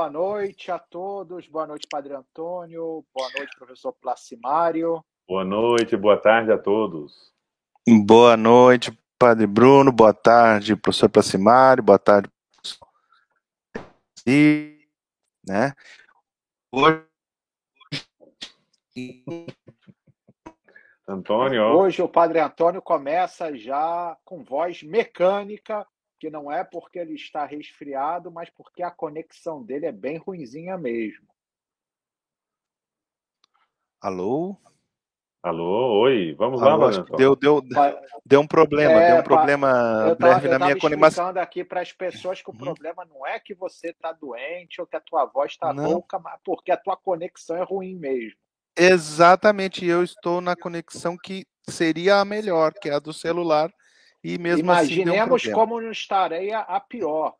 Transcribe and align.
Boa 0.00 0.08
noite 0.08 0.72
a 0.72 0.78
todos. 0.78 1.46
Boa 1.46 1.66
noite, 1.66 1.86
Padre 1.86 2.14
Antônio. 2.14 3.04
Boa 3.14 3.28
noite, 3.36 3.54
professor 3.58 3.92
Placimário. 3.92 5.04
Boa 5.28 5.44
noite, 5.44 5.94
boa 5.94 6.16
tarde 6.16 6.50
a 6.50 6.56
todos. 6.56 7.34
Boa 8.06 8.34
noite, 8.34 8.98
Padre 9.18 9.46
Bruno. 9.46 9.92
Boa 9.92 10.14
tarde, 10.14 10.74
professor 10.74 11.10
Placimário. 11.10 11.82
Boa 11.82 11.98
tarde, 11.98 12.30
professor. 12.50 12.88
E, 14.26 14.88
né? 15.46 15.74
Hoje 16.72 17.04
Antônio. 21.06 21.62
Hoje 21.62 22.00
o 22.00 22.08
Padre 22.08 22.40
Antônio 22.40 22.80
começa 22.80 23.54
já 23.54 24.16
com 24.24 24.42
voz 24.42 24.82
mecânica, 24.82 25.86
que 26.20 26.28
não 26.28 26.52
é 26.52 26.62
porque 26.62 26.98
ele 26.98 27.14
está 27.14 27.46
resfriado, 27.46 28.30
mas 28.30 28.50
porque 28.50 28.82
a 28.82 28.90
conexão 28.90 29.62
dele 29.62 29.86
é 29.86 29.92
bem 29.92 30.18
ruinzinha 30.18 30.76
mesmo. 30.76 31.26
Alô? 34.02 34.56
Alô, 35.42 36.02
oi, 36.02 36.34
vamos 36.34 36.62
Alô, 36.62 36.90
lá, 36.90 37.02
que 37.02 37.16
deu, 37.16 37.34
deu, 37.34 37.62
deu 38.26 38.40
um 38.42 38.46
problema, 38.46 39.00
É, 39.00 39.06
deu 39.06 39.16
um 39.16 39.22
problema 39.22 40.06
Eu 40.10 40.16
breve 40.16 40.48
na 40.48 40.58
minha 40.58 40.78
conexão. 40.78 41.08
explicando 41.08 41.40
aqui 41.40 41.64
para 41.64 41.80
as 41.80 41.90
pessoas 41.90 42.42
que 42.42 42.50
o 42.50 42.52
Uhum. 42.52 42.58
problema 42.58 43.06
não 43.06 43.26
é 43.26 43.40
que 43.40 43.54
você 43.54 43.88
está 43.88 44.12
doente 44.12 44.78
ou 44.82 44.86
que 44.86 44.96
a 44.96 45.00
tua 45.00 45.24
voz 45.24 45.52
está 45.52 45.72
rouca, 45.72 46.18
mas 46.18 46.38
porque 46.44 46.70
a 46.70 46.76
tua 46.76 46.98
conexão 46.98 47.56
é 47.56 47.62
ruim 47.62 47.96
mesmo. 47.96 48.38
Exatamente, 48.76 49.86
eu 49.86 50.04
estou 50.04 50.42
na 50.42 50.54
conexão 50.54 51.16
que 51.16 51.46
seria 51.66 52.16
a 52.20 52.24
melhor, 52.26 52.74
que 52.74 52.90
é 52.90 52.94
a 52.94 52.98
do 52.98 53.14
celular, 53.14 53.72
e 54.22 54.38
mesmo 54.38 54.70
assim 54.72 55.00
um 55.00 55.02
Imaginemos 55.02 55.42
problema. 55.42 55.54
como 55.54 55.80
não 55.80 55.90
estaria 55.90 56.58
a 56.60 56.80
pior. 56.80 57.34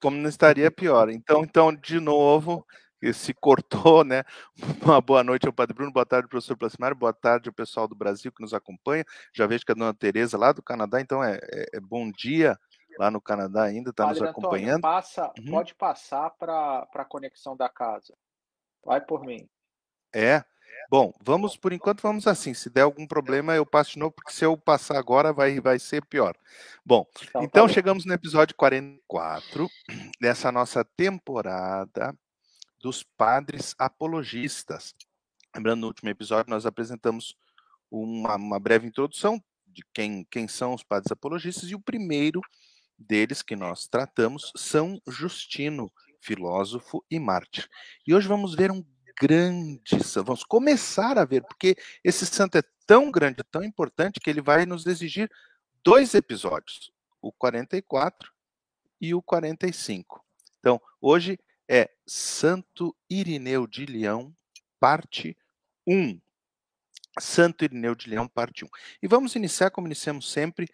como 0.00 0.16
não 0.16 0.28
estaria 0.28 0.70
pior. 0.70 1.08
Então, 1.08 1.42
então, 1.42 1.74
de 1.74 1.98
novo, 2.00 2.66
se 3.12 3.32
cortou, 3.34 4.04
né? 4.04 4.22
Uma 4.96 5.00
boa 5.00 5.22
noite 5.24 5.46
ao 5.46 5.52
Padre 5.52 5.74
Bruno, 5.74 5.92
boa 5.92 6.06
tarde, 6.06 6.28
professor 6.28 6.56
Placimário, 6.56 6.96
boa 6.96 7.12
tarde 7.12 7.48
ao 7.48 7.54
pessoal 7.54 7.86
do 7.88 7.94
Brasil 7.94 8.32
que 8.32 8.42
nos 8.42 8.52
acompanha. 8.54 9.04
Já 9.34 9.46
vejo 9.46 9.64
que 9.64 9.72
a 9.72 9.74
dona 9.74 9.92
Tereza 9.94 10.36
lá 10.38 10.52
do 10.52 10.62
Canadá, 10.62 11.00
então 11.00 11.22
é, 11.22 11.38
é- 11.52 11.66
é 11.74 11.80
bom 11.80 12.10
dia 12.10 12.58
lá 12.98 13.10
no 13.10 13.20
Canadá 13.20 13.64
ainda, 13.64 13.90
está 13.90 14.06
nos 14.06 14.18
Padre 14.18 14.30
Antônio, 14.30 14.48
acompanhando. 14.48 14.80
passa, 14.82 15.32
Uhum. 15.38 15.50
pode 15.50 15.74
passar 15.74 16.30
para 16.30 16.86
a 16.94 17.04
conexão 17.04 17.56
da 17.56 17.68
casa. 17.68 18.14
Vai 18.84 19.00
por 19.00 19.24
mim. 19.24 19.48
É. 20.14 20.44
Bom, 20.90 21.12
vamos 21.22 21.56
por 21.56 21.72
enquanto 21.72 22.02
vamos 22.02 22.26
assim. 22.26 22.54
Se 22.54 22.68
der 22.70 22.82
algum 22.82 23.06
problema, 23.06 23.54
eu 23.54 23.66
passo 23.66 23.92
de 23.92 23.98
novo, 23.98 24.12
porque 24.12 24.32
se 24.32 24.44
eu 24.44 24.56
passar 24.56 24.96
agora 24.98 25.32
vai, 25.32 25.58
vai 25.60 25.78
ser 25.78 26.04
pior. 26.04 26.36
Bom, 26.84 27.06
Então, 27.22 27.42
tá 27.42 27.44
Então 27.44 27.66
bom. 27.66 27.72
chegamos 27.72 28.04
no 28.04 28.12
episódio 28.12 28.54
44 28.54 29.68
dessa 30.20 30.52
nossa 30.52 30.84
temporada 30.84 32.16
dos 32.80 33.02
padres 33.02 33.74
apologistas. 33.78 34.94
Lembrando, 35.54 35.80
no 35.80 35.86
último 35.88 36.10
episódio 36.10 36.50
nós 36.50 36.66
apresentamos 36.66 37.34
uma, 37.90 38.36
uma 38.36 38.60
breve 38.60 38.86
introdução 38.86 39.42
de 39.66 39.84
quem, 39.92 40.24
quem 40.30 40.46
são 40.46 40.74
os 40.74 40.82
padres 40.82 41.10
apologistas 41.10 41.70
e 41.70 41.74
o 41.74 41.80
primeiro 41.80 42.40
deles 42.98 43.42
que 43.42 43.56
nós 43.56 43.86
tratamos 43.88 44.52
São 44.56 45.00
Justino, 45.08 45.90
filósofo 46.20 47.04
e 47.10 47.18
mártir. 47.18 47.68
E 48.06 48.14
hoje 48.14 48.28
vamos 48.28 48.54
ver 48.54 48.70
um 48.70 48.84
grande 49.18 49.98
vamos 50.16 50.44
começar 50.44 51.18
a 51.18 51.24
ver, 51.24 51.42
porque 51.42 51.76
esse 52.02 52.26
santo 52.26 52.58
é 52.58 52.62
tão 52.86 53.10
grande, 53.10 53.42
tão 53.50 53.62
importante, 53.62 54.20
que 54.20 54.28
ele 54.28 54.40
vai 54.40 54.66
nos 54.66 54.86
exigir 54.86 55.30
dois 55.82 56.14
episódios, 56.14 56.92
o 57.20 57.32
44 57.32 58.32
e 59.00 59.14
o 59.14 59.22
45. 59.22 60.24
Então, 60.58 60.80
hoje 61.00 61.38
é 61.68 61.90
Santo 62.06 62.94
Irineu 63.08 63.66
de 63.66 63.86
Leão, 63.86 64.34
parte 64.78 65.36
1. 65.86 66.20
Santo 67.18 67.64
Irineu 67.64 67.94
de 67.94 68.08
Leão, 68.08 68.26
parte 68.26 68.64
1. 68.64 68.68
E 69.02 69.08
vamos 69.08 69.34
iniciar, 69.36 69.70
como 69.70 69.86
iniciamos 69.86 70.30
sempre, 70.30 70.68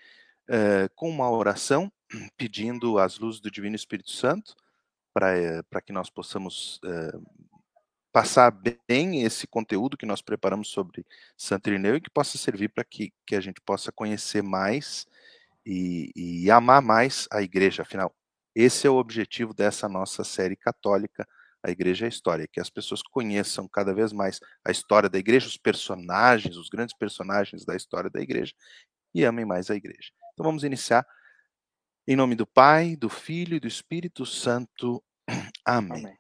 eh, 0.49 0.89
com 0.95 1.09
uma 1.09 1.31
oração, 1.31 1.93
pedindo 2.37 2.99
as 2.99 3.19
luzes 3.19 3.41
do 3.41 3.51
Divino 3.51 3.77
Espírito 3.77 4.11
Santo, 4.11 4.57
para 5.13 5.83
que 5.85 5.93
nós 5.93 6.09
possamos 6.09 6.81
eh, 6.85 7.19
passar 8.13 8.51
bem 8.89 9.23
esse 9.23 9.47
conteúdo 9.47 9.97
que 9.97 10.07
nós 10.07 10.21
preparamos 10.21 10.69
sobre 10.69 11.07
Santo 11.37 11.69
Irineu 11.69 11.97
e 11.97 12.01
que 12.01 12.11
possa 12.11 12.37
servir 12.39 12.69
para 12.69 12.85
que, 12.85 13.13
que 13.27 13.37
a 13.37 13.41
gente 13.41 13.61
possa 13.61 13.93
conhecer 13.93 14.43
mais 14.43 15.07
e, 15.65 16.11
e 16.17 16.51
amar 16.51 16.83
mais 16.83 17.29
a 17.31 17.43
igreja. 17.43 17.83
Afinal, 17.83 18.15
esse 18.55 18.87
é 18.87 18.91
o 18.91 18.97
objetivo 18.97 19.55
dessa 19.55 19.89
nossa 19.89 20.25
série 20.25 20.57
católica, 20.57 21.27
a 21.63 21.71
Igreja 21.71 22.07
é 22.07 22.09
a 22.09 22.09
História, 22.09 22.49
que 22.51 22.59
as 22.59 22.71
pessoas 22.71 23.03
conheçam 23.03 23.69
cada 23.69 23.93
vez 23.93 24.13
mais 24.13 24.41
a 24.65 24.71
história 24.71 25.09
da 25.09 25.19
igreja, 25.19 25.47
os 25.47 25.59
personagens, 25.59 26.57
os 26.57 26.71
grandes 26.71 26.97
personagens 26.97 27.65
da 27.65 27.77
história 27.77 28.09
da 28.09 28.21
igreja 28.21 28.55
e 29.15 29.25
amem 29.25 29.45
mais 29.45 29.71
a 29.71 29.75
igreja. 29.75 30.11
Então 30.33 30.45
vamos 30.45 30.65
iniciar 30.65 31.07
em 32.09 32.17
nome 32.17 32.35
do 32.35 32.47
Pai, 32.47 32.97
do 32.97 33.09
Filho 33.09 33.57
e 33.57 33.61
do 33.61 33.69
Espírito 33.69 34.25
Santo. 34.25 35.03
Amém. 35.65 36.07
Amém. 36.07 36.20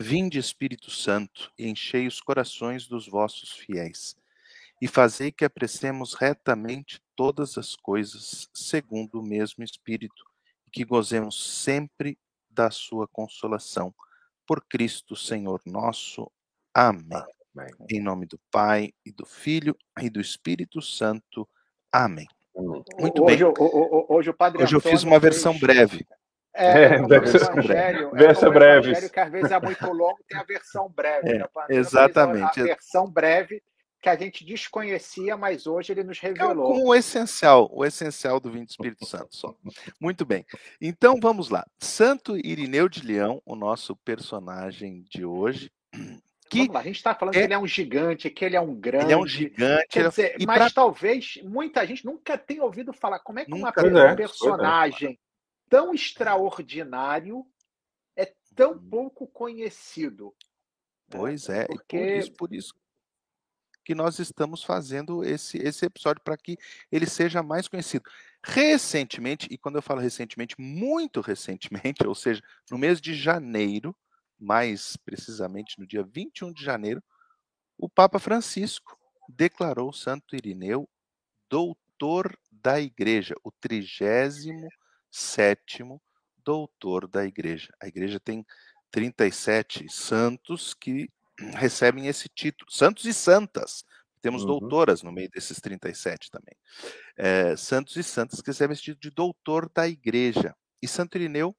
Vinde, 0.00 0.38
Espírito 0.38 0.90
Santo, 0.90 1.50
e 1.58 1.68
enchei 1.68 2.06
os 2.06 2.20
corações 2.20 2.86
dos 2.86 3.06
vossos 3.06 3.50
fiéis, 3.52 4.16
e 4.82 4.88
fazei 4.88 5.30
que 5.30 5.44
apreciemos 5.44 6.14
retamente 6.14 7.00
todas 7.14 7.56
as 7.56 7.76
coisas, 7.76 8.48
segundo 8.52 9.20
o 9.20 9.22
mesmo 9.22 9.62
Espírito, 9.62 10.24
e 10.66 10.70
que 10.70 10.84
gozemos 10.84 11.62
sempre 11.62 12.18
da 12.50 12.70
sua 12.70 13.06
consolação. 13.06 13.94
Por 14.46 14.64
Cristo, 14.68 15.14
Senhor 15.16 15.60
nosso. 15.64 16.30
Amém. 16.74 17.22
Amém. 17.56 17.72
Em 17.88 18.00
nome 18.00 18.26
do 18.26 18.38
Pai, 18.50 18.92
e 19.06 19.12
do 19.12 19.24
Filho, 19.24 19.76
e 20.02 20.10
do 20.10 20.20
Espírito 20.20 20.82
Santo. 20.82 21.48
Amém. 21.92 22.26
Muito 22.56 23.22
hoje, 23.24 23.36
bem. 23.44 23.44
o- 23.44 23.54
o- 23.64 24.06
hoje 24.16 24.30
o 24.30 24.34
Padre 24.34 24.62
Hoje 24.62 24.74
eu 24.76 24.80
fiz 24.80 25.02
uma 25.04 25.18
versão 25.18 25.52
fez- 25.52 25.62
breve. 25.62 26.06
É, 26.54 26.84
É, 26.84 27.02
versa- 27.06 27.36
evangelho, 27.52 28.10
é 28.14 28.18
versa 28.18 28.48
o 28.48 28.52
breves. 28.52 28.86
evangelho 28.90 29.12
que 29.12 29.20
às 29.20 29.30
vezes 29.32 29.50
é 29.50 29.60
muito 29.60 29.86
longo, 29.92 30.18
tem 30.28 30.38
a 30.38 30.44
versão 30.44 30.88
breve. 30.88 31.28
É, 31.30 31.38
né? 31.38 31.46
Exatamente. 31.70 32.60
A 32.60 32.64
versão 32.64 33.10
breve 33.10 33.60
que 34.00 34.08
a 34.08 34.16
gente 34.16 34.44
desconhecia, 34.44 35.36
mas 35.36 35.66
hoje 35.66 35.92
ele 35.92 36.04
nos 36.04 36.22
É 36.22 36.28
revelou. 36.28 36.72
com 36.74 36.88
o 36.90 36.94
essencial, 36.94 37.68
o 37.72 37.84
essencial 37.84 38.38
do 38.38 38.50
vinho 38.50 38.66
do 38.66 38.70
Espírito 38.70 39.04
Santo 39.06 39.34
só. 39.34 39.54
Muito 40.00 40.24
bem. 40.26 40.44
Então 40.80 41.18
vamos 41.20 41.48
lá. 41.48 41.64
Santo 41.78 42.36
Irineu 42.36 42.88
de 42.88 43.04
Leão, 43.04 43.40
o 43.46 43.56
nosso 43.56 43.96
personagem 43.96 45.04
de 45.08 45.24
hoje, 45.24 45.72
que 46.50 46.58
Vamos 46.58 46.74
lá, 46.74 46.80
a 46.80 46.84
gente 46.84 46.96
está 46.96 47.14
falando 47.14 47.34
é- 47.34 47.38
que 47.38 47.44
ele 47.44 47.54
é 47.54 47.58
um 47.58 47.66
gigante, 47.66 48.28
que 48.30 48.44
ele 48.44 48.54
é 48.56 48.60
um 48.60 48.74
grande. 48.74 49.06
ele 49.06 49.12
é 49.14 49.16
um 49.16 49.26
gigante. 49.26 49.86
Quer 49.88 50.04
é- 50.04 50.08
dizer, 50.08 50.36
mas 50.46 50.58
pra- 50.58 50.70
talvez 50.70 51.38
muita 51.42 51.84
gente 51.86 52.04
nunca 52.04 52.36
tenha 52.36 52.62
ouvido 52.62 52.92
falar 52.92 53.18
como 53.20 53.38
é 53.40 53.44
que 53.46 53.52
uma, 53.54 53.72
Pois 53.72 53.92
é, 53.92 54.12
um 54.12 54.16
personagem 54.16 55.18
tão 55.74 55.92
extraordinário 55.92 57.44
é 58.14 58.32
tão 58.54 58.78
pouco 58.78 59.26
conhecido. 59.26 60.32
né? 61.08 61.18
Pois 61.18 61.48
é, 61.48 61.64
e 61.64 61.66
por 61.66 61.74
Porque 61.74 62.16
isso, 62.16 62.32
por 62.34 62.54
isso 62.54 62.74
que 63.84 63.92
nós 63.92 64.20
estamos 64.20 64.62
fazendo 64.62 65.24
esse, 65.24 65.58
esse 65.58 65.84
episódio 65.84 66.22
para 66.22 66.36
que 66.36 66.56
ele 66.92 67.06
seja 67.06 67.42
mais 67.42 67.66
conhecido. 67.66 68.08
Recentemente, 68.44 69.48
e 69.50 69.58
quando 69.58 69.74
eu 69.74 69.82
falo 69.82 70.00
recentemente, 70.00 70.54
muito 70.56 71.20
recentemente, 71.20 72.06
ou 72.06 72.14
seja, 72.14 72.40
no 72.70 72.78
mês 72.78 73.00
de 73.00 73.12
janeiro, 73.12 73.96
mais 74.38 74.96
precisamente 74.96 75.80
no 75.80 75.86
dia 75.88 76.04
21 76.04 76.52
de 76.52 76.62
janeiro, 76.62 77.02
o 77.76 77.88
Papa 77.88 78.20
Francisco 78.20 78.96
declarou 79.28 79.92
Santo 79.92 80.36
Irineu 80.36 80.88
doutor 81.50 82.38
da 82.52 82.80
Igreja, 82.80 83.34
o 83.42 83.50
37º 85.14 86.00
doutor 86.44 87.06
da 87.06 87.24
Igreja. 87.24 87.72
A 87.80 87.86
Igreja 87.86 88.20
tem 88.20 88.44
37 88.90 89.88
santos 89.88 90.74
que 90.74 91.08
recebem 91.56 92.06
esse 92.06 92.28
título, 92.28 92.70
santos 92.70 93.04
e 93.06 93.14
santas. 93.14 93.84
Temos 94.20 94.42
Uhum. 94.42 94.58
doutoras 94.58 95.02
no 95.02 95.12
meio 95.12 95.30
desses 95.30 95.60
37 95.60 96.30
também. 96.30 96.56
É, 97.16 97.56
santos 97.56 97.96
e 97.96 98.02
santas 98.02 98.40
que 98.40 98.48
recebem 98.48 98.72
esse 98.72 98.82
título 98.82 99.00
de 99.00 99.10
doutor 99.10 99.70
da 99.74 99.86
Igreja. 99.86 100.54
E 100.80 100.88
Santo 100.88 101.16
Irineu, 101.16 101.54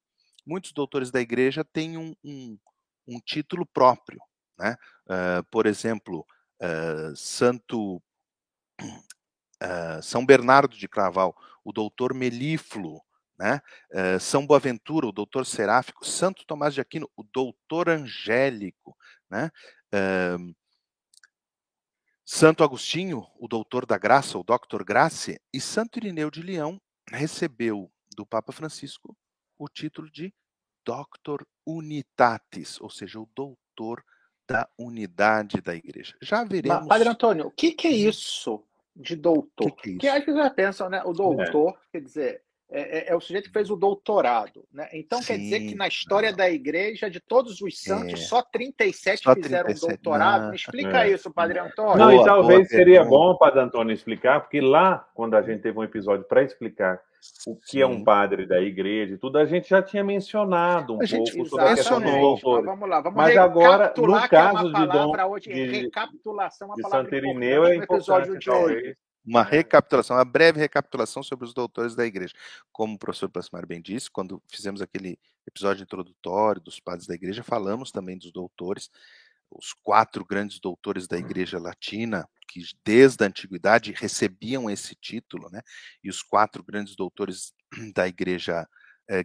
muitos 0.46 0.72
doutores 0.72 1.12
da 1.12 1.22
Igreja 1.22 1.64
têm 1.64 1.98
um, 1.98 2.16
um, 2.24 2.58
um 3.08 3.20
título 3.20 3.66
próprio. 3.66 4.20
Né? 4.58 4.76
Ah, 5.08 5.44
por 5.52 5.66
exemplo, 5.66 6.26
ah, 6.60 7.14
Santo 7.16 8.02
ah, 9.62 10.02
São 10.02 10.26
Bernardo 10.26 10.76
de 10.76 10.88
Claraval, 10.88 11.36
o 11.64 11.72
doutor 11.72 12.14
Melífluo, 12.14 13.02
né? 13.38 13.62
Eh, 13.92 14.20
São 14.20 14.46
Boaventura, 14.46 15.08
o 15.08 15.12
doutor 15.12 15.46
Seráfico, 15.46 16.06
Santo 16.06 16.46
Tomás 16.46 16.74
de 16.74 16.82
Aquino, 16.82 17.10
o 17.16 17.24
doutor 17.24 17.90
Angélico, 17.90 18.96
né? 19.30 19.52
Eh, 19.92 20.38
Santo 22.24 22.64
Agostinho, 22.64 23.28
o 23.40 23.48
doutor 23.48 23.86
da 23.86 23.98
graça, 23.98 24.38
o 24.38 24.44
doctor 24.44 24.84
Grace, 24.84 25.40
e 25.54 25.62
Santo 25.62 26.00
Irineu 26.00 26.32
de 26.32 26.42
Leão 26.42 26.82
recebeu 27.08 27.92
do 28.16 28.26
Papa 28.26 28.52
Francisco 28.52 29.16
o 29.60 29.68
título 29.70 30.10
de 30.10 30.34
Doctor 30.84 31.46
Unitatis, 31.66 32.80
ou 32.82 32.90
seja, 32.90 33.20
o 33.20 33.30
doutor 33.36 34.04
da 34.48 34.68
unidade 34.78 35.62
da 35.62 35.76
igreja. 35.76 36.16
Já 36.22 36.44
veremos. 36.44 36.80
Mas, 36.80 36.88
Padre 36.88 37.10
Antônio, 37.10 37.48
o 37.48 37.52
que, 37.52 37.72
que 37.72 37.88
é 37.88 37.92
isso 37.92 38.64
de 38.96 39.16
doutor? 39.16 39.72
Que 39.76 39.98
que 39.98 40.08
é 40.08 40.14
Porque 40.14 40.16
isso? 40.16 40.18
às 40.18 40.26
vezes 40.26 40.42
já 40.44 40.50
pensam, 40.50 40.90
né? 40.90 41.04
O 41.04 41.14
doutor, 41.14 41.80
quer 41.92 42.02
dizer, 42.02 42.45
é, 42.72 43.10
é- 43.10 43.12
é 43.12 43.16
o 43.16 43.20
sujeito 43.22 43.46
que 43.48 43.54
fez 43.54 43.70
o 43.70 43.76
doutorado, 43.76 44.66
né? 44.74 44.90
Então 44.94 45.22
quer 45.22 45.38
dizer 45.38 45.60
que 45.60 45.70
Sim, 45.70 45.76
na 45.76 45.88
história 45.88 46.32
não. 46.32 46.38
da 46.38 46.50
igreja, 46.50 47.10
de 47.10 47.20
todos 47.20 47.62
os 47.62 47.80
santos, 47.82 48.14
É. 48.22 48.24
só 48.26 48.42
37 48.42 49.24
Só 49.24 49.34
fizeram 49.36 49.66
37, 49.66 49.90
doutorado. 50.04 50.42
não. 50.44 50.50
Me 50.50 50.56
explica 50.56 51.06
É. 51.06 51.12
isso, 51.12 51.32
Padre 51.32 51.60
Antônio. 51.60 51.98
Não, 51.98 52.10
Boa, 52.12 52.22
e 52.22 52.26
talvez 52.26 52.60
boa 52.60 52.70
seria 52.70 53.02
pergunta. 53.02 53.10
bom, 53.18 53.38
Padre 53.38 53.60
Antônio, 53.62 53.94
explicar, 53.94 54.42
porque 54.42 54.60
lá, 54.62 55.08
quando 55.14 55.36
a 55.36 55.42
gente 55.42 55.62
teve 55.62 55.78
um 55.78 55.84
episódio 55.84 56.26
para 56.26 56.44
explicar 56.44 57.00
o 57.48 57.56
que 57.56 57.82
é 57.82 57.88
um 57.88 57.98
Sim. 57.98 58.04
padre 58.04 58.46
da 58.46 58.60
igreja 58.62 59.16
e 59.16 59.18
tudo, 59.18 59.38
a 59.40 59.46
gente 59.46 59.70
já 59.70 59.82
tinha 59.82 60.04
mencionado 60.04 60.96
um 60.96 61.02
A 61.02 61.06
gente 61.06 61.32
pouco 61.34 61.50
sobre 61.50 61.66
a 61.66 61.76
questão 61.76 62.00
dos 62.02 62.12
doutores. 62.12 62.66
vamos 62.66 62.90
lá, 62.90 63.02
vamos 63.02 63.18
Mas 63.18 63.36
agora, 63.38 63.94
no 63.98 64.20
que 64.20 64.26
é 64.26 64.28
caso 64.28 64.68
uma 64.68 64.80
de 64.80 64.92
Dom- 64.92 65.28
hoje, 65.30 65.50
de- 65.54 65.64
recapitulação, 65.82 66.68
uma 66.68 66.76
De 66.76 66.82
palavra 66.84 67.04
Santo 67.06 67.16
Irineu 67.16 67.66
é 67.66 67.76
importante, 67.76 68.38
de 68.38 68.50
hoje. 68.50 68.98
Uma 69.26 69.42
É. 69.42 69.44
recapitulação, 69.52 70.16
uma 70.18 70.26
breve 70.26 70.60
recapitulação 70.60 71.24
sobre 71.24 71.46
os 71.46 71.54
doutores 71.54 71.96
da 71.96 72.06
igreja. 72.06 72.34
Como 72.72 72.96
o 72.96 73.00
professor 73.00 73.30
Plasmar 73.30 73.66
bem 73.66 73.82
disse, 73.82 74.10
quando 74.10 74.42
fizemos 74.48 74.82
aquele 74.82 75.18
episódio 75.48 75.84
introdutório 75.84 76.62
dos 76.62 76.80
padres 76.80 77.08
da 77.08 77.16
igreja, 77.16 77.44
falamos 77.44 77.92
também 77.92 78.18
dos 78.18 78.32
doutores, 78.32 78.90
os 79.50 79.74
quatro 79.74 80.26
grandes 80.26 80.60
doutores 80.60 81.08
da 81.08 81.18
igreja 81.18 81.60
latina, 81.60 82.28
que 82.48 82.62
desde 82.84 83.24
a 83.24 83.28
antiguidade 83.28 83.94
recebiam 83.96 84.70
esse 84.70 84.96
título, 84.96 85.50
né? 85.50 85.62
E 86.04 86.10
os 86.10 86.22
quatro 86.22 86.64
grandes 86.64 86.96
doutores 86.96 87.54
da 87.96 88.08
igreja 88.08 88.68
eh, 89.10 89.24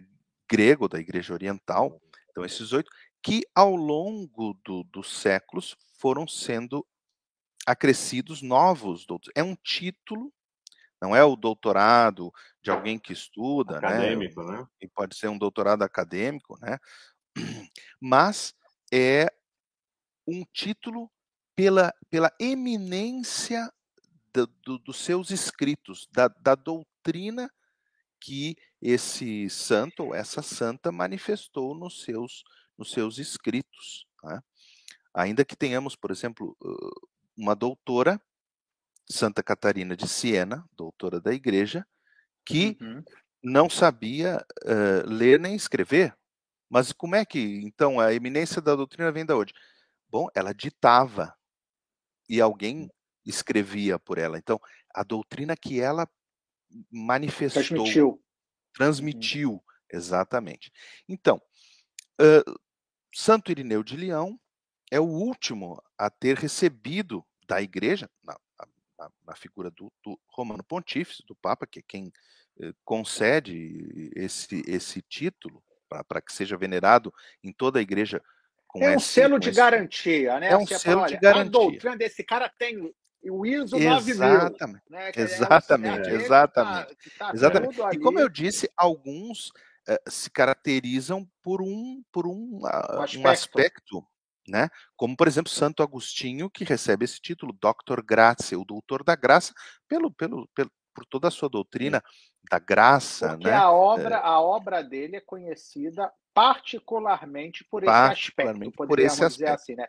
grego, 0.49 0.87
da 0.87 0.99
igreja 0.99 1.33
oriental, 1.33 2.01
então 2.29 2.43
esses 2.45 2.71
oito, 2.73 2.89
que 3.23 3.41
ao 3.53 3.75
longo 3.75 4.53
do- 4.65 4.83
dos 4.85 5.11
séculos 5.21 5.75
foram 5.97 6.27
sendo 6.27 6.85
acrescidos 7.65 8.41
novos 8.41 9.05
doutores. 9.05 9.33
É 9.35 9.43
um 9.43 9.55
título, 9.55 10.33
não 11.01 11.15
é 11.15 11.23
o 11.23 11.35
doutorado 11.35 12.31
de 12.61 12.69
alguém 12.69 12.99
que 12.99 13.13
estuda, 13.13 13.77
Acadêmico, 13.77 14.43
né? 14.43 14.59
né? 14.59 14.67
E 14.81 14.87
pode 14.87 15.15
ser 15.15 15.27
um 15.29 15.37
doutorado 15.37 15.83
acadêmico, 15.83 16.57
né? 16.59 16.77
Mas 17.99 18.53
é 18.93 19.27
um 20.27 20.43
título 20.53 21.09
pela, 21.55 21.93
pela 22.09 22.31
eminência 22.39 23.71
do- 24.33 24.47
do- 24.63 24.79
dos 24.79 24.97
seus 24.97 25.31
escritos, 25.31 26.07
da, 26.11 26.27
da 26.27 26.55
doutrina 26.55 27.51
que 28.19 28.55
esse 28.81 29.49
santo 29.49 30.03
ou 30.05 30.15
essa 30.15 30.41
santa 30.41 30.91
manifestou 30.91 31.73
nos 31.75 32.03
seus, 32.03 32.43
nos 32.77 32.91
seus 32.91 33.17
escritos. 33.17 34.05
né? 34.23 34.39
Ainda 35.13 35.43
que 35.43 35.55
tenhamos, 35.55 35.95
por 35.95 36.11
exemplo, 36.11 36.55
uma 37.37 37.55
doutora, 37.55 38.21
Santa 39.09 39.43
Catarina 39.43 39.95
de 39.95 40.07
Siena, 40.07 40.65
doutora 40.73 41.19
da 41.19 41.33
igreja, 41.33 41.85
que 42.45 42.77
Uhum. 42.81 43.03
não 43.43 43.69
sabia 43.69 44.45
eh, 44.65 45.03
ler 45.05 45.39
nem 45.39 45.55
escrever. 45.55 46.15
Mas 46.69 46.91
como 46.93 47.15
é 47.15 47.25
que, 47.25 47.39
então, 47.63 47.99
a 47.99 48.13
eminência 48.13 48.61
da 48.61 48.75
doutrina 48.75 49.11
vem 49.11 49.25
da 49.25 49.35
onde? 49.37 49.53
Bom, 50.09 50.27
ela 50.35 50.53
ditava 50.53 51.35
e 52.29 52.41
alguém 52.41 52.89
escrevia 53.25 53.99
por 53.99 54.17
ela. 54.17 54.37
Então, 54.37 54.59
a 54.95 55.03
doutrina 55.03 55.55
que 55.57 55.81
ela 55.81 56.07
manifestou, 56.91 57.63
Transmitiu. 57.63 58.23
transmitiu, 58.73 59.63
exatamente. 59.91 60.71
Então, 61.07 61.41
ãh, 62.19 62.43
Santo 63.13 63.51
Irineu 63.51 63.83
de 63.83 63.97
Leão 63.97 64.39
é 64.91 64.99
o 64.99 65.05
último 65.05 65.81
a 66.01 66.09
ter 66.09 66.35
recebido 66.37 67.23
da 67.47 67.61
igreja, 67.61 68.09
na, 68.23 68.35
na- 68.97 69.09
na 69.27 69.35
figura 69.35 69.69
do, 69.71 69.91
do 70.03 70.19
Romano 70.27 70.63
Pontífice, 70.63 71.23
do 71.27 71.35
Papa, 71.35 71.65
que 71.67 71.79
é 71.79 71.83
quem 71.87 72.11
eh, 72.59 72.71
concede 72.85 74.11
esse, 74.15 74.63
esse 74.67 75.01
título 75.01 75.63
para 76.07 76.21
que 76.21 76.31
seja 76.33 76.55
venerado 76.57 77.13
em 77.43 77.51
toda 77.51 77.79
a 77.79 77.81
igreja. 77.81 78.21
Com 78.67 78.81
É 78.83 78.91
um 78.91 78.95
esse- 78.95 79.07
selo 79.07 79.39
de 79.39 79.49
esse- 79.49 79.57
garantia, 79.57 80.39
né? 80.39 80.49
É 80.51 80.57
um 80.57 80.65
Você 80.65 80.79
selo 80.79 81.01
fala, 81.01 81.07
de 81.07 81.13
olha, 81.13 81.21
garantia. 81.21 81.47
A 81.47 81.51
doutrina 81.51 81.97
desse 81.97 82.23
cara 82.23 82.47
tem 82.57 82.93
o 83.23 83.45
ISO 83.45 83.77
9000. 83.77 84.15
Exatamente. 84.15 84.83
Né? 84.89 85.11
Que 85.11 85.19
é 85.19 85.23
Exatamente, 85.23 85.89
é 85.97 86.01
aquele 86.01 86.17
que 86.17 86.23
exatamente, 86.23 86.87
tá- 86.87 86.95
que 86.95 87.09
tá 87.17 87.31
Exatamente. 87.33 87.79
E 87.93 87.99
como 87.99 88.19
eu 88.19 88.29
disse, 88.29 88.69
alguns 88.77 89.51
eh, 89.87 90.01
se 90.07 90.29
caracterizam 90.29 91.27
por 91.41 91.61
um 91.61 92.03
por 92.11 92.25
um, 92.27 92.61
ah, 92.65 92.97
um 92.99 93.01
aspecto. 93.01 93.27
aspecto, 93.27 94.07
né? 94.51 94.69
Como 94.95 95.15
por 95.15 95.27
exemplo 95.27 95.51
Santo 95.51 95.81
Agostinho 95.81 96.49
que 96.49 96.63
recebe 96.63 97.05
esse 97.05 97.19
título, 97.19 97.53
Doctor 97.59 98.03
Gratia, 98.03 98.59
o 98.59 98.65
doutor 98.65 99.03
da 99.03 99.15
graça, 99.15 99.53
pelo 99.87 100.11
pelo, 100.11 100.47
pelo 100.53 100.69
por 100.93 101.05
toda 101.05 101.29
a 101.29 101.31
sua 101.31 101.49
doutrina 101.49 102.03
da 102.49 102.59
graça, 102.59 103.29
Porque 103.29 103.49
né? 103.49 103.55
a 103.55 103.71
obra, 103.71 104.17
a 104.19 104.41
obra 104.41 104.83
dele 104.83 105.15
é 105.15 105.21
conhecida 105.21 106.11
particularmente 106.33 107.63
por 107.69 107.83
esse 107.83 107.91
aspecto, 107.91 108.35
Particularmente 108.35 108.75
por 108.75 108.99
esse 108.99 109.15
dizer 109.15 109.25
aspecto. 109.25 109.53
assim, 109.53 109.75
né? 109.75 109.87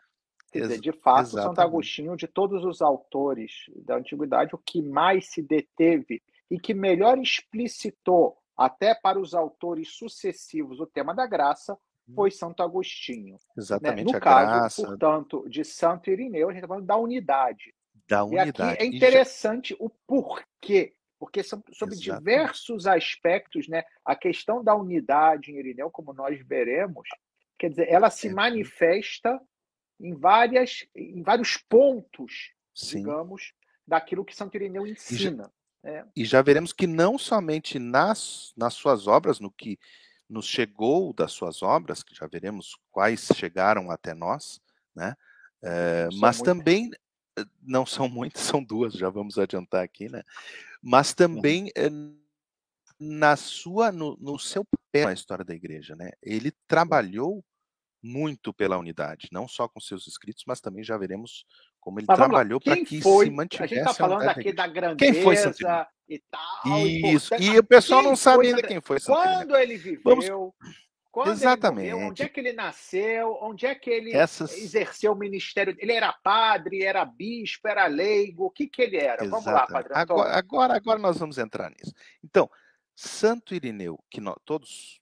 Quer 0.53 0.61
dizer, 0.63 0.81
de 0.81 0.93
fato, 0.93 1.31
Santo 1.31 1.39
exatamente. 1.39 1.61
Agostinho, 1.61 2.17
de 2.17 2.29
todos 2.29 2.65
os 2.65 2.83
autores 2.83 3.53
da 3.87 3.97
antiguidade, 3.97 4.55
o 4.55 4.59
que 4.59 4.83
mais 4.83 5.31
se 5.31 5.43
deteve 5.43 6.23
e 6.51 6.61
que 6.61 6.75
melhor 6.75 7.19
explicitou 7.19 8.37
até 8.57 8.95
para 8.95 9.19
os 9.19 9.35
autores 9.35 9.97
sucessivos 9.97 10.79
o 10.79 10.87
tema 10.87 11.15
da 11.15 11.27
graça 11.27 11.77
foi 12.15 12.31
Santo 12.31 12.63
Agostinho. 12.63 13.35
né? 13.35 13.39
Exatamente 13.57 14.11
No 14.11 14.17
a 14.17 14.21
caso, 14.21 14.47
graça 14.51 14.83
portanto, 14.87 15.49
de 15.49 15.65
Santo 15.65 16.11
Irineu, 16.11 16.49
a 16.49 16.53
gente 16.53 16.59
está 16.63 16.69
falando 16.69 16.87
da 16.87 16.97
unidade. 16.97 17.75
da 18.09 18.19
E 18.21 18.23
unidade. 18.23 18.79
é 18.83 18.87
E 18.87 18.91
já- 18.91 18.97
interessante 18.97 19.77
o 19.79 19.89
porquê, 20.07 20.95
porque 21.19 21.43
são 21.43 21.63
sobre 21.73 21.95
Exatamente. 21.95 22.19
diversos 22.25 22.87
aspectos, 22.87 23.69
né? 23.69 23.85
A 24.05 24.15
questão 24.17 24.63
da 24.63 24.75
unidade 24.75 25.53
em 25.53 25.59
Irineu, 25.59 25.91
como 25.91 26.13
nós 26.13 26.39
veremos, 26.47 27.09
quer 27.59 27.71
dizer, 27.71 27.89
ela 27.89 28.11
se 28.11 28.29
É. 28.29 28.33
manifesta 28.33 29.41
em 30.01 30.15
várias, 30.15 30.85
em 30.97 31.23
vários 31.23 31.57
pontos, 31.57 32.53
sim. 32.75 32.99
digamos, 32.99 33.53
daquilo 33.87 34.25
que 34.25 34.35
Santo 34.35 34.57
Irineu 34.57 34.87
ensina. 34.87 35.51
né? 35.83 36.07
E 36.17 36.25
já 36.25 36.43
veremos 36.43 36.73
que 36.73 36.87
não 36.87 37.17
somente 37.19 37.79
nas, 37.79 38.53
nas 38.57 38.75
suas 38.75 39.07
obras, 39.07 39.39
no 39.41 39.51
que 39.51 39.79
nos 40.33 40.47
chegou 40.47 41.13
das 41.13 41.33
suas 41.33 41.63
obras, 41.63 42.03
que 42.03 42.15
já 42.15 42.27
veremos 42.27 42.79
quais 42.91 43.29
chegaram 43.37 43.91
até 43.91 44.15
nós, 44.15 44.61
né? 44.95 45.15
São 45.63 46.19
mas 46.19 46.39
muitas. 46.39 46.41
também 46.41 46.91
eh, 47.39 47.45
não 47.63 47.85
são 47.85 48.09
muitas, 48.09 48.43
são 48.57 48.65
duas, 48.65 48.95
já 48.95 49.11
vamos 49.11 49.39
adiantar 49.39 49.85
aqui, 49.85 50.09
né? 50.09 50.23
Mas 50.83 51.13
também 51.13 51.71
eh, 51.77 51.91
na 52.99 53.37
sua, 53.37 53.93
no, 53.93 54.17
no 54.17 54.39
seu 54.39 54.65
papel 54.65 55.07
na 55.07 55.13
história 55.13 55.45
da 55.45 55.55
igreja, 55.55 55.95
né? 55.95 56.11
Ele 56.23 56.51
trabalhou 56.67 57.45
muito 58.03 58.53
pela 58.53 58.79
unidade, 58.79 59.29
não 59.31 59.47
só 59.47 59.69
com 59.69 59.79
seus 59.79 60.07
escritos, 60.09 60.43
mas 60.47 60.61
também 60.61 60.83
já 60.83 60.97
veremos 60.97 61.45
como 61.79 62.01
ele 62.01 62.07
Mas 62.09 62.17
trabalhou 62.17 62.61
para 62.61 62.77
que 62.85 63.01
foi? 63.01 63.27
se 63.27 63.33
A 63.33 63.35
mantivesse 63.35 63.75
gente 63.75 63.83
está 63.83 63.95
falando 63.95 64.25
da 64.25 64.31
aqui 64.33 64.53
da 64.53 64.67
grandeza 64.67 65.87
E 66.15 66.23
tal. 66.31 66.79
Isso, 66.87 67.35
e 67.37 67.59
o 67.59 67.65
pessoal 67.65 68.03
não 68.03 68.15
sabe 68.17 68.49
ainda 68.49 68.63
quem 68.63 68.81
foi. 68.81 69.01
Quando 69.01 69.57
ele 69.57 69.77
viveu, 69.77 70.03
Vamos- 70.05 70.55
quando 71.11 71.29
ele 71.29 71.37
Exatamente. 71.37 71.91
morreu, 71.93 72.09
onde 72.09 72.23
é 72.23 72.29
que 72.29 72.41
ele 72.41 72.53
nasceu, 72.53 73.39
onde 73.43 73.67
é 73.67 73.75
que 73.75 73.91
ele 73.91 74.13
Essas- 74.15 74.57
exerceu 74.57 75.13
o 75.13 75.17
ministério. 75.17 75.75
Ele 75.79 75.93
era 75.93 76.13
padre, 76.13 76.83
era 76.83 77.05
bispo, 77.05 77.69
era 77.69 77.87
leigo, 77.87 78.47
o 78.47 78.51
que, 78.51 78.67
que 78.67 78.81
ele 78.83 78.97
era? 78.97 79.25
Vamos 79.29 79.45
lá, 79.47 79.53
Exatamente. 79.53 79.73
Padre 79.73 79.93
Antônio. 80.03 80.23
Agora, 80.23 80.39
agora, 80.39 80.77
agora 80.77 80.99
nós 80.99 81.19
vamos 81.19 81.39
entrar 81.39 81.71
nisso. 81.71 81.93
Então, 82.25 82.51
Santo 82.95 83.55
Irineu, 83.55 83.99
que 84.11 84.21
nós 84.21 84.37
todos, 84.45 85.01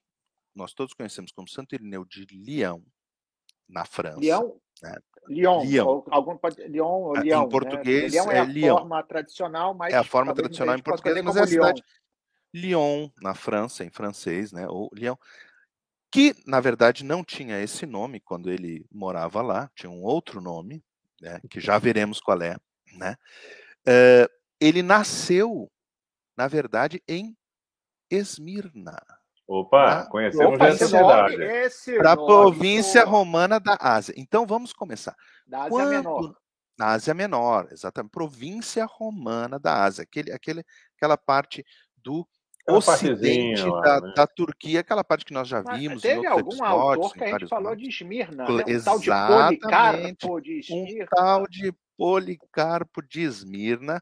nós 0.54 0.72
todos 0.74 0.94
conhecemos 0.94 1.32
como 1.32 1.48
Santo 1.48 1.74
Irineu 1.74 2.04
de 2.04 2.26
Leão, 2.32 2.84
na 3.68 3.84
França. 3.84 4.18
Leão? 4.18 4.60
né? 4.82 4.96
Lyon, 5.30 5.86
ou 5.86 6.04
algum 6.10 6.36
pode 6.36 6.62
Lyon 6.66 7.02
ou 7.02 7.16
Ah, 7.16 7.22
em 7.24 7.28
né? 7.30 7.46
português 7.48 8.12
Leão 8.12 8.30
é, 8.30 8.36
é 8.36 8.38
a 8.40 8.44
Leão. 8.44 8.76
forma 8.78 9.02
tradicional, 9.02 9.74
mas 9.74 9.94
É 9.94 9.98
a 9.98 10.04
forma 10.04 10.34
tradicional 10.34 10.76
em 10.76 10.82
português, 10.82 11.22
mas 11.22 11.36
é 11.36 11.40
a 11.40 11.46
cidade 11.46 11.84
Lyon, 12.52 13.08
na 13.22 13.32
França, 13.34 13.84
em 13.84 13.90
francês, 13.90 14.52
né? 14.52 14.66
Ou 14.68 14.90
Lyon, 14.92 15.14
que 16.12 16.34
na 16.46 16.60
verdade 16.60 17.04
não 17.04 17.24
tinha 17.24 17.60
esse 17.62 17.86
nome 17.86 18.20
quando 18.20 18.50
ele 18.50 18.84
morava 18.90 19.40
lá, 19.40 19.70
tinha 19.76 19.90
um 19.90 20.02
outro 20.02 20.40
nome, 20.40 20.82
né? 21.20 21.40
Que 21.48 21.60
já 21.60 21.78
veremos 21.78 22.20
qual 22.20 22.40
é, 22.42 22.56
né? 22.96 23.14
Eh, 23.86 24.28
ele 24.60 24.82
nasceu, 24.82 25.70
na 26.36 26.48
verdade, 26.48 27.02
em 27.08 27.36
Esmirna, 28.10 28.96
Opa, 29.52 30.02
Ah, 30.02 30.06
conhecemos 30.06 30.54
Opa, 30.54 30.76
cidade. 30.76 31.42
esse 31.42 31.98
para 31.98 32.12
a 32.12 32.16
província 32.16 33.02
pô, 33.02 33.10
romana 33.10 33.58
da 33.58 33.76
Ásia. 33.80 34.14
Então 34.16 34.46
vamos 34.46 34.72
começar. 34.72 35.16
da 35.44 35.62
Ásia 35.62 35.70
Quando 35.70 35.90
Menor. 35.90 36.36
na 36.78 36.86
Ásia 36.86 37.14
Menor, 37.14 37.68
exatamente, 37.72 38.12
província 38.12 38.86
romana 38.86 39.58
da 39.58 39.82
Ásia, 39.82 40.04
aquele, 40.04 40.30
aquele, 40.30 40.64
aquela 40.96 41.16
parte 41.16 41.64
do 41.96 42.24
ocidente 42.68 43.64
lá, 43.64 43.80
da, 43.80 44.00
né? 44.00 44.12
da, 44.14 44.24
Turquia, 44.24 44.78
aquela 44.78 45.02
parte 45.02 45.24
que 45.24 45.32
nós 45.32 45.48
já 45.48 45.62
vimos. 45.62 46.00
teve 46.00 46.28
algum 46.28 46.64
autor 46.64 47.12
que 47.12 47.24
a 47.24 47.36
gente 47.36 47.48
falou 47.48 47.74
de 47.74 47.88
Esmirna, 47.88 48.44
né? 48.46 48.64
um 48.68 48.82
tal 48.84 49.00
de 49.00 49.10
Policarpo 49.10 50.40
de 50.40 50.58
Esmirna. 50.60 51.02
Um 51.02 51.06
tal 51.08 51.48
de 51.48 51.74
Policarpo 51.98 53.02
de 53.02 53.22
Esmirna, 53.22 54.00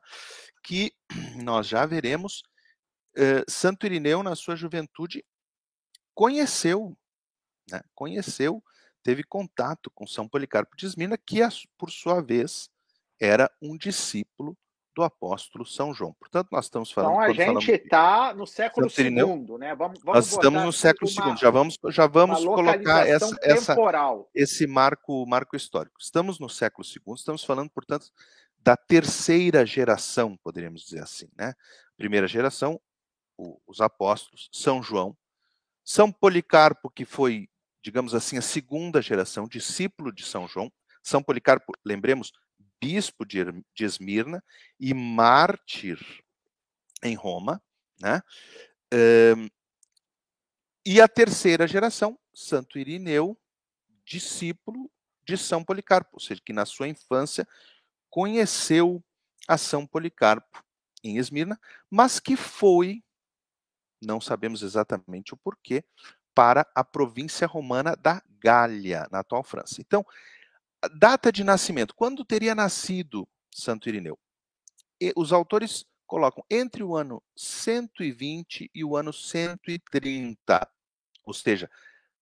que 0.63 0.93
nós 1.43 1.67
já 1.67 1.87
veremos. 1.87 2.43
Uh, 3.17 3.43
Santo 3.51 3.87
Irineu, 3.87 4.23
na 4.23 4.37
sua 4.37 4.55
juventude, 4.55 5.25
conheceu, 6.19 6.99
né? 7.71 7.81
conheceu, 7.95 8.61
teve 9.05 9.23
contato 9.23 9.89
com 9.89 10.05
São 10.05 10.27
Policarpo 10.27 10.77
de 10.77 10.85
Esmirna, 10.85 11.17
que, 11.17 11.39
por 11.79 11.93
sua 11.93 12.21
vez, 12.21 12.69
era 13.21 13.49
um 13.63 13.77
discípulo 13.77 14.59
do 14.97 15.05
apóstolo 15.05 15.65
São 15.65 15.95
João. 15.95 16.13
Portanto, 16.15 16.49
nós 16.51 16.65
estamos 16.65 16.91
falando. 16.91 17.31
Então 17.31 17.57
a 17.57 17.61
gente 17.61 17.71
está 17.71 18.35
no 18.35 18.49
século 18.49 18.89
II, 18.89 19.59
né? 19.59 19.77
Vamos, 19.77 20.01
vamos 20.01 20.05
nós 20.05 20.27
estamos 20.27 20.65
no 20.65 20.73
século 20.73 21.09
II. 21.09 21.37
Já 21.37 21.51
vamos, 21.51 21.79
já 21.91 22.09
vamos 22.09 22.45
colocar 22.45 23.07
essa, 23.07 23.37
essa, 23.41 23.77
esse 24.35 24.67
marco, 24.67 25.25
marco 25.25 25.55
histórico. 25.55 26.01
Estamos 26.01 26.41
no 26.41 26.49
século 26.49 26.85
II. 26.85 27.15
Estamos 27.15 27.45
falando, 27.45 27.71
portanto, 27.71 28.11
da 28.59 28.77
terceira 28.77 29.65
geração, 29.65 30.37
poderíamos 30.43 30.83
dizer 30.83 31.01
assim, 31.01 31.29
né? 31.39 31.55
Primeira 31.97 32.27
geração, 32.27 32.81
o, 33.37 33.57
os 33.69 33.81
apóstolos, 33.81 34.51
São 34.53 34.83
João, 34.83 35.17
São 35.91 36.13
Policarpo, 36.13 36.91
que 36.91 37.07
foi, 37.07 37.49
digamos 37.83 38.15
assim, 38.15 38.37
a 38.37 38.43
segunda 38.43 39.01
geração, 39.01 39.49
discípulo 39.49 40.13
de 40.13 40.23
São 40.23 40.47
João. 40.47 40.71
São 41.03 41.23
Policarpo, 41.23 41.73
lembremos, 41.83 42.31
bispo 42.79 43.25
de, 43.25 43.39
de 43.75 43.85
Esmirna 43.87 44.45
e 44.79 44.93
mártir 44.93 45.99
em 47.03 47.15
Roma, 47.15 47.63
né? 47.99 48.21
E 50.85 51.01
a 51.01 51.09
terceira 51.09 51.67
geração, 51.67 52.19
Santo 52.35 52.79
Irineu, 52.79 53.35
discípulo 54.05 54.91
de 55.27 55.39
São 55.39 55.65
Policarpo, 55.65 56.11
ou 56.13 56.21
seja, 56.21 56.43
que 56.45 56.53
na 56.53 56.67
sua 56.67 56.87
infância 56.87 57.49
conheceu 58.11 59.03
a 59.49 59.57
São 59.57 59.87
Policarpo 59.87 60.63
em 61.03 61.17
Esmirna, 61.17 61.59
mas 61.91 62.21
que 62.21 62.37
foi, 62.37 63.03
não 64.03 64.21
sabemos 64.21 64.63
exatamente 64.63 65.35
o 65.35 65.37
porquê, 65.37 65.85
para 66.35 66.67
a 66.75 66.85
província 66.85 67.47
romana 67.47 67.97
da 67.97 68.23
Gália, 68.41 69.09
na 69.11 69.21
atual 69.21 69.43
França. 69.43 69.81
Então, 69.81 70.05
data 70.97 71.33
de 71.33 71.43
nascimento. 71.43 71.95
Quando 71.95 72.25
teria 72.25 72.55
nascido 72.55 73.29
Santo 73.53 73.89
Irineu? 73.89 74.19
E 75.01 75.13
os 75.17 75.33
autores 75.33 75.85
colocam 76.07 76.45
entre 76.51 76.83
o 76.83 76.97
ano 76.97 77.23
120 77.37 78.71
e 78.75 78.85
o 78.85 78.97
ano 78.97 79.13
130, 79.13 80.69
ou 81.25 81.35
seja, 81.35 81.71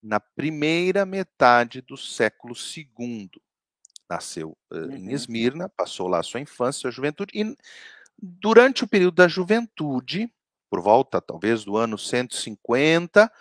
na 0.02 0.20
primeira 0.20 1.06
metade 1.06 1.80
do 1.80 1.96
século 1.96 2.54
II. 2.54 3.30
Nasceu 4.08 4.56
uh, 4.70 4.76
uhum. 4.76 4.96
em 4.96 5.12
Esmirna, 5.12 5.68
passou 5.68 6.08
lá 6.08 6.20
a 6.20 6.22
sua 6.22 6.40
infância, 6.40 6.82
sua 6.82 6.90
juventude, 6.90 7.32
e 7.34 7.56
durante 8.18 8.84
o 8.84 8.88
período 8.88 9.16
da 9.16 9.28
juventude, 9.28 10.32
por 10.76 10.82
volta 10.82 11.22
talvez 11.22 11.64
do 11.64 11.78
ano 11.78 11.96
150, 11.96 13.32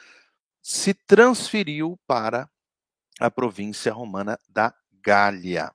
se 0.61 0.93
transferiu 0.93 1.99
para 2.07 2.49
a 3.19 3.29
província 3.29 3.91
romana 3.91 4.39
da 4.47 4.73
Gália, 5.03 5.69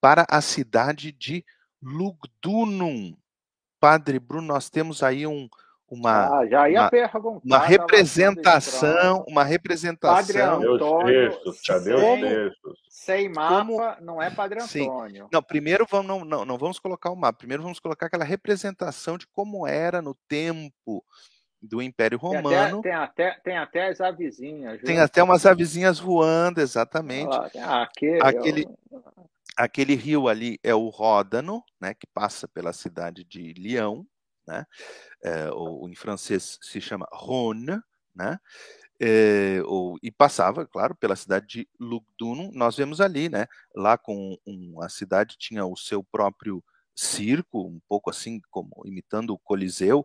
para 0.00 0.24
a 0.30 0.40
cidade 0.40 1.10
de 1.10 1.44
Lugdunum. 1.82 3.16
Padre 3.80 4.20
Bruno, 4.20 4.46
nós 4.46 4.70
temos 4.70 5.02
aí 5.02 5.26
um, 5.26 5.48
uma, 5.92 6.38
ah, 6.38 6.46
já 6.46 6.70
ia 6.70 6.88
uma, 7.14 7.40
uma 7.44 7.58
representação, 7.58 9.22
uma 9.28 9.44
representação. 9.44 10.16
Padre 10.16 10.40
Antônio, 10.40 11.30
textos, 11.30 11.60
cadê 11.60 11.94
textos? 11.94 12.78
Sem 12.88 13.28
mapa, 13.28 13.58
como, 13.58 13.78
não 14.00 14.22
é 14.22 14.30
Padre 14.30 14.62
Antônio. 14.62 15.24
Sim. 15.24 15.28
Não, 15.30 15.42
primeiro 15.42 15.86
vamos, 15.90 16.06
não, 16.06 16.24
não, 16.24 16.44
não 16.46 16.56
vamos 16.56 16.78
colocar 16.78 17.10
o 17.10 17.16
mapa, 17.16 17.36
primeiro 17.36 17.62
vamos 17.62 17.78
colocar 17.78 18.06
aquela 18.06 18.24
representação 18.24 19.18
de 19.18 19.26
como 19.26 19.66
era 19.66 20.00
no 20.00 20.14
tempo 20.26 21.04
do 21.60 21.82
Império 21.82 22.16
Romano. 22.16 22.80
Tem 22.80 22.92
até, 22.92 23.12
tem 23.12 23.28
até, 23.28 23.40
tem 23.42 23.58
até 23.58 23.88
as 23.88 24.00
avizinhas. 24.00 24.78
Viu? 24.78 24.86
Tem 24.86 24.98
até 24.98 25.22
umas 25.22 25.44
avizinhas 25.44 25.98
voando, 25.98 26.62
exatamente. 26.62 27.36
Ah, 27.58 27.82
aquele, 27.82 28.22
aquele, 28.22 28.66
aquele 29.58 29.94
rio 29.94 30.26
ali 30.26 30.58
é 30.62 30.74
o 30.74 30.88
Ródano, 30.88 31.62
né, 31.78 31.92
que 31.92 32.06
passa 32.06 32.48
pela 32.48 32.72
cidade 32.72 33.24
de 33.24 33.52
Lyon, 33.52 34.04
né, 34.46 34.66
é, 35.22 35.50
ou 35.50 35.88
em 35.88 35.94
francês 35.94 36.58
se 36.62 36.80
chama 36.80 37.06
Rhône, 37.12 37.80
né, 38.14 38.38
é, 39.00 39.60
ou, 39.64 39.98
e 40.02 40.10
passava, 40.10 40.66
claro, 40.66 40.94
pela 40.94 41.16
cidade 41.16 41.46
de 41.46 41.68
Lugdunum. 41.80 42.50
Nós 42.52 42.76
vemos 42.76 43.00
ali, 43.00 43.28
né, 43.28 43.46
lá 43.74 43.98
com 43.98 44.36
um, 44.46 44.80
a 44.82 44.88
cidade 44.88 45.36
tinha 45.38 45.64
o 45.66 45.76
seu 45.76 46.04
próprio 46.04 46.62
circo, 46.94 47.66
um 47.66 47.80
pouco 47.88 48.10
assim 48.10 48.40
como 48.50 48.70
imitando 48.84 49.30
o 49.30 49.38
Coliseu, 49.38 50.04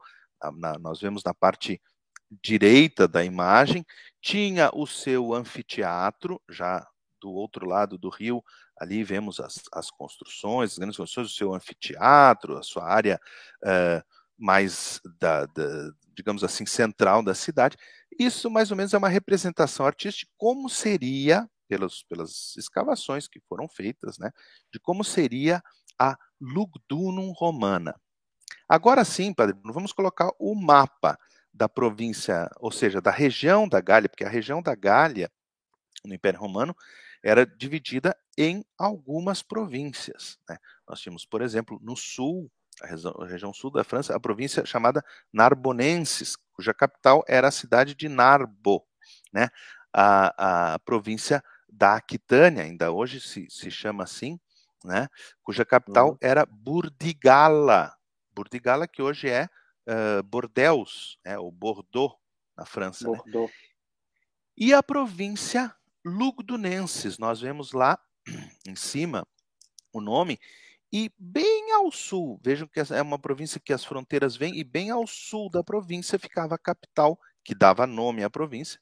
na, 0.56 0.78
nós 0.80 1.00
vemos 1.02 1.24
na 1.24 1.34
parte 1.34 1.82
direita 2.42 3.08
da 3.08 3.24
imagem, 3.24 3.86
tinha 4.22 4.70
o 4.74 4.86
seu 4.86 5.34
anfiteatro, 5.34 6.42
já 6.50 6.86
do 7.22 7.32
outro 7.32 7.66
lado 7.66 7.98
do 7.98 8.10
rio, 8.10 8.44
ali 8.78 9.04
vemos 9.04 9.40
as, 9.40 9.64
as 9.74 9.90
construções, 9.90 10.72
as 10.72 10.78
grandes 10.78 10.98
construções, 10.98 11.32
o 11.32 11.36
seu 11.36 11.54
anfiteatro, 11.54 12.58
a 12.58 12.64
sua 12.64 12.86
área 12.86 13.20
uh, 13.64 14.04
mais, 14.38 15.02
da, 15.20 15.46
da, 15.46 15.92
digamos 16.14 16.44
assim, 16.44 16.66
central 16.66 17.24
da 17.24 17.34
cidade. 17.34 17.78
Isso, 18.20 18.50
mais 18.50 18.72
ou 18.72 18.78
menos, 18.78 18.94
é 18.94 18.98
uma 18.98 19.10
representação 19.10 19.86
artística 19.86 20.30
de 20.30 20.34
como 20.38 20.70
seria, 20.70 21.50
pelas, 21.68 22.04
pelas 22.04 22.56
escavações 22.56 23.28
que 23.28 23.42
foram 23.48 23.68
feitas, 23.68 24.18
né, 24.18 24.32
de 24.72 24.80
como 24.80 25.04
seria 25.04 25.62
a 26.00 26.18
Lugdunum 26.40 27.32
romana. 27.32 27.96
Agora 28.70 29.04
sim, 29.04 29.34
Padre 29.34 29.56
vamos 29.64 29.92
colocar 29.94 30.30
o 30.40 30.54
mapa 30.54 31.18
da 31.54 31.68
província, 31.68 32.50
ou 32.58 32.72
seja, 32.72 33.02
da 33.02 33.12
região 33.12 33.68
da 33.68 33.82
Gália, 33.82 34.10
porque 34.10 34.24
a 34.24 34.30
região 34.30 34.62
da 34.62 34.76
Gália, 34.76 35.32
no 36.06 36.14
Império 36.14 36.40
Romano, 36.40 36.76
era 37.24 37.46
dividida 37.46 38.16
em 38.38 38.64
algumas 38.78 39.42
províncias. 39.42 40.38
Né? 40.48 40.58
Nós 40.88 41.02
tínhamos, 41.02 41.26
por 41.26 41.42
exemplo, 41.42 41.80
no 41.82 41.96
sul, 41.96 42.52
a 42.82 42.88
região, 42.88 43.16
a 43.20 43.26
região, 43.26 43.54
sul 43.54 43.72
da 43.72 43.84
França, 43.84 44.16
a 44.16 44.20
província 44.20 44.66
chamada 44.66 45.04
Narbonenses, 45.32 46.36
cuja 46.54 46.74
capital 46.74 47.24
era 47.28 47.48
a 47.48 47.52
cidade 47.52 47.96
de 47.96 48.08
Narbo. 48.08 48.86
Né? 49.34 49.50
A, 49.94 50.74
a 50.74 50.80
província 50.80 51.44
da 51.68 51.96
Aquitânia, 51.96 52.64
ainda 52.64 52.92
hoje 52.92 53.20
se, 53.20 53.48
se 53.50 53.70
chama 53.72 54.04
assim, 54.04 54.40
né? 54.84 55.08
cuja 55.44 55.66
capital 55.66 56.12
uhum. 56.12 56.18
era 56.22 56.46
Burdigala, 56.46 57.96
Burdigala, 58.32 58.88
que 58.88 59.02
hoje 59.02 59.30
é 59.30 59.46
uh, 59.88 60.24
Bordeaux, 60.24 61.18
é, 61.26 61.38
ou 61.38 61.52
Bordeaux, 61.52 62.16
na 62.56 62.66
França. 62.66 63.10
Né? 63.10 63.18
Bordeaux. 63.18 63.52
Né? 63.52 63.58
E 64.58 64.74
a 64.74 64.82
província 64.82 65.76
Lugdunenses, 66.06 67.18
nós 67.18 67.42
vemos 67.42 67.74
lá 67.74 68.00
em 68.66 68.76
cima 68.76 69.28
o 69.92 70.02
nome, 70.02 70.40
e 70.92 71.12
bem 71.18 71.74
ao 71.74 71.92
sul, 71.92 72.40
vejam 72.44 72.68
que 72.68 72.80
é 72.80 73.02
uma 73.02 73.20
província 73.20 73.60
que 73.60 73.74
as 73.74 73.84
fronteiras 73.84 74.36
vêm, 74.36 74.58
e 74.58 74.64
bem 74.64 74.90
ao 74.90 75.06
sul 75.06 75.50
da 75.50 75.64
província 75.64 76.18
ficava 76.18 76.56
a 76.56 76.60
capital, 76.60 77.20
que 77.44 77.54
dava 77.54 77.86
nome 77.86 78.24
à 78.24 78.30
província, 78.30 78.80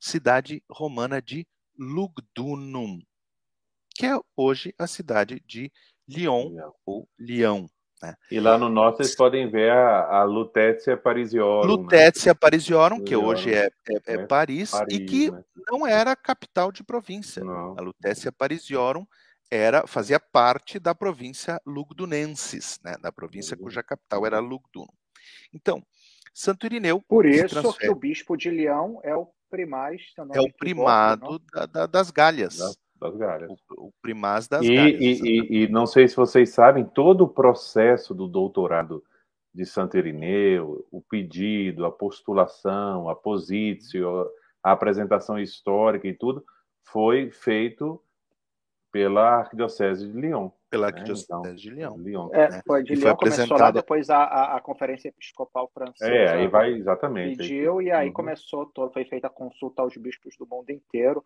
cidade 0.00 0.62
romana 0.70 1.22
de 1.22 1.46
Lugdunum, 1.78 3.00
que 3.94 4.06
é 4.06 4.18
hoje 4.36 4.74
a 4.78 4.86
cidade 4.86 5.42
de 5.46 5.72
Lyon, 6.08 6.52
ou 6.84 7.08
Lyon. 7.18 7.66
Né? 8.02 8.14
E 8.30 8.40
lá 8.40 8.58
no 8.58 8.68
norte 8.68 8.98
vocês 8.98 9.16
podem 9.16 9.48
ver 9.48 9.70
a, 9.70 10.20
a 10.20 10.24
Lutécia 10.24 10.96
Parisiorum. 10.96 11.66
Lutécia 11.66 12.32
né? 12.32 12.38
Parisiorum, 12.38 13.02
que 13.02 13.16
hoje 13.16 13.54
é, 13.54 13.66
é, 13.66 13.94
é, 14.06 14.14
é 14.14 14.26
Paris, 14.26 14.72
Paris, 14.72 14.94
e 14.94 15.04
que 15.04 15.30
né? 15.30 15.42
não 15.68 15.86
era 15.86 16.14
capital 16.14 16.70
de 16.70 16.82
província. 16.84 17.42
Não. 17.42 17.78
A 17.78 17.80
Lutécia 17.80 18.30
Parisiorum 18.30 19.06
era, 19.50 19.86
fazia 19.86 20.18
parte 20.18 20.78
da 20.78 20.94
província 20.94 21.60
Lugdunensis, 21.66 22.80
né? 22.82 22.96
da 23.00 23.12
província 23.12 23.56
cuja 23.56 23.82
capital 23.82 24.26
era 24.26 24.38
Lugdunum. 24.40 24.86
Então, 25.52 25.82
Santo 26.32 26.66
Irineu. 26.66 27.00
Por 27.08 27.26
isso 27.26 27.72
que 27.78 27.88
o 27.88 27.94
bispo 27.94 28.36
de 28.36 28.50
Leão 28.50 29.00
é 29.04 29.14
o 29.14 29.28
primaz. 29.48 30.02
É 30.32 30.40
o 30.40 30.52
primado 30.52 31.38
da, 31.52 31.66
da, 31.66 31.86
das 31.86 32.10
Galhas. 32.10 32.58
Das 32.58 32.76
das 33.04 33.16
galhas. 33.16 33.50
O, 33.50 33.88
o 33.88 33.92
primaz 34.00 34.48
das 34.48 34.64
e, 34.64 34.74
galhas. 34.74 35.00
E, 35.00 35.22
e, 35.22 35.64
e, 35.64 35.68
não 35.68 35.86
sei 35.86 36.08
se 36.08 36.16
vocês 36.16 36.50
sabem, 36.50 36.84
todo 36.84 37.24
o 37.24 37.28
processo 37.28 38.14
do 38.14 38.26
doutorado 38.26 39.04
de 39.52 39.64
Santo 39.64 39.96
Irineu, 39.96 40.86
o 40.90 41.00
pedido, 41.00 41.84
a 41.84 41.92
postulação, 41.92 43.08
a 43.08 43.14
positio, 43.14 44.08
a 44.62 44.72
apresentação 44.72 45.38
histórica 45.38 46.08
e 46.08 46.14
tudo, 46.14 46.44
foi 46.82 47.30
feito 47.30 48.02
pela 48.94 49.38
Arquidiocese 49.38 50.06
de 50.08 50.16
Lyon. 50.20 50.50
pela 50.70 50.86
É, 50.86 50.90
Arquidiocese 50.90 51.26
então, 51.26 51.42
de 51.52 51.68
Leão. 51.70 51.96
Lyon. 51.98 52.28
É, 52.32 52.48
né? 52.48 52.62
foi 52.64 52.84
de 52.84 52.92
E 52.92 52.96
foi 52.96 53.06
Leão, 53.06 53.16
começou 53.16 53.58
lá, 53.58 53.72
depois 53.72 54.08
a, 54.08 54.18
a, 54.22 54.56
a 54.56 54.60
Conferência 54.60 55.08
Episcopal 55.08 55.68
Francesa 55.74 56.08
É, 56.12 56.32
aí 56.32 56.46
vai 56.46 56.70
exatamente. 56.74 57.38
pediu, 57.38 57.82
e 57.82 57.90
aí 57.90 58.06
Uhum. 58.06 58.12
começou, 58.12 58.66
todo, 58.66 58.92
foi 58.92 59.04
feita 59.04 59.26
a 59.26 59.30
consulta 59.30 59.82
aos 59.82 59.96
bispos 59.96 60.36
do 60.38 60.46
mundo 60.46 60.70
inteiro. 60.70 61.24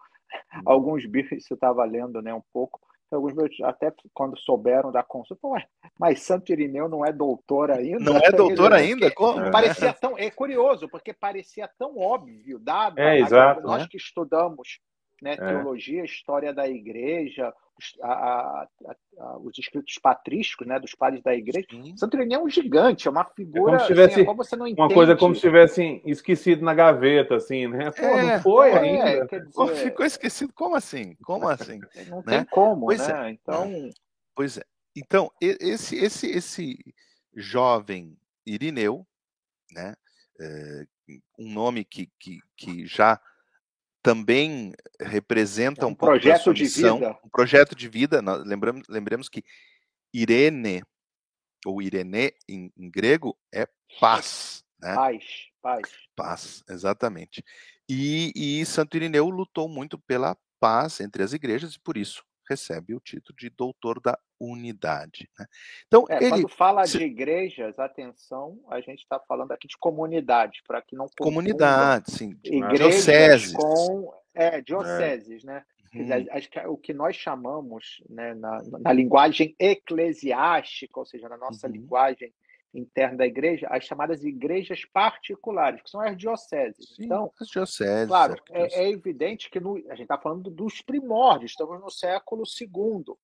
Uhum. 0.55 0.63
Alguns 0.65 1.05
bispos, 1.05 1.45
você 1.45 1.53
estava 1.53 1.85
lendo 1.85 2.23
né, 2.23 2.33
um 2.33 2.43
pouco, 2.55 2.81
alguns 3.13 3.35
bispos, 3.35 3.61
até 3.67 3.93
quando 4.15 4.39
souberam 4.39 4.91
da 4.91 5.03
consulta, 5.03 5.47
ué, 5.49 5.67
mas 5.99 6.23
Santo 6.23 6.51
Irineu 6.53 6.89
não 6.89 7.05
é 7.05 7.13
doutor 7.13 7.71
ainda? 7.71 7.99
Não 8.01 8.17
é 8.17 8.31
doutor 8.33 8.73
ainda? 8.73 9.11
Como? 9.15 9.41
É. 9.41 9.51
Parecia 9.51 9.93
tão, 9.93 10.17
é 10.17 10.31
curioso, 10.31 10.89
porque 10.89 11.13
parecia 11.13 11.69
tão 11.79 11.99
óbvio, 11.99 12.59
dado 12.59 12.99
É, 12.99 13.11
a- 13.11 13.19
exato, 13.19 13.61
nós 13.61 13.83
né? 13.83 13.89
que 13.91 13.99
estudamos 13.99 14.79
né, 15.23 15.33
É. 15.33 15.37
teologia, 15.37 16.05
história 16.05 16.53
da 16.53 16.69
igreja, 16.69 17.53
os, 17.79 17.95
a- 18.03 18.13
a- 18.13 18.69
a- 19.19 19.39
os 19.39 19.59
escritos 19.59 19.99
patrísticos 19.99 20.67
né, 20.67 20.79
dos 20.79 20.95
padres 20.95 21.23
da 21.23 21.35
igreja. 21.35 21.67
Sim. 21.71 21.97
Santo 21.97 22.17
Irineu 22.17 22.41
é 22.41 22.43
um 22.45 22.49
gigante, 22.49 23.09
é 23.09 23.11
uma 23.11 23.25
figura 23.25 23.63
como 23.65 23.79
se 23.79 23.85
assim, 23.85 23.95
tivesse 23.95 24.21
a 24.21 24.25
qual 24.25 24.37
você 24.37 24.57
não 24.57 24.67
entende. 24.67 24.81
Uma 24.83 24.95
coisa 24.95 25.17
como 25.17 25.35
se 25.35 25.41
tivessem 25.41 26.03
esquecido 26.05 26.65
na 26.65 26.75
gaveta, 26.75 27.37
assim, 27.37 27.67
né? 27.69 27.91
Pô, 27.91 28.03
É, 28.03 28.35
não 28.37 28.43
foi 28.43 28.71
É, 28.71 28.79
ainda. 28.79 29.27
Pô, 29.55 29.67
dizer, 29.67 29.77
ficou 29.91 30.07
esquecido. 30.07 30.53
Como 30.53 30.75
assim? 30.75 31.15
Como 31.25 31.49
assim? 31.49 31.81
não 32.09 32.19
né? 32.19 32.39
tem 32.39 32.45
como, 32.47 32.87
Pois 32.87 33.07
né? 33.07 33.31
Então, 33.31 33.91
Pois 34.35 34.59
é. 34.59 34.63
Então, 34.97 35.31
esse, 35.41 35.97
esse, 35.97 36.27
esse 36.29 36.95
jovem 37.35 38.17
Irineu, 38.45 39.07
né, 39.73 39.95
é, 40.41 40.85
um 41.39 41.53
nome 41.53 41.85
que, 41.85 42.11
que, 42.19 42.41
que 42.57 42.87
já 42.87 43.21
também 44.09 44.73
representa 44.99 45.83
É 45.83 45.87
um, 45.87 45.91
um 45.91 45.95
projeto 45.95 46.55
de 46.55 46.65
vida. 46.65 47.19
um 47.23 47.29
projeto 47.29 47.75
de 47.75 47.89
vida. 47.91 48.23
Nós 48.23 48.43
lembramos, 48.43 48.89
lembremos 48.89 49.29
que 49.29 49.45
Irene, 50.15 50.83
ou 51.67 51.83
Irene 51.83 52.33
em, 52.49 52.73
em 52.75 52.91
grego, 52.91 53.39
é 53.53 53.69
paz, 54.01 54.65
né? 54.81 54.95
paz, 54.95 55.25
paz. 55.61 55.83
Paz, 56.17 56.65
exatamente. 56.71 57.45
E, 57.87 58.33
e 58.35 58.65
Santo 58.65 58.97
Irineu 58.97 59.29
lutou 59.29 59.69
muito 59.69 59.99
pela 59.99 60.35
paz 60.59 61.01
entre 61.01 61.23
as 61.23 61.35
igrejas 61.35 61.75
e 61.75 61.81
por 61.81 61.99
isso 61.99 62.25
recebe 62.49 62.95
o 62.95 63.01
título 63.01 63.37
de 63.37 63.51
doutor 63.51 64.01
da 64.01 64.19
unidade. 64.41 65.29
né? 65.39 65.47
Então, 65.87 66.07
É, 66.09 66.17
ele, 66.19 66.29
quando 66.31 66.49
fala 66.49 66.87
se- 66.87 66.99
de 66.99 67.05
igrejas, 67.05 67.79
atenção, 67.79 68.61
a 68.69 68.81
gente 68.81 69.01
está 69.01 69.19
falando 69.21 69.53
aqui 69.53 69.67
de 69.67 69.77
comunidade, 69.79 70.63
para 70.67 70.81
que 70.83 70.95
não 70.97 71.07
comunidade, 71.19 72.11
sim, 72.13 72.39
dioceses. 72.43 73.53
com 73.53 74.13
é, 74.35 74.61
dioceses, 74.61 75.43
né? 75.45 75.65
Hum, 75.95 76.07
que 76.51 76.61
o 76.67 76.77
que 76.77 76.93
nós 76.93 77.17
chamamos 77.17 78.03
né, 78.09 78.35
na, 78.35 78.63
na 78.79 78.93
linguagem 78.93 79.57
eclesiástica, 79.59 81.01
ou 81.01 81.07
seja, 81.07 81.29
na 81.29 81.37
nossa 81.37 81.67
Uhum. 81.67 81.73
linguagem 81.73 82.33
interna 82.75 83.17
da 83.17 83.27
igreja, 83.27 83.67
as 83.71 83.85
chamadas 83.85 84.23
igrejas 84.23 84.85
particulares, 84.93 85.81
que 85.83 85.89
são 85.91 86.01
as 86.03 86.17
dioceses. 86.17 86.95
sim, 86.95 87.07
Então, 87.07 87.33
as 87.41 87.49
dioceses, 87.49 88.07
Claro, 88.07 88.37
é, 88.51 88.83
é 88.83 88.91
evidente 88.91 89.51
que 89.51 89.59
no- 89.59 89.77
a 89.89 89.95
gente 89.95 90.03
está 90.03 90.19
falando 90.19 90.51
dos 90.51 90.83
primórdios, 90.83 91.53
estamos 91.53 91.81
no 91.81 91.91
século 91.91 92.43
II. 92.47 93.17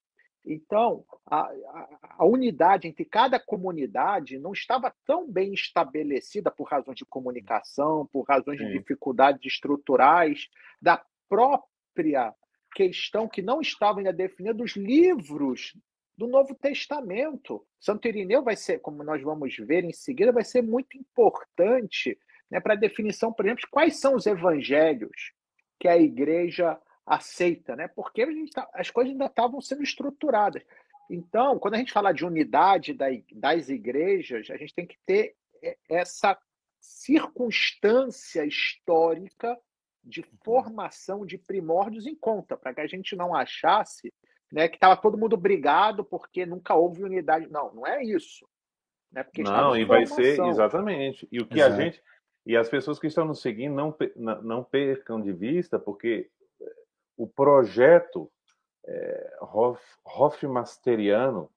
Então, 0.46 1.04
a, 1.26 1.40
a- 1.40 1.98
a 2.18 2.24
unidade 2.26 2.86
entre 2.86 3.04
cada 3.04 3.40
comunidade 3.40 4.38
não 4.38 4.52
estava 4.52 4.94
tão 5.06 5.26
bem 5.30 5.54
estabelecida 5.54 6.50
por 6.50 6.64
razões 6.64 6.96
de 6.96 7.04
comunicação, 7.04 8.06
por 8.12 8.22
razões 8.28 8.58
de 8.58 8.66
Sim. 8.66 8.78
dificuldades 8.78 9.40
estruturais, 9.52 10.48
da 10.80 11.02
própria 11.28 12.34
questão 12.74 13.28
que 13.28 13.40
não 13.40 13.60
estava 13.60 13.98
ainda 14.00 14.12
definida 14.12 14.54
dos 14.54 14.76
livros 14.76 15.74
do 16.16 16.26
Novo 16.26 16.54
Testamento. 16.54 17.66
Santo 17.80 18.06
Irineu 18.06 18.42
vai 18.42 18.56
ser, 18.56 18.80
como 18.80 19.02
nós 19.02 19.22
vamos 19.22 19.56
ver 19.56 19.84
em 19.84 19.92
seguida, 19.92 20.30
vai 20.32 20.44
ser 20.44 20.62
muito 20.62 20.96
importante 20.96 22.18
né, 22.50 22.60
para 22.60 22.74
a 22.74 22.76
definição, 22.76 23.32
por 23.32 23.44
exemplo, 23.46 23.62
de 23.62 23.70
quais 23.70 23.98
são 23.98 24.14
os 24.14 24.26
evangelhos 24.26 25.32
que 25.80 25.88
a 25.88 25.96
igreja 25.96 26.78
aceita, 27.06 27.76
né? 27.76 27.88
porque 27.88 28.22
a 28.22 28.30
gente 28.30 28.52
tá- 28.52 28.68
as 28.72 28.90
coisas 28.90 29.12
ainda 29.12 29.26
estavam 29.26 29.60
sendo 29.60 29.82
estruturadas. 29.82 30.62
Então, 31.10 31.58
quando 31.58 31.74
a 31.74 31.78
gente 31.78 31.92
fala 31.92 32.12
de 32.12 32.24
unidade 32.24 32.94
das 33.32 33.68
igrejas, 33.68 34.48
a 34.50 34.56
gente 34.56 34.74
tem 34.74 34.86
que 34.86 34.96
ter 35.04 35.36
e- 35.62 35.76
essa 35.88 36.38
circunstância 36.80 38.44
histórica 38.44 39.58
de 40.02 40.22
formação 40.44 41.24
de 41.24 41.38
primórdios 41.38 42.06
em 42.06 42.14
conta, 42.14 42.56
para 42.56 42.74
que 42.74 42.80
a 42.80 42.86
gente 42.86 43.16
não 43.16 43.34
achasse 43.34 44.12
né, 44.52 44.68
que 44.68 44.76
estava 44.76 44.96
todo 44.96 45.18
mundo 45.18 45.36
brigado 45.36 46.04
porque 46.04 46.46
nunca 46.46 46.74
houve 46.74 47.02
unidade. 47.02 47.48
Não, 47.50 47.74
não 47.74 47.86
é 47.86 48.04
isso. 48.04 48.46
Né? 49.10 49.22
Porque 49.22 49.42
Não, 49.42 49.76
e 49.76 49.84
vai 49.84 50.06
ser 50.06 50.40
exatamente. 50.44 51.26
E 51.32 51.40
o 51.40 51.46
que 51.46 51.58
Exato. 51.58 51.74
a 51.74 51.84
gente 51.84 52.02
e 52.46 52.56
as 52.56 52.68
pessoas 52.68 52.98
que 52.98 53.06
estão 53.06 53.24
nos 53.24 53.40
seguindo 53.40 53.74
não 53.74 53.96
não 54.42 54.62
percam 54.62 55.20
de 55.20 55.32
vista, 55.32 55.78
porque 55.78 56.30
o 57.16 57.26
projeto 57.26 58.30
é, 58.86 59.36
Hofmasteriano, 60.04 61.50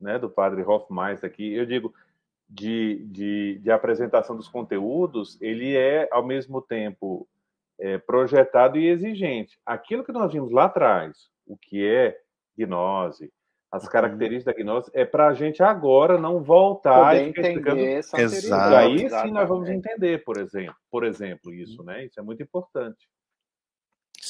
né, 0.00 0.18
do 0.18 0.30
padre 0.30 0.62
Hofmeister 0.62 1.28
aqui, 1.28 1.54
eu 1.54 1.66
digo 1.66 1.92
de, 2.48 3.04
de, 3.06 3.58
de 3.58 3.70
apresentação 3.70 4.36
dos 4.36 4.48
conteúdos, 4.48 5.40
ele 5.40 5.76
é 5.76 6.08
ao 6.10 6.24
mesmo 6.24 6.62
tempo 6.62 7.28
é, 7.78 7.98
projetado 7.98 8.78
e 8.78 8.86
exigente. 8.88 9.58
Aquilo 9.66 10.04
que 10.04 10.12
nós 10.12 10.32
vimos 10.32 10.50
lá 10.50 10.64
atrás, 10.64 11.30
o 11.46 11.56
que 11.56 11.86
é 11.86 12.18
gnose, 12.56 13.32
as 13.70 13.84
Uhum. 13.84 13.90
características 13.90 14.54
da 14.54 14.62
gnose, 14.62 14.90
é 14.94 15.04
para 15.04 15.28
a 15.28 15.34
gente 15.34 15.62
agora 15.62 16.18
não 16.18 16.42
voltar 16.42 17.10
Poder 17.12 17.22
e 17.22 17.26
ficar 17.32 17.48
explicando 17.48 17.80
Exato. 17.80 18.72
e 18.72 18.76
aí 18.76 19.10
sim 19.10 19.30
nós 19.30 19.48
vamos 19.48 19.68
entender, 19.68 20.24
por 20.24 20.38
exemplo, 20.38 20.76
por 20.90 21.04
exemplo, 21.04 21.52
isso, 21.52 21.82
né? 21.84 22.06
Isso 22.06 22.18
é 22.18 22.22
muito 22.22 22.42
importante. 22.42 23.06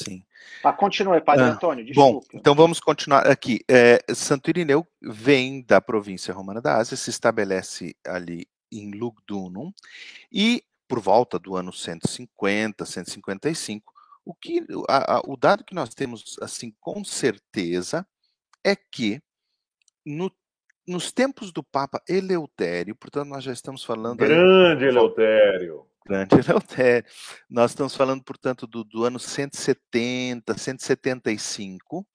Sim. 0.04 0.24
Ah, 0.62 0.72
continue, 0.72 1.20
Padre 1.20 1.44
Ah, 1.44 1.48
Antônio, 1.52 1.84
Bom, 1.94 2.18
desculpe. 2.20 2.36
então 2.36 2.54
vamos 2.54 2.80
continuar 2.80 3.26
aqui. 3.26 3.60
É, 3.70 4.02
Santo 4.14 4.50
Irineu 4.50 4.86
vem 5.00 5.62
da 5.62 5.80
província 5.80 6.32
romana 6.34 6.60
da 6.60 6.76
Ásia, 6.76 6.96
se 6.96 7.10
estabelece 7.10 7.94
ali 8.06 8.46
em 8.70 8.90
Lugdunum 8.92 9.72
e 10.32 10.62
por 10.86 11.00
volta 11.00 11.38
do 11.38 11.54
ano 11.56 11.72
150, 11.72 12.84
155, 12.84 13.92
o 14.24 14.34
que 14.34 14.64
a- 14.88 15.16
a- 15.16 15.22
o 15.26 15.36
dado 15.36 15.64
que 15.64 15.74
nós 15.74 15.94
temos 15.94 16.36
assim 16.42 16.74
com 16.80 17.04
certeza 17.04 18.06
é 18.64 18.74
que 18.76 19.20
no- 20.04 20.32
nos 20.86 21.12
tempos 21.12 21.52
do 21.52 21.62
Papa 21.62 22.02
Eleutério, 22.08 22.94
portanto 22.94 23.28
nós 23.28 23.44
já 23.44 23.52
estamos 23.52 23.84
falando 23.84 24.22
aí 24.22 24.28
Grande 24.28 24.84
Eleutério. 24.86 25.86
Grande 26.08 26.34
Eleutério. 26.34 27.08
Nós 27.48 27.70
estamos 27.72 27.94
falando, 27.94 28.22
portanto, 28.24 28.66
do, 28.66 28.82
do 28.82 29.04
ano 29.04 29.18
170, 29.18 30.56
175. 30.56 32.06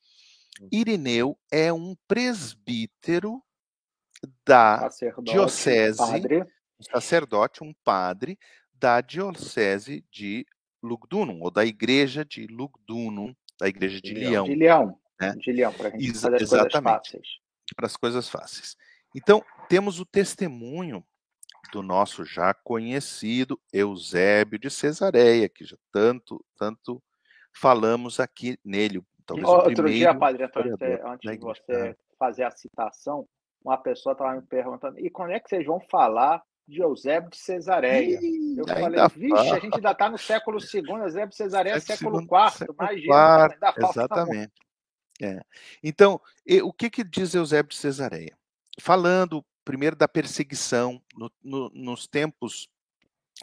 Irineu 0.72 1.38
é 1.52 1.72
um 1.72 1.96
presbítero 2.08 3.42
da 4.46 4.80
Sacerdote, 4.80 5.32
diocese, 5.32 5.98
padre, 5.98 6.42
um 6.42 6.84
sacerdote, 6.84 7.64
um 7.64 7.74
padre 7.84 8.38
da 8.74 9.02
diocese 9.02 10.06
de 10.12 10.46
Lugdunum, 10.82 11.42
ou 11.42 11.52
da 11.52 11.66
igreja 11.66 12.24
de 12.24 12.48
Lugdunum, 12.48 13.34
da 13.60 13.68
igreja 13.68 14.00
de 14.02 14.14
Leão. 14.14 14.46
Leão, 14.46 14.46
de 14.46 14.56
Leão, 14.56 15.00
né? 15.20 15.36
de 15.38 15.52
Leão, 15.52 15.74
para 15.74 15.88
a 15.88 15.92
gente 15.92 16.06
Exa- 16.10 16.32
fazer 16.32 16.44
as 16.44 16.50
coisas 16.50 16.66
exatamente. 16.68 16.94
fáceis. 17.12 17.28
para 17.76 17.86
as 17.86 17.98
coisas 17.98 18.30
fáceis. 18.30 18.76
Então, 19.16 19.44
temos 19.70 20.00
o 20.00 20.06
testemunho 20.06 21.06
do 21.74 21.82
nosso 21.82 22.24
já 22.24 22.54
conhecido 22.54 23.60
Eusébio 23.74 24.60
de 24.60 24.70
Cesareia, 24.70 25.50
que 25.50 25.66
já 25.66 25.76
tanto, 25.92 26.40
tanto 26.56 27.02
falamos 27.52 28.20
aqui 28.20 28.60
nele, 28.64 29.02
talvez 29.26 29.48
Outro 29.50 29.90
dia, 29.90 30.14
Padre 30.14 30.44
Antônio, 30.44 30.78
antes 31.08 31.32
de 31.32 31.38
você 31.40 31.98
fazer 32.20 32.44
a 32.44 32.52
citação, 32.52 33.28
uma 33.66 33.76
pessoa 33.76 34.14
estava 34.14 34.36
me 34.36 34.44
perguntando, 34.44 35.00
e 35.00 35.10
quando 35.10 35.32
é 35.32 35.40
que 35.40 35.50
vocês 35.50 35.66
vão 35.66 35.80
falar 35.80 36.44
de 36.68 36.80
Eusébio 36.80 37.32
de 37.32 37.38
Cesareia? 37.38 38.20
Ih, 38.22 38.56
Eu 38.60 38.68
falei, 38.68 39.00
vixe, 39.16 39.30
fala. 39.36 39.56
a 39.56 39.60
gente 39.60 39.76
ainda 39.76 39.92
está 39.92 40.10
no 40.12 40.18
século 40.20 40.60
II, 40.60 40.84
Eusébio 41.02 41.30
de 41.30 41.36
Cesareia 41.36 41.74
é 41.74 41.80
século 41.80 42.20
Segundo- 42.20 42.36
IV, 42.46 42.52
século 42.52 42.78
imagina, 42.80 43.08
quarto, 43.08 43.54
ainda 43.54 43.74
falta. 43.74 44.00
Exatamente. 44.00 44.54
É. 45.20 45.42
Então, 45.82 46.22
e- 46.46 46.62
o 46.62 46.72
que, 46.72 46.88
que 46.92 47.04
diz 47.04 47.34
Eusébio 47.34 47.70
de 47.72 47.78
Cesareia? 47.78 48.38
Falando 48.80 49.44
primeiro 49.64 49.96
da 49.96 50.08
perseguição 50.08 51.02
no- 51.16 51.32
no- 51.44 51.70
nos 51.74 52.08
tempos 52.08 52.68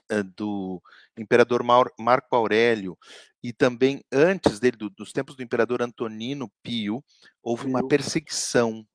eh, 0.08 0.22
do 0.22 0.80
imperador 1.18 1.62
Maur- 1.64 1.92
Marco 1.98 2.34
Aurélio 2.36 2.96
e 3.42 3.52
também 3.52 4.04
antes 4.12 4.60
dele, 4.60 4.76
do- 4.76 4.90
dos 4.90 5.12
tempos 5.12 5.34
do 5.34 5.42
imperador 5.42 5.82
Antonino 5.82 6.48
Pio, 6.62 7.02
houve 7.42 7.66
uma 7.66 7.80
Pio. 7.80 7.88
perseguição 7.88 8.86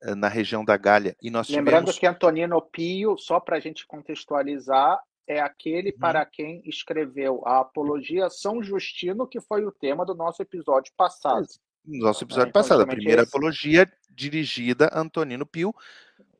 eh, 0.00 0.14
na 0.14 0.28
região 0.28 0.64
da 0.64 0.76
Gália. 0.76 1.16
E 1.20 1.28
nós 1.28 1.48
Lembrando 1.48 1.86
tivemos. 1.86 1.98
que 1.98 2.06
Antonino 2.06 2.62
Pio, 2.62 3.16
só 3.18 3.40
para 3.40 3.56
a 3.56 3.60
gente 3.60 3.84
contextualizar, 3.84 5.00
é 5.26 5.40
aquele 5.40 5.90
Uhum. 5.90 5.98
para 5.98 6.24
quem 6.24 6.62
escreveu 6.64 7.42
a 7.44 7.58
Apologia 7.60 8.30
São 8.30 8.62
Justino, 8.62 9.26
que 9.26 9.40
foi 9.40 9.64
o 9.66 9.72
tema 9.72 10.06
do 10.06 10.14
nosso 10.14 10.40
episódio 10.40 10.92
passado. 10.96 11.46
Nosso 11.84 12.22
episódio 12.24 12.50
é, 12.50 12.52
passado, 12.52 12.82
a 12.82 12.86
primeira 12.86 13.22
esse. 13.22 13.28
apologia 13.30 13.90
dirigida 14.08 14.86
a 14.92 15.00
Antonino 15.00 15.44
Pio, 15.44 15.74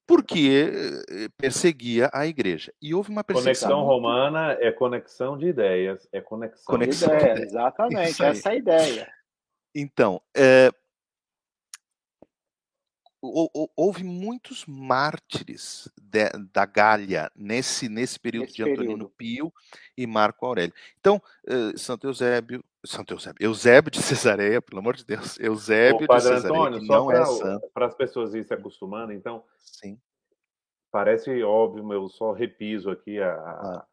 porque 0.08 1.04
eh, 1.06 1.28
perseguia 1.36 2.08
a 2.14 2.26
igreja. 2.26 2.72
E 2.80 2.94
houve 2.94 3.10
uma 3.10 3.22
perseguição. 3.22 3.68
Conexão 3.68 3.86
romana 3.86 4.56
é 4.58 4.72
conexão 4.72 5.36
de 5.36 5.48
ideias, 5.48 6.08
é 6.10 6.18
conexão, 6.18 6.64
conexão 6.64 7.10
de 7.10 7.14
ideias. 7.16 7.26
De 7.26 7.32
ideias. 7.34 7.50
Exatamente, 7.50 8.24
essa 8.24 8.48
é 8.48 8.52
a 8.52 8.56
ideia. 8.56 9.12
Então, 9.74 10.22
é, 10.34 10.70
houve 13.20 14.02
muitos 14.02 14.64
mártires 14.66 15.90
de, 16.00 16.30
da 16.54 16.64
Gália 16.64 17.30
nesse, 17.36 17.90
nesse 17.90 18.18
período 18.18 18.50
de 18.50 18.62
Antonino 18.62 19.10
período. 19.10 19.12
Pio 19.14 19.52
e 19.94 20.06
Marco 20.06 20.46
Aurélio. 20.46 20.72
Então, 20.98 21.20
Santo 21.76 22.06
Eusébio, 22.06 22.64
Santo 22.88 23.12
Eusébio, 23.12 23.36
Eusébio 23.46 23.90
de 23.90 24.02
Cesareia, 24.02 24.62
pelo 24.62 24.80
amor 24.80 24.96
de 24.96 25.04
Deus, 25.04 25.38
Eusébio 25.38 26.06
Ô, 26.08 26.16
de 26.16 26.22
Cesareia, 26.22 26.46
Antônio, 26.46 26.82
não 26.82 27.06
pra, 27.06 27.20
é 27.20 27.24
santo. 27.26 27.70
Para 27.74 27.86
as 27.86 27.94
pessoas 27.94 28.34
ir 28.34 28.44
se 28.44 28.54
acostumando, 28.54 29.12
então, 29.12 29.44
Sim. 29.58 30.00
parece 30.90 31.42
óbvio, 31.42 31.92
eu 31.92 32.08
só 32.08 32.32
repiso 32.32 32.90
aqui 32.90 33.20
a, 33.20 33.34
ah. 33.34 33.86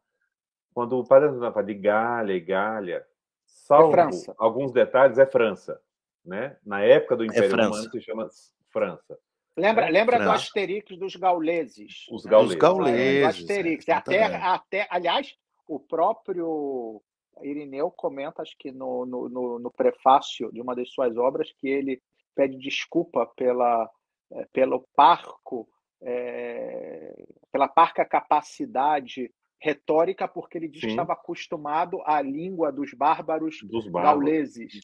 quando 0.72 0.98
o 0.98 1.06
Padre 1.06 1.28
Antônio 1.28 1.52
fala 1.52 1.66
de 1.66 1.74
Gália 1.74 2.34
e 2.34 2.40
Gália, 2.40 2.96
é 2.96 3.06
salvo 3.44 3.94
é 3.94 4.08
alguns 4.38 4.72
detalhes, 4.72 5.18
é 5.18 5.26
França. 5.26 5.80
Né? 6.24 6.56
Na 6.64 6.80
época 6.80 7.16
do 7.16 7.22
é 7.22 7.26
Império 7.26 7.60
é 7.60 7.64
Romano 7.64 7.90
se 7.90 8.00
chama 8.00 8.28
França. 8.70 9.18
Lembra, 9.56 9.86
é, 9.86 9.90
lembra 9.90 10.16
França. 10.16 10.32
do 10.32 10.36
Asterix 10.36 10.98
dos 10.98 11.16
gauleses? 11.16 12.06
Os 12.10 12.24
gauleses. 12.24 12.54
Os 12.54 12.60
gauleses. 12.60 13.40
Asterix. 13.42 13.88
Até, 13.88 14.24
até, 14.24 14.88
aliás, 14.90 15.34
o 15.68 15.78
próprio 15.78 17.02
Irineu 17.42 17.90
comenta, 17.90 18.42
acho 18.42 18.56
que 18.58 18.72
no, 18.72 19.04
no, 19.04 19.28
no, 19.28 19.58
no, 19.58 19.70
prefácio 19.70 20.50
de 20.52 20.60
uma 20.60 20.74
das 20.74 20.90
suas 20.90 21.16
obras, 21.16 21.52
que 21.58 21.68
ele 21.68 22.02
pede 22.34 22.56
desculpa 22.58 23.26
pela, 23.36 23.88
eh, 24.32 24.46
pelo 24.52 24.86
parco, 24.94 25.68
é, 26.02 27.14
pela 27.50 27.68
parca 27.68 28.04
capacidade 28.04 29.30
retórica, 29.60 30.28
porque 30.28 30.58
ele 30.58 30.68
diz 30.68 30.80
Sim. 30.80 30.86
que 30.88 30.92
estava 30.92 31.14
acostumado 31.14 32.02
à 32.04 32.20
língua 32.20 32.70
dos 32.70 32.92
bárbaros, 32.92 33.58
dos 33.62 33.88
bárbaros. 33.88 34.20
gauleses. 34.20 34.80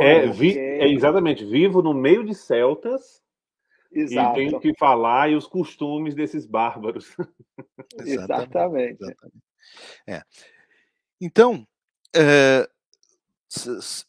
É, 0.00 0.26
vi, 0.26 0.58
é, 0.58 0.88
exatamente, 0.88 1.44
vivo 1.44 1.80
no 1.80 1.94
meio 1.94 2.24
de 2.24 2.34
celtas 2.34 3.22
Exato. 3.90 4.40
E 4.40 4.50
tem 4.50 4.60
que 4.60 4.74
falar 4.78 5.30
e 5.30 5.34
os 5.34 5.46
costumes 5.46 6.14
desses 6.14 6.46
bárbaros. 6.46 7.16
Exatamente. 7.98 9.02
Exatamente. 9.02 9.38
É. 10.06 10.22
Então, 11.20 11.66
uh, 12.16 12.68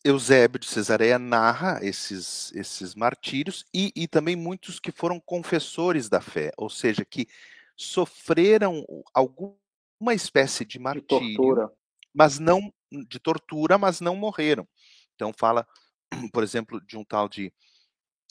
Eusébio 0.04 0.60
de 0.60 0.68
Cesareia 0.68 1.18
narra 1.18 1.80
esses, 1.82 2.52
esses 2.54 2.94
martírios 2.94 3.66
e, 3.74 3.92
e 3.96 4.08
também 4.08 4.36
muitos 4.36 4.80
que 4.80 4.92
foram 4.92 5.20
confessores 5.20 6.10
da 6.10 6.20
fé, 6.20 6.52
ou 6.58 6.70
seja, 6.70 7.06
que 7.06 7.28
sofreram 7.76 8.86
alguma 9.14 10.14
espécie 10.14 10.66
de 10.66 10.78
martírio, 10.78 11.26
de 11.26 11.36
tortura. 11.36 11.72
mas 12.14 12.38
não 12.38 12.74
de 12.92 13.20
tortura, 13.20 13.78
mas 13.78 14.02
não 14.02 14.16
morreram. 14.16 14.68
Então 15.16 15.32
fala, 15.32 15.66
por 16.34 16.44
exemplo, 16.44 16.82
de 16.82 16.98
um 16.98 17.04
tal 17.06 17.30
de 17.30 17.54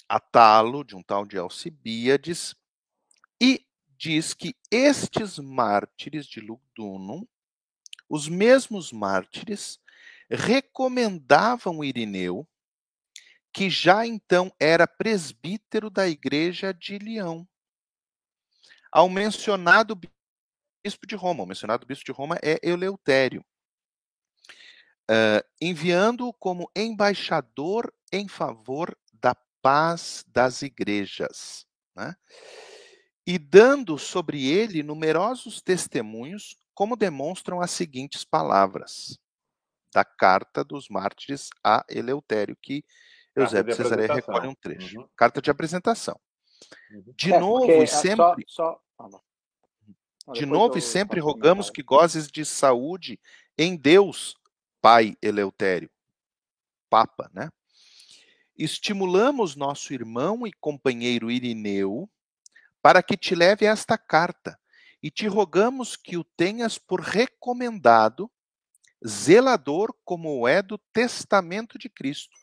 Atalo, 0.09 0.85
de 0.85 0.95
um 0.95 1.03
tal 1.03 1.25
de 1.25 1.39
Alcibíades, 1.39 2.55
e 3.41 3.65
diz 3.97 4.35
que 4.35 4.55
estes 4.71 5.39
mártires 5.39 6.27
de 6.27 6.41
Lugdunum, 6.41 7.27
os 8.09 8.29
mesmos 8.29 8.93
mártires, 8.93 9.79
recomendavam 10.31 11.83
Irineu, 11.83 12.47
que 13.53 13.69
já 13.71 14.07
então 14.07 14.53
era 14.59 14.87
presbítero 14.87 15.91
da 15.91 16.09
igreja 16.09 16.73
de 16.73 16.99
Leão, 16.99 17.49
ao 18.91 19.09
mencionado 19.09 19.99
bispo 20.85 21.07
de 21.07 21.15
Roma. 21.15 21.45
O 21.45 21.47
mencionado 21.47 21.87
bispo 21.87 22.05
de 22.05 22.13
Roma 22.13 22.39
é 22.43 22.59
Eleutério, 22.63 23.45
uh, 25.11 25.45
enviando-o 25.61 26.33
como 26.33 26.71
embaixador 26.77 27.93
em 28.13 28.29
favor 28.29 28.97
paz 29.63 30.25
das 30.29 30.63
igrejas, 30.63 31.67
né? 31.95 32.17
e 33.27 33.39
dando 33.39 33.99
sobre 33.99 34.47
ele 34.47 34.83
numerosos 34.83 35.61
testemunhos, 35.61 36.57
como 36.79 36.95
demonstram 36.95 37.61
as 37.61 37.73
seguintes 37.73 38.23
palavras 38.23 39.19
da 39.93 40.05
carta 40.05 40.63
dos 40.63 40.89
mártires 40.89 41.51
a 41.65 41.85
Eleutério, 41.89 42.57
que 42.63 42.85
Eusébio 43.35 43.75
Cesareia 43.75 44.15
recolhe 44.15 44.47
um 44.47 44.55
trecho. 44.55 45.01
Uhum. 45.01 45.09
Carta 45.17 45.43
de 45.43 45.51
apresentação. 45.51 46.21
Uhum. 46.93 47.13
De 47.17 47.33
é, 47.33 47.41
novo 47.41 47.83
e 47.83 47.87
sempre. 47.89 48.45
Só, 48.47 48.81
só... 48.97 49.21
Ah, 50.29 50.33
de 50.33 50.47
novo 50.47 50.79
e 50.79 50.81
sempre 50.81 51.19
rogamos 51.19 51.69
que 51.69 51.83
gozes 51.83 52.29
de 52.29 52.45
saúde 52.45 53.19
em 53.59 53.77
Deus, 53.77 54.37
Pai 54.81 55.17
Eleutério, 55.21 55.91
Papa, 56.89 57.29
né? 57.35 57.51
estimulamos 58.57 59.57
nosso 59.57 59.93
irmão 59.93 60.47
e 60.47 60.53
companheiro 60.53 61.29
Irineu 61.29 62.09
para 62.81 63.03
que 63.03 63.17
te 63.17 63.35
leve 63.35 63.67
esta 63.67 63.99
carta 63.99 64.57
e 65.03 65.11
te 65.11 65.27
rogamos 65.27 65.97
que 65.97 66.17
o 66.17 66.25
tenhas 66.25 66.79
por 66.79 67.01
recomendado, 67.01 68.31
zelador 69.07 69.95
como 70.05 70.47
é 70.49 70.63
do 70.63 70.79
testamento 70.93 71.79
de 71.79 71.89
Cristo. 71.89 72.37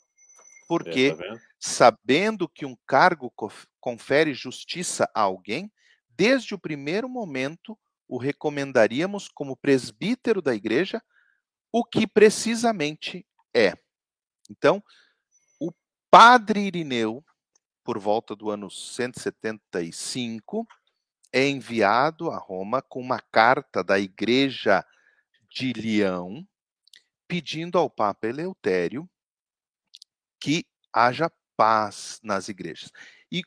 Porque, 0.68 1.16
é, 1.20 1.34
tá 1.36 1.40
sabendo 1.60 2.48
que 2.48 2.66
um 2.66 2.76
cargo 2.88 3.32
confere 3.80 4.34
justiça 4.34 5.10
a 5.14 5.22
alguém, 5.22 5.72
desde 6.10 6.56
o 6.56 6.60
primeiro 6.60 7.10
momento 7.10 7.78
o 8.08 8.18
recomendaríamos 8.18 9.28
como 9.28 9.58
presbítero 9.58 10.42
da 10.42 10.54
igreja, 10.54 11.02
o 11.72 11.84
que 11.84 12.08
precisamente 12.08 13.26
é. 13.54 13.74
Então, 14.50 14.84
Padre 16.18 16.62
Irineu, 16.62 17.22
por 17.84 18.00
volta 18.00 18.38
do 18.38 18.50
ano 18.50 18.72
175, 18.72 20.66
é 21.36 21.50
enviado 21.50 22.32
a 22.32 22.38
Roma 22.38 22.82
com 22.82 23.02
uma 23.02 23.20
carta 23.20 23.84
da 23.84 24.00
Igreja 24.00 24.86
de 25.50 25.74
Leão, 25.74 26.48
pedindo 27.28 27.78
ao 27.78 27.90
Papa 27.90 28.28
Eleutério 28.28 29.10
que 30.40 30.66
haja 30.94 31.30
paz 31.58 32.22
nas 32.24 32.48
igrejas. 32.48 32.90
E 33.30 33.42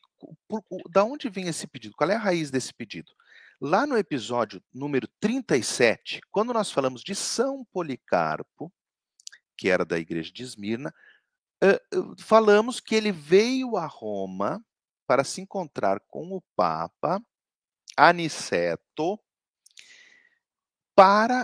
por, 0.47 0.63
da 0.91 1.03
onde 1.03 1.31
vem 1.31 1.49
esse 1.49 1.67
pedido? 1.67 1.97
Qual 1.97 2.11
é 2.11 2.15
a 2.15 2.19
raiz 2.19 2.51
desse 2.51 2.75
pedido? 2.75 3.11
Lá 3.59 3.87
no 3.87 3.97
episódio 3.97 4.63
número 4.71 5.09
37, 5.19 6.21
quando 6.31 6.53
nós 6.53 6.71
falamos 6.71 7.03
de 7.03 7.15
São 7.15 7.65
Policarpo, 7.73 8.71
que 9.57 9.71
era 9.71 9.87
da 9.87 9.99
igreja 9.99 10.31
de 10.31 10.43
Esmirna, 10.43 10.95
falamos 12.19 12.81
que 12.81 12.95
ele 12.95 13.13
veio 13.13 13.79
a 13.79 13.87
Roma 13.87 14.63
para 15.07 15.25
se 15.25 15.41
encontrar 15.41 16.01
com 16.07 16.37
o 16.37 16.43
Papa 16.55 17.19
Aniceto 17.99 19.19
para 20.95 21.43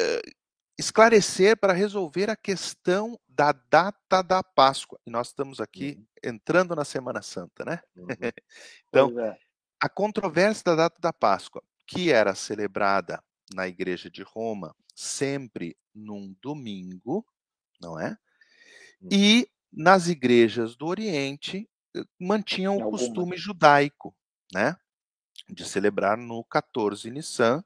uh, 0.00 0.30
esclarecer, 0.78 1.56
para 1.56 1.72
resolver 1.72 2.30
a 2.30 2.36
questão 2.36 3.18
da 3.28 3.52
data 3.52 4.22
da 4.22 4.42
Páscoa. 4.42 4.98
E 5.06 5.10
nós 5.10 5.28
estamos 5.28 5.60
aqui 5.60 5.96
uhum. 5.96 6.30
entrando 6.30 6.74
na 6.74 6.84
Semana 6.84 7.22
Santa, 7.22 7.64
né? 7.64 7.80
Uhum. 7.96 8.06
então, 8.88 9.20
é. 9.20 9.38
a 9.80 9.88
controvérsia 9.88 10.64
da 10.64 10.74
data 10.74 11.00
da 11.00 11.12
Páscoa, 11.12 11.62
que 11.86 12.10
era 12.10 12.34
celebrada 12.34 13.22
na 13.54 13.66
Igreja 13.66 14.10
de 14.10 14.22
Roma 14.22 14.74
sempre 14.94 15.76
num 15.94 16.34
domingo, 16.40 17.24
não 17.80 17.98
é? 17.98 18.16
Hum. 19.00 19.08
E 19.12 19.48
nas 19.72 20.08
igrejas 20.08 20.74
do 20.74 20.86
Oriente 20.86 21.68
eh, 21.94 22.02
mantinham 22.18 22.76
o 22.78 22.90
costume 22.90 23.36
judaico, 23.36 24.16
né? 24.52 24.76
De 25.48 25.64
celebrar 25.64 26.16
no 26.16 26.42
14 26.44 27.10
Nissan, 27.10 27.62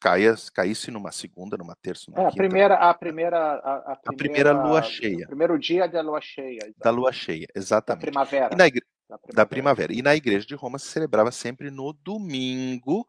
caia, 0.00 0.34
caísse 0.52 0.90
numa 0.90 1.12
segunda, 1.12 1.56
numa 1.56 1.76
terça, 1.76 2.04
numa 2.08 2.22
é, 2.22 2.26
a 2.26 2.30
primeira, 2.30 2.74
a 2.74 2.94
primeira, 2.94 3.38
a, 3.38 3.92
a, 3.92 3.96
primeira, 3.96 4.00
a 4.04 4.12
primeira 4.12 4.52
lua 4.52 4.82
cheia. 4.82 5.26
primeiro 5.26 5.58
dia 5.58 5.86
da 5.86 6.00
lua 6.00 6.20
cheia. 6.20 6.56
Exatamente. 6.56 6.78
Da 6.78 6.90
lua 6.90 7.12
cheia, 7.12 7.46
exatamente. 7.54 8.00
Da 8.00 8.10
primavera. 8.10 8.48
Da 8.48 8.56
primavera. 8.56 8.86
Da 9.34 9.46
primavera. 9.46 9.92
E 9.92 10.02
na 10.02 10.14
igreja 10.14 10.46
de 10.46 10.54
Roma 10.54 10.78
se 10.78 10.86
celebrava 10.86 11.30
sempre 11.32 11.70
no 11.70 11.92
domingo, 11.92 13.06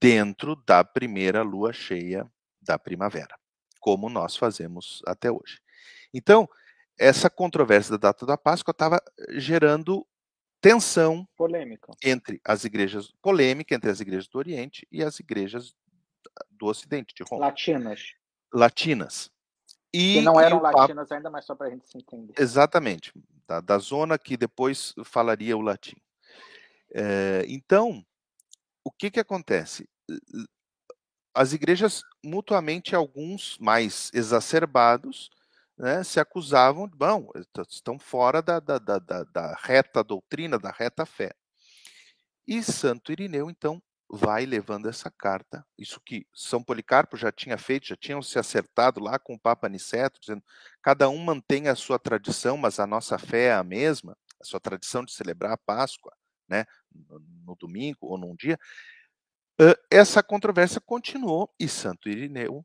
dentro 0.00 0.56
da 0.66 0.84
primeira 0.84 1.42
lua 1.42 1.72
cheia 1.72 2.30
da 2.60 2.78
primavera, 2.78 3.36
como 3.80 4.08
nós 4.08 4.36
fazemos 4.36 5.02
até 5.06 5.30
hoje. 5.30 5.60
Então, 6.12 6.48
essa 6.98 7.30
controvérsia 7.30 7.92
da 7.92 8.08
data 8.08 8.26
da 8.26 8.36
Páscoa 8.36 8.72
estava 8.72 9.00
gerando 9.30 10.06
tensão 10.68 11.28
polêmica 11.36 11.92
entre 12.04 12.40
as 12.44 12.64
igrejas 12.64 13.12
polêmica 13.22 13.74
entre 13.74 13.90
as 13.90 14.00
igrejas 14.00 14.26
do 14.28 14.38
Oriente 14.38 14.86
e 14.90 15.02
as 15.02 15.20
igrejas 15.20 15.74
do 16.50 16.66
Ocidente 16.66 17.14
de 17.14 17.22
Roma 17.22 17.46
latinas 17.46 18.14
latinas 18.52 19.30
E, 19.92 20.14
que 20.14 20.20
não 20.22 20.40
eram 20.40 20.60
latinas 20.60 21.10
ainda, 21.12 21.30
mas 21.30 21.44
só 21.44 21.54
para 21.54 21.68
a 21.68 21.70
gente 21.70 21.88
se 21.88 21.96
entender. 21.96 22.34
Exatamente, 22.38 23.12
da, 23.46 23.60
da, 23.60 23.78
zona 23.78 24.18
que 24.18 24.36
depois 24.36 24.94
falaria 25.04 25.56
o 25.56 25.62
latim. 25.62 25.96
É, 26.94 27.44
então, 27.48 28.04
o 28.84 28.90
que, 28.90 29.10
que 29.10 29.20
acontece? 29.20 29.88
As 31.34 31.52
igrejas, 31.52 32.02
mutuamente, 32.22 32.94
alguns 32.94 33.56
mais 33.58 34.10
exacerbados, 34.12 35.30
né, 35.78 36.02
se 36.02 36.18
acusavam, 36.18 36.88
bom, 36.88 37.30
estão 37.68 37.98
fora 37.98 38.40
da, 38.40 38.58
da, 38.58 38.78
da, 38.78 38.98
da, 38.98 39.54
reta 39.62 40.02
doutrina, 40.02 40.58
da 40.58 40.70
reta 40.70 41.04
fé. 41.04 41.34
E 42.46 42.62
Santo 42.62 43.12
Irineu, 43.12 43.50
então, 43.50 43.82
vai 44.08 44.46
levando 44.46 44.88
essa 44.88 45.10
carta, 45.10 45.66
isso 45.76 46.00
que 46.00 46.26
São 46.32 46.62
Policarpo 46.62 47.16
já 47.16 47.32
tinha 47.32 47.58
feito, 47.58 47.88
já 47.88 47.96
tinham 47.96 48.22
se 48.22 48.38
acertado 48.38 49.00
lá 49.00 49.18
com 49.18 49.34
o 49.34 49.38
Papa 49.38 49.66
Aniceto, 49.66 50.20
dizendo 50.20 50.42
cada 50.80 51.08
um 51.08 51.18
mantém 51.18 51.68
a 51.68 51.74
sua 51.74 51.98
tradição, 51.98 52.56
mas 52.56 52.78
a 52.78 52.86
nossa 52.86 53.18
fé 53.18 53.46
é 53.46 53.54
a 53.54 53.64
mesma, 53.64 54.16
a 54.40 54.44
sua 54.44 54.60
tradição 54.60 55.04
de 55.04 55.12
celebrar 55.12 55.52
a 55.52 55.58
Páscoa, 55.58 56.14
né, 56.48 56.64
no, 56.94 57.18
no 57.44 57.56
domingo 57.56 57.98
ou 58.02 58.16
num 58.16 58.34
dia. 58.36 58.58
essa 59.90 60.22
controvérsia 60.22 60.80
continuou 60.80 61.52
e 61.58 61.68
Santo 61.68 62.08
Irineu, 62.08 62.64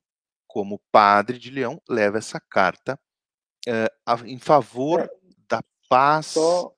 como 0.51 0.81
padre 0.91 1.39
de 1.39 1.49
Leão, 1.49 1.81
leva 1.89 2.17
essa 2.17 2.37
carta 2.37 2.99
em 4.25 4.37
favor 4.37 4.99
é. 4.99 5.09
da 5.47 5.63
paz 5.87 6.25
Só... 6.25 6.73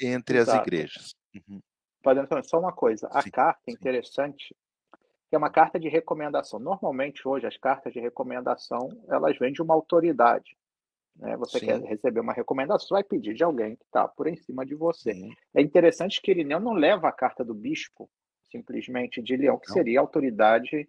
entre 0.00 0.38
Exato. 0.38 0.58
as 0.58 0.66
igrejas. 0.66 1.14
Uhum. 1.34 1.60
Só 2.44 2.58
uma 2.58 2.72
coisa, 2.72 3.08
a 3.12 3.20
sim, 3.20 3.30
carta 3.30 3.60
é 3.68 3.72
interessante, 3.72 4.56
que 5.28 5.34
é 5.34 5.38
uma 5.38 5.50
carta 5.50 5.78
de 5.78 5.86
recomendação. 5.86 6.58
Normalmente 6.58 7.28
hoje 7.28 7.46
as 7.46 7.58
cartas 7.58 7.92
de 7.92 8.00
recomendação 8.00 8.88
elas 9.06 9.36
vêm 9.36 9.52
de 9.52 9.60
uma 9.60 9.74
autoridade. 9.74 10.56
Né? 11.14 11.36
Você 11.36 11.58
sim. 11.58 11.66
quer 11.66 11.78
receber 11.82 12.20
uma 12.20 12.32
recomendação, 12.32 12.88
vai 12.92 13.04
pedir 13.04 13.34
de 13.34 13.44
alguém 13.44 13.76
que 13.76 13.84
está 13.84 14.08
por 14.08 14.28
em 14.28 14.36
cima 14.36 14.64
de 14.64 14.74
você. 14.74 15.12
Sim. 15.12 15.30
É 15.54 15.60
interessante 15.60 16.22
que 16.22 16.30
Irineu 16.30 16.58
não 16.58 16.72
leva 16.72 17.06
a 17.06 17.12
carta 17.12 17.44
do 17.44 17.52
bispo 17.52 18.08
simplesmente 18.50 19.20
de 19.20 19.36
Leão, 19.36 19.58
que 19.58 19.68
não. 19.68 19.74
seria 19.74 20.00
a 20.00 20.02
autoridade. 20.02 20.88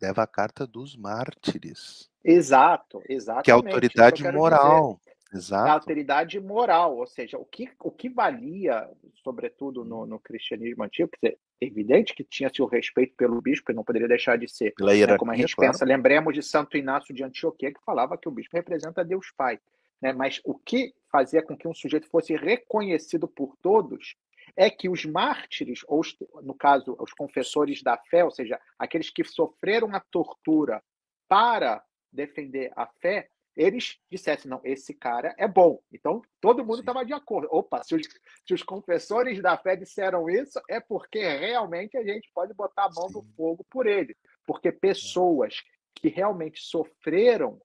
Leva 0.00 0.22
a 0.22 0.26
carta 0.26 0.66
dos 0.66 0.96
mártires. 0.96 2.10
Exato, 2.24 3.02
exatamente. 3.08 3.44
Que 3.44 3.50
é 3.50 3.54
a 3.54 3.56
autoridade 3.56 4.32
moral. 4.32 5.00
Dizer. 5.00 5.08
Exato. 5.32 5.70
alteridade 5.70 6.40
moral, 6.40 6.96
ou 6.96 7.06
seja, 7.06 7.36
o 7.36 7.44
que, 7.44 7.70
o 7.80 7.90
que 7.90 8.08
valia, 8.08 8.88
sobretudo 9.22 9.84
no, 9.84 10.06
no 10.06 10.18
cristianismo 10.18 10.82
antigo, 10.82 11.10
é 11.22 11.36
evidente 11.60 12.14
que 12.14 12.24
tinha-se 12.24 12.62
o 12.62 12.66
respeito 12.66 13.14
pelo 13.14 13.40
bispo, 13.40 13.70
e 13.70 13.74
não 13.74 13.84
poderia 13.84 14.08
deixar 14.08 14.38
de 14.38 14.48
ser. 14.48 14.72
Pela 14.74 14.94
né, 14.94 15.18
como 15.18 15.30
a 15.30 15.36
gente 15.36 15.54
claro. 15.54 15.72
pensa, 15.72 15.84
lembremos 15.84 16.34
de 16.34 16.42
Santo 16.42 16.78
Inácio 16.78 17.14
de 17.14 17.22
Antioquia, 17.22 17.72
que 17.72 17.84
falava 17.84 18.16
que 18.16 18.28
o 18.28 18.32
bispo 18.32 18.56
representa 18.56 19.04
Deus 19.04 19.30
Pai. 19.36 19.60
Né? 20.00 20.12
Mas 20.12 20.40
o 20.44 20.54
que 20.54 20.94
fazia 21.12 21.42
com 21.42 21.56
que 21.56 21.68
um 21.68 21.74
sujeito 21.74 22.08
fosse 22.08 22.34
reconhecido 22.34 23.28
por 23.28 23.54
todos 23.60 24.16
é 24.58 24.68
que 24.68 24.88
os 24.88 25.04
mártires, 25.04 25.84
ou 25.86 26.00
os, 26.00 26.16
no 26.42 26.52
caso, 26.52 26.96
os 26.98 27.12
confessores 27.12 27.80
da 27.80 27.96
fé, 27.96 28.24
ou 28.24 28.30
seja, 28.32 28.60
aqueles 28.76 29.08
que 29.08 29.22
sofreram 29.22 29.94
a 29.94 30.00
tortura 30.00 30.82
para 31.28 31.80
defender 32.12 32.72
a 32.74 32.84
fé, 33.00 33.30
eles 33.56 34.00
dissessem, 34.10 34.50
não, 34.50 34.60
esse 34.64 34.92
cara 34.92 35.32
é 35.38 35.46
bom. 35.46 35.80
Então, 35.92 36.20
todo 36.40 36.64
mundo 36.64 36.80
estava 36.80 37.04
de 37.04 37.12
acordo. 37.12 37.48
Opa, 37.52 37.84
se 37.84 37.94
os, 37.94 38.02
se 38.44 38.52
os, 38.52 38.64
confessores 38.64 39.40
da 39.40 39.56
fé 39.56 39.76
disseram 39.76 40.28
isso, 40.28 40.60
é 40.68 40.80
porque 40.80 41.20
realmente 41.20 41.96
a 41.96 42.02
gente 42.02 42.28
pode 42.34 42.52
botar 42.52 42.86
a 42.86 42.90
mão 42.90 43.08
Sim. 43.08 43.14
no 43.14 43.24
fogo 43.36 43.64
por 43.70 43.86
ele. 43.86 44.16
Porque 44.44 44.72
pessoas 44.72 45.62
que 45.94 46.08
realmente 46.08 46.60
sofreram 46.60 47.60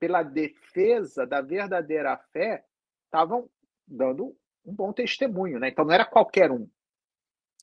pela 0.00 0.22
defesa 0.22 1.26
da 1.26 1.42
verdadeira 1.42 2.16
fé 2.32 2.64
estavam 3.06 3.48
dando 3.86 4.34
um 4.64 4.74
bom 4.74 4.92
testemunho, 4.92 5.58
né? 5.58 5.68
Então 5.68 5.84
não 5.84 5.92
era 5.92 6.04
qualquer 6.04 6.50
um. 6.50 6.68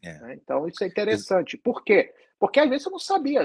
É. 0.03 0.13
Né? 0.19 0.39
Então 0.41 0.67
isso 0.67 0.83
é 0.83 0.87
interessante. 0.87 1.57
Por 1.57 1.83
quê? 1.83 2.13
Porque 2.39 2.59
às 2.59 2.69
vezes 2.69 2.85
eu 2.85 2.91
não 2.91 2.99
sabia. 2.99 3.41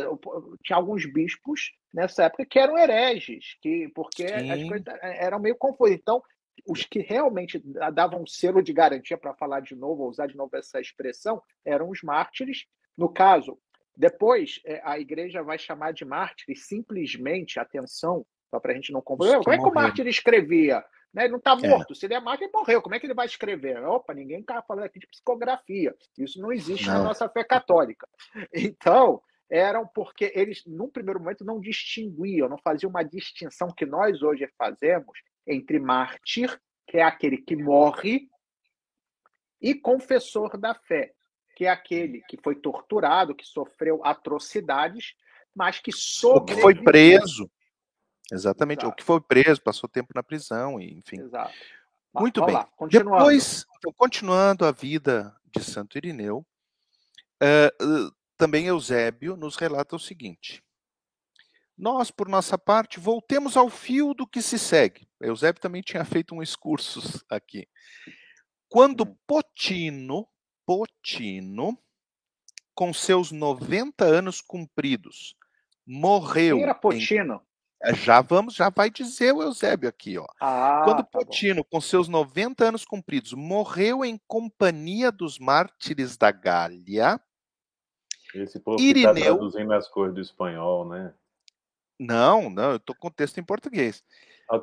Tinha 0.64 0.76
alguns 0.76 1.04
bispos 1.04 1.72
nessa 1.92 2.24
época 2.24 2.46
que 2.46 2.58
eram 2.58 2.78
hereges, 2.78 3.56
que, 3.60 3.88
porque 3.94 4.26
Sim. 4.26 4.50
as 4.50 4.64
coisas 4.68 4.86
eram 5.02 5.38
meio 5.38 5.54
confusas. 5.56 5.94
Então, 5.94 6.22
os 6.66 6.84
que 6.84 7.00
realmente 7.00 7.62
davam 7.92 8.22
um 8.22 8.26
selo 8.26 8.62
de 8.62 8.72
garantia, 8.72 9.18
para 9.18 9.34
falar 9.34 9.60
de 9.60 9.74
novo, 9.76 10.08
usar 10.08 10.26
de 10.26 10.36
novo 10.36 10.56
essa 10.56 10.80
expressão, 10.80 11.42
eram 11.64 11.90
os 11.90 12.02
mártires. 12.02 12.64
No 12.96 13.10
caso, 13.10 13.58
depois 13.94 14.60
é, 14.64 14.80
a 14.82 14.98
igreja 14.98 15.42
vai 15.42 15.58
chamar 15.58 15.92
de 15.92 16.04
mártires 16.04 16.66
simplesmente, 16.66 17.60
atenção, 17.60 18.24
só 18.50 18.58
para 18.58 18.72
a 18.72 18.74
gente 18.74 18.92
não 18.92 19.02
compreender. 19.02 19.44
Como 19.44 19.54
é 19.54 19.58
que 19.58 19.68
o 19.68 19.74
mártir 19.74 20.06
escrevia? 20.06 20.82
Né? 21.16 21.24
Ele 21.24 21.32
não 21.32 21.38
está 21.38 21.52
é. 21.52 21.68
morto. 21.68 21.94
É. 21.94 21.96
Se 21.96 22.04
ele 22.04 22.12
é 22.12 22.20
morto, 22.20 22.42
ele 22.42 22.52
morreu. 22.52 22.82
Como 22.82 22.94
é 22.94 23.00
que 23.00 23.06
ele 23.06 23.14
vai 23.14 23.24
escrever? 23.24 23.82
Opa, 23.84 24.12
ninguém 24.12 24.40
está 24.40 24.60
falando 24.60 24.84
aqui 24.84 25.00
de 25.00 25.06
psicografia. 25.06 25.96
Isso 26.18 26.38
não 26.38 26.52
existe 26.52 26.86
não. 26.86 26.98
na 26.98 27.04
nossa 27.04 27.26
fé 27.30 27.42
católica. 27.42 28.06
Então, 28.52 29.22
eram 29.48 29.86
porque 29.86 30.30
eles, 30.34 30.62
num 30.66 30.90
primeiro 30.90 31.20
momento, 31.20 31.44
não 31.44 31.58
distinguiam, 31.58 32.48
não 32.48 32.58
faziam 32.58 32.90
uma 32.90 33.02
distinção 33.02 33.68
que 33.68 33.86
nós 33.86 34.20
hoje 34.22 34.46
fazemos 34.58 35.18
entre 35.46 35.78
mártir, 35.78 36.60
que 36.86 36.98
é 36.98 37.02
aquele 37.02 37.38
que 37.38 37.56
morre, 37.56 38.28
e 39.60 39.74
confessor 39.74 40.58
da 40.58 40.74
fé, 40.74 41.12
que 41.56 41.64
é 41.64 41.68
aquele 41.68 42.22
que 42.28 42.36
foi 42.42 42.56
torturado, 42.56 43.34
que 43.34 43.46
sofreu 43.46 44.04
atrocidades, 44.04 45.14
mas 45.54 45.78
que 45.78 45.92
sobreviveu. 45.92 46.56
que 46.56 46.62
foi 46.62 46.74
preso. 46.84 47.50
Exatamente. 48.32 48.80
Exato. 48.80 48.92
O 48.92 48.96
que 48.96 49.04
foi 49.04 49.20
preso, 49.20 49.62
passou 49.62 49.88
tempo 49.88 50.12
na 50.14 50.22
prisão, 50.22 50.80
enfim. 50.80 51.20
Exato. 51.20 51.54
Muito 52.14 52.44
bem. 52.44 52.54
Lá, 52.54 52.64
continuando. 52.76 53.18
Depois, 53.18 53.66
então, 53.76 53.92
continuando 53.92 54.64
a 54.64 54.72
vida 54.72 55.34
de 55.54 55.62
Santo 55.62 55.96
Irineu, 55.98 56.46
uh, 57.42 58.12
também 58.36 58.66
Eusébio 58.66 59.36
nos 59.36 59.56
relata 59.56 59.96
o 59.96 60.00
seguinte: 60.00 60.62
Nós, 61.76 62.10
por 62.10 62.28
nossa 62.28 62.58
parte, 62.58 62.98
voltemos 62.98 63.56
ao 63.56 63.68
fio 63.68 64.14
do 64.14 64.26
que 64.26 64.40
se 64.42 64.58
segue. 64.58 65.08
Eusébio 65.20 65.60
também 65.60 65.82
tinha 65.82 66.04
feito 66.04 66.34
um 66.34 66.42
excursus 66.42 67.24
aqui. 67.28 67.68
Quando 68.68 69.04
hum. 69.04 69.16
Potino, 69.26 70.26
Potino, 70.64 71.78
com 72.74 72.92
seus 72.92 73.30
90 73.30 74.04
anos 74.04 74.40
cumpridos, 74.40 75.36
morreu. 75.86 76.56
Quem 76.56 76.64
era 76.64 76.74
Potino? 76.74 77.45
É, 77.86 77.94
já 77.94 78.20
vamos, 78.20 78.54
já 78.54 78.68
vai 78.68 78.90
dizer 78.90 79.32
o 79.32 79.40
Eusébio 79.40 79.88
aqui, 79.88 80.18
ó. 80.18 80.26
Ah, 80.40 80.82
Quando 80.84 81.04
tá 81.04 81.04
Potino, 81.04 81.62
com 81.62 81.80
seus 81.80 82.08
90 82.08 82.64
anos 82.64 82.84
cumpridos, 82.84 83.32
morreu 83.32 84.04
em 84.04 84.20
companhia 84.26 85.12
dos 85.12 85.38
mártires 85.38 86.16
da 86.16 86.32
Gália. 86.32 87.20
Esse 88.34 88.58
povo 88.58 88.80
Irineu... 88.80 89.14
que 89.14 89.20
tá 89.20 89.36
traduzindo 89.36 89.72
as 89.72 89.88
coisas 89.88 90.14
do 90.16 90.20
espanhol, 90.20 90.88
né? 90.88 91.14
Não, 91.98 92.50
não, 92.50 92.72
eu 92.72 92.80
tô 92.80 92.92
com 92.92 93.08
texto 93.08 93.38
em 93.38 93.44
português. 93.44 94.02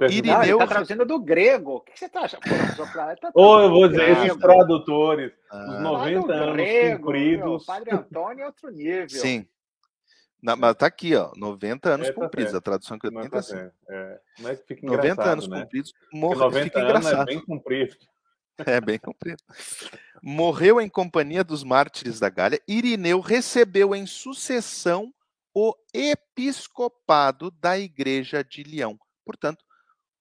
Irineu... 0.10 0.36
Não, 0.36 0.44
ele 0.44 0.58
tá 0.58 0.68
traduzindo 0.68 1.06
do 1.06 1.18
grego. 1.18 1.76
O 1.76 1.82
que 1.82 1.98
você 1.98 2.10
tá 2.10 2.22
achando? 2.22 2.42
Tá 2.42 3.32
Ou 3.34 3.62
eu 3.62 3.70
vou 3.70 3.88
dizer, 3.88 4.18
esses 4.18 4.38
tradutores, 4.38 5.32
ah. 5.50 5.76
os 5.78 5.82
90 5.82 6.34
anos 6.34 6.56
grego, 6.56 7.06
cumpridos. 7.06 7.46
Meu, 7.46 7.66
Padre 7.66 7.96
Antônio 7.96 8.44
é 8.44 8.46
outro 8.48 8.70
nível. 8.70 9.10
Sim. 9.10 9.48
Na, 10.44 10.58
mas 10.58 10.76
tá 10.76 10.88
aqui, 10.88 11.16
ó, 11.16 11.32
90 11.38 11.90
anos 11.90 12.10
é, 12.10 12.12
tá 12.12 12.22
cumpridos. 12.22 12.52
Certo. 12.52 12.62
A 12.62 12.62
tradução 12.62 13.00
que 13.00 13.08
eu 13.08 13.12
tenho 13.12 13.30
tá 13.30 13.40
assim. 13.40 13.56
É. 13.90 14.20
Mas 14.40 14.62
fica 14.68 14.86
90 14.86 15.24
anos 15.24 15.48
né? 15.48 15.62
cumpridos, 15.62 15.94
morreu, 16.12 16.52
fica 16.52 16.80
é 16.80 16.84
engraçado. 16.84 17.30
É 17.30 17.34
bem 17.34 17.46
cumprido. 17.46 17.96
É 18.68 18.80
bem 18.80 19.00
cumprido. 19.00 19.42
Morreu 20.22 20.80
em 20.80 20.88
companhia 20.88 21.44
dos 21.44 21.64
mártires 21.64 22.20
da 22.20 22.30
Gália. 22.30 22.62
Irineu 22.68 23.20
recebeu 23.20 23.96
em 23.96 24.06
sucessão 24.06 25.12
o 25.56 25.74
episcopado 25.92 27.50
da 27.50 27.80
Igreja 27.80 28.44
de 28.44 28.62
Leão. 28.62 29.00
Portanto, 29.26 29.66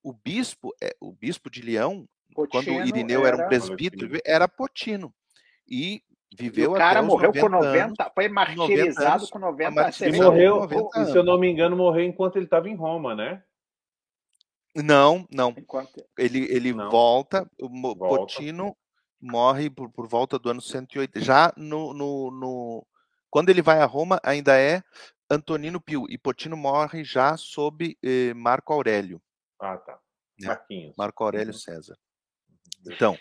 o 0.02 0.14
bispo, 0.14 0.74
é, 0.82 0.96
o 0.98 1.12
bispo 1.12 1.50
de 1.50 1.60
Leão, 1.60 2.08
Potino 2.34 2.48
quando 2.48 2.88
Irineu 2.88 3.26
era, 3.26 3.36
era 3.36 3.44
um 3.44 3.48
presbítero, 3.48 4.18
era 4.24 4.48
Potino. 4.48 5.14
E 5.68 6.02
Viveu 6.34 6.72
o 6.72 6.74
cara 6.74 7.02
morreu 7.02 7.28
90 7.28 7.40
com 7.40 7.48
90, 7.48 7.84
anos, 7.84 7.96
foi 8.14 8.28
martirizado 8.28 9.22
90 9.22 9.32
com 9.32 9.38
90 9.38 9.80
anos. 9.80 10.00
E 10.00 10.12
morreu, 10.12 10.60
90 10.60 10.98
anos. 10.98 11.10
se 11.12 11.18
eu 11.18 11.22
não 11.22 11.38
me 11.38 11.50
engano, 11.50 11.76
morreu 11.76 12.04
enquanto 12.04 12.36
ele 12.36 12.46
estava 12.46 12.68
em 12.68 12.74
Roma, 12.74 13.14
né? 13.14 13.42
Não, 14.74 15.26
não. 15.30 15.50
Enquanto... 15.56 16.02
Ele, 16.16 16.46
ele 16.50 16.72
não. 16.72 16.90
volta, 16.90 17.46
o 17.60 17.68
volta. 17.68 17.98
Potino 17.98 18.74
morre 19.20 19.68
por, 19.68 19.90
por 19.90 20.08
volta 20.08 20.38
do 20.38 20.50
ano 20.50 20.60
180. 20.60 21.20
Já 21.20 21.52
no, 21.56 21.92
no, 21.92 22.30
no, 22.30 22.86
Quando 23.30 23.50
ele 23.50 23.60
vai 23.60 23.80
a 23.80 23.86
Roma, 23.86 24.18
ainda 24.24 24.58
é 24.58 24.82
Antonino 25.30 25.80
Pio. 25.80 26.06
E 26.08 26.16
Potino 26.16 26.56
morre 26.56 27.04
já 27.04 27.36
sob 27.36 27.96
eh, 28.02 28.32
Marco 28.34 28.72
Aurélio. 28.72 29.20
Ah, 29.60 29.76
tá. 29.76 29.98
Né? 30.40 30.48
Marquinhos. 30.48 30.96
Marco 30.96 31.22
Aurélio 31.22 31.52
uhum. 31.52 31.58
César. 31.58 31.96
Então, 32.86 33.16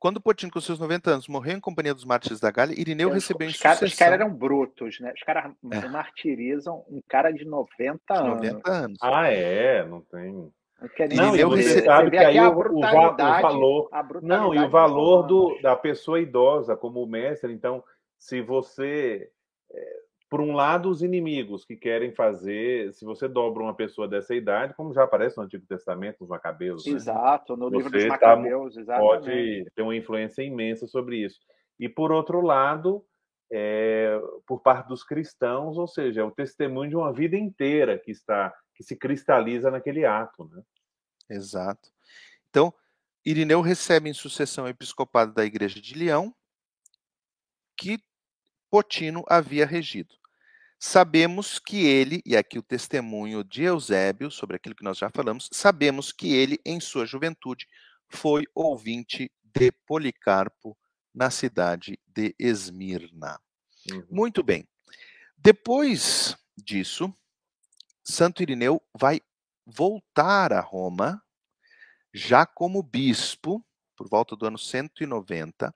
quando 0.00 0.20
Potino, 0.20 0.50
com 0.50 0.60
seus 0.60 0.78
90 0.80 1.10
anos, 1.10 1.28
morreu 1.28 1.56
em 1.56 1.60
companhia 1.60 1.94
dos 1.94 2.04
mártires 2.04 2.40
da 2.40 2.50
Galha, 2.50 2.72
Irineu 2.72 3.08
Os, 3.08 3.14
recebeu 3.14 3.46
em 3.46 3.50
os, 3.50 3.58
cara, 3.58 3.84
os 3.84 3.94
caras 3.94 4.14
eram 4.20 4.34
brutos, 4.34 4.98
né? 4.98 5.12
Os 5.14 5.22
caras 5.22 5.52
É. 5.70 5.88
martirizam 5.88 6.84
um 6.88 7.00
cara 7.06 7.30
de 7.30 7.44
90 7.44 8.14
anos. 8.14 8.36
90 8.36 8.70
anos. 8.70 8.98
Ah, 9.02 9.28
é, 9.28 9.84
não 9.86 10.00
tem. 10.00 10.50
Não 11.14 11.28
e 11.28 11.30
dizer. 11.32 11.44
você 11.44 11.62
Você 11.62 11.84
sabe 11.84 12.10
que 12.10 12.16
aí 12.16 12.38
a 12.38 12.48
o- 12.48 12.52
o 12.52 12.54
va- 12.54 12.60
o 12.60 12.62
brutalidade. 12.80 13.42
valor- 13.42 13.90
Não, 14.22 14.54
e 14.54 14.58
o 14.58 14.70
valor 14.70 15.22
do, 15.24 15.58
da 15.60 15.76
pessoa 15.76 16.18
idosa 16.18 16.74
como 16.74 17.06
mestre. 17.06 17.52
Então, 17.52 17.84
se 18.18 18.40
você. 18.40 19.30
Por 20.30 20.40
um 20.40 20.52
lado, 20.52 20.88
os 20.88 21.02
inimigos 21.02 21.64
que 21.64 21.76
querem 21.76 22.12
fazer. 22.12 22.94
Se 22.94 23.04
você 23.04 23.26
dobra 23.26 23.64
uma 23.64 23.74
pessoa 23.74 24.06
dessa 24.06 24.32
idade, 24.32 24.74
como 24.74 24.94
já 24.94 25.02
aparece 25.02 25.36
no 25.36 25.42
Antigo 25.42 25.66
Testamento, 25.66 26.18
nos 26.20 26.28
Macabeus, 26.28 26.86
né? 26.86 26.92
Exato, 26.92 27.56
no 27.56 27.68
livro 27.68 27.90
dos 27.90 28.00
Você 28.00 28.06
tá- 28.08 28.14
Macabeus, 28.14 28.76
exatamente. 28.76 29.10
pode 29.10 29.70
ter 29.74 29.82
uma 29.82 29.96
influência 29.96 30.42
imensa 30.42 30.86
sobre 30.86 31.16
isso. 31.24 31.40
E 31.80 31.88
por 31.88 32.12
outro 32.12 32.40
lado, 32.40 33.04
é, 33.52 34.20
por 34.46 34.60
parte 34.60 34.86
dos 34.86 35.02
cristãos, 35.02 35.76
ou 35.76 35.88
seja, 35.88 36.20
é 36.20 36.24
o 36.24 36.30
testemunho 36.30 36.90
de 36.90 36.96
uma 36.96 37.12
vida 37.12 37.36
inteira 37.36 37.98
que 37.98 38.12
está 38.12 38.54
que 38.76 38.84
se 38.84 38.96
cristaliza 38.96 39.70
naquele 39.70 40.06
ato, 40.06 40.44
né? 40.44 40.62
Exato. 41.28 41.90
Então, 42.48 42.72
Irineu 43.26 43.60
recebe 43.60 44.08
em 44.08 44.14
sucessão 44.14 44.64
o 44.64 44.68
episcopado 44.68 45.34
da 45.34 45.44
Igreja 45.44 45.78
de 45.80 45.94
Leão, 45.94 46.34
que 47.76 47.98
Potino 48.70 49.22
havia 49.28 49.66
regido. 49.66 50.19
Sabemos 50.82 51.58
que 51.58 51.86
ele, 51.86 52.22
e 52.24 52.34
aqui 52.34 52.58
o 52.58 52.62
testemunho 52.62 53.44
de 53.44 53.64
Eusébio, 53.64 54.30
sobre 54.30 54.56
aquilo 54.56 54.74
que 54.74 54.82
nós 54.82 54.96
já 54.96 55.10
falamos, 55.10 55.46
sabemos 55.52 56.10
que 56.10 56.32
ele, 56.32 56.58
em 56.64 56.80
sua 56.80 57.04
juventude, 57.04 57.66
foi 58.08 58.46
ouvinte 58.54 59.30
de 59.44 59.70
Policarpo 59.86 60.74
na 61.14 61.30
cidade 61.30 62.00
de 62.06 62.34
Esmirna. 62.38 63.38
Uhum. 63.92 64.06
Muito 64.10 64.42
bem. 64.42 64.66
Depois 65.36 66.34
disso, 66.56 67.14
Santo 68.02 68.42
Irineu 68.42 68.82
vai 68.98 69.20
voltar 69.66 70.50
a 70.50 70.60
Roma, 70.60 71.22
já 72.10 72.46
como 72.46 72.82
bispo, 72.82 73.62
por 73.94 74.08
volta 74.08 74.34
do 74.34 74.46
ano 74.46 74.58
190, 74.58 75.74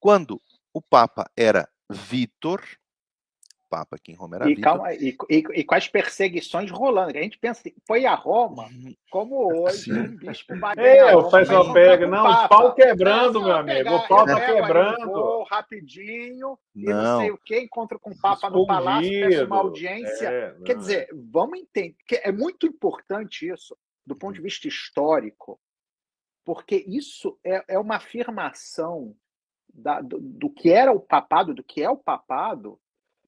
quando 0.00 0.42
o 0.74 0.82
Papa 0.82 1.30
era 1.36 1.70
Vítor, 1.88 2.66
Papa 3.70 3.94
aqui 3.96 4.10
em 4.10 4.16
Roma 4.16 4.34
era 4.36 4.50
E, 4.50 4.56
calma, 4.60 4.92
e, 4.92 5.16
e, 5.30 5.36
e 5.54 5.64
com 5.64 5.74
as 5.76 5.86
perseguições 5.88 6.70
rolando. 6.70 7.16
A 7.16 7.22
gente 7.22 7.38
pensa, 7.38 7.60
assim, 7.60 7.72
foi 7.86 8.04
a 8.04 8.14
Roma, 8.14 8.64
Uhum. 8.64 8.94
como 9.10 9.62
hoje 9.64 9.84
Sim. 9.84 9.98
um 10.00 10.16
bispo 10.16 10.52
É, 10.76 11.14
o 11.14 11.20
Roma, 11.20 11.38
pessoal 11.38 11.64
vai 11.64 11.72
pega, 11.74 12.06
não, 12.08 12.28
o 12.28 12.48
pau 12.48 12.74
quebrando, 12.74 13.34
Não, 13.34 13.46
meu 13.46 13.50
eu 13.52 13.56
amigo, 13.56 13.94
o 13.94 14.08
pau 14.08 14.26
tá 14.26 14.44
quebrando. 14.44 15.12
voo 15.12 15.44
rapidinho 15.44 16.58
e 16.74 16.84
não 16.92 17.18
sei 17.20 17.28
Não, 17.28 17.34
o 17.36 17.38
que, 17.38 17.60
encontro 17.60 17.98
com 18.00 18.10
o 18.10 18.18
Papa 18.20 18.50
no 18.50 18.66
palácio, 18.66 19.08
peço 19.08 19.44
uma 19.46 19.56
Escondido. 19.56 19.88
audiência. 19.88 20.28
É, 20.28 20.54
Quer 20.64 20.74
não, 20.74 20.80
dizer, 20.80 21.08
vamos 21.32 21.58
entender, 21.60 21.96
que 22.06 22.16
é 22.16 22.32
muito 22.32 22.66
importante 22.66 23.48
isso, 23.48 23.76
do 24.04 24.16
ponto 24.16 24.34
de 24.34 24.42
vista 24.42 24.66
histórico, 24.66 25.60
porque 26.44 26.84
isso 26.88 27.38
é, 27.44 27.62
é 27.68 27.78
uma 27.78 27.96
afirmação 27.96 29.14
da- 29.72 30.00
do, 30.00 30.18
do 30.18 30.50
que 30.50 30.72
era 30.72 30.90
o 30.90 30.98
papado, 30.98 31.54
do 31.54 31.62
que 31.62 31.80
é 31.80 31.88
o 31.88 31.96
papado, 31.96 32.76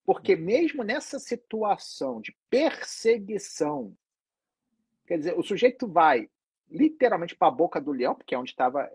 porque 0.05 0.35
mesmo 0.37 0.83
nessa 0.83 1.19
situação 1.19 2.21
de 2.21 2.37
perseguição, 2.51 3.97
quer 5.07 5.19
dizer, 5.19 5.39
o 5.39 5.43
sujeito 5.43 5.87
vai 5.89 6.29
literalmente 6.71 7.37
para 7.37 7.49
a 7.49 7.53
boca 7.53 7.81
do 7.81 7.93
leão, 7.93 8.15
porque 8.15 8.35
é 8.35 8.39
onde 8.39 8.51
estava. 8.51 8.91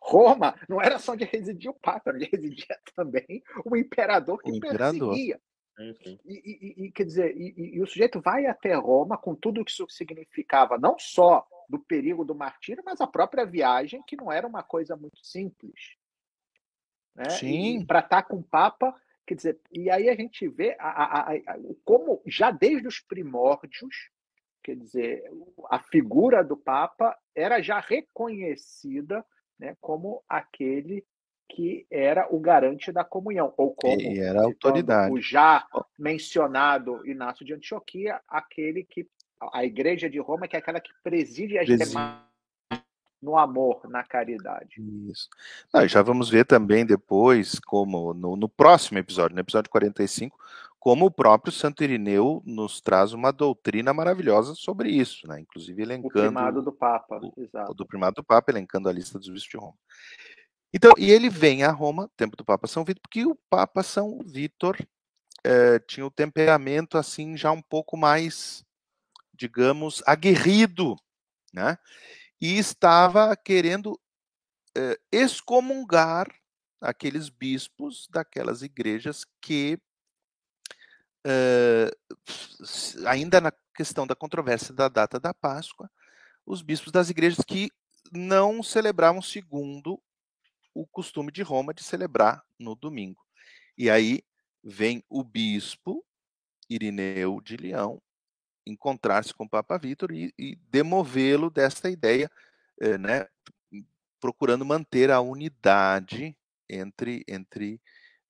Roma, 0.00 0.54
não 0.68 0.80
era 0.80 0.98
só 0.98 1.12
onde 1.12 1.24
residia 1.24 1.70
o 1.70 1.74
Papa, 1.74 2.12
onde 2.12 2.24
residia 2.32 2.78
também 2.94 3.42
o 3.64 3.76
imperador 3.76 4.42
que 4.42 4.50
O 4.50 4.54
imperador. 4.56 5.10
perseguia. 5.10 5.40
E, 5.78 6.18
e- 6.26 6.84
e, 6.86 6.92
quer 6.92 7.04
dizer, 7.04 7.36
e, 7.36 7.54
e- 7.56 7.76
e 7.76 7.82
o 7.82 7.86
sujeito 7.86 8.20
vai 8.20 8.46
até 8.46 8.74
Roma 8.74 9.16
com 9.16 9.34
tudo 9.34 9.60
o 9.60 9.64
que 9.64 9.70
isso 9.70 9.86
significava, 9.88 10.76
não 10.78 10.98
só 10.98 11.46
do 11.68 11.78
perigo 11.78 12.24
do 12.24 12.34
martírio, 12.34 12.82
mas 12.84 13.00
a 13.00 13.06
própria 13.06 13.46
viagem, 13.46 14.02
que 14.06 14.16
não 14.16 14.30
era 14.30 14.46
uma 14.46 14.62
coisa 14.62 14.94
muito 14.96 15.24
simples. 15.24 15.96
Né? 17.14 17.30
Sim. 17.30 17.86
Para 17.86 18.00
estar 18.00 18.22
com 18.24 18.36
o 18.36 18.42
Papa, 18.42 18.94
quer 19.26 19.34
dizer, 19.34 19.60
e 19.70 19.90
aí 19.90 20.08
a 20.08 20.14
gente 20.14 20.46
vê 20.48 20.76
a, 20.78 20.88
a- 20.88 21.32
a- 21.34 21.58
como 21.84 22.20
já 22.26 22.50
desde 22.50 22.86
os 22.86 23.00
primórdios, 23.00 24.10
quer 24.62 24.76
dizer, 24.76 25.24
a 25.70 25.78
figura 25.78 26.42
do 26.44 26.56
Papa 26.56 27.16
era 27.34 27.60
já 27.62 27.80
reconhecida 27.80 29.24
né, 29.58 29.76
como 29.80 30.22
aquele 30.28 31.04
que 31.48 31.86
era 31.90 32.26
o 32.34 32.40
garante 32.40 32.90
da 32.90 33.04
comunhão, 33.04 33.52
ou 33.58 33.74
como 33.74 34.00
e 34.00 34.18
era 34.18 34.42
autoridade. 34.42 35.12
o 35.12 35.20
já 35.20 35.66
mencionado 35.98 37.06
Inácio 37.06 37.44
de 37.44 37.52
Antioquia, 37.52 38.20
aquele 38.26 38.84
que 38.84 39.06
a 39.52 39.64
igreja 39.64 40.08
de 40.08 40.18
Roma, 40.18 40.46
que 40.48 40.56
é 40.56 40.58
aquela 40.58 40.80
que 40.80 40.92
preside 41.02 41.58
as 41.58 41.66
demais 41.66 42.22
no 43.22 43.38
amor, 43.38 43.88
na 43.88 44.02
caridade. 44.02 44.82
Isso. 45.08 45.28
E 45.74 45.86
já 45.88 46.02
vamos 46.02 46.28
ver 46.28 46.44
também 46.44 46.84
depois, 46.84 47.58
como 47.60 48.12
no, 48.12 48.36
no 48.36 48.48
próximo 48.48 48.98
episódio, 48.98 49.34
no 49.34 49.40
episódio 49.40 49.70
45, 49.70 50.36
como 50.78 51.06
o 51.06 51.10
próprio 51.10 51.52
Santo 51.52 51.84
Irineu 51.84 52.42
nos 52.44 52.80
traz 52.80 53.12
uma 53.12 53.32
doutrina 53.32 53.94
maravilhosa 53.94 54.54
sobre 54.56 54.90
isso, 54.90 55.28
né? 55.28 55.38
Inclusive 55.40 55.80
O 55.80 55.84
elencando 55.84 56.10
primado 56.12 56.60
do 56.60 56.72
Papa, 56.72 57.20
o- 57.22 57.32
exato. 57.40 57.72
do 57.72 57.86
primado 57.86 58.16
do 58.16 58.24
Papa, 58.24 58.50
elencando 58.50 58.88
a 58.88 58.92
lista 58.92 59.16
dos 59.18 59.28
bispos 59.28 59.50
de 59.50 59.56
Roma. 59.56 59.74
Então, 60.74 60.90
e 60.98 61.10
ele 61.10 61.28
vem 61.30 61.62
a 61.62 61.70
Roma, 61.70 62.10
tempo 62.16 62.36
do 62.36 62.44
Papa 62.44 62.66
São 62.66 62.84
Vítor, 62.84 63.02
porque 63.02 63.24
o 63.24 63.38
Papa 63.48 63.82
São 63.84 64.18
Vítor 64.24 64.76
eh, 65.44 65.78
tinha 65.86 66.04
o 66.04 66.10
temperamento 66.10 66.98
assim 66.98 67.36
já 67.36 67.52
um 67.52 67.62
pouco 67.62 67.96
mais, 67.96 68.64
digamos, 69.34 70.02
aguerrido, 70.06 70.96
né? 71.52 71.76
E 72.42 72.58
estava 72.58 73.36
querendo 73.36 73.96
eh, 74.76 74.98
excomungar 75.12 76.26
aqueles 76.80 77.28
bispos 77.28 78.08
daquelas 78.10 78.62
igrejas 78.62 79.24
que 79.40 79.78
eh, 81.24 81.88
ainda 83.06 83.40
na 83.40 83.52
questão 83.76 84.08
da 84.08 84.16
controvérsia 84.16 84.74
da 84.74 84.88
data 84.88 85.20
da 85.20 85.32
Páscoa, 85.32 85.88
os 86.44 86.62
bispos 86.62 86.90
das 86.90 87.10
igrejas 87.10 87.44
que 87.46 87.70
não 88.10 88.60
celebravam 88.60 89.22
segundo 89.22 90.02
o 90.74 90.84
costume 90.84 91.30
de 91.30 91.42
Roma 91.42 91.72
de 91.72 91.84
celebrar 91.84 92.44
no 92.58 92.74
domingo. 92.74 93.24
E 93.78 93.88
aí 93.88 94.20
vem 94.64 95.04
o 95.08 95.22
bispo 95.22 96.04
Irineu 96.68 97.40
de 97.40 97.56
Leão 97.56 98.02
encontrar-se 98.66 99.34
com 99.34 99.44
o 99.44 99.48
Papa 99.48 99.76
Vítor 99.78 100.12
e, 100.12 100.32
e 100.38 100.56
demovê-lo 100.70 101.50
desta 101.50 101.90
ideia, 101.90 102.30
eh, 102.80 102.98
né, 102.98 103.26
procurando 104.20 104.64
manter 104.64 105.10
a 105.10 105.20
unidade 105.20 106.36
entre, 106.68 107.24
entre 107.26 107.80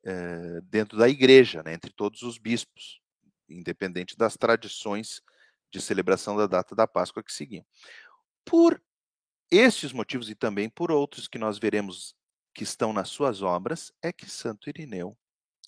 eh, 0.04 0.60
dentro 0.64 0.98
da 0.98 1.08
igreja, 1.08 1.62
né, 1.62 1.74
entre 1.74 1.92
todos 1.92 2.22
os 2.22 2.38
bispos, 2.38 3.00
independente 3.48 4.16
das 4.16 4.36
tradições 4.36 5.22
de 5.70 5.80
celebração 5.80 6.36
da 6.36 6.46
data 6.46 6.74
da 6.74 6.86
Páscoa 6.86 7.22
que 7.22 7.32
seguiam. 7.32 7.64
Por 8.44 8.82
estes 9.50 9.92
motivos 9.92 10.30
e 10.30 10.34
também 10.34 10.68
por 10.68 10.90
outros 10.90 11.28
que 11.28 11.38
nós 11.38 11.58
veremos 11.58 12.16
que 12.54 12.64
estão 12.64 12.92
nas 12.92 13.08
suas 13.08 13.42
obras, 13.42 13.92
é 14.02 14.12
que 14.12 14.28
Santo 14.28 14.68
Irineu 14.68 15.16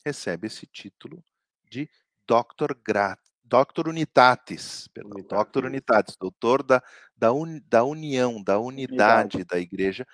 recebe 0.04 0.46
esse 0.46 0.66
título 0.66 1.24
de 1.70 1.88
Doctor, 2.26 2.74
Gra 2.82 3.18
Doctor 3.44 3.88
Unitatis, 3.88 4.88
perdão, 4.88 5.12
Unitatis. 5.12 5.38
Doctor 5.38 5.64
Unitatis, 5.66 6.16
doutor 6.16 6.62
da, 6.62 6.82
da, 7.16 7.32
uni, 7.32 7.60
da 7.60 7.84
união, 7.84 8.42
da 8.42 8.58
unidade, 8.58 9.36
unidade 9.36 9.44
da 9.44 9.58
igreja, 9.58 10.06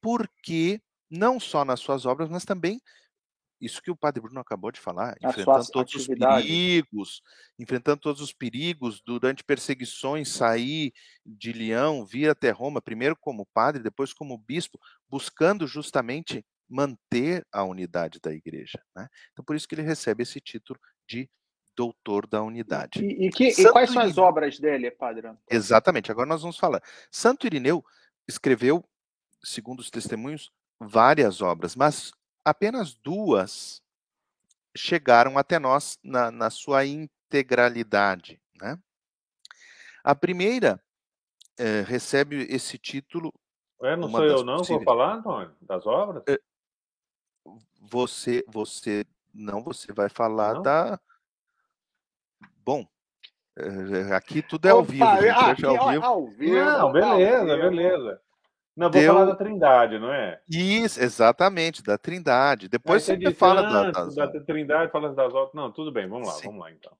porque 0.00 0.80
não 1.08 1.38
só 1.38 1.64
nas 1.64 1.80
suas 1.80 2.04
obras, 2.06 2.28
mas 2.28 2.44
também 2.44 2.80
isso 3.62 3.80
que 3.80 3.92
o 3.92 3.96
Padre 3.96 4.20
Bruno 4.20 4.40
acabou 4.40 4.72
de 4.72 4.80
falar, 4.80 5.14
As 5.22 5.30
enfrentando 5.30 5.66
todos 5.70 5.94
os 5.94 6.06
perigos, 6.08 7.22
enfrentando 7.56 8.00
todos 8.00 8.20
os 8.20 8.32
perigos 8.32 9.00
durante 9.00 9.44
perseguições, 9.44 10.30
sair 10.30 10.92
de 11.24 11.52
Leão, 11.52 12.04
vir 12.04 12.28
até 12.28 12.50
Roma, 12.50 12.82
primeiro 12.82 13.16
como 13.16 13.46
padre, 13.54 13.80
depois 13.80 14.12
como 14.12 14.36
bispo, 14.36 14.80
buscando 15.08 15.64
justamente 15.68 16.44
manter 16.68 17.46
a 17.52 17.62
unidade 17.62 18.18
da 18.20 18.32
igreja. 18.34 18.82
Né? 18.96 19.06
Então, 19.32 19.44
por 19.44 19.54
isso 19.54 19.68
que 19.68 19.76
ele 19.76 19.82
recebe 19.82 20.24
esse 20.24 20.40
título 20.40 20.80
de 21.06 21.30
doutor 21.76 22.26
da 22.26 22.42
unidade. 22.42 23.04
E, 23.04 23.26
e, 23.26 23.30
que, 23.30 23.48
e 23.48 23.70
quais 23.70 23.90
são 23.90 24.02
as 24.02 24.10
Irineu. 24.10 24.24
obras 24.24 24.58
dele, 24.58 24.90
Padre? 24.90 25.30
Exatamente, 25.50 26.10
agora 26.10 26.28
nós 26.28 26.42
vamos 26.42 26.58
falar. 26.58 26.82
Santo 27.10 27.46
Irineu 27.46 27.84
escreveu, 28.26 28.84
segundo 29.42 29.80
os 29.80 29.90
testemunhos, 29.90 30.52
várias 30.78 31.40
obras, 31.40 31.76
mas 31.76 32.12
apenas 32.44 32.94
duas 32.94 33.82
chegaram 34.76 35.38
até 35.38 35.58
nós 35.58 35.98
na, 36.02 36.30
na 36.30 36.50
sua 36.50 36.84
integralidade. 36.84 38.40
Né? 38.60 38.78
A 40.02 40.14
primeira 40.14 40.82
eh, 41.58 41.82
recebe 41.82 42.46
esse 42.48 42.78
título 42.78 43.32
É, 43.82 43.96
não 43.96 44.10
sou 44.10 44.24
eu 44.24 44.44
não 44.44 44.58
possíveis... 44.58 44.84
vou 44.84 44.94
falar, 44.94 45.14
Antônio, 45.16 45.54
das 45.60 45.86
obras? 45.86 46.24
É, 46.26 46.38
você, 47.80 48.44
você, 48.48 49.04
não, 49.34 49.62
você 49.62 49.92
vai 49.92 50.08
falar 50.08 50.54
não? 50.54 50.62
da... 50.62 51.00
Bom, 52.64 52.86
é, 53.56 54.14
aqui 54.14 54.42
tudo 54.42 54.66
é 54.66 54.70
ao 54.70 54.82
vivo, 54.82 55.04
gente. 55.16 55.30
Aqui, 55.30 55.66
ao, 55.66 55.88
vivo. 55.88 56.04
ao 56.04 56.26
vivo. 56.28 56.54
Não, 56.54 56.92
beleza, 56.92 57.56
beleza. 57.56 58.20
Não, 58.74 58.90
vou 58.90 59.00
Deu... 59.00 59.12
falar 59.12 59.24
da 59.26 59.36
Trindade, 59.36 59.98
não 59.98 60.12
é? 60.12 60.40
Isso, 60.48 61.02
exatamente, 61.02 61.82
da 61.82 61.98
Trindade. 61.98 62.68
Depois 62.68 63.02
você, 63.02 63.16
você 63.18 63.34
fala 63.34 63.62
da, 63.62 63.90
das... 63.90 64.14
da 64.14 64.28
Trindade, 64.40 64.90
fala 64.90 65.12
das 65.12 65.34
outras. 65.34 65.54
Não, 65.54 65.70
tudo 65.70 65.92
bem, 65.92 66.08
vamos 66.08 66.28
lá, 66.28 66.34
Sim. 66.34 66.46
vamos 66.46 66.60
lá 66.60 66.72
então. 66.72 66.92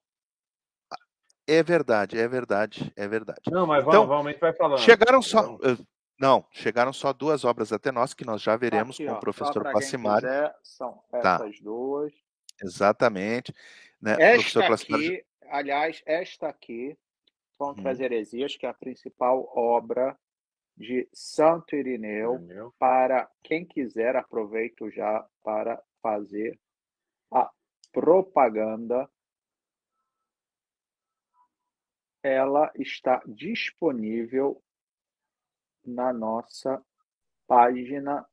É 1.47 1.63
verdade, 1.63 2.19
é 2.19 2.29
verdade, 2.29 2.93
é 2.95 3.09
verdade. 3.09 3.41
Não, 3.51 3.67
mas 3.67 3.83
vamos, 3.83 3.97
então, 3.97 4.07
vamos, 4.07 4.27
a 4.27 4.31
gente 4.31 4.41
vai 4.41 4.53
falando. 4.53 4.79
Chegaram 4.79 5.23
só. 5.23 5.59
Eh, 5.65 5.77
não, 6.21 6.45
chegaram 6.53 6.93
só 6.93 7.13
duas 7.13 7.45
obras 7.45 7.73
até 7.73 7.91
nós 7.91 8.15
que 8.15 8.25
nós 8.25 8.41
já 8.41 8.57
veremos 8.57 8.97
aqui, 8.97 9.07
com 9.07 9.15
ó, 9.15 9.17
o 9.17 9.21
professor 9.21 9.65
Passimari. 9.73 10.27
São 10.63 11.03
tá. 11.11 11.19
essas 11.19 11.57
tá. 11.57 11.65
duas. 11.65 12.13
Exatamente. 12.63 13.53
Né, 14.01 14.17
esta 14.19 14.67
aqui, 14.73 15.25
aliás, 15.49 16.03
esta 16.07 16.49
aqui, 16.49 16.97
Contra 17.63 17.85
hum. 17.85 17.89
as 17.93 18.01
Heresias, 18.01 18.57
que 18.57 18.67
é 18.67 18.69
a 18.69 18.75
principal 18.75 19.49
obra 19.55 20.19
de 20.77 21.09
Santo 21.13 21.77
Irineu. 21.77 22.35
Irineu. 22.35 22.75
Para 22.77 23.31
quem 23.41 23.65
quiser, 23.65 24.17
aproveito 24.17 24.91
já 24.91 25.25
para 25.45 25.81
fazer 26.03 26.59
a 27.31 27.49
propaganda. 27.93 29.09
Ela 32.21 32.73
está 32.77 33.23
disponível 33.27 34.61
na 35.85 36.13
nossa 36.13 36.85
página. 37.47 38.27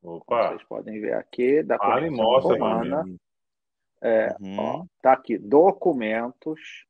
Opa. 0.00 0.50
Vocês 0.50 0.62
podem 0.68 1.00
ver 1.00 1.14
aqui 1.14 1.64
da 1.64 1.78
Fale, 1.78 2.10
mostra 2.10 2.54
Romana. 2.54 3.04
É, 4.00 4.36
uhum. 4.40 4.58
ó, 4.58 4.84
tá 5.02 5.12
aqui 5.12 5.36
documentos 5.36 6.88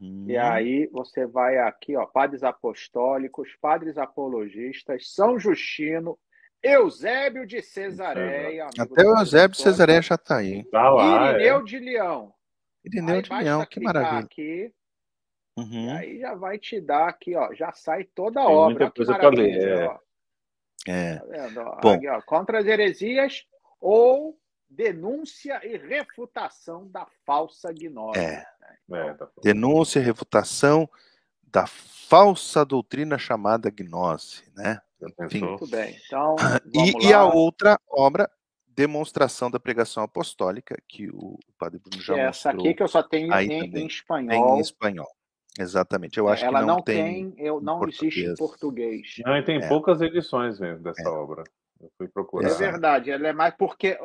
Uhum. 0.00 0.26
E 0.28 0.36
aí 0.36 0.86
você 0.86 1.26
vai 1.26 1.58
aqui, 1.58 1.96
ó, 1.96 2.06
padres 2.06 2.42
apostólicos, 2.42 3.48
padres 3.60 3.98
apologistas, 3.98 5.12
São 5.12 5.38
Justino, 5.38 6.18
Eusébio 6.62 7.46
de 7.46 7.60
Cesareia. 7.60 8.68
Até 8.78 9.04
o 9.04 9.18
Eusébio 9.18 9.56
de 9.56 9.62
Cesareia 9.62 10.02
já 10.02 10.14
está 10.14 10.38
aí. 10.38 10.64
Tá 10.70 10.88
lá, 10.90 11.32
Irineu 11.32 11.60
é. 11.60 11.64
de 11.64 11.78
Leão. 11.78 12.34
Irineu 12.84 13.16
aí 13.16 13.22
de 13.22 13.34
Leão, 13.34 13.66
que 13.66 13.80
maravilha. 13.80 14.24
Aqui, 14.24 14.72
uhum. 15.58 15.86
E 15.86 15.90
aí 15.90 16.20
já 16.20 16.34
vai 16.34 16.58
te 16.58 16.80
dar 16.80 17.08
aqui, 17.08 17.34
ó, 17.36 17.52
já 17.52 17.72
sai 17.72 18.04
toda 18.04 18.40
a 18.40 18.46
Tem 18.46 18.54
obra. 18.54 18.78
Muita 18.78 18.90
coisa 18.90 19.14
para 19.14 19.28
ler. 19.28 19.68
É. 19.68 19.86
Ó. 19.86 19.98
É. 20.86 21.18
Tá 21.18 21.80
Bom. 21.82 21.94
Aqui, 21.94 22.08
ó, 22.08 22.22
contra 22.22 22.60
as 22.60 22.66
heresias 22.66 23.44
ou 23.80 24.38
denúncia 24.74 25.60
e 25.64 25.76
refutação 25.76 26.88
da 26.88 27.06
falsa 27.24 27.72
gnose. 27.72 28.18
É. 28.18 28.44
É, 28.92 29.14
tá 29.14 29.28
denúncia 29.42 29.98
e 29.98 30.02
refutação 30.02 30.88
da 31.42 31.66
falsa 31.66 32.64
doutrina 32.64 33.16
chamada 33.16 33.70
gnose, 33.70 34.42
né? 34.54 34.80
Enfim. 35.20 35.40
Muito 35.40 35.66
bem. 35.66 35.96
Então, 36.06 36.36
e, 36.74 37.08
e, 37.08 37.12
a 37.12 37.24
outra 37.24 37.78
obra, 37.88 38.28
demonstração 38.68 39.50
da 39.50 39.60
pregação 39.60 40.02
apostólica, 40.02 40.76
que 40.88 41.08
o 41.10 41.38
padre 41.58 41.78
Bruno 41.78 42.02
já 42.02 42.16
é 42.16 42.20
essa 42.26 42.50
aqui 42.50 42.74
que 42.74 42.82
eu 42.82 42.88
só 42.88 43.02
tenho 43.02 43.32
em, 43.34 43.64
em, 43.64 43.86
espanhol. 43.86 44.56
Em 44.56 44.60
espanhol. 44.60 45.08
Exatamente. 45.58 46.18
Eu 46.18 46.28
acho 46.28 46.44
Ela 46.44 46.60
que 46.60 46.66
não, 46.66 46.76
não 46.76 46.82
tem, 46.82 47.30
tem 47.30 47.46
eu 47.46 47.60
não 47.60 47.86
existe 47.86 48.24
em 48.24 48.34
português. 48.34 49.16
Não, 49.24 49.36
e 49.36 49.42
tem 49.44 49.62
é. 49.62 49.68
poucas 49.68 50.00
edições 50.00 50.58
mesmo 50.58 50.82
dessa 50.82 51.08
é. 51.08 51.08
obra. 51.08 51.44
Eu 51.80 51.90
fui 51.98 52.08
procurar. 52.08 52.48
É 52.48 52.54
verdade, 52.54 53.10
ela 53.10 53.28
é 53.28 53.32
mais 53.32 53.54
porque. 53.56 53.98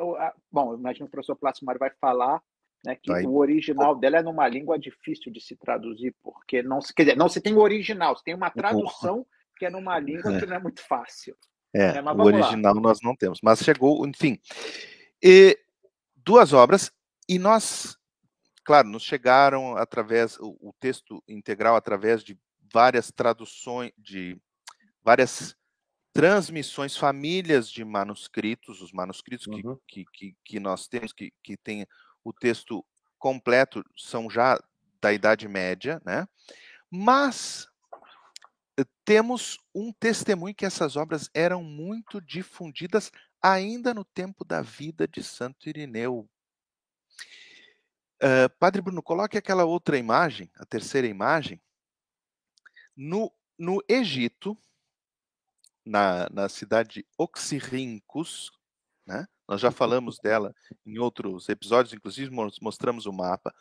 Bom, 0.50 0.74
imagino 0.74 1.06
que 1.06 1.10
o 1.10 1.12
professor 1.12 1.36
Plácio 1.36 1.64
Mário 1.64 1.78
vai 1.78 1.90
falar 2.00 2.42
né, 2.84 2.96
que 2.96 3.10
o 3.10 3.36
original 3.36 3.94
dela 3.94 4.18
é 4.18 4.22
numa 4.22 4.48
língua 4.48 4.78
difícil 4.78 5.32
de 5.32 5.40
se 5.40 5.56
traduzir, 5.56 6.14
porque 6.22 6.62
não 6.62 6.80
se. 6.80 6.94
Quer 6.94 7.04
dizer, 7.04 7.16
não 7.16 7.28
se 7.28 7.40
tem 7.40 7.54
o 7.54 7.60
original, 7.60 8.16
se 8.16 8.24
tem 8.24 8.34
uma 8.34 8.50
tradução 8.50 9.26
que 9.56 9.66
é 9.66 9.70
numa 9.70 9.98
língua 10.00 10.38
que 10.38 10.46
não 10.46 10.56
é 10.56 10.58
muito 10.58 10.82
fácil. 10.86 11.36
É, 11.74 11.98
é 11.98 12.02
o 12.02 12.20
original 12.22 12.74
lá. 12.74 12.80
nós 12.80 12.98
não 13.02 13.14
temos, 13.14 13.38
mas 13.42 13.60
chegou, 13.60 14.06
enfim. 14.06 14.38
E 15.22 15.58
duas 16.16 16.52
obras, 16.52 16.90
e 17.28 17.38
nós, 17.38 17.96
claro, 18.64 18.88
nos 18.88 19.04
chegaram 19.04 19.76
através, 19.76 20.36
o, 20.38 20.56
o 20.60 20.72
texto 20.80 21.22
integral 21.28 21.76
através 21.76 22.24
de 22.24 22.36
várias 22.72 23.12
traduções, 23.12 23.92
de 23.96 24.36
várias 25.02 25.54
transmissões, 26.12 26.96
famílias 26.96 27.70
de 27.70 27.84
manuscritos, 27.84 28.80
os 28.82 28.92
manuscritos 28.92 29.46
uhum. 29.46 29.78
que, 29.86 30.04
que, 30.12 30.36
que, 30.44 30.60
nós 30.60 30.88
temos, 30.88 31.12
que, 31.12 31.32
que 31.42 31.56
tem 31.56 31.86
o 32.24 32.32
texto 32.32 32.84
completo, 33.18 33.84
são 33.96 34.28
já 34.28 34.60
da 35.00 35.12
Idade 35.12 35.46
Média, 35.48 36.00
né? 36.04 36.26
Mas 36.90 37.68
eh, 38.78 38.84
temos 39.04 39.58
um 39.74 39.92
testemunho 39.92 40.54
que 40.54 40.66
essas 40.66 40.96
obras 40.96 41.30
eram 41.32 41.62
muito 41.62 42.20
difundidas 42.20 43.12
ainda 43.42 43.94
no 43.94 44.04
tempo 44.04 44.44
da 44.44 44.60
vida 44.60 45.06
de 45.06 45.22
Santo 45.22 45.68
Irineu. 45.68 46.28
Uh, 48.22 48.50
Padre 48.58 48.82
Bruno, 48.82 49.02
coloque 49.02 49.38
aquela 49.38 49.64
outra 49.64 49.96
imagem, 49.96 50.50
a 50.56 50.66
terceira 50.66 51.06
imagem. 51.06 51.60
No, 52.94 53.32
no 53.58 53.82
Egito, 53.88 54.58
na, 55.90 56.28
na 56.30 56.48
cidade 56.48 57.00
de 57.00 57.06
Oxirrincos, 57.18 58.52
né? 59.04 59.26
nós 59.48 59.60
já 59.60 59.72
falamos 59.72 60.20
dela 60.20 60.54
em 60.86 60.98
outros 60.98 61.48
episódios, 61.48 61.92
inclusive 61.92 62.30
mostramos 62.62 63.06
o 63.06 63.12
mapa, 63.12 63.52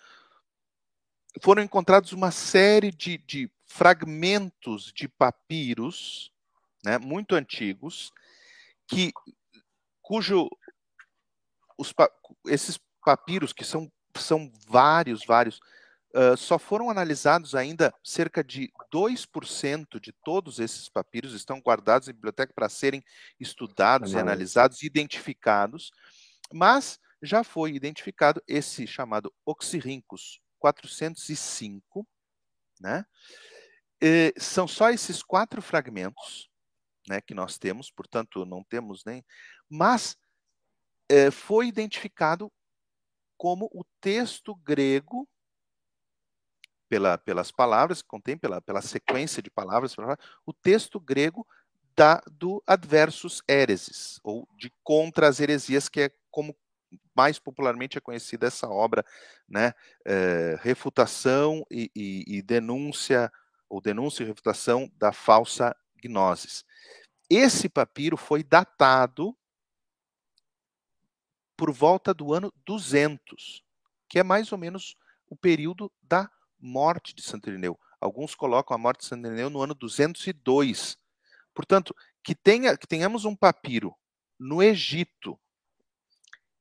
foram 1.41 1.63
encontrados 1.63 2.11
uma 2.11 2.29
série 2.29 2.91
de, 2.91 3.17
de 3.17 3.51
fragmentos 3.65 4.93
de 4.93 5.07
papiros 5.07 6.31
né, 6.85 6.99
muito 6.99 7.33
antigos, 7.33 8.11
que, 8.87 9.11
cujo 9.99 10.47
os, 11.77 11.91
esses 12.45 12.79
papiros, 13.03 13.53
que 13.53 13.63
são, 13.63 13.91
são 14.15 14.51
vários, 14.67 15.25
vários, 15.25 15.59
Uh, 16.11 16.35
só 16.35 16.57
foram 16.57 16.89
analisados 16.89 17.53
ainda 17.53 17.93
cerca 18.03 18.43
de 18.43 18.71
2% 18.91 19.99
de 19.99 20.11
todos 20.23 20.59
esses 20.59 20.89
papiros 20.89 21.33
estão 21.33 21.59
guardados 21.59 22.07
em 22.07 22.13
biblioteca 22.13 22.51
para 22.51 22.67
serem 22.67 23.03
estudados, 23.39 24.13
e 24.13 24.17
analisados 24.17 24.81
e 24.81 24.87
identificados, 24.87 25.91
mas 26.51 26.99
já 27.21 27.43
foi 27.43 27.73
identificado 27.73 28.41
esse 28.47 28.87
chamado 28.87 29.31
Oxirhynchus 29.45 30.41
405, 30.57 32.07
né? 32.79 33.05
E 34.01 34.33
são 34.37 34.67
só 34.67 34.89
esses 34.89 35.21
quatro 35.21 35.61
fragmentos, 35.61 36.49
né, 37.07 37.19
que 37.21 37.33
nós 37.33 37.57
temos, 37.57 37.91
portanto 37.91 38.45
não 38.45 38.63
temos 38.63 39.03
nem, 39.03 39.25
mas 39.69 40.15
eh, 41.09 41.31
foi 41.31 41.67
identificado 41.67 42.51
como 43.37 43.69
o 43.73 43.83
texto 43.99 44.55
grego 44.55 45.27
pela, 46.89 47.17
pelas 47.17 47.51
palavras, 47.51 48.01
contém 48.01 48.35
pela, 48.35 48.59
pela 48.59 48.81
sequência 48.81 49.41
de 49.41 49.51
palavras, 49.51 49.95
o 50.45 50.51
texto 50.51 50.99
grego 50.99 51.47
da, 51.95 52.21
do 52.31 52.61
adversus 52.65 53.41
hereses, 53.47 54.19
ou 54.23 54.47
de 54.57 54.73
contra 54.83 55.27
as 55.27 55.39
heresias, 55.39 55.87
que 55.87 56.01
é 56.01 56.11
como 56.31 56.57
mais 57.15 57.37
popularmente 57.37 57.97
é 57.97 58.01
conhecida 58.01 58.47
essa 58.47 58.67
obra, 58.67 59.05
né? 59.47 59.73
É, 60.03 60.57
refutação 60.61 61.63
e, 61.69 61.91
e, 61.95 62.23
e, 62.37 62.41
denúncia, 62.41 63.31
ou 63.69 63.79
denúncia 63.79 64.23
e 64.23 64.25
refutação 64.25 64.91
da 64.95 65.11
falsa 65.11 65.75
gnosis. 66.01 66.65
Esse 67.29 67.69
papiro 67.69 68.17
foi 68.17 68.43
datado 68.43 69.37
por 71.55 71.71
volta 71.71 72.13
do 72.13 72.33
ano 72.33 72.51
200, 72.65 73.63
que 74.07 74.17
é 74.17 74.23
mais 74.23 74.51
ou 74.51 74.57
menos 74.57 74.95
o 75.29 75.35
período 75.35 75.91
da 76.01 76.31
morte 76.59 77.15
de 77.15 77.21
Santo 77.21 77.49
Irineu. 77.49 77.79
Alguns 77.99 78.35
colocam 78.35 78.75
a 78.75 78.77
morte 78.77 79.01
de 79.01 79.07
Santo 79.07 79.27
Irineu 79.27 79.49
no 79.49 79.61
ano 79.61 79.73
202. 79.73 80.97
Portanto, 81.53 81.95
que, 82.23 82.35
tenha, 82.35 82.77
que 82.77 82.87
tenhamos 82.87 83.25
um 83.25 83.35
papiro 83.35 83.95
no 84.39 84.63
Egito, 84.63 85.39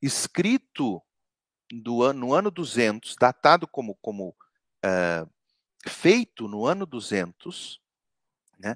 escrito 0.02 1.02
do 1.70 2.02
ano, 2.02 2.20
no 2.20 2.34
ano 2.34 2.50
200, 2.50 3.14
datado 3.16 3.68
como, 3.68 3.94
como 3.96 4.30
uh, 4.84 5.30
feito 5.86 6.48
no 6.48 6.66
ano 6.66 6.86
200, 6.86 7.80
né, 8.58 8.74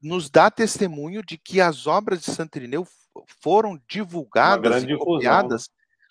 nos 0.00 0.30
dá 0.30 0.50
testemunho 0.50 1.22
de 1.22 1.36
que 1.36 1.60
as 1.60 1.86
obras 1.86 2.20
de 2.20 2.30
Santo 2.30 2.56
Irineu 2.56 2.86
foram 3.40 3.80
divulgadas 3.88 4.84
e 4.84 4.96
copiadas. 4.96 5.70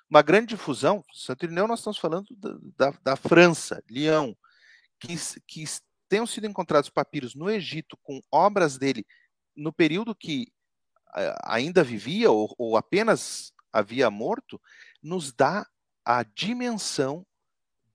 Uma 0.09 0.21
grande 0.21 0.47
difusão. 0.47 1.03
Santo 1.13 1.45
Irineu, 1.45 1.67
nós 1.67 1.79
estamos 1.79 1.97
falando 1.97 2.27
da, 2.31 2.57
da, 2.77 2.97
da 3.03 3.15
França, 3.15 3.83
Lyon, 3.89 4.33
que, 4.99 5.15
que 5.47 5.63
tenham 6.07 6.25
sido 6.25 6.47
encontrados 6.47 6.89
papiros 6.89 7.35
no 7.35 7.49
Egito 7.49 7.97
com 8.03 8.21
obras 8.31 8.77
dele 8.77 9.05
no 9.55 9.71
período 9.71 10.15
que 10.15 10.51
ainda 11.43 11.83
vivia 11.83 12.29
ou, 12.29 12.53
ou 12.57 12.75
apenas 12.75 13.53
havia 13.71 14.09
morto, 14.09 14.61
nos 15.01 15.31
dá 15.31 15.65
a 16.03 16.23
dimensão 16.23 17.25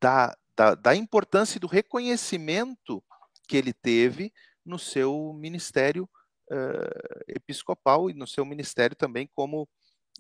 da, 0.01 0.37
da, 0.57 0.75
da, 0.75 0.95
importância 0.95 1.57
e 1.57 1.61
do 1.61 1.67
reconhecimento 1.67 3.03
que 3.47 3.57
ele 3.57 3.73
teve 3.73 4.33
no 4.65 4.79
seu 4.79 5.33
ministério 5.35 6.09
uh, 6.51 7.23
episcopal 7.29 8.11
e 8.11 8.15
no 8.15 8.27
seu 8.27 8.45
ministério 8.45 8.97
também 8.97 9.29
como 9.35 9.69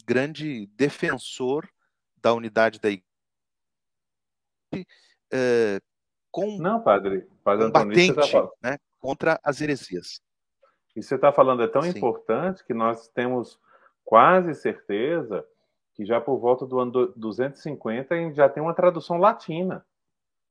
grande 0.04 0.66
defensor 0.74 1.68
da 2.16 2.32
unidade 2.34 2.78
da 2.78 2.90
igreja. 2.90 3.06
Uh, 5.32 5.89
com 6.30 6.58
Não, 6.58 6.80
padre, 6.80 7.26
padre 7.42 7.66
combatente, 7.66 8.10
Antônio, 8.10 8.48
tá 8.60 8.70
né, 8.70 8.78
contra 8.98 9.40
as 9.42 9.60
heresias. 9.60 10.20
E 10.94 11.02
você 11.02 11.14
está 11.14 11.32
falando 11.32 11.62
é 11.62 11.68
tão 11.68 11.82
Sim. 11.82 11.90
importante 11.90 12.64
que 12.64 12.74
nós 12.74 13.08
temos 13.08 13.58
quase 14.04 14.54
certeza 14.54 15.44
que 15.94 16.04
já 16.04 16.20
por 16.20 16.38
volta 16.38 16.66
do 16.66 16.78
ano 16.78 17.12
250 17.16 18.14
a 18.14 18.18
gente 18.18 18.36
já 18.36 18.48
tem 18.48 18.62
uma 18.62 18.74
tradução 18.74 19.18
latina. 19.18 19.84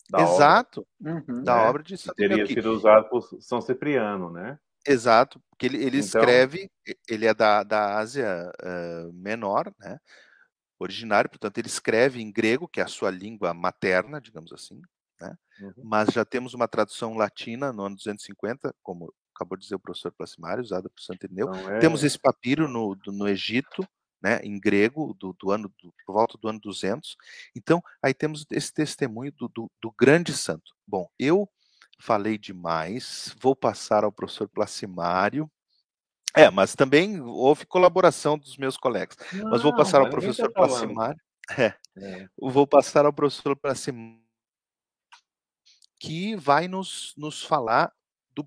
Da 0.10 0.22
Exato, 0.22 0.88
obra, 1.00 1.24
uhum, 1.28 1.44
da 1.44 1.56
né? 1.56 1.70
obra 1.70 1.84
de 1.84 1.98
Santo 1.98 2.16
Teria 2.16 2.46
sido 2.46 2.72
usado 2.72 3.10
por 3.10 3.22
São 3.40 3.62
Cipriano, 3.62 4.32
né? 4.32 4.58
Exato, 4.88 5.40
porque 5.50 5.68
ele, 5.68 5.78
ele 5.78 6.00
então... 6.00 6.00
escreve, 6.00 6.72
ele 7.08 7.28
é 7.28 7.34
da, 7.34 7.62
da 7.62 7.98
Ásia 7.98 8.52
uh, 8.64 9.14
Menor, 9.14 9.72
né? 9.78 10.00
Originário, 10.80 11.30
portanto, 11.30 11.58
ele 11.60 11.68
escreve 11.68 12.22
em 12.22 12.32
grego, 12.32 12.68
que 12.68 12.80
é 12.80 12.84
a 12.84 12.88
sua 12.88 13.12
língua 13.12 13.54
materna, 13.54 14.20
digamos 14.20 14.52
assim, 14.52 14.82
né? 15.20 15.36
Uhum. 15.62 15.74
Mas 15.84 16.10
já 16.10 16.24
temos 16.24 16.54
uma 16.54 16.68
tradução 16.68 17.16
latina 17.16 17.74
no 17.74 17.84
ano 17.84 17.96
250, 17.96 18.74
como 18.82 19.14
acabou 19.36 19.58
de 19.58 19.64
dizer 19.64 19.76
o 19.76 19.80
professor 19.80 20.12
Placimário, 20.12 20.64
usada 20.64 20.90
por 20.90 21.02
Santo 21.02 21.26
Irineu. 21.26 21.50
Então, 21.50 21.72
é... 21.72 21.80
Temos 21.80 22.04
esse 22.04 22.20
papiro 22.20 22.68
no, 22.68 22.96
do, 22.96 23.12
no 23.12 23.28
Egito, 23.28 23.88
né, 24.22 24.40
em 24.44 24.60
grego, 24.60 25.16
do, 25.18 25.34
do 25.34 25.52
ano, 25.52 25.72
do, 25.82 25.94
por 26.06 26.14
volta 26.14 26.38
do 26.38 26.50
ano 26.50 26.60
200. 26.60 27.16
Então, 27.56 27.82
aí 28.04 28.14
temos 28.14 28.46
esse 28.52 28.74
testemunho 28.74 29.32
do, 29.32 29.48
do, 29.48 29.72
do 29.82 29.94
grande 29.98 30.34
santo. 30.34 30.74
Bom, 30.86 31.08
eu 31.18 31.50
falei 32.00 32.38
demais, 32.38 33.36
vou 33.42 33.56
passar 33.56 34.04
ao 34.04 34.12
professor 34.12 34.48
Placimário. 34.48 35.50
É, 36.36 36.50
mas 36.50 36.76
também 36.76 37.20
houve 37.22 37.66
colaboração 37.66 38.38
dos 38.38 38.58
meus 38.58 38.78
colegas. 38.78 39.18
Não, 39.34 39.50
mas 39.50 39.64
vou 39.64 39.76
passar 39.76 40.00
ao 40.00 40.10
professor 40.10 40.52
tá 40.52 40.62
Placimário. 40.66 41.20
É, 41.58 41.74
é. 41.98 42.28
Vou 42.38 42.68
passar 42.68 43.08
ao 43.08 43.12
professor 43.12 43.56
Placimário, 43.56 44.22
que 46.00 46.36
vai 46.36 46.68
nos, 46.68 47.14
nos 47.18 47.44
falar 47.44 47.94
do. 48.34 48.44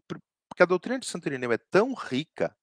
Porque 0.48 0.62
a 0.62 0.66
doutrina 0.66 0.98
de 0.98 1.06
Santo 1.06 1.28
Irineu 1.28 1.52
é 1.52 1.58
tão 1.58 1.94
rica 1.94 2.56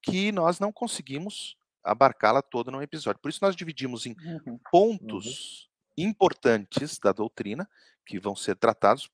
que 0.00 0.32
nós 0.32 0.58
não 0.58 0.72
conseguimos 0.72 1.56
abarcá-la 1.82 2.42
toda 2.42 2.70
num 2.70 2.82
episódio. 2.82 3.20
Por 3.20 3.28
isso 3.28 3.40
nós 3.42 3.56
dividimos 3.56 4.06
em 4.06 4.16
uhum. 4.46 4.58
pontos 4.70 5.68
uhum. 5.96 6.08
importantes 6.08 6.98
da 6.98 7.12
doutrina 7.12 7.68
que 8.06 8.18
vão 8.18 8.34
ser 8.34 8.56
tratados 8.56 9.10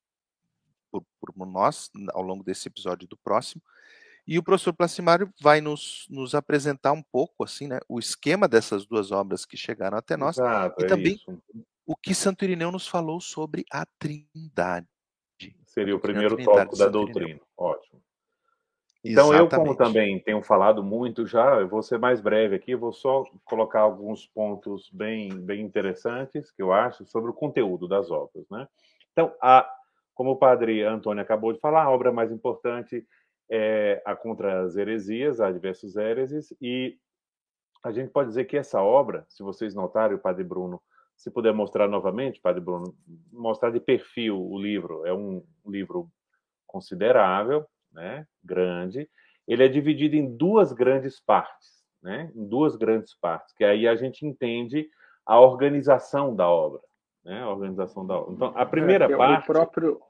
por, 0.90 1.04
por, 1.20 1.46
nós 1.46 1.90
ao 2.12 2.22
longo 2.22 2.44
desse 2.44 2.68
episódio 2.68 3.04
e 3.04 3.08
do 3.08 3.16
próximo. 3.16 3.62
E 4.26 4.38
o 4.38 4.42
professor 4.42 4.72
Placimário 4.72 5.32
vai 5.40 5.60
nos, 5.60 6.06
nos 6.08 6.34
apresentar 6.34 6.92
um 6.92 7.02
pouco 7.02 7.44
assim, 7.44 7.66
né, 7.66 7.78
o 7.88 7.98
esquema 7.98 8.48
dessas 8.48 8.86
duas 8.86 9.10
obras 9.10 9.44
que 9.44 9.56
chegaram 9.56 9.98
até 9.98 10.16
nós 10.16 10.38
Exato, 10.38 10.80
e 10.80 10.84
é 10.84 10.88
também 10.88 11.14
isso. 11.14 11.42
o 11.84 11.94
que 11.94 12.14
Santo 12.14 12.42
Irineu 12.44 12.72
nos 12.72 12.88
falou 12.88 13.20
sobre 13.20 13.66
a 13.70 13.84
Trindade. 13.98 14.88
Seria 15.74 15.96
o 15.96 15.98
primeiro 15.98 16.36
tópico 16.36 16.78
da 16.78 16.86
doutrina. 16.86 17.40
Ótimo. 17.58 18.00
Então, 19.04 19.34
Exatamente. 19.34 19.52
eu, 19.52 19.58
como 19.58 19.76
também 19.76 20.20
tenho 20.20 20.40
falado 20.40 20.84
muito 20.84 21.26
já, 21.26 21.56
eu 21.56 21.68
vou 21.68 21.82
ser 21.82 21.98
mais 21.98 22.20
breve 22.20 22.54
aqui, 22.54 22.76
vou 22.76 22.92
só 22.92 23.24
colocar 23.44 23.80
alguns 23.80 24.24
pontos 24.28 24.88
bem, 24.90 25.28
bem 25.40 25.62
interessantes 25.62 26.50
que 26.52 26.62
eu 26.62 26.72
acho 26.72 27.04
sobre 27.06 27.28
o 27.28 27.34
conteúdo 27.34 27.88
das 27.88 28.08
obras. 28.08 28.46
Né? 28.48 28.68
Então, 29.12 29.34
a, 29.42 29.68
como 30.14 30.30
o 30.30 30.36
padre 30.36 30.84
Antônio 30.84 31.22
acabou 31.22 31.52
de 31.52 31.58
falar, 31.58 31.82
a 31.82 31.90
obra 31.90 32.12
mais 32.12 32.30
importante 32.30 33.04
é 33.50 34.00
a 34.06 34.14
Contra 34.14 34.62
as 34.62 34.76
Heresias, 34.76 35.40
a 35.40 35.50
Diversos 35.50 35.96
Héreses, 35.96 36.54
e 36.62 36.96
a 37.84 37.90
gente 37.90 38.10
pode 38.10 38.28
dizer 38.28 38.44
que 38.44 38.56
essa 38.56 38.80
obra, 38.80 39.26
se 39.28 39.42
vocês 39.42 39.74
notarem, 39.74 40.16
o 40.16 40.20
padre 40.20 40.44
Bruno, 40.44 40.80
se 41.16 41.30
puder 41.30 41.54
mostrar 41.54 41.88
novamente, 41.88 42.40
padre 42.40 42.60
Bruno, 42.60 42.94
mostrar 43.32 43.70
de 43.70 43.80
perfil 43.80 44.40
o 44.40 44.58
livro, 44.58 45.06
é 45.06 45.12
um 45.12 45.42
livro 45.66 46.08
considerável, 46.66 47.64
né, 47.92 48.26
grande, 48.42 49.08
ele 49.46 49.64
é 49.64 49.68
dividido 49.68 50.16
em 50.16 50.36
duas 50.36 50.72
grandes 50.72 51.20
partes, 51.20 51.84
né, 52.02 52.30
em 52.34 52.46
duas 52.46 52.76
grandes 52.76 53.14
partes, 53.14 53.54
que 53.54 53.64
aí 53.64 53.86
a 53.86 53.94
gente 53.94 54.26
entende 54.26 54.88
a 55.24 55.40
organização 55.40 56.34
da 56.34 56.48
obra, 56.48 56.80
né, 57.24 57.42
a 57.42 57.48
organização 57.48 58.06
da 58.06 58.16
obra. 58.16 58.34
Então, 58.34 58.52
a 58.54 58.66
primeira 58.66 59.04
é, 59.06 59.16
parte... 59.16 59.50
O 59.50 59.52
próprio... 59.52 60.00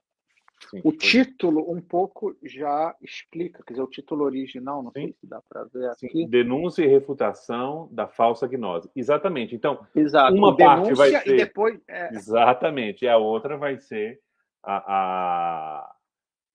Sim, 0.71 0.81
o 0.85 0.93
título 0.93 1.71
um 1.71 1.81
pouco 1.81 2.37
já 2.43 2.95
explica, 3.01 3.63
quer 3.63 3.75
dizer, 3.75 3.83
o 3.83 3.91
título 3.91 4.25
original, 4.25 4.83
não 4.83 4.91
Sim. 4.93 5.03
sei 5.03 5.13
se 5.13 5.27
dá 5.27 5.41
para 5.49 5.65
ver 5.65 5.91
aqui. 5.91 6.09
Sim. 6.09 6.29
Denúncia 6.29 6.83
e 6.85 6.89
refutação 6.89 7.89
da 7.93 8.07
falsa 8.07 8.47
gnose. 8.47 8.91
Exatamente. 8.95 9.55
Então, 9.55 9.87
Exato. 9.95 10.35
uma 10.35 10.57
parte 10.57 10.95
vai 10.95 11.11
ser... 11.11 11.29
E 11.29 11.37
depois, 11.37 11.81
é... 11.89 12.15
Exatamente. 12.15 13.05
E 13.05 13.09
a 13.09 13.17
outra 13.17 13.57
vai 13.57 13.79
ser 13.79 14.21
a, 14.63 14.77
a, 14.95 15.97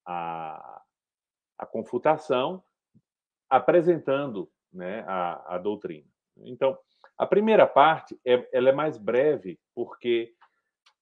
a 0.06 0.80
a 1.60 1.66
confutação, 1.66 2.64
apresentando 3.50 4.50
né, 4.72 5.04
a, 5.06 5.56
a 5.56 5.58
doutrina. 5.58 6.08
Então, 6.38 6.78
a 7.18 7.28
primeira 7.28 7.68
parte 7.68 8.18
é, 8.26 8.48
ela 8.54 8.70
é 8.70 8.72
mais 8.72 8.98
breve, 8.98 9.60
porque 9.76 10.34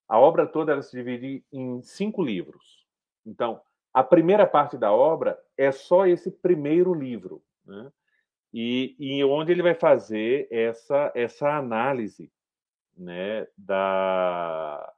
a 0.09 0.19
obra 0.19 0.47
toda 0.47 0.71
ela 0.71 0.81
se 0.81 0.97
divide 0.97 1.45
em 1.53 1.79
cinco 1.83 2.23
livros. 2.23 2.86
Então, 3.27 3.61
a 3.93 4.03
primeira 4.03 4.47
parte 4.47 4.77
da 4.77 4.91
obra 4.91 5.37
é 5.57 5.71
só 5.71 6.07
esse 6.07 6.31
primeiro 6.31 6.93
livro, 6.93 7.43
né? 7.65 7.91
e, 8.53 8.95
e 8.97 9.23
onde 9.23 9.51
ele 9.51 9.61
vai 9.61 9.75
fazer 9.75 10.47
essa, 10.49 11.11
essa 11.13 11.49
análise 11.57 12.31
né, 12.95 13.47
da, 13.57 14.93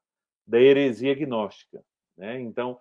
da 0.46 0.60
heresia 0.60 1.16
gnóstica. 1.16 1.84
Né? 2.16 2.40
Então, 2.40 2.80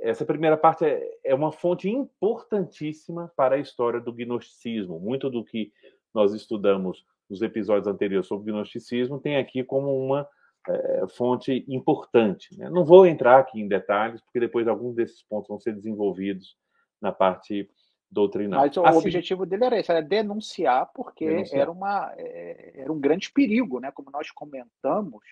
essa 0.00 0.24
primeira 0.24 0.56
parte 0.56 0.84
é, 0.84 1.18
é 1.24 1.34
uma 1.34 1.52
fonte 1.52 1.90
importantíssima 1.90 3.30
para 3.36 3.56
a 3.56 3.58
história 3.58 4.00
do 4.00 4.12
gnosticismo. 4.12 4.98
Muito 4.98 5.28
do 5.28 5.44
que 5.44 5.72
nós 6.14 6.32
estudamos 6.32 7.04
nos 7.28 7.42
episódios 7.42 7.86
anteriores 7.86 8.28
sobre 8.28 8.52
gnosticismo 8.52 9.18
tem 9.18 9.36
aqui 9.36 9.64
como 9.64 9.98
uma 9.98 10.28
é, 10.68 11.06
fonte 11.08 11.64
importante. 11.68 12.56
Né? 12.56 12.68
Não 12.70 12.84
vou 12.84 13.06
entrar 13.06 13.38
aqui 13.38 13.60
em 13.60 13.68
detalhes, 13.68 14.20
porque 14.22 14.40
depois 14.40 14.66
alguns 14.66 14.94
desses 14.94 15.22
pontos 15.22 15.48
vão 15.48 15.58
ser 15.58 15.74
desenvolvidos 15.74 16.56
na 17.00 17.12
parte 17.12 17.68
doutrinal. 18.10 18.60
Mas 18.60 18.76
o 18.76 18.84
assim, 18.84 18.98
objetivo 18.98 19.44
dele 19.44 19.64
era 19.64 19.78
esse, 19.78 19.90
era 19.90 20.00
denunciar, 20.00 20.90
porque 20.94 21.26
denunciar. 21.26 21.62
Era, 21.62 21.70
uma, 21.70 22.14
é, 22.16 22.80
era 22.80 22.92
um 22.92 23.00
grande 23.00 23.30
perigo, 23.32 23.80
né? 23.80 23.90
como 23.92 24.10
nós 24.10 24.30
comentamos 24.30 25.24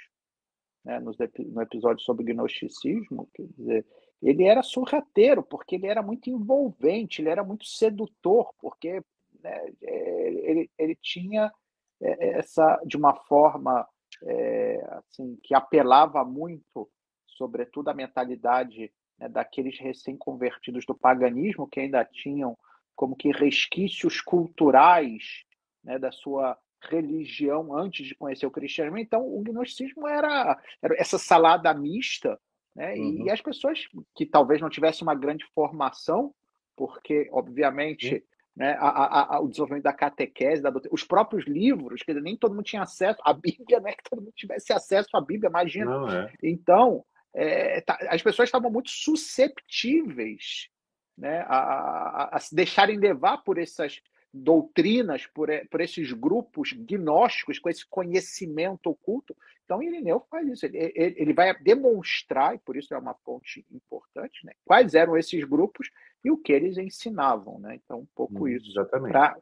né, 0.84 0.98
no 1.00 1.62
episódio 1.62 2.04
sobre 2.04 2.24
gnosticismo, 2.24 3.28
quer 3.32 3.46
dizer, 3.56 3.86
ele 4.20 4.44
era 4.44 4.62
sorrateiro, 4.62 5.42
porque 5.42 5.76
ele 5.76 5.86
era 5.86 6.02
muito 6.02 6.28
envolvente, 6.28 7.22
ele 7.22 7.28
era 7.28 7.44
muito 7.44 7.64
sedutor, 7.64 8.52
porque 8.58 9.02
né, 9.42 9.72
ele, 9.80 10.70
ele 10.78 10.96
tinha 10.96 11.52
essa, 12.00 12.80
de 12.84 12.96
uma 12.96 13.14
forma 13.14 13.86
é, 14.22 14.84
assim, 14.90 15.38
que 15.42 15.54
apelava 15.54 16.24
muito, 16.24 16.90
sobretudo, 17.26 17.88
a 17.88 17.94
mentalidade 17.94 18.92
né, 19.18 19.28
daqueles 19.28 19.78
recém-convertidos 19.78 20.84
do 20.86 20.94
paganismo, 20.94 21.68
que 21.68 21.80
ainda 21.80 22.04
tinham 22.04 22.56
como 22.94 23.16
que 23.16 23.30
resquícios 23.30 24.20
culturais 24.20 25.44
né, 25.82 25.98
da 25.98 26.12
sua 26.12 26.58
religião 26.82 27.76
antes 27.76 28.06
de 28.06 28.14
conhecer 28.14 28.46
o 28.46 28.50
cristianismo. 28.50 28.98
Então, 28.98 29.26
o 29.26 29.42
gnosticismo 29.42 30.06
era, 30.06 30.58
era 30.82 30.94
essa 30.98 31.18
salada 31.18 31.72
mista 31.72 32.38
né? 32.74 32.94
Uhum. 32.94 33.26
E, 33.26 33.30
as 33.30 33.40
pessoas 33.40 33.86
que 34.14 34.26
talvez 34.26 34.60
não 34.60 34.70
tivessem 34.70 35.06
uma 35.06 35.14
grande 35.14 35.44
formação, 35.54 36.34
porque, 36.76 37.28
obviamente, 37.30 38.24
né, 38.56 38.76
a, 38.78 38.88
a, 38.88 39.36
a, 39.36 39.40
o 39.40 39.48
desenvolvimento 39.48 39.84
da 39.84 39.92
catequese, 39.92 40.62
da 40.62 40.72
os 40.90 41.04
próprios 41.04 41.46
livros, 41.46 42.02
que 42.02 42.12
nem 42.14 42.36
todo 42.36 42.54
mundo 42.54 42.64
tinha 42.64 42.82
acesso, 42.82 43.18
a 43.24 43.32
Bíblia 43.32 43.80
não 43.80 43.88
é 43.88 43.92
que 43.92 44.08
todo 44.08 44.20
mundo 44.20 44.32
tivesse 44.36 44.72
acesso 44.72 45.08
à 45.14 45.20
Bíblia, 45.20 45.48
imagina. 45.48 46.26
É. 46.26 46.32
Então, 46.42 47.04
é, 47.34 47.80
tá, 47.80 47.98
as 48.08 48.22
pessoas 48.22 48.48
estavam 48.48 48.70
muito 48.70 48.90
susceptíveis 48.90 50.68
né, 51.16 51.40
a, 51.48 51.56
a, 51.56 52.36
a, 52.36 52.38
se 52.38 52.54
deixarem 52.54 52.98
levar 52.98 53.38
por 53.38 53.58
essas 53.58 54.00
doutrinas 54.32 55.26
por, 55.26 55.48
por 55.70 55.80
esses 55.80 56.12
grupos 56.12 56.72
gnósticos 56.72 57.58
com 57.58 57.68
esse 57.68 57.86
conhecimento 57.86 58.88
oculto. 58.88 59.36
Então, 59.64 59.82
Irineu 59.82 60.20
faz 60.30 60.48
isso. 60.48 60.66
Ele, 60.66 60.92
ele 60.96 61.32
vai 61.32 61.56
demonstrar, 61.62 62.54
e 62.54 62.58
por 62.58 62.76
isso 62.76 62.94
é 62.94 62.98
uma 62.98 63.14
fonte 63.14 63.64
importante, 63.70 64.44
né, 64.44 64.52
quais 64.64 64.94
eram 64.94 65.16
esses 65.16 65.44
grupos 65.44 65.90
e 66.24 66.30
o 66.30 66.38
que 66.38 66.52
eles 66.52 66.78
ensinavam. 66.78 67.58
Né? 67.58 67.78
Então, 67.84 68.00
um 68.00 68.08
pouco 68.14 68.44
hum, 68.44 68.48
isso. 68.48 68.72
Para 68.88 69.36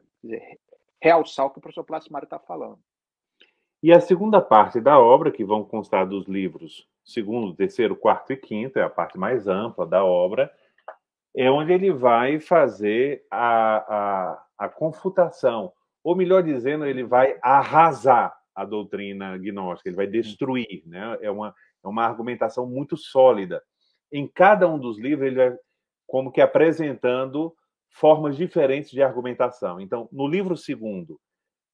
realçar 1.01 1.45
o 1.45 1.49
que 1.49 1.59
o 1.59 1.61
professor 1.61 1.83
Placimário 1.83 2.25
está 2.25 2.39
falando. 2.39 2.79
E 3.81 3.91
a 3.91 3.99
segunda 3.99 4.39
parte 4.39 4.79
da 4.79 4.99
obra, 4.99 5.31
que 5.31 5.43
vão 5.43 5.63
constar 5.63 6.07
dos 6.07 6.27
livros 6.27 6.87
segundo, 7.03 7.55
terceiro, 7.55 7.95
quarto 7.95 8.31
e 8.31 8.37
quinto, 8.37 8.77
é 8.77 8.83
a 8.83 8.89
parte 8.89 9.17
mais 9.17 9.47
ampla 9.47 9.85
da 9.85 10.03
obra, 10.03 10.51
é 11.35 11.49
onde 11.49 11.73
ele 11.73 11.91
vai 11.91 12.39
fazer 12.39 13.25
a, 13.31 13.77
a, 13.77 14.45
a 14.57 14.69
confutação, 14.69 15.71
ou 16.03 16.15
melhor 16.15 16.43
dizendo, 16.43 16.85
ele 16.85 17.03
vai 17.03 17.37
arrasar 17.41 18.35
a 18.53 18.65
doutrina 18.65 19.37
gnóstica, 19.37 19.89
ele 19.89 19.95
vai 19.95 20.07
destruir, 20.07 20.83
né? 20.85 21.17
É 21.21 21.31
uma, 21.31 21.55
é 21.83 21.87
uma 21.87 22.03
argumentação 22.03 22.67
muito 22.67 22.97
sólida. 22.97 23.61
Em 24.11 24.27
cada 24.27 24.67
um 24.67 24.77
dos 24.77 24.99
livros, 24.99 25.27
ele 25.27 25.35
vai 25.35 25.57
como 26.05 26.31
que 26.31 26.41
apresentando 26.41 27.55
formas 27.89 28.35
diferentes 28.35 28.91
de 28.91 29.01
argumentação. 29.01 29.79
Então, 29.79 30.09
no 30.11 30.27
livro 30.27 30.57
segundo, 30.57 31.19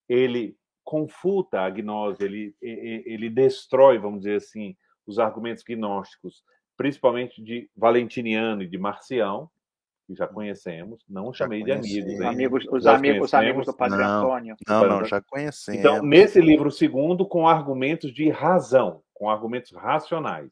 ele 0.08 0.56
confuta 0.84 1.62
a 1.62 1.70
gnose, 1.70 2.24
ele, 2.24 2.56
ele 2.62 3.30
destrói, 3.30 3.98
vamos 3.98 4.20
dizer 4.20 4.36
assim, 4.36 4.76
os 5.06 5.20
argumentos 5.20 5.64
gnósticos, 5.64 6.44
principalmente 6.78 7.42
de 7.42 7.70
Valentiniano 7.76 8.62
e 8.62 8.68
de 8.68 8.78
Marcião, 8.78 9.50
que 10.06 10.16
já 10.16 10.26
conhecemos, 10.26 11.04
não 11.10 11.34
já 11.34 11.40
chamei 11.44 11.64
de 11.64 11.72
amigos. 11.72 12.22
amigos 12.22 12.66
os 12.72 12.88
amigos, 12.88 13.26
os 13.26 13.34
amigos 13.34 13.66
do 13.66 13.74
Padre 13.74 13.98
não, 13.98 14.20
Antônio. 14.20 14.56
Não, 14.66 14.88
não, 14.88 15.04
já 15.04 15.20
conhecemos. 15.20 15.80
Então, 15.80 16.02
nesse 16.02 16.40
livro 16.40 16.72
segundo, 16.72 17.26
com 17.26 17.46
argumentos 17.46 18.14
de 18.14 18.30
razão, 18.30 19.02
com 19.14 19.30
argumentos 19.30 19.74
racionais. 19.74 20.52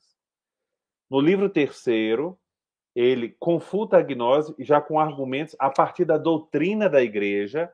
No 1.10 1.22
livro 1.22 1.48
terceiro, 1.48 2.38
ele 2.94 3.36
confuta 3.40 3.98
a 3.98 4.02
gnose 4.02 4.54
já 4.60 4.82
com 4.82 5.00
argumentos 5.00 5.56
a 5.58 5.70
partir 5.70 6.04
da 6.04 6.18
doutrina 6.18 6.90
da 6.90 7.02
igreja, 7.02 7.72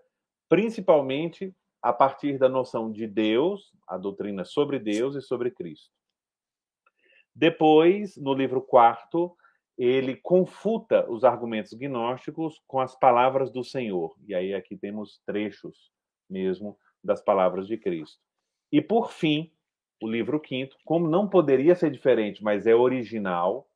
principalmente 0.47 1.55
a 1.81 1.91
partir 1.91 2.37
da 2.37 2.47
noção 2.47 2.91
de 2.91 3.07
Deus, 3.07 3.71
a 3.87 3.97
doutrina 3.97 4.45
sobre 4.45 4.77
Deus 4.77 5.15
e 5.15 5.21
sobre 5.21 5.49
Cristo. 5.49 5.89
Depois, 7.41 8.15
no 8.17 8.35
livro 8.35 8.61
quarto, 8.61 9.35
ele 9.75 10.15
confuta 10.15 11.09
os 11.09 11.23
argumentos 11.23 11.73
gnósticos 11.73 12.61
com 12.67 12.79
as 12.79 12.95
palavras 12.95 13.51
do 13.51 13.63
Senhor. 13.63 14.15
E 14.27 14.35
aí 14.35 14.53
aqui 14.53 14.77
temos 14.77 15.19
trechos 15.25 15.91
mesmo 16.29 16.77
das 17.03 17.19
palavras 17.19 17.65
de 17.65 17.79
Cristo. 17.79 18.21
E 18.71 18.79
por 18.79 19.11
fim, 19.11 19.51
o 19.99 20.07
livro 20.07 20.39
quinto, 20.39 20.77
como 20.85 21.09
não 21.09 21.27
poderia 21.27 21.73
ser 21.73 21.89
diferente, 21.89 22.43
mas 22.43 22.67
é 22.67 22.75
original, 22.75 23.67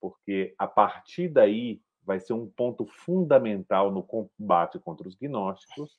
porque 0.00 0.54
a 0.56 0.68
partir 0.68 1.28
daí 1.28 1.82
vai 2.00 2.20
ser 2.20 2.34
um 2.34 2.48
ponto 2.48 2.86
fundamental 2.86 3.90
no 3.90 4.04
combate 4.04 4.78
contra 4.78 5.08
os 5.08 5.16
gnósticos, 5.16 5.98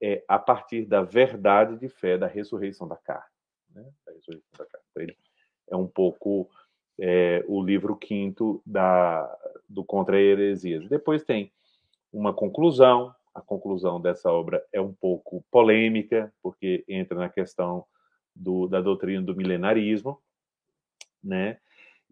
é 0.00 0.24
a 0.28 0.38
partir 0.38 0.86
da 0.86 1.02
verdade 1.02 1.76
de 1.76 1.88
fé 1.88 2.16
da 2.16 2.28
ressurreição 2.28 2.86
da 2.86 2.96
carne. 2.96 3.34
Né? 3.70 3.82
Da 4.06 4.12
ressurreição 4.12 4.52
da 4.56 4.64
carne. 4.64 4.86
Então, 4.92 5.02
ele 5.02 5.16
é 5.68 5.76
um 5.76 5.86
pouco 5.86 6.48
é, 6.98 7.44
o 7.48 7.62
livro 7.62 7.96
quinto 7.96 8.62
da, 8.64 9.30
do 9.68 9.84
Contra 9.84 10.20
Heresias. 10.20 10.88
Depois 10.88 11.24
tem 11.24 11.52
uma 12.12 12.32
conclusão. 12.32 13.14
A 13.34 13.40
conclusão 13.40 14.00
dessa 14.00 14.30
obra 14.30 14.64
é 14.72 14.80
um 14.80 14.92
pouco 14.92 15.44
polêmica, 15.50 16.32
porque 16.40 16.84
entra 16.88 17.18
na 17.18 17.28
questão 17.28 17.84
do, 18.34 18.68
da 18.68 18.80
doutrina 18.80 19.22
do 19.22 19.34
milenarismo, 19.34 20.20
né? 21.22 21.58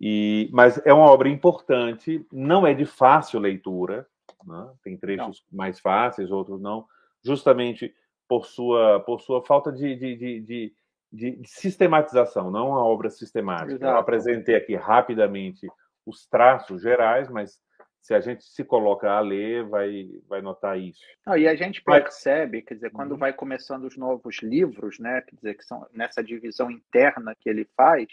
E, 0.00 0.48
mas 0.52 0.84
é 0.84 0.92
uma 0.92 1.04
obra 1.04 1.28
importante, 1.28 2.26
não 2.32 2.66
é 2.66 2.74
de 2.74 2.84
fácil 2.84 3.38
leitura, 3.38 4.04
né? 4.44 4.70
tem 4.82 4.96
trechos 4.96 5.44
não. 5.48 5.56
mais 5.56 5.78
fáceis, 5.78 6.32
outros 6.32 6.60
não, 6.60 6.86
justamente 7.22 7.94
por 8.28 8.46
sua, 8.46 8.98
por 9.00 9.20
sua 9.20 9.44
falta 9.44 9.70
de, 9.70 9.94
de, 9.94 10.16
de, 10.16 10.40
de 10.40 10.74
de, 11.12 11.40
sistematização, 11.44 12.50
não 12.50 12.70
uma 12.70 12.84
obra 12.84 13.10
sistemática. 13.10 13.74
Exato. 13.74 13.84
Eu 13.84 13.98
apresentei 13.98 14.54
aqui 14.54 14.74
rapidamente 14.74 15.68
os 16.06 16.26
traços 16.26 16.82
gerais, 16.82 17.28
mas 17.28 17.60
se 18.00 18.14
a 18.14 18.20
gente 18.20 18.42
se 18.44 18.64
coloca 18.64 19.08
a 19.08 19.20
ler, 19.20 19.64
vai, 19.64 20.08
vai 20.26 20.42
notar 20.42 20.78
isso. 20.78 21.00
Não, 21.24 21.36
e 21.36 21.46
a 21.46 21.54
gente 21.54 21.82
percebe, 21.82 22.62
quer 22.62 22.74
dizer, 22.74 22.90
quando 22.90 23.12
uhum. 23.12 23.18
vai 23.18 23.32
começando 23.32 23.84
os 23.84 23.96
novos 23.96 24.38
livros, 24.42 24.98
né, 24.98 25.20
quer 25.22 25.36
dizer, 25.36 25.54
que 25.54 25.64
são 25.64 25.86
nessa 25.92 26.22
divisão 26.22 26.68
interna 26.70 27.36
que 27.38 27.48
ele 27.48 27.64
faz, 27.76 28.08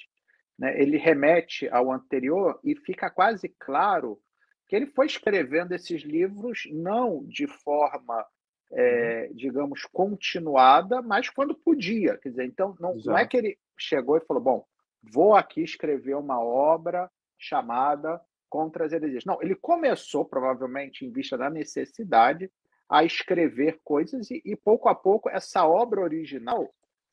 né, 0.58 0.80
ele 0.80 0.98
remete 0.98 1.68
ao 1.70 1.92
anterior 1.92 2.60
e 2.64 2.76
fica 2.76 3.10
quase 3.10 3.50
claro 3.58 4.20
que 4.68 4.76
ele 4.76 4.86
foi 4.86 5.08
escrevendo 5.08 5.72
esses 5.72 6.04
livros 6.04 6.68
não 6.72 7.26
de 7.26 7.48
forma 7.48 8.24
é, 8.72 9.30
digamos, 9.34 9.84
continuada, 9.92 11.02
mas 11.02 11.30
quando 11.30 11.56
podia. 11.56 12.18
Quer 12.18 12.30
dizer, 12.30 12.46
então, 12.46 12.76
não, 12.80 12.96
não, 13.04 13.18
é 13.18 13.26
que 13.26 13.38
ele 13.38 13.58
chegou 13.78 14.18
e 14.18 14.26
falou: 14.26 14.42
bom, 14.42 14.66
vou 15.02 15.36
aqui 15.36 15.62
escrever 15.62 16.16
uma 16.16 16.42
obra 16.42 17.10
chamada 17.38 18.22
Contra 18.50 18.86
as 18.86 18.92
Heresias. 18.92 19.26
Não, 19.26 19.42
ele 19.42 19.56
começou, 19.56 20.26
provavelmente, 20.26 21.06
em 21.06 21.12
vista 21.12 21.38
da 21.38 21.50
necessidade, 21.50 22.52
a 22.90 23.04
escrever 23.04 23.80
coisas, 23.84 24.32
e, 24.32 24.42
e 24.44 24.56
pouco 24.56 24.90
a 24.90 24.96
pouco 24.96 25.30
essa 25.30 25.68
obra 25.68 26.02
original 26.02 26.68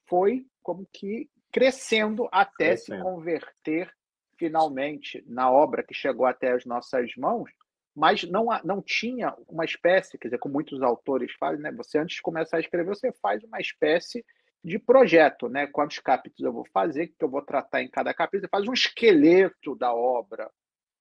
foi 0.08 0.46
como 0.62 0.88
que 0.90 1.28
crescendo 1.52 2.26
até 2.32 2.68
crescendo. 2.68 2.98
se 2.98 3.02
converter 3.02 3.92
finalmente 4.38 5.22
na 5.26 5.50
obra 5.50 5.82
que 5.82 5.94
chegou 5.94 6.26
até 6.26 6.52
as 6.52 6.64
nossas 6.64 7.14
mãos, 7.16 7.50
mas 7.96 8.24
não, 8.24 8.48
não 8.62 8.82
tinha 8.82 9.34
uma 9.48 9.64
espécie, 9.64 10.18
quer 10.18 10.28
dizer, 10.28 10.38
como 10.38 10.52
muitos 10.52 10.82
autores 10.82 11.32
fazem, 11.40 11.62
né? 11.62 11.72
Você 11.72 11.96
antes 11.96 12.16
de 12.16 12.22
começar 12.22 12.58
a 12.58 12.60
escrever, 12.60 12.94
você 12.94 13.10
faz 13.10 13.42
uma 13.42 13.58
espécie 13.58 14.22
de 14.62 14.78
projeto, 14.78 15.48
né? 15.48 15.66
Quantos 15.66 15.98
capítulos 16.00 16.46
eu 16.46 16.52
vou 16.52 16.66
fazer, 16.66 17.06
que 17.08 17.24
eu 17.24 17.30
vou 17.30 17.40
tratar 17.40 17.82
em 17.82 17.88
cada 17.88 18.12
capítulo, 18.12 18.42
você 18.42 18.50
faz 18.50 18.68
um 18.68 18.74
esqueleto 18.74 19.74
da 19.74 19.94
obra, 19.94 20.50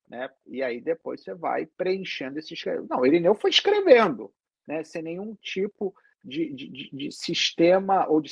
né? 0.07 0.29
E 0.47 0.63
aí 0.63 0.79
depois 0.79 1.21
você 1.21 1.35
vai 1.35 1.65
preenchendo 1.65 2.39
esse 2.39 2.53
esqueleto. 2.53 2.87
Não, 2.89 3.05
Irineu 3.05 3.35
foi 3.35 3.49
escrevendo, 3.49 4.33
né? 4.65 4.81
Sem 4.85 5.01
nenhum 5.01 5.35
tipo 5.41 5.93
de, 6.23 6.53
de, 6.53 6.89
de 6.93 7.11
sistema 7.11 8.07
ou 8.07 8.21
de 8.21 8.31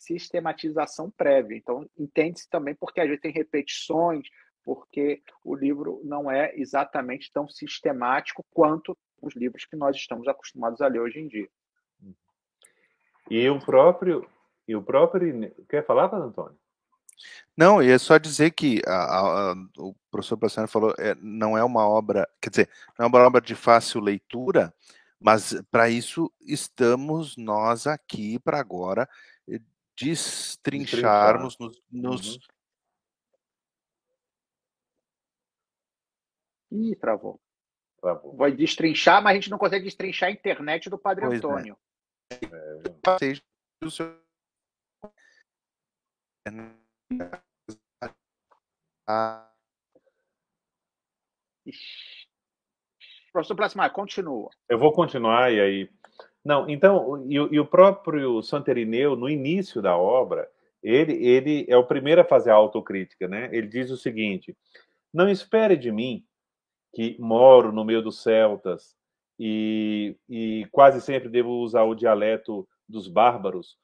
sistematização 0.00 1.12
prévia. 1.12 1.56
Então, 1.56 1.88
entende-se 1.96 2.50
também 2.50 2.74
porque 2.74 3.00
a 3.00 3.06
gente 3.06 3.20
tem 3.20 3.30
repetições, 3.30 4.26
porque 4.64 5.22
o 5.44 5.54
livro 5.54 6.00
não 6.04 6.30
é 6.30 6.52
exatamente 6.56 7.30
tão 7.32 7.48
sistemático 7.48 8.44
quanto 8.50 8.96
os 9.20 9.34
livros 9.34 9.64
que 9.64 9.76
nós 9.76 9.96
estamos 9.96 10.26
acostumados 10.26 10.80
a 10.80 10.86
ler 10.86 11.00
hoje 11.00 11.20
em 11.20 11.28
dia. 11.28 11.48
E 13.30 13.48
o 13.48 13.58
próprio 13.58 14.28
e 14.66 14.74
o 14.74 14.82
próprio 14.82 15.54
quer 15.68 15.84
falar, 15.84 16.08
Padre 16.08 16.28
Antônio? 16.28 16.58
Não, 17.56 17.82
e 17.82 17.90
é 17.90 17.98
só 17.98 18.18
dizer 18.18 18.50
que 18.50 18.80
a, 18.86 19.52
a, 19.52 19.54
o 19.78 19.94
professor 20.10 20.36
Bassano 20.36 20.66
falou, 20.66 20.94
é, 20.98 21.14
não 21.20 21.56
é 21.56 21.62
uma 21.62 21.86
obra, 21.86 22.28
quer 22.40 22.50
dizer, 22.50 22.70
não 22.98 23.06
é 23.06 23.08
uma 23.08 23.26
obra 23.26 23.40
de 23.40 23.54
fácil 23.54 24.00
leitura, 24.00 24.74
mas 25.20 25.62
para 25.70 25.88
isso 25.88 26.32
estamos 26.40 27.36
nós 27.36 27.86
aqui 27.86 28.38
para 28.40 28.58
agora 28.58 29.08
eh, 29.48 29.60
destrincharmos, 29.96 31.56
nos, 31.58 31.80
nos 31.90 32.34
uhum. 32.34 32.40
Ih, 36.74 36.96
travou. 36.96 37.40
travou. 38.00 38.36
Vai 38.36 38.50
destrinchar, 38.50 39.22
mas 39.22 39.32
a 39.32 39.34
gente 39.34 39.50
não 39.50 39.58
consegue 39.58 39.84
destrinchar 39.84 40.28
a 40.28 40.32
internet 40.32 40.90
do 40.90 40.98
Padre 40.98 41.24
pois 41.26 41.34
é. 41.34 41.36
Antônio. 41.36 41.76
É. 42.32 42.36
É. 49.08 49.44
Professor 53.32 53.54
Plasmar, 53.56 53.92
continua. 53.92 54.50
Eu 54.68 54.78
vou 54.78 54.92
continuar 54.92 55.52
e 55.52 55.60
aí. 55.60 55.90
Não, 56.44 56.68
então, 56.68 57.24
e, 57.28 57.34
e 57.34 57.60
o 57.60 57.66
próprio 57.66 58.42
Santerineu, 58.42 59.16
no 59.16 59.28
início 59.28 59.80
da 59.80 59.96
obra, 59.96 60.50
ele, 60.82 61.14
ele 61.26 61.64
é 61.68 61.76
o 61.76 61.86
primeiro 61.86 62.20
a 62.20 62.24
fazer 62.24 62.50
a 62.50 62.54
autocrítica, 62.54 63.26
né? 63.26 63.48
Ele 63.52 63.66
diz 63.66 63.90
o 63.90 63.96
seguinte: 63.96 64.56
não 65.12 65.28
espere 65.28 65.76
de 65.76 65.90
mim 65.90 66.24
que 66.94 67.16
moro 67.18 67.72
no 67.72 67.84
meio 67.84 68.02
dos 68.02 68.22
celtas 68.22 68.96
e, 69.38 70.16
e 70.28 70.66
quase 70.70 71.00
sempre 71.00 71.28
devo 71.28 71.50
usar 71.60 71.82
o 71.82 71.94
dialeto 71.94 72.66
dos 72.88 73.08
bárbaros, 73.08 73.76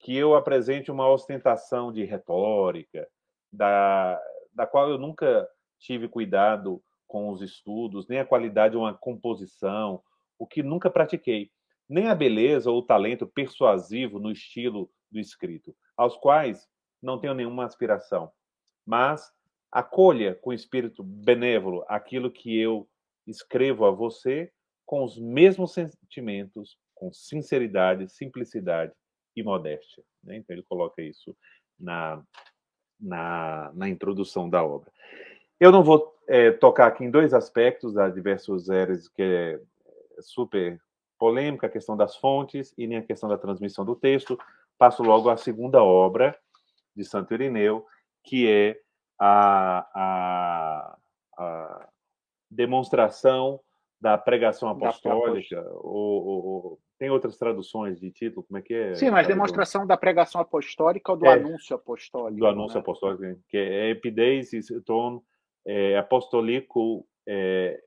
que 0.00 0.16
eu 0.16 0.34
apresente 0.34 0.90
uma 0.90 1.08
ostentação 1.08 1.92
de 1.92 2.04
retórica, 2.04 3.06
da, 3.52 4.20
da 4.52 4.66
qual 4.66 4.90
eu 4.90 4.98
nunca 4.98 5.48
tive 5.78 6.08
cuidado 6.08 6.82
com 7.06 7.30
os 7.30 7.42
estudos, 7.42 8.06
nem 8.08 8.18
a 8.18 8.24
qualidade 8.24 8.72
de 8.72 8.78
uma 8.78 8.94
composição, 8.94 10.02
o 10.38 10.46
que 10.46 10.62
nunca 10.62 10.90
pratiquei. 10.90 11.50
nem 11.88 12.08
a 12.08 12.14
beleza 12.14 12.70
ou 12.70 12.78
o 12.78 12.86
talento 12.86 13.26
persuasivo 13.26 14.18
no 14.18 14.30
estilo 14.30 14.90
do 15.10 15.18
escrito, 15.18 15.74
aos 15.96 16.16
quais 16.16 16.68
não 17.02 17.18
tenho 17.18 17.34
nenhuma 17.34 17.64
aspiração, 17.64 18.30
mas 18.86 19.32
acolha 19.72 20.34
com 20.34 20.52
espírito 20.52 21.02
benévolo 21.02 21.84
aquilo 21.88 22.30
que 22.30 22.58
eu 22.58 22.88
escrevo 23.26 23.84
a 23.84 23.90
você 23.90 24.50
com 24.84 25.04
os 25.04 25.18
mesmos 25.18 25.72
sentimentos, 25.72 26.76
com 26.94 27.12
sinceridade, 27.12 28.08
simplicidade 28.08 28.92
e 29.36 29.42
modéstia. 29.42 30.02
Né? 30.24 30.36
Então 30.36 30.54
ele 30.54 30.64
coloca 30.68 31.00
isso 31.00 31.36
na, 31.78 32.22
na, 32.98 33.70
na 33.72 33.88
introdução 33.88 34.50
da 34.50 34.64
obra. 34.64 34.90
Eu 35.60 35.70
não 35.70 35.84
vou 35.84 36.16
é, 36.26 36.50
tocar 36.50 36.88
aqui 36.88 37.04
em 37.04 37.10
dois 37.10 37.32
aspectos 37.32 37.94
da 37.94 38.08
diversos 38.08 38.68
eres 38.68 39.08
que 39.08 39.22
é 39.22 39.60
super 40.20 40.80
polêmica, 41.18 41.66
a 41.66 41.70
questão 41.70 41.96
das 41.96 42.16
fontes 42.16 42.74
e 42.76 42.86
nem 42.86 42.98
a 42.98 43.02
questão 43.02 43.28
da 43.28 43.38
transmissão 43.38 43.84
do 43.84 43.94
texto. 43.94 44.38
Passo 44.78 45.02
logo 45.02 45.28
à 45.28 45.36
segunda 45.36 45.82
obra 45.84 46.36
de 46.96 47.04
Santo 47.04 47.34
Irineu, 47.34 47.86
que 48.24 48.48
é 48.48 48.80
a, 49.20 49.86
a, 49.94 50.98
a 51.36 51.88
demonstração 52.50 53.60
da 54.00 54.16
pregação 54.16 54.70
apostólica, 54.70 55.60
ou, 55.74 56.24
ou, 56.24 56.46
ou, 56.46 56.80
tem 56.98 57.10
outras 57.10 57.36
traduções 57.36 58.00
de 58.00 58.10
título, 58.10 58.46
como 58.46 58.58
é 58.58 58.62
que 58.62 58.72
é? 58.72 58.94
Sim, 58.94 59.10
mas 59.10 59.26
demonstração 59.26 59.86
da 59.86 59.96
pregação 59.96 60.40
apostólica 60.40 61.12
ou 61.12 61.18
do 61.18 61.26
é, 61.26 61.34
anúncio 61.34 61.76
apostólico? 61.76 62.40
Do 62.40 62.46
anúncio 62.46 62.76
né? 62.76 62.80
apostólico, 62.80 63.42
que 63.48 63.58
é 63.58 63.90
epideisis 63.90 64.68
ton 64.86 65.20
é, 65.66 65.98
apostolico 65.98 67.06
é, 67.28 67.78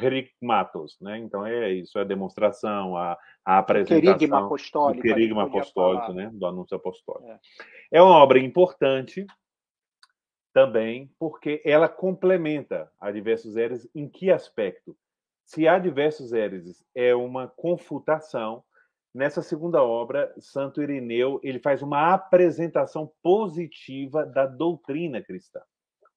Herigmatos, 0.00 0.96
né? 1.00 1.18
Então 1.18 1.44
é 1.44 1.72
isso, 1.72 1.98
é 1.98 2.02
a 2.02 2.04
demonstração, 2.04 2.96
a, 2.96 3.18
a 3.44 3.58
apresentação. 3.58 4.00
Querigma 4.00 4.44
apostólico. 4.44 5.02
Querigma 5.02 5.42
apostólico, 5.44 6.12
né? 6.12 6.30
Do 6.32 6.46
anúncio 6.46 6.76
apostólico. 6.76 7.30
É. 7.30 7.38
é 7.98 8.02
uma 8.02 8.16
obra 8.16 8.38
importante 8.38 9.26
também, 10.56 11.10
porque 11.18 11.60
ela 11.66 11.86
complementa 11.86 12.90
a 12.98 13.10
diversos 13.10 13.58
héreses. 13.58 13.86
Em 13.94 14.08
que 14.08 14.30
aspecto? 14.30 14.96
Se 15.44 15.68
há 15.68 15.78
diversos 15.78 16.32
héreses, 16.32 16.82
é 16.94 17.14
uma 17.14 17.46
confutação. 17.46 18.64
Nessa 19.14 19.42
segunda 19.42 19.82
obra, 19.82 20.32
Santo 20.38 20.82
Irineu 20.82 21.38
ele 21.42 21.58
faz 21.58 21.82
uma 21.82 22.14
apresentação 22.14 23.12
positiva 23.22 24.24
da 24.24 24.46
doutrina 24.46 25.22
cristã. 25.22 25.60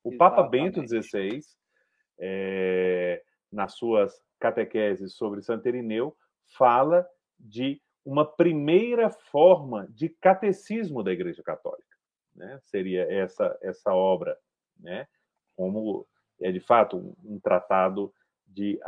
O 0.02 0.14
Exatamente. 0.14 0.18
Papa 0.18 0.44
Bento 0.48 0.88
XVI 0.88 1.42
é, 2.18 3.22
nas 3.52 3.74
suas 3.74 4.24
catequeses 4.40 5.16
sobre 5.18 5.42
Santo 5.42 5.68
Irineu, 5.68 6.16
fala 6.58 7.06
de 7.38 7.82
uma 8.06 8.26
primeira 8.26 9.10
forma 9.10 9.86
de 9.90 10.08
catecismo 10.08 11.04
da 11.04 11.12
Igreja 11.12 11.44
Católica. 11.44 11.89
Né? 12.40 12.58
Seria 12.64 13.04
essa, 13.12 13.56
essa 13.62 13.94
obra, 13.94 14.38
né? 14.80 15.06
como 15.58 16.08
é 16.42 16.54
de 16.54 16.62
fato 16.62 16.96
um, 16.96 17.36
um 17.36 17.40
tratado 17.40 18.14
de 18.48 18.80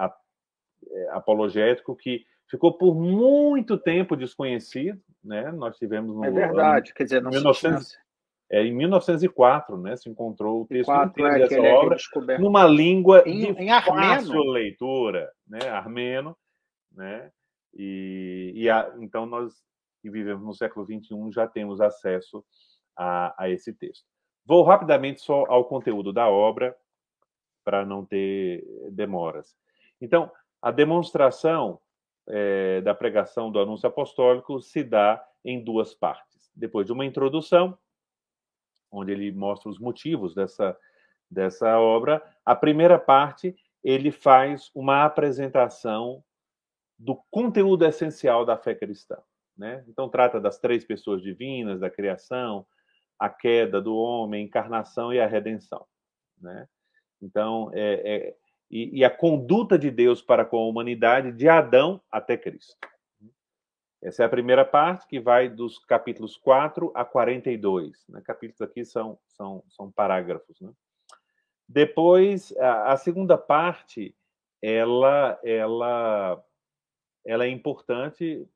é, 0.90 1.10
apologético 1.10 1.94
que 1.94 2.24
ficou 2.50 2.78
por 2.78 2.96
muito 2.96 3.78
tempo 3.78 4.16
desconhecido, 4.16 5.02
né? 5.22 5.52
Nós 5.52 5.78
tivemos 5.78 6.16
no 6.16 6.24
é 6.24 6.32
verdade, 6.32 6.90
ano, 6.90 6.96
quer 6.96 7.04
dizer, 7.04 7.22
não 7.22 7.30
1900, 7.30 7.98
é, 8.50 8.64
em 8.64 8.74
1904, 8.74 9.78
né, 9.78 9.96
se 9.98 10.10
encontrou 10.10 10.62
o 10.62 10.68
texto 10.68 10.92
inteiro 10.92 11.30
é, 11.30 11.40
dessa 11.40 11.56
é 11.56 11.74
obra 11.74 11.98
numa 12.40 12.66
língua 12.66 13.24
em, 13.26 13.54
de 13.54 13.64
em 13.64 13.68
fácil 13.82 14.44
leitura, 14.44 15.30
né, 15.48 15.70
armeno, 15.70 16.38
né, 16.92 17.32
e, 17.74 18.52
e 18.56 18.70
a, 18.70 18.94
então 19.00 19.26
nós 19.26 19.54
que 20.02 20.10
vivemos 20.10 20.44
no 20.44 20.54
século 20.54 20.86
21 20.86 21.32
já 21.32 21.48
temos 21.48 21.80
acesso 21.80 22.44
a, 22.96 23.44
a 23.44 23.50
esse 23.50 23.74
texto. 23.74 24.06
Vou 24.46 24.64
rapidamente 24.64 25.22
só 25.22 25.46
ao 25.48 25.66
conteúdo 25.66 26.12
da 26.12 26.28
obra 26.30 26.76
para 27.64 27.86
não 27.86 28.06
ter 28.06 28.66
demoras. 28.92 29.56
Então, 30.00 30.32
a 30.62 30.72
demonstração 30.72 31.80
é, 32.28 32.82
da 32.82 32.94
pregação 32.94 33.52
do 33.52 33.60
anúncio 33.60 33.88
apostólico 33.88 34.62
se 34.62 34.84
dá 34.84 35.24
em 35.44 35.64
duas 35.64 35.94
partes. 35.94 36.52
Depois 36.56 36.86
de 36.86 36.94
uma 36.94 37.06
introdução, 37.06 37.78
onde 38.92 39.12
ele 39.12 39.32
mostra 39.32 39.70
os 39.70 39.80
motivos 39.80 40.36
dessa, 40.36 40.78
dessa 41.30 41.80
obra. 41.80 42.22
A 42.46 42.56
primeira 42.56 43.00
parte, 43.00 43.56
ele 43.84 44.12
faz 44.12 44.70
uma 44.76 45.06
apresentação 45.06 46.24
do 47.00 47.16
conteúdo 47.32 47.86
essencial 47.86 48.46
da 48.46 48.58
fé 48.58 48.76
cristã. 48.76 49.18
Né? 49.58 49.84
Então, 49.88 50.10
trata 50.10 50.40
das 50.40 50.60
três 50.60 50.84
pessoas 50.84 51.22
divinas, 51.22 51.80
da 51.80 51.90
criação, 51.90 52.66
a 53.22 53.30
queda 53.30 53.80
do 53.80 53.96
homem, 53.96 54.42
a 54.42 54.46
encarnação 54.46 55.14
e 55.14 55.20
a 55.20 55.28
redenção. 55.28 55.86
Né? 56.42 56.68
Então, 57.22 57.70
é, 57.72 58.02
é 58.04 58.36
e, 58.72 59.00
e, 59.00 59.06
a 59.06 59.10
conduta 59.12 59.78
de 59.78 59.92
Deus 59.92 60.22
para 60.24 60.44
com 60.44 60.58
a 60.58 60.66
humanidade, 60.66 61.32
de 61.34 61.48
Adão 61.48 62.02
até 62.10 62.36
Cristo. 62.36 62.74
Essa 64.02 64.24
é 64.24 64.26
a 64.26 64.30
primeira 64.30 64.66
parte, 64.66 65.06
que 65.06 65.20
vai 65.20 65.50
dos 65.50 65.78
capítulos 65.78 66.36
4 66.36 66.92
a 66.96 67.06
42. 67.06 68.04
Né? 68.10 68.22
Capítulos 68.26 68.62
aqui 68.62 68.84
são, 68.84 69.20
são, 69.28 69.64
são 69.68 69.92
parágrafos. 69.92 70.60
Né? 70.60 70.72
Depois, 71.68 72.56
a, 72.58 72.94
a, 72.94 72.98
segunda 72.98 73.38
parte, 73.38 74.16
ela, 74.64 75.40
ela, 75.44 76.44
ela 77.24 77.46
é 77.46 77.50
importante, 77.50 78.48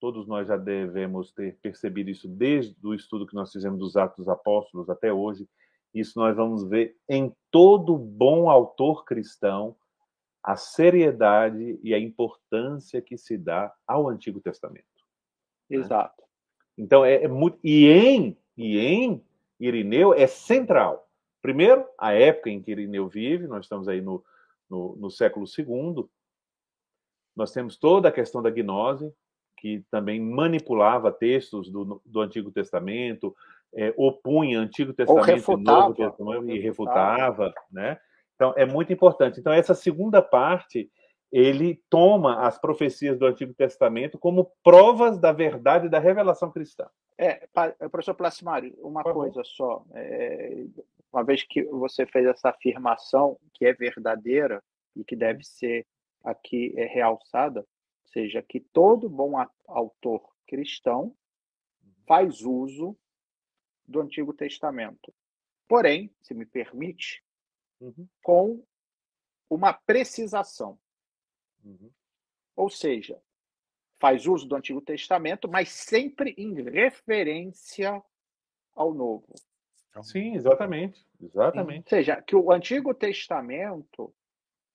todos 0.00 0.26
nós 0.26 0.48
já 0.48 0.56
devemos 0.56 1.30
ter 1.30 1.56
percebido 1.62 2.10
isso 2.10 2.26
desde 2.26 2.74
o 2.84 2.94
estudo 2.94 3.26
que 3.26 3.34
nós 3.34 3.52
fizemos 3.52 3.78
dos 3.78 3.96
Atos 3.96 4.16
dos 4.16 4.28
Apóstolos 4.28 4.88
até 4.88 5.12
hoje. 5.12 5.46
Isso 5.94 6.18
nós 6.18 6.34
vamos 6.34 6.64
ver 6.64 6.96
em 7.08 7.34
todo 7.50 7.96
bom 7.98 8.48
autor 8.48 9.04
cristão, 9.04 9.76
a 10.42 10.56
seriedade 10.56 11.78
e 11.82 11.92
a 11.92 11.98
importância 11.98 13.02
que 13.02 13.18
se 13.18 13.36
dá 13.36 13.72
ao 13.86 14.08
Antigo 14.08 14.40
Testamento. 14.40 14.86
Né? 15.68 15.76
Exato. 15.76 16.22
Então 16.78 17.04
é, 17.04 17.24
é, 17.24 17.28
muito 17.28 17.58
e 17.62 17.86
em 17.86 18.36
e 18.56 18.78
em 18.78 19.22
Irineu 19.58 20.14
é 20.14 20.26
central. 20.26 21.08
Primeiro, 21.42 21.86
a 21.98 22.12
época 22.12 22.50
em 22.50 22.62
que 22.62 22.70
Irineu 22.70 23.08
vive, 23.08 23.46
nós 23.46 23.66
estamos 23.66 23.88
aí 23.88 24.00
no, 24.00 24.24
no, 24.68 24.96
no 24.96 25.10
século 25.10 25.46
II. 25.46 26.08
Nós 27.36 27.52
temos 27.52 27.76
toda 27.76 28.08
a 28.08 28.12
questão 28.12 28.42
da 28.42 28.50
gnose, 28.50 29.12
que 29.60 29.84
também 29.90 30.20
manipulava 30.20 31.12
textos 31.12 31.70
do, 31.70 32.00
do 32.04 32.20
Antigo 32.20 32.50
Testamento, 32.50 33.34
é, 33.74 33.92
opunha 33.96 34.58
Antigo 34.58 34.92
Testamento 34.92 35.52
e 35.52 35.56
Novo 35.56 35.94
Testamento 35.94 36.50
e 36.50 36.58
refutava, 36.58 37.52
né? 37.70 37.98
Então, 38.34 38.54
é 38.56 38.64
muito 38.64 38.92
importante. 38.92 39.38
Então, 39.38 39.52
essa 39.52 39.74
segunda 39.74 40.22
parte, 40.22 40.90
ele 41.30 41.82
toma 41.90 42.46
as 42.46 42.58
profecias 42.58 43.18
do 43.18 43.26
Antigo 43.26 43.52
Testamento 43.52 44.18
como 44.18 44.50
provas 44.64 45.18
da 45.18 45.30
verdade 45.30 45.90
da 45.90 45.98
revelação 45.98 46.50
cristã. 46.50 46.88
É, 47.18 47.46
professor 47.90 48.14
Placimário, 48.14 48.74
uma 48.78 49.02
Por 49.02 49.12
coisa 49.12 49.42
só. 49.44 49.84
É, 49.92 50.64
uma 51.12 51.22
vez 51.22 51.42
que 51.42 51.64
você 51.64 52.06
fez 52.06 52.26
essa 52.26 52.48
afirmação 52.48 53.36
que 53.52 53.66
é 53.66 53.74
verdadeira 53.74 54.62
e 54.96 55.04
que 55.04 55.14
deve 55.14 55.44
ser 55.44 55.86
aqui 56.24 56.72
é, 56.76 56.86
realçada, 56.86 57.64
seja, 58.12 58.42
que 58.42 58.60
todo 58.60 59.08
bom 59.08 59.34
autor 59.66 60.28
cristão 60.46 61.16
faz 62.06 62.42
uso 62.42 62.96
do 63.86 64.00
Antigo 64.00 64.32
Testamento. 64.32 65.14
Porém, 65.68 66.12
se 66.20 66.34
me 66.34 66.44
permite, 66.44 67.24
uhum. 67.80 68.08
com 68.22 68.64
uma 69.48 69.72
precisação. 69.72 70.78
Uhum. 71.64 71.90
Ou 72.56 72.68
seja, 72.68 73.20
faz 73.98 74.26
uso 74.26 74.48
do 74.48 74.56
Antigo 74.56 74.80
Testamento, 74.80 75.48
mas 75.48 75.68
sempre 75.70 76.34
em 76.36 76.54
referência 76.62 78.02
ao 78.74 78.94
Novo. 78.94 79.34
Sim, 80.02 80.34
exatamente. 80.34 81.04
Exatamente. 81.20 81.84
Ou 81.84 81.90
seja, 81.90 82.22
que 82.22 82.34
o 82.34 82.50
Antigo 82.50 82.94
Testamento 82.94 84.14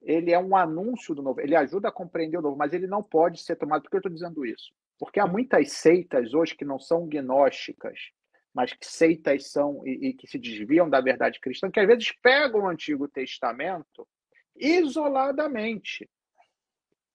ele 0.01 0.31
é 0.31 0.39
um 0.39 0.55
anúncio 0.55 1.15
do 1.15 1.23
Novo, 1.23 1.41
ele 1.41 1.55
ajuda 1.55 1.89
a 1.89 1.91
compreender 1.91 2.37
o 2.37 2.41
Novo, 2.41 2.57
mas 2.57 2.73
ele 2.73 2.87
não 2.87 3.01
pode 3.01 3.41
ser 3.41 3.55
tomado. 3.55 3.83
Por 3.83 3.89
que 3.89 3.95
eu 3.95 3.99
estou 3.99 4.11
dizendo 4.11 4.45
isso? 4.45 4.71
Porque 4.99 5.19
há 5.19 5.27
muitas 5.27 5.71
seitas 5.71 6.33
hoje 6.33 6.55
que 6.55 6.63
não 6.63 6.79
são 6.79 7.07
gnósticas, 7.07 8.11
mas 8.53 8.71
que 8.71 8.85
seitas 8.85 9.51
são 9.51 9.85
e, 9.85 10.09
e, 10.09 10.13
que 10.13 10.27
se 10.27 10.37
desviam 10.37 10.89
da 10.89 11.01
verdade 11.01 11.39
cristã, 11.39 11.69
que 11.69 11.79
às 11.79 11.87
vezes 11.87 12.13
pegam 12.21 12.61
o 12.61 12.67
Antigo 12.67 13.07
Testamento 13.07 14.07
isoladamente. 14.55 16.09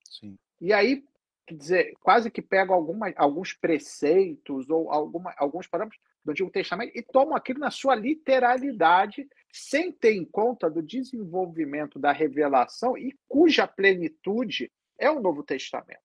Sim. 0.07 0.37
E 0.59 0.71
aí, 0.71 1.03
quer 1.47 1.55
dizer, 1.55 1.93
quase 2.01 2.29
que 2.29 2.41
pegam 2.41 2.75
alguma, 2.75 3.11
alguns 3.15 3.53
preceitos 3.53 4.69
ou 4.69 4.91
alguma, 4.91 5.33
alguns 5.37 5.65
parâmetros 5.65 5.99
do 6.23 6.31
Antigo 6.31 6.51
Testamento 6.51 6.91
e 6.95 7.01
tomam 7.01 7.35
aquilo 7.35 7.59
na 7.59 7.71
sua 7.71 7.95
literalidade, 7.95 9.27
sem 9.51 9.91
ter 9.91 10.13
em 10.13 10.25
conta 10.25 10.69
do 10.69 10.81
desenvolvimento 10.81 11.99
da 11.99 12.11
revelação 12.11 12.97
e 12.97 13.13
cuja 13.27 13.67
plenitude 13.67 14.71
é 14.97 15.09
o 15.09 15.19
Novo 15.19 15.43
Testamento. 15.43 16.01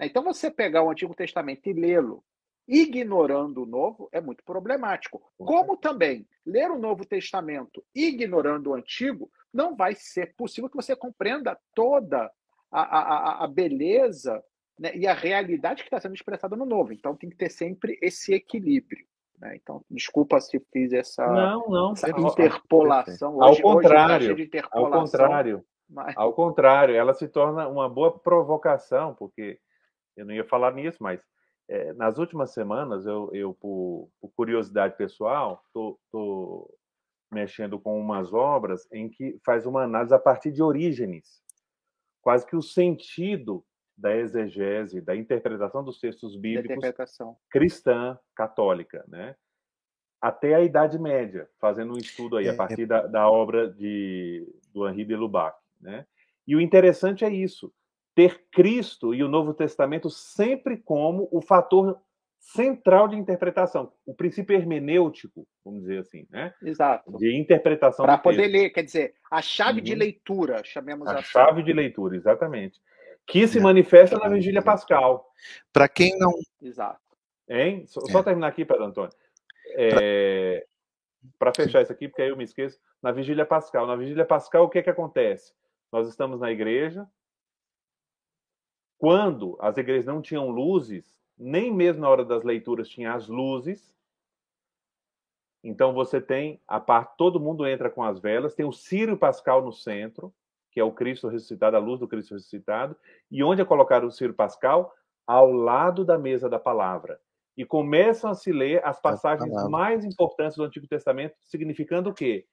Então, 0.00 0.22
você 0.22 0.50
pegar 0.50 0.82
o 0.82 0.90
Antigo 0.90 1.14
Testamento 1.14 1.68
e 1.68 1.72
lê-lo 1.72 2.24
ignorando 2.66 3.62
o 3.62 3.66
Novo 3.66 4.08
é 4.12 4.20
muito 4.20 4.44
problemático. 4.44 5.20
Como 5.36 5.76
também 5.76 6.26
ler 6.46 6.70
o 6.70 6.78
Novo 6.78 7.04
Testamento 7.04 7.84
ignorando 7.94 8.70
o 8.70 8.74
Antigo 8.74 9.30
não 9.52 9.74
vai 9.74 9.94
ser 9.94 10.34
possível 10.36 10.70
que 10.70 10.76
você 10.76 10.94
compreenda 10.94 11.58
toda 11.74 12.30
a, 12.70 12.80
a, 12.80 13.44
a 13.44 13.48
beleza 13.48 14.42
né, 14.78 14.96
e 14.96 15.06
a 15.06 15.12
realidade 15.12 15.82
que 15.82 15.88
está 15.88 16.00
sendo 16.00 16.14
expressada 16.14 16.56
no 16.56 16.64
Novo. 16.64 16.92
Então, 16.92 17.16
tem 17.16 17.28
que 17.28 17.36
ter 17.36 17.50
sempre 17.50 17.98
esse 18.00 18.32
equilíbrio. 18.32 19.04
Né? 19.40 19.56
Então, 19.56 19.82
desculpa 19.90 20.40
se 20.40 20.60
fiz 20.72 20.92
essa, 20.92 21.26
não, 21.26 21.66
não, 21.68 21.92
essa 21.92 22.10
interpolação. 22.10 23.38
Hoje, 23.38 23.62
ao 23.62 23.74
contrário, 23.74 24.34
hoje 24.34 24.42
interpolação, 24.42 24.94
ao 24.94 25.02
contrário, 25.02 25.64
mas... 25.88 26.16
ao 26.16 26.32
contrário, 26.32 26.94
ela 26.94 27.14
se 27.14 27.26
torna 27.26 27.66
uma 27.66 27.88
boa 27.88 28.18
provocação, 28.18 29.14
porque 29.14 29.58
eu 30.16 30.26
não 30.26 30.34
ia 30.34 30.44
falar 30.44 30.74
nisso, 30.74 30.98
mas 31.00 31.20
é, 31.68 31.92
nas 31.94 32.18
últimas 32.18 32.52
semanas, 32.52 33.06
eu, 33.06 33.30
eu 33.32 33.54
por, 33.54 34.10
por 34.20 34.30
curiosidade 34.36 34.96
pessoal, 34.96 35.62
estou 35.66 36.68
mexendo 37.32 37.78
com 37.78 37.98
umas 37.98 38.34
obras 38.34 38.86
em 38.92 39.08
que 39.08 39.38
faz 39.44 39.64
uma 39.64 39.84
análise 39.84 40.12
a 40.12 40.18
partir 40.18 40.50
de 40.50 40.62
Orígenes, 40.62 41.40
quase 42.20 42.44
que 42.44 42.56
o 42.56 42.62
sentido 42.62 43.64
da 44.00 44.16
exegese, 44.16 45.00
da 45.00 45.14
interpretação 45.14 45.84
dos 45.84 45.98
textos 45.98 46.36
bíblicos 46.36 46.84
cristã, 47.50 48.18
católica, 48.34 49.04
né? 49.08 49.34
até 50.20 50.54
a 50.54 50.60
Idade 50.60 50.98
Média, 50.98 51.48
fazendo 51.58 51.94
um 51.94 51.96
estudo 51.96 52.36
aí, 52.36 52.46
é, 52.46 52.50
a 52.50 52.54
partir 52.54 52.82
é... 52.82 52.86
da, 52.86 53.06
da, 53.06 53.30
obra 53.30 53.70
de, 53.70 54.46
do 54.72 54.86
Henri 54.86 55.04
de 55.04 55.16
Lubac. 55.16 55.56
Né? 55.80 56.04
E 56.46 56.54
o 56.54 56.60
interessante 56.60 57.24
é 57.24 57.30
isso, 57.30 57.72
ter 58.14 58.44
Cristo 58.52 59.14
e 59.14 59.22
o 59.22 59.28
Novo 59.28 59.54
Testamento 59.54 60.10
sempre 60.10 60.76
como 60.76 61.28
o 61.32 61.40
fator 61.40 61.98
central 62.38 63.06
de 63.06 63.16
interpretação, 63.16 63.92
o 64.04 64.14
princípio 64.14 64.56
hermenêutico, 64.56 65.46
vamos 65.62 65.82
dizer 65.82 65.98
assim, 65.98 66.26
né? 66.30 66.54
Exato. 66.62 67.18
De 67.18 67.38
interpretação. 67.38 68.04
Para 68.04 68.16
poder 68.16 68.44
texto. 68.44 68.52
ler, 68.52 68.70
quer 68.70 68.82
dizer, 68.82 69.14
a 69.30 69.42
chave 69.42 69.78
uhum. 69.80 69.84
de 69.84 69.94
leitura, 69.94 70.64
chamemos 70.64 71.06
a 71.06 71.18
assim. 71.18 71.28
chave 71.28 71.62
de 71.62 71.72
leitura, 71.72 72.16
exatamente, 72.16 72.80
que 73.26 73.46
se 73.46 73.58
é. 73.58 73.62
manifesta 73.62 74.18
na 74.18 74.28
Vigília 74.28 74.62
Pascal. 74.62 75.30
Para 75.72 75.88
quem 75.88 76.18
não. 76.18 76.32
Exato. 76.60 77.00
Hein? 77.48 77.86
Só, 77.86 78.00
é. 78.08 78.12
só 78.12 78.22
terminar 78.22 78.48
aqui, 78.48 78.64
Pedro 78.64 78.84
Antônio. 78.84 79.14
É... 79.76 80.66
Para 81.38 81.52
fechar 81.54 81.82
isso 81.82 81.92
aqui, 81.92 82.08
porque 82.08 82.22
aí 82.22 82.28
eu 82.30 82.36
me 82.36 82.44
esqueço, 82.44 82.78
na 83.02 83.12
Vigília 83.12 83.44
Pascal. 83.44 83.86
Na 83.86 83.96
Vigília 83.96 84.24
Pascal, 84.24 84.64
o 84.64 84.68
que, 84.70 84.78
é 84.78 84.82
que 84.82 84.90
acontece? 84.90 85.52
Nós 85.92 86.08
estamos 86.08 86.40
na 86.40 86.50
igreja, 86.50 87.06
quando 89.00 89.56
as 89.60 89.76
igrejas 89.78 90.06
não 90.06 90.20
tinham 90.20 90.50
luzes, 90.50 91.16
nem 91.36 91.72
mesmo 91.72 92.02
na 92.02 92.08
hora 92.08 92.24
das 92.24 92.44
leituras 92.44 92.88
tinha 92.88 93.14
as 93.14 93.28
luzes. 93.28 93.94
Então 95.64 95.94
você 95.94 96.20
tem 96.20 96.60
a 96.68 96.78
parte, 96.78 97.16
todo 97.16 97.40
mundo 97.40 97.66
entra 97.66 97.90
com 97.90 98.02
as 98.02 98.20
velas, 98.20 98.54
tem 98.54 98.66
o 98.66 98.72
Círio 98.72 99.16
Pascal 99.16 99.62
no 99.62 99.72
centro, 99.72 100.32
que 100.70 100.80
é 100.80 100.84
o 100.84 100.92
Cristo 100.92 101.28
ressuscitado, 101.28 101.76
a 101.76 101.80
luz 101.80 102.00
do 102.00 102.08
Cristo 102.08 102.34
ressuscitado, 102.34 102.96
e 103.30 103.42
onde 103.42 103.60
é 103.60 103.64
colocado 103.64 104.04
o 104.04 104.10
Círio 104.10 104.34
Pascal? 104.34 104.92
Ao 105.26 105.50
lado 105.50 106.04
da 106.04 106.18
mesa 106.18 106.48
da 106.48 106.58
palavra. 106.58 107.20
E 107.56 107.64
começam 107.64 108.30
a 108.30 108.34
se 108.34 108.52
ler 108.52 108.84
as 108.84 109.00
passagens 109.00 109.52
mais 109.68 110.04
importantes 110.04 110.56
do 110.56 110.64
Antigo 110.64 110.86
Testamento, 110.86 111.36
significando 111.42 112.10
o 112.10 112.14
quê? 112.14 112.46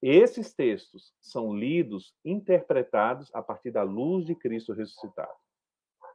Esses 0.00 0.52
textos 0.52 1.12
são 1.20 1.54
lidos, 1.54 2.14
interpretados 2.24 3.30
a 3.34 3.42
partir 3.42 3.70
da 3.70 3.82
luz 3.82 4.26
de 4.26 4.34
Cristo 4.34 4.72
ressuscitado. 4.72 5.32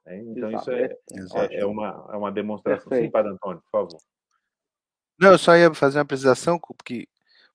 Né? 0.06 0.20
Então, 0.20 0.50
Exato. 0.50 0.72
isso 1.12 1.38
é, 1.38 1.46
é, 1.46 1.60
é, 1.62 1.66
uma, 1.66 2.10
é 2.12 2.18
uma 2.18 2.32
demonstração. 2.32 2.90
Perfeito. 2.90 3.06
Sim, 3.06 3.12
Padre 3.12 3.32
Antônio, 3.32 3.62
por 3.62 3.72
favor. 3.72 4.00
Não, 5.20 5.32
eu 5.32 5.38
só 5.38 5.56
ia 5.56 5.74
fazer 5.74 5.98
uma 5.98 6.04
apresentação, 6.04 6.60
porque 6.60 7.08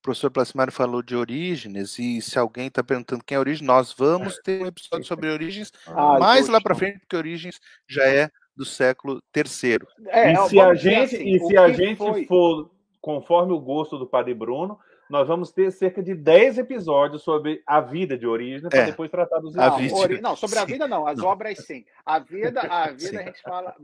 professor 0.03 0.31
Placimário 0.31 0.73
falou 0.73 1.03
de 1.03 1.15
Orígenes, 1.15 1.99
e 1.99 2.21
se 2.21 2.39
alguém 2.39 2.67
está 2.67 2.83
perguntando 2.83 3.25
quem 3.25 3.37
é 3.37 3.39
Orígenes, 3.39 3.67
nós 3.67 3.93
vamos 3.93 4.39
ter 4.39 4.63
um 4.63 4.67
episódio 4.67 5.07
sobre 5.07 5.31
Origens 5.31 5.73
ah, 5.87 6.19
mais 6.19 6.49
lá 6.49 6.61
para 6.61 6.75
frente, 6.75 6.99
porque 7.01 7.17
Origens 7.17 7.61
já 7.89 8.05
é 8.05 8.29
do 8.57 8.65
século 8.65 9.23
III. 9.35 9.79
É, 10.09 10.33
e 10.33 10.49
se 10.49 10.61
a 10.61 10.75
gente, 10.75 11.17
assim, 11.17 11.35
e 11.35 11.39
se 11.41 11.57
a 11.57 11.69
gente 11.71 12.27
for 12.27 12.71
conforme 13.01 13.53
o 13.53 13.61
gosto 13.61 13.99
do 13.99 14.07
Padre 14.07 14.35
Bruno, 14.35 14.79
nós 15.11 15.29
vamos 15.29 15.53
ter 15.53 15.71
cerca 15.73 16.03
de 16.03 16.15
10 16.15 16.59
episódios 16.59 17.23
sobre 17.23 17.63
a 17.67 17.81
vida 17.81 18.17
de 18.17 18.27
Origem 18.27 18.69
para 18.69 18.79
é, 18.79 18.87
depois 18.87 19.11
tratar 19.11 19.41
dos 19.41 19.55
não, 19.55 19.95
ori... 19.95 20.21
não, 20.21 20.37
sobre 20.37 20.59
a 20.59 20.65
vida 20.65 20.89
não, 20.89 21.07
as 21.07 21.19
não. 21.19 21.27
obras 21.27 21.59
sim. 21.67 21.85
A 22.07 22.19
vida, 22.19 22.61
a 22.63 22.87
vida 22.93 23.09
sim. 23.09 23.17
a 23.19 23.23
gente 23.25 23.43
fala. 23.43 23.75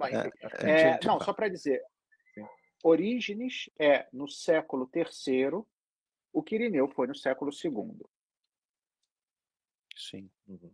É, 0.63 0.71
é, 0.71 0.93
gente 0.93 1.07
não, 1.07 1.15
fala. 1.15 1.25
só 1.25 1.33
para 1.33 1.49
dizer. 1.49 1.83
Orígenes 2.83 3.69
é 3.79 4.07
no 4.13 4.29
século 4.29 4.89
III, 4.95 5.65
o 6.39 6.43
Quirineu 6.43 6.89
foi 6.89 7.07
no 7.07 7.15
século 7.15 7.51
II. 7.53 8.07
Sim. 9.97 10.31
Uhum. 10.47 10.73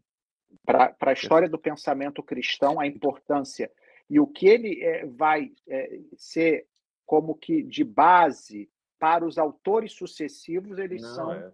Para 0.65 0.95
a 1.01 1.13
história 1.13 1.49
do 1.49 1.59
pensamento 1.59 2.23
cristão, 2.23 2.79
a 2.79 2.87
importância 2.87 3.71
e 4.09 4.21
o 4.21 4.27
que 4.27 4.47
ele 4.47 4.83
é, 4.83 5.07
vai 5.07 5.53
é, 5.67 6.01
ser 6.17 6.69
como 7.07 7.35
que 7.35 7.63
de 7.63 7.83
base 7.83 8.71
para 8.99 9.25
os 9.25 9.39
autores 9.39 9.93
sucessivos, 9.93 10.79
eles 10.79 11.03
Não, 11.03 11.15
são 11.15 11.33
é. 11.33 11.53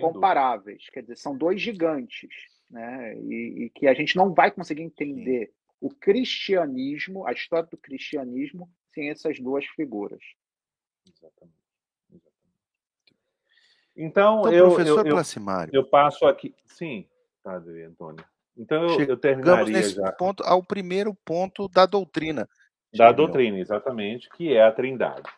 comparáveis. 0.00 0.78
Dúvida. 0.78 0.92
Quer 0.92 1.00
dizer, 1.02 1.16
são 1.16 1.36
dois 1.36 1.60
gigantes. 1.60 2.30
Né? 2.70 3.16
E, 3.18 3.64
e, 3.64 3.70
que 3.70 3.88
a 3.88 3.94
gente 3.94 4.16
não 4.16 4.32
vai 4.32 4.50
conseguir 4.50 4.82
entender 4.82 5.46
Sim. 5.46 5.52
o 5.80 5.90
cristianismo, 5.90 7.26
a 7.26 7.32
história 7.32 7.68
do 7.68 7.76
cristianismo, 7.76 8.70
sem 8.94 9.10
essas 9.10 9.40
duas 9.40 9.66
figuras. 9.66 10.22
Exatamente. 11.06 11.59
Então, 14.00 14.40
então 14.40 14.52
eu, 14.52 14.68
professor 14.68 15.06
eu, 15.06 15.16
eu, 15.16 15.68
eu, 15.72 15.84
passo 15.84 16.26
aqui. 16.26 16.54
Sim, 16.64 17.06
Padre 17.44 17.84
Antônio. 17.84 18.24
Então 18.56 18.86
eu, 18.86 19.00
eu 19.00 19.16
terminaria 19.16 19.72
nesse 19.72 19.96
já. 19.96 20.10
ponto 20.12 20.42
ao 20.42 20.62
primeiro 20.62 21.14
ponto 21.22 21.68
da 21.68 21.84
doutrina. 21.84 22.48
Da 22.94 23.12
doutrina, 23.12 23.58
exatamente, 23.58 24.28
que 24.30 24.56
é 24.56 24.64
a 24.64 24.72
Trindade. 24.72 25.30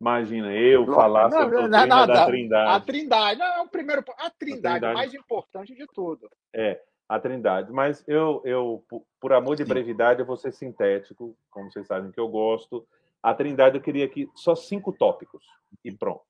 Imagina 0.00 0.50
eu 0.50 0.86
falar 0.86 1.28
não, 1.28 1.42
sobre 1.42 1.56
não, 1.56 1.68
não, 1.68 2.06
da 2.06 2.26
Trindade. 2.26 2.70
A 2.70 2.80
Trindade, 2.80 3.38
não, 3.38 3.46
é 3.46 3.60
o 3.60 3.68
primeiro 3.68 4.02
a 4.16 4.30
Trindade, 4.30 4.66
a 4.66 4.70
Trindade, 4.70 4.94
mais 4.94 5.14
importante 5.14 5.74
de 5.74 5.86
tudo. 5.86 6.30
É, 6.54 6.80
a 7.06 7.20
Trindade. 7.20 7.70
Mas 7.70 8.02
eu, 8.08 8.40
eu 8.46 8.82
por 9.20 9.32
amor 9.34 9.56
de 9.56 9.64
brevidade, 9.64 10.20
eu 10.20 10.26
vou 10.26 10.38
ser 10.38 10.52
sintético, 10.52 11.36
como 11.50 11.70
vocês 11.70 11.86
sabem 11.86 12.10
que 12.10 12.18
eu 12.18 12.28
gosto. 12.28 12.86
A 13.22 13.34
Trindade 13.34 13.76
eu 13.76 13.82
queria 13.82 14.06
aqui 14.06 14.26
só 14.34 14.54
cinco 14.54 14.90
tópicos 14.90 15.44
e 15.84 15.92
pronto. 15.92 16.29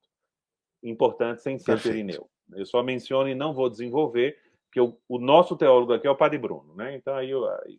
Importante 0.83 1.43
sem 1.43 1.59
ser 1.59 1.79
Irineu. 1.87 2.29
Eu 2.53 2.67
só 2.67 2.83
menciono 2.83 3.29
e 3.29 3.35
não 3.35 3.55
vou 3.55 3.69
desenvolver, 3.69 4.37
porque 4.67 4.81
o, 4.81 4.99
o, 5.09 5.19
nosso 5.19 5.57
teólogo 5.57 5.93
aqui 5.93 6.07
é 6.07 6.11
o 6.11 6.17
Padre 6.17 6.39
Bruno, 6.39 6.75
né? 6.75 6.97
Então 6.97 7.15
aí, 7.15 7.31
eu, 7.31 7.49
aí 7.49 7.79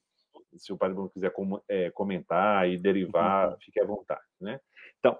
se 0.57 0.71
o 0.71 0.77
Padre 0.77 0.95
Bruno 0.95 1.09
quiser 1.09 1.31
com, 1.31 1.61
é, 1.67 1.89
comentar 1.91 2.69
e 2.69 2.77
derivar, 2.77 3.49
uhum. 3.49 3.57
fique 3.59 3.79
à 3.79 3.85
vontade, 3.85 4.21
né? 4.39 4.59
Então, 4.99 5.17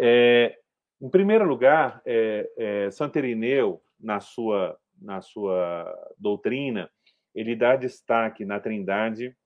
é, 0.00 0.58
em 1.00 1.08
primeiro 1.08 1.44
lugar, 1.44 2.00
é, 2.04 2.50
é, 2.56 2.90
Santo 2.90 3.18
Irineu, 3.18 3.82
na 3.98 4.20
sua, 4.20 4.78
na 5.00 5.20
sua 5.20 6.12
doutrina, 6.18 6.90
ele 7.34 7.56
dá 7.56 7.76
destaque 7.76 8.44
na 8.44 8.60
Trindade. 8.60 9.36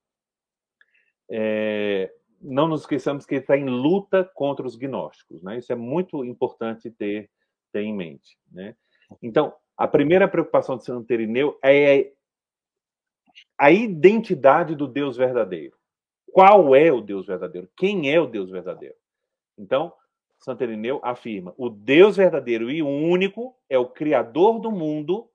É, 1.31 2.13
não 2.41 2.69
nos 2.69 2.83
esqueçamos 2.83 3.27
que 3.27 3.35
ele 3.35 3.43
está 3.43 3.57
em 3.57 3.69
luta 3.69 4.25
contra 4.35 4.67
os 4.67 4.77
gnósticos, 4.77 5.43
né? 5.43 5.59
Isso 5.59 5.73
é 5.73 5.77
muito 5.77 6.25
importante 6.25 6.91
ter, 6.91 7.31
ter 7.73 7.83
em 7.83 7.95
mente, 7.95 8.39
né? 8.51 8.75
Então, 9.23 9.55
a 9.77 9.87
primeira 9.87 10.29
preocupação 10.29 10.77
de 10.77 10.85
Santo 10.85 11.13
Irineu 11.13 11.59
é 11.65 12.13
a 13.57 13.71
identidade 13.71 14.75
do 14.75 14.87
Deus 14.87 15.17
verdadeiro. 15.17 15.77
Qual 16.33 16.75
é 16.75 16.93
o 16.93 17.01
Deus 17.01 17.27
verdadeiro? 17.27 17.69
Quem 17.77 18.13
é 18.13 18.21
o 18.21 18.27
Deus 18.27 18.51
verdadeiro? 18.51 18.97
Então, 19.57 19.93
Santo 20.39 20.63
Irineu 20.63 21.01
afirma: 21.03 21.55
o 21.57 21.69
Deus 21.69 22.17
verdadeiro 22.17 22.71
e 22.71 22.83
único 22.83 23.57
é 23.69 23.79
o 23.79 23.89
Criador 23.89 24.61
do 24.61 24.71
mundo 24.71 25.31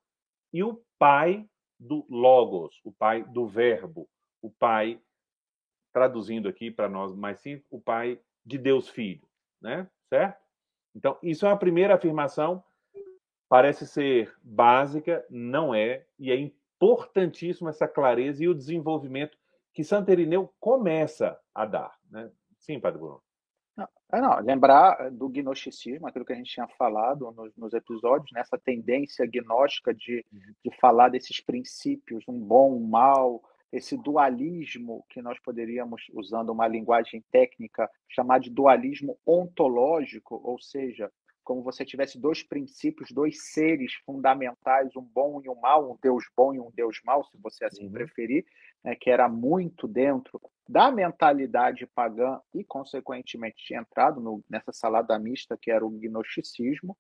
e 0.52 0.64
o 0.64 0.82
Pai 0.98 1.48
do 1.80 2.06
Logos, 2.10 2.80
o 2.84 2.92
Pai 2.92 3.24
do 3.24 3.48
Verbo, 3.48 4.10
o 4.42 4.50
Pai, 4.50 5.02
traduzindo 5.92 6.48
aqui 6.48 6.72
para 6.72 6.88
nós 6.88 7.14
mais 7.16 7.40
simples, 7.42 7.68
o 7.70 7.82
Pai 7.82 8.20
de 8.46 8.58
Deus 8.58 8.88
Filho, 8.90 9.28
né? 9.62 9.90
Certo? 10.10 10.43
Então, 10.96 11.18
isso 11.22 11.46
é 11.46 11.52
a 11.52 11.58
primeira 11.58 11.96
afirmação, 11.96 12.64
parece 13.50 13.86
ser 13.88 14.34
básica, 14.42 15.26
não 15.30 15.74
é, 15.74 16.06
e 16.18 16.32
é 16.32 16.36
importantíssimo 16.36 17.70
essa 17.70 17.88
clareza 17.88 18.44
e 18.44 18.48
o 18.48 18.56
desenvolvimento 18.56 19.38
que 19.74 19.84
Santo 19.84 20.12
Irineu 20.12 20.54
começa 20.60 21.40
a 21.54 21.66
dar, 21.66 21.98
né? 22.10 22.30
Sim, 22.60 22.80
Padre 22.80 23.00
Bruno. 23.00 23.22
Não, 23.76 23.88
é, 24.14 24.22
não, 24.22 24.40
lembrar 24.40 25.10
do 25.10 25.28
gnosticismo, 25.28 26.08
aquilo 26.08 26.24
que 26.24 26.34
a 26.34 26.36
gente 26.36 26.52
tinha 26.52 26.68
falado 26.78 27.32
nos, 27.32 27.56
nos 27.58 27.74
episódios, 27.74 28.32
nessa 28.32 28.56
né? 28.56 28.62
tendência 28.64 29.26
gnóstica 29.26 29.94
de, 29.94 30.24
uhum. 30.32 30.54
de 30.64 30.80
falar 30.80 31.10
desses 31.10 31.42
princípios, 31.42 32.24
um 32.28 32.40
bom, 32.40 32.76
um 32.76 32.88
mal, 32.88 33.42
esse 33.74 33.98
dualismo 33.98 35.04
que 35.10 35.20
nós 35.20 35.40
poderíamos, 35.40 36.04
usando 36.14 36.52
uma 36.52 36.68
linguagem 36.68 37.26
técnica, 37.32 37.90
chamar 38.08 38.40
de 38.40 38.52
dualismo 38.52 39.18
ontológico, 39.26 40.40
ou 40.44 40.62
seja, 40.62 41.12
como 41.44 41.64
você 41.64 41.84
tivesse 41.84 42.20
dois 42.20 42.44
princípios, 42.44 43.12
dois 43.12 43.52
seres 43.52 43.94
fundamentais, 44.06 44.96
um 44.96 45.02
bom 45.02 45.42
e 45.44 45.50
um 45.50 45.60
mal, 45.60 45.92
um 45.92 45.98
Deus 46.00 46.24
bom 46.38 46.54
e 46.54 46.60
um 46.60 46.72
Deus 46.72 47.02
mau, 47.04 47.26
se 47.26 47.36
você 47.42 47.66
assim 47.66 47.88
uhum. 47.88 47.92
preferir, 47.92 48.46
né, 48.84 48.96
que 48.96 49.10
era 49.10 49.28
muito 49.28 49.88
dentro 49.88 50.40
da 50.70 50.92
mentalidade 50.92 51.88
pagã 51.88 52.40
e, 52.54 52.64
consequentemente, 52.64 53.66
tinha 53.66 53.80
entrado 53.80 54.22
no, 54.22 54.44
nessa 54.48 54.72
salada 54.72 55.18
mista 55.18 55.58
que 55.60 55.72
era 55.72 55.84
o 55.84 55.90
gnosticismo. 55.90 56.96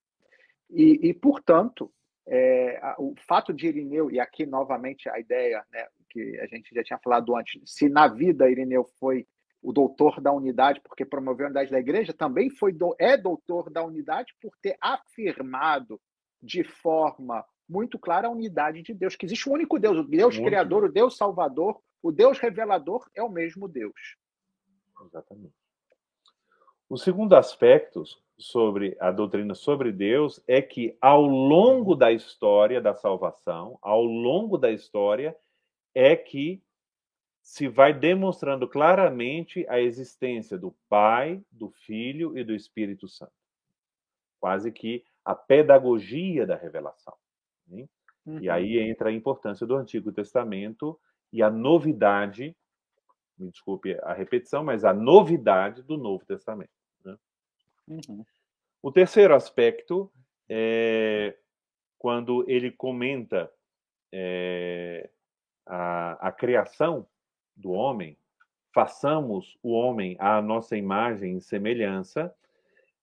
E, 0.71 1.07
e 1.07 1.13
portanto, 1.13 1.93
é, 2.27 2.79
o 2.97 3.13
fato 3.27 3.53
de 3.53 3.67
Irineu, 3.67 4.09
e 4.09 4.19
aqui 4.19 4.45
novamente 4.45 5.09
a 5.09 5.19
ideia 5.19 5.63
né, 5.71 5.87
que 6.09 6.39
a 6.39 6.47
gente 6.47 6.73
já 6.73 6.83
tinha 6.83 6.99
falado 6.99 7.35
antes, 7.35 7.61
se 7.65 7.89
na 7.89 8.07
vida 8.07 8.49
Irineu 8.49 8.85
foi 8.99 9.27
o 9.61 9.71
doutor 9.71 10.19
da 10.19 10.31
unidade, 10.31 10.81
porque 10.81 11.05
promoveu 11.05 11.45
a 11.45 11.49
unidade 11.49 11.71
da 11.71 11.79
igreja, 11.79 12.13
também 12.13 12.49
foi 12.49 12.73
do, 12.73 12.95
é 12.99 13.15
doutor 13.15 13.69
da 13.69 13.83
unidade 13.83 14.33
por 14.41 14.53
ter 14.61 14.77
afirmado 14.81 15.99
de 16.41 16.63
forma 16.63 17.45
muito 17.67 17.97
clara 17.97 18.27
a 18.27 18.31
unidade 18.31 18.81
de 18.81 18.93
Deus, 18.93 19.15
que 19.15 19.25
existe 19.25 19.49
um 19.49 19.53
único 19.53 19.79
Deus, 19.79 19.97
o 19.97 20.03
Deus 20.03 20.35
muito 20.35 20.47
criador, 20.47 20.83
o 20.83 20.91
Deus 20.91 21.15
salvador, 21.15 21.79
o 22.01 22.11
Deus 22.11 22.37
revelador 22.37 23.09
é 23.15 23.23
o 23.23 23.29
mesmo 23.29 23.67
Deus. 23.67 24.17
Exatamente. 25.05 25.62
O 26.93 26.97
segundo 26.97 27.35
aspecto 27.35 28.03
sobre 28.37 28.95
a 28.99 29.09
doutrina 29.09 29.55
sobre 29.55 29.91
Deus 29.91 30.39
é 30.47 30.61
que 30.61 30.95
ao 31.01 31.23
longo 31.23 31.95
da 31.95 32.11
história 32.11 32.79
da 32.79 32.93
salvação, 32.93 33.79
ao 33.81 34.03
longo 34.03 34.59
da 34.59 34.69
história 34.69 35.35
é 35.95 36.15
que 36.15 36.61
se 37.41 37.67
vai 37.67 37.95
demonstrando 37.95 38.67
claramente 38.67 39.65
a 39.67 39.79
existência 39.79 40.55
do 40.55 40.71
Pai, 40.87 41.43
do 41.51 41.71
Filho 41.71 42.37
e 42.37 42.43
do 42.43 42.53
Espírito 42.53 43.07
Santo. 43.07 43.33
Quase 44.39 44.71
que 44.71 45.03
a 45.25 45.33
pedagogia 45.33 46.45
da 46.45 46.55
revelação. 46.55 47.15
Né? 47.65 47.87
Uhum. 48.23 48.37
E 48.39 48.47
aí 48.51 48.77
uhum. 48.77 48.83
entra 48.83 49.09
a 49.09 49.13
importância 49.13 49.65
do 49.65 49.75
Antigo 49.75 50.11
Testamento 50.11 50.99
e 51.31 51.41
a 51.41 51.49
novidade, 51.49 52.55
me 53.35 53.49
desculpe 53.49 53.97
a 54.03 54.13
repetição, 54.13 54.63
mas 54.63 54.85
a 54.85 54.93
novidade 54.93 55.81
do 55.81 55.97
Novo 55.97 56.23
Testamento. 56.23 56.82
Uhum. 57.87 58.23
O 58.81 58.91
terceiro 58.91 59.33
aspecto 59.35 60.11
é 60.49 61.35
quando 62.03 62.43
ele 62.49 62.69
comenta 62.69 63.49
é, 64.11 65.09
a, 65.65 66.27
a 66.27 66.31
criação 66.33 67.07
do 67.55 67.71
homem, 67.71 68.17
façamos 68.73 69.57
o 69.63 69.71
homem 69.71 70.17
à 70.19 70.41
nossa 70.41 70.75
imagem 70.75 71.37
e 71.37 71.41
semelhança, 71.41 72.35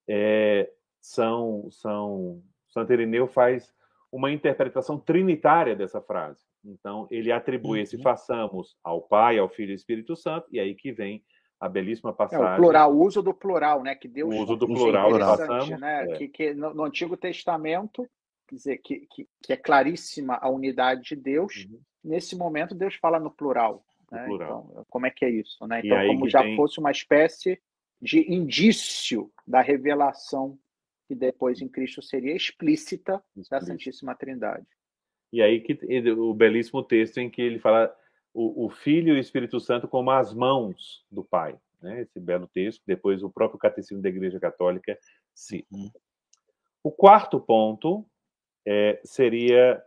é, 0.06 0.70
são, 1.00 1.70
são, 1.70 2.42
Santo 2.68 2.92
Irineu 2.92 3.26
faz 3.26 3.72
uma 4.12 4.30
interpretação 4.30 4.98
trinitária 4.98 5.74
dessa 5.74 6.02
frase. 6.02 6.44
Então, 6.62 7.08
ele 7.10 7.32
atribui 7.32 7.78
uhum. 7.78 7.82
esse 7.82 8.02
façamos 8.02 8.76
ao 8.84 9.00
Pai, 9.00 9.38
ao 9.38 9.48
Filho 9.48 9.70
e 9.70 9.72
ao 9.72 9.76
Espírito 9.76 10.14
Santo, 10.14 10.46
e 10.50 10.60
aí 10.60 10.74
que 10.74 10.92
vem 10.92 11.24
a 11.60 11.68
belíssima 11.68 12.12
passagem. 12.12 12.46
É, 12.46 12.52
o 12.54 12.56
plural, 12.56 12.92
o 12.92 13.04
uso 13.04 13.22
do 13.22 13.34
plural, 13.34 13.82
né? 13.82 13.94
Que 13.94 14.08
Deus 14.08 14.34
o 14.34 14.38
uso 14.42 14.56
do 14.56 14.66
plural, 14.66 15.10
passamos, 15.10 15.78
né? 15.78 16.06
É. 16.10 16.16
Que, 16.16 16.28
que 16.28 16.54
no, 16.54 16.72
no, 16.72 16.84
Antigo 16.84 17.16
Testamento, 17.18 18.08
quer 18.48 18.54
dizer, 18.54 18.78
que, 18.78 19.06
que, 19.10 19.28
que, 19.42 19.52
é 19.52 19.56
claríssima 19.56 20.38
a 20.40 20.48
unidade 20.48 21.02
de 21.02 21.16
Deus. 21.16 21.66
Uhum. 21.70 21.78
Nesse 22.02 22.34
momento, 22.34 22.74
Deus 22.74 22.94
fala 22.94 23.20
no 23.20 23.30
plural. 23.30 23.84
Né? 24.10 24.26
Então, 24.30 24.84
como 24.88 25.06
é 25.06 25.10
que 25.10 25.24
é 25.24 25.30
isso? 25.30 25.64
Né? 25.66 25.82
Então, 25.84 26.06
como 26.06 26.28
já 26.28 26.42
tem... 26.42 26.56
fosse 26.56 26.80
uma 26.80 26.90
espécie 26.90 27.60
de 28.00 28.32
indício 28.32 29.30
da 29.46 29.60
revelação 29.60 30.58
que 31.06 31.14
depois 31.14 31.60
em 31.60 31.68
Cristo 31.68 32.00
seria 32.00 32.34
explícita 32.34 33.22
da 33.50 33.60
Santíssima 33.60 34.14
Trindade. 34.14 34.66
E 35.32 35.42
aí 35.42 35.60
que 35.60 35.78
o 36.12 36.32
belíssimo 36.32 36.82
texto 36.82 37.18
em 37.18 37.28
que 37.28 37.42
ele 37.42 37.58
fala 37.58 37.94
o, 38.32 38.66
o 38.66 38.70
Filho 38.70 39.14
e 39.14 39.16
o 39.16 39.20
Espírito 39.20 39.60
Santo 39.60 39.88
como 39.88 40.10
as 40.10 40.32
mãos 40.32 41.04
do 41.10 41.24
Pai. 41.24 41.58
Né? 41.80 42.02
Esse 42.02 42.20
belo 42.20 42.46
texto, 42.46 42.82
depois 42.86 43.22
o 43.22 43.30
próprio 43.30 43.58
Catecismo 43.58 44.02
da 44.02 44.08
Igreja 44.08 44.38
Católica 44.38 44.98
cita. 45.34 45.66
Uhum. 45.74 45.90
O 46.82 46.90
quarto 46.90 47.40
ponto 47.40 48.06
é, 48.66 49.00
seria 49.04 49.82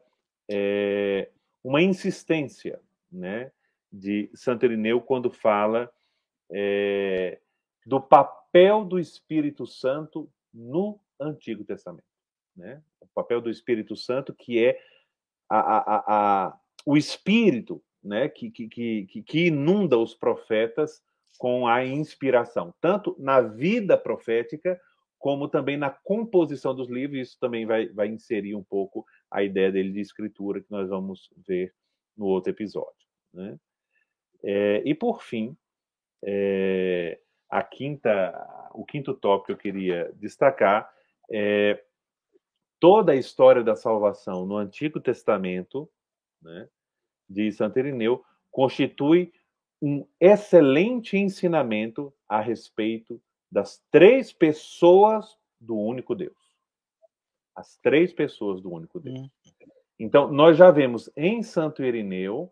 é, 0.49 1.29
uma 1.63 1.81
insistência, 1.81 2.79
né? 3.11 3.51
de 3.91 4.29
Santo 4.33 4.65
Irineu 4.65 4.99
quando 4.99 5.29
fala 5.29 5.91
é, 6.51 7.39
do 7.85 8.01
papel 8.01 8.83
do 8.83 8.99
Espírito 8.99 9.67
Santo 9.67 10.27
no 10.51 10.99
Antigo 11.19 11.63
Testamento. 11.63 12.07
Né? 12.55 12.81
O 12.99 13.07
papel 13.07 13.39
do 13.39 13.51
Espírito 13.51 13.95
Santo, 13.95 14.33
que 14.33 14.63
é 14.63 14.79
a, 15.47 15.59
a, 15.59 16.03
a, 16.07 16.59
o 16.85 16.97
Espírito 16.97 17.83
né? 18.03 18.27
que, 18.29 18.51
que, 18.51 18.67
que, 18.67 19.23
que 19.23 19.47
inunda 19.47 19.97
os 19.97 20.13
profetas 20.13 21.01
com 21.37 21.67
a 21.67 21.83
inspiração, 21.83 22.73
tanto 22.79 23.15
na 23.19 23.41
vida 23.41 23.97
profética, 23.97 24.79
como 25.17 25.47
também 25.47 25.77
na 25.77 25.89
composição 25.89 26.75
dos 26.75 26.89
livros. 26.89 27.19
Isso 27.19 27.39
também 27.39 27.65
vai, 27.65 27.87
vai 27.87 28.07
inserir 28.07 28.55
um 28.55 28.63
pouco 28.63 29.05
a 29.31 29.41
ideia 29.41 29.71
dele 29.71 29.91
de 29.91 30.01
escritura, 30.01 30.61
que 30.61 30.69
nós 30.69 30.89
vamos 30.89 31.29
ver 31.47 31.73
no 32.15 32.25
outro 32.25 32.51
episódio. 32.51 33.07
Né? 33.33 33.57
É, 34.43 34.83
e 34.85 34.93
por 34.93 35.23
fim, 35.23 35.57
é, 36.23 37.19
a 37.49 37.63
quinta, 37.63 38.69
o 38.73 38.85
quinto 38.85 39.13
tópico 39.13 39.47
que 39.47 39.51
eu 39.53 39.57
queria 39.57 40.11
destacar 40.15 40.91
é 41.31 41.81
toda 42.79 43.13
a 43.13 43.15
história 43.15 43.63
da 43.63 43.75
salvação 43.75 44.45
no 44.45 44.57
Antigo 44.57 44.99
Testamento, 44.99 45.89
né, 46.41 46.67
de 47.33 47.51
Santo 47.51 47.79
Irineu, 47.79 48.23
constitui 48.51 49.33
um 49.81 50.07
excelente 50.19 51.17
ensinamento 51.17 52.13
a 52.29 52.39
respeito 52.39 53.21
das 53.51 53.83
três 53.91 54.31
pessoas 54.31 55.37
do 55.59 55.77
único 55.77 56.15
Deus. 56.15 56.37
As 57.55 57.77
três 57.77 58.13
pessoas 58.13 58.61
do 58.61 58.71
único 58.71 58.99
Deus. 58.99 59.19
Hum. 59.19 59.29
Então, 59.99 60.31
nós 60.31 60.57
já 60.57 60.71
vemos 60.71 61.09
em 61.15 61.43
Santo 61.43 61.83
Irineu 61.83 62.51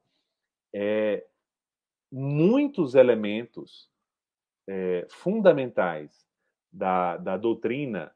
é, 0.74 1.26
muitos 2.12 2.96
elementos 2.96 3.90
é, 4.68 5.08
fundamentais 5.10 6.28
da, 6.72 7.18
da 7.18 7.38
doutrina 7.38 8.14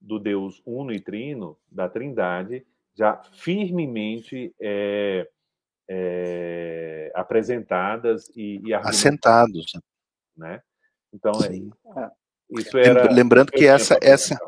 do 0.00 0.18
Deus 0.18 0.62
uno 0.64 0.92
e 0.92 1.00
trino, 1.00 1.58
da 1.70 1.88
Trindade, 1.88 2.66
já 2.94 3.16
firmemente 3.32 4.54
é, 4.60 5.28
é, 5.88 7.10
apresentadas 7.14 8.28
e, 8.36 8.60
e 8.64 8.74
assentados, 8.74 9.72
né? 10.36 10.62
Então 11.12 11.32
é, 11.44 11.56
isso. 12.50 12.76
Era 12.78 13.10
lembrando 13.10 13.50
que 13.50 13.66
essa 13.66 13.98
essa 14.02 14.38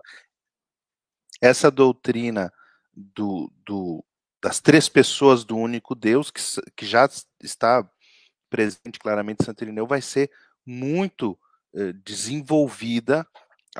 essa 1.40 1.70
doutrina 1.70 2.52
do, 2.94 3.50
do 3.64 4.04
das 4.42 4.60
três 4.60 4.88
pessoas 4.88 5.44
do 5.44 5.56
único 5.56 5.94
Deus 5.94 6.30
que, 6.30 6.40
que 6.76 6.86
já 6.86 7.08
está 7.42 7.88
presente 8.48 8.98
claramente 8.98 9.42
em 9.42 9.44
Santo 9.44 9.62
Irineu 9.62 9.86
vai 9.86 10.00
ser 10.02 10.30
muito 10.66 11.38
eh, 11.74 11.92
desenvolvida 12.04 13.26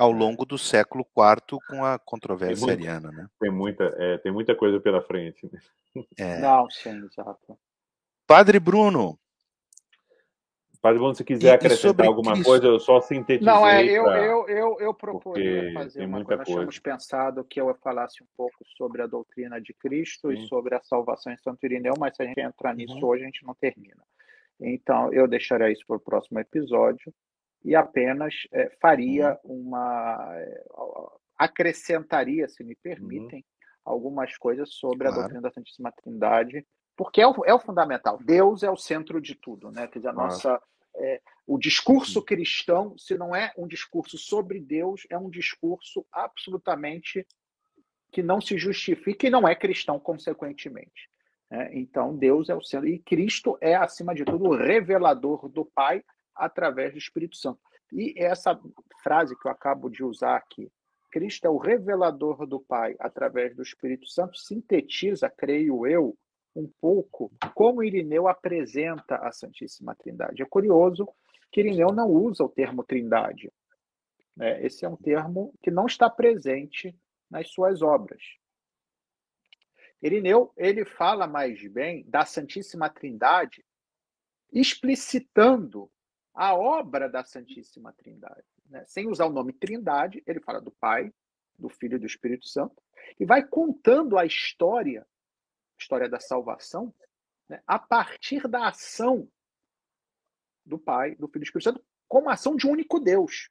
ao 0.01 0.11
longo 0.11 0.47
do 0.47 0.57
século 0.57 1.05
IV 1.05 1.61
com 1.69 1.85
a 1.85 1.99
controvérsia 1.99 2.67
tem 2.69 2.75
ariana, 2.75 3.13
né? 3.13 3.29
Tem 3.39 3.51
muita, 3.51 3.85
é, 3.99 4.17
tem 4.17 4.33
muita 4.33 4.55
coisa 4.55 4.81
pela 4.81 5.03
frente. 5.03 5.47
Né? 5.53 5.61
É. 6.17 6.39
Não, 6.41 6.71
sim, 6.71 7.05
exato. 7.05 7.59
Padre 8.27 8.59
Bruno. 8.59 9.19
Padre 10.81 10.99
Bruno, 10.99 11.15
se 11.15 11.23
quiser 11.23 11.49
e, 11.49 11.51
acrescentar 11.51 12.07
e 12.07 12.09
alguma 12.09 12.33
Cristo. 12.33 12.49
coisa, 12.49 12.67
eu 12.67 12.81
só 12.81 13.03
sintetizei. 13.03 13.53
Não, 13.53 13.69
é, 13.69 13.85
eu, 13.85 14.05
pra... 14.05 14.25
eu, 14.25 14.49
eu, 14.49 14.77
eu 14.81 14.95
proporia 14.95 15.75
fazer 15.75 16.07
uma 16.07 16.25
coisa. 16.25 16.39
Nós 16.39 16.49
tínhamos 16.49 16.79
pensado 16.79 17.45
que 17.45 17.61
eu 17.61 17.75
falasse 17.83 18.23
um 18.23 18.27
pouco 18.35 18.57
sobre 18.79 19.03
a 19.03 19.07
doutrina 19.07 19.61
de 19.61 19.75
Cristo 19.75 20.31
sim. 20.31 20.43
e 20.43 20.49
sobre 20.49 20.75
a 20.75 20.81
salvação 20.81 21.31
em 21.31 21.37
Santo 21.37 21.63
Irineu, 21.67 21.93
mas 21.99 22.17
se 22.17 22.23
a 22.23 22.27
gente 22.27 22.41
entrar 22.41 22.75
nisso 22.75 22.95
uhum. 22.95 23.05
hoje, 23.05 23.25
a 23.25 23.27
gente 23.27 23.45
não 23.45 23.55
termina. 23.55 24.03
Então, 24.59 25.13
eu 25.13 25.29
deixaria 25.29 25.71
isso 25.71 25.85
para 25.87 25.97
o 25.97 26.01
próximo 26.01 26.39
episódio 26.39 27.13
e 27.65 27.75
apenas 27.75 28.35
é, 28.53 28.71
faria 28.81 29.39
uhum. 29.45 29.69
uma. 29.69 30.35
É, 30.35 30.65
acrescentaria, 31.39 32.49
se 32.49 32.63
me 32.63 32.77
permitem, 32.77 33.39
uhum. 33.39 33.93
algumas 33.93 34.37
coisas 34.37 34.75
sobre 34.75 35.07
claro. 35.07 35.15
a 35.15 35.19
doutrina 35.21 35.41
da 35.41 35.51
Santíssima 35.51 35.91
Trindade, 35.91 36.67
porque 36.95 37.21
é 37.21 37.27
o, 37.27 37.45
é 37.47 37.55
o 37.55 37.59
fundamental. 37.59 38.19
Deus 38.23 38.63
é 38.63 38.71
o 38.71 38.77
centro 38.77 39.21
de 39.21 39.35
tudo, 39.35 39.71
né? 39.71 39.87
Quer 39.87 40.01
dizer, 40.01 40.09
a 40.09 40.13
nossa. 40.13 40.61
É, 40.97 41.21
o 41.47 41.57
discurso 41.57 42.19
uhum. 42.19 42.25
cristão, 42.25 42.99
se 42.99 43.17
não 43.17 43.35
é 43.35 43.53
um 43.57 43.67
discurso 43.67 44.19
sobre 44.19 44.61
Deus, 44.61 45.07
é 45.09 45.17
um 45.17 45.31
discurso 45.31 46.05
absolutamente 46.13 47.27
que 48.13 48.23
não 48.23 48.41
se 48.41 48.59
justifica 48.59 49.27
e 49.27 49.31
não 49.31 49.49
é 49.49 49.55
cristão, 49.55 49.99
consequentemente. 49.99 51.09
Né? 51.51 51.71
Então, 51.73 52.17
Deus 52.17 52.49
é 52.49 52.55
o 52.55 52.63
centro. 52.63 52.89
E 52.89 52.99
Cristo 52.99 53.57
é, 53.61 53.75
acima 53.75 54.15
de 54.15 54.25
tudo, 54.25 54.47
o 54.47 54.57
revelador 54.57 55.49
do 55.49 55.65
Pai 55.65 56.03
através 56.41 56.93
do 56.93 56.99
Espírito 56.99 57.37
Santo. 57.37 57.61
E 57.93 58.15
essa 58.17 58.59
frase 59.03 59.37
que 59.39 59.47
eu 59.47 59.51
acabo 59.51 59.89
de 59.89 60.05
usar 60.05 60.37
aqui, 60.37 60.71
Cristo 61.11 61.45
é 61.45 61.51
o 61.51 61.59
revelador 61.59 62.47
do 62.47 62.61
Pai 62.61 62.95
através 62.99 63.55
do 63.55 63.63
Espírito 63.63 64.07
Santo, 64.09 64.39
sintetiza, 64.39 65.29
creio 65.29 65.87
eu, 65.87 66.17
um 66.55 66.71
pouco 66.81 67.33
como 67.55 67.83
Irineu 67.83 68.29
apresenta 68.29 69.17
a 69.17 69.33
Santíssima 69.33 69.95
Trindade. 69.95 70.43
É 70.43 70.47
curioso 70.47 71.09
que 71.51 71.61
Irineu 71.61 71.89
não 71.89 72.09
usa 72.09 72.45
o 72.45 72.49
termo 72.49 72.85
Trindade. 72.85 73.53
Né? 74.37 74.65
Esse 74.65 74.85
é 74.85 74.89
um 74.89 74.97
termo 74.97 75.53
que 75.63 75.71
não 75.71 75.87
está 75.87 76.09
presente 76.09 76.97
nas 77.31 77.51
suas 77.51 77.83
obras. 77.83 78.23
Irineu, 80.03 80.53
ele 80.57 80.85
fala 80.85 81.27
mais 81.27 81.65
bem 81.71 82.05
da 82.09 82.25
Santíssima 82.25 82.89
Trindade, 82.89 83.65
explicitando 84.53 85.91
a 86.41 86.55
obra 86.55 87.07
da 87.07 87.23
Santíssima 87.23 87.93
Trindade. 87.93 88.47
Né? 88.71 88.83
Sem 88.87 89.07
usar 89.07 89.27
o 89.27 89.31
nome 89.31 89.53
Trindade, 89.53 90.23
ele 90.27 90.41
fala 90.41 90.59
do 90.59 90.71
Pai, 90.71 91.13
do 91.59 91.69
Filho 91.69 91.97
e 91.97 91.99
do 91.99 92.07
Espírito 92.07 92.49
Santo, 92.49 92.83
e 93.19 93.27
vai 93.27 93.47
contando 93.47 94.17
a 94.17 94.25
história, 94.25 95.07
história 95.79 96.09
da 96.09 96.19
salvação, 96.19 96.95
né? 97.47 97.63
a 97.67 97.79
partir 97.79 98.49
da 98.49 98.69
ação 98.69 99.29
do 100.65 100.79
Pai, 100.79 101.15
do 101.15 101.29
Filho 101.29 101.37
e 101.37 101.41
do 101.41 101.45
Espírito 101.45 101.65
Santo, 101.65 101.85
como 102.09 102.31
ação 102.31 102.57
de 102.57 102.67
um 102.67 102.71
único 102.71 102.99
Deus. 102.99 103.51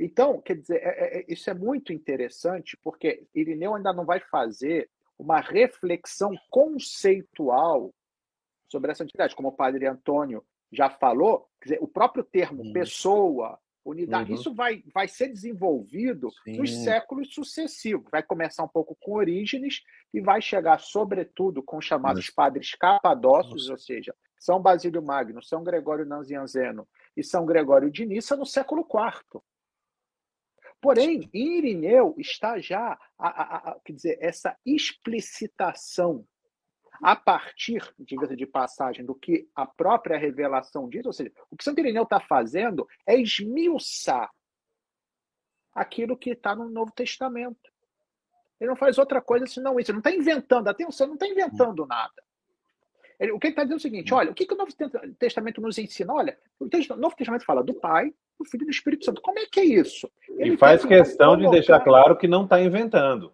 Então, 0.00 0.42
quer 0.42 0.56
dizer, 0.56 0.82
é, 0.82 0.88
é, 0.88 1.18
é, 1.20 1.24
isso 1.28 1.48
é 1.48 1.54
muito 1.54 1.92
interessante, 1.92 2.76
porque 2.78 3.28
Irineu 3.32 3.76
ainda 3.76 3.92
não 3.92 4.04
vai 4.04 4.18
fazer 4.18 4.90
uma 5.16 5.38
reflexão 5.38 6.36
conceitual 6.50 7.94
sobre 8.68 8.90
essa 8.90 9.04
entidade, 9.04 9.36
como 9.36 9.50
o 9.50 9.56
padre 9.56 9.86
Antônio 9.86 10.44
já 10.74 10.90
falou, 10.90 11.48
dizer, 11.62 11.78
o 11.80 11.88
próprio 11.88 12.24
termo 12.24 12.72
pessoa, 12.72 13.58
unidade, 13.84 14.32
uhum. 14.32 14.38
isso 14.38 14.54
vai, 14.54 14.82
vai 14.92 15.06
ser 15.06 15.28
desenvolvido 15.28 16.30
Sim. 16.42 16.56
nos 16.56 16.70
séculos 16.82 17.32
sucessivos. 17.34 18.10
Vai 18.10 18.22
começar 18.22 18.64
um 18.64 18.68
pouco 18.68 18.96
com 19.00 19.14
Orígenes 19.14 19.82
e 20.12 20.20
vai 20.20 20.40
chegar, 20.40 20.80
sobretudo, 20.80 21.62
com 21.62 21.76
os 21.76 21.84
chamados 21.84 22.30
padres 22.30 22.74
capadócios, 22.74 23.68
ou 23.68 23.78
seja, 23.78 24.14
São 24.38 24.60
Basílio 24.60 25.02
Magno, 25.02 25.42
São 25.42 25.62
Gregório 25.62 26.06
Nazianzeno 26.06 26.88
e 27.16 27.22
São 27.22 27.44
Gregório 27.44 27.90
de 27.90 28.06
Nissa 28.06 28.36
no 28.36 28.46
século 28.46 28.82
IV. 28.82 29.40
Porém, 30.80 31.30
em 31.32 31.56
Irineu 31.56 32.14
está 32.18 32.58
já, 32.58 32.98
a, 33.18 33.28
a, 33.28 33.56
a, 33.70 33.80
quer 33.82 33.92
dizer, 33.94 34.18
essa 34.20 34.54
explicitação 34.66 36.26
a 37.02 37.16
partir, 37.16 37.82
diga-se 37.98 38.36
de 38.36 38.46
passagem, 38.46 39.04
do 39.04 39.14
que 39.14 39.48
a 39.54 39.66
própria 39.66 40.18
revelação 40.18 40.88
diz, 40.88 41.04
ou 41.04 41.12
seja, 41.12 41.32
o 41.50 41.56
que 41.56 41.64
Santo 41.64 41.80
Irineu 41.80 42.04
está 42.04 42.20
fazendo 42.20 42.86
é 43.06 43.16
esmiuçar 43.20 44.30
aquilo 45.74 46.16
que 46.16 46.30
está 46.30 46.54
no 46.54 46.70
Novo 46.70 46.92
Testamento. 46.92 47.72
Ele 48.60 48.70
não 48.70 48.76
faz 48.76 48.96
outra 48.98 49.20
coisa 49.20 49.46
senão 49.46 49.78
isso. 49.78 49.90
Ele 49.90 49.96
não 49.96 50.00
está 50.00 50.12
inventando, 50.12 50.68
atenção, 50.68 51.08
não 51.08 51.14
está 51.14 51.26
inventando 51.26 51.84
nada. 51.86 52.22
Ele, 53.18 53.32
o 53.32 53.38
que 53.38 53.48
ele 53.48 53.52
está 53.52 53.62
dizendo 53.62 53.76
é 53.76 53.78
o 53.78 53.82
seguinte: 53.82 54.14
olha, 54.14 54.30
o 54.30 54.34
que, 54.34 54.46
que 54.46 54.54
o 54.54 54.56
Novo 54.56 54.72
Testamento 55.18 55.60
nos 55.60 55.78
ensina? 55.78 56.12
Olha, 56.12 56.38
o 56.58 56.66
Novo 56.96 57.16
Testamento 57.16 57.44
fala 57.44 57.62
do 57.62 57.74
Pai, 57.74 58.12
do 58.38 58.44
Filho 58.44 58.62
e 58.62 58.66
do 58.66 58.70
Espírito 58.70 59.04
Santo. 59.04 59.20
Como 59.20 59.38
é 59.38 59.46
que 59.46 59.60
é 59.60 59.64
isso? 59.64 60.10
Ele 60.28 60.54
e 60.54 60.56
faz 60.56 60.82
tá 60.82 60.88
questão 60.88 61.36
de 61.36 61.48
deixar 61.50 61.80
claro 61.80 62.16
que 62.16 62.26
não 62.26 62.44
está 62.44 62.60
inventando. 62.60 63.32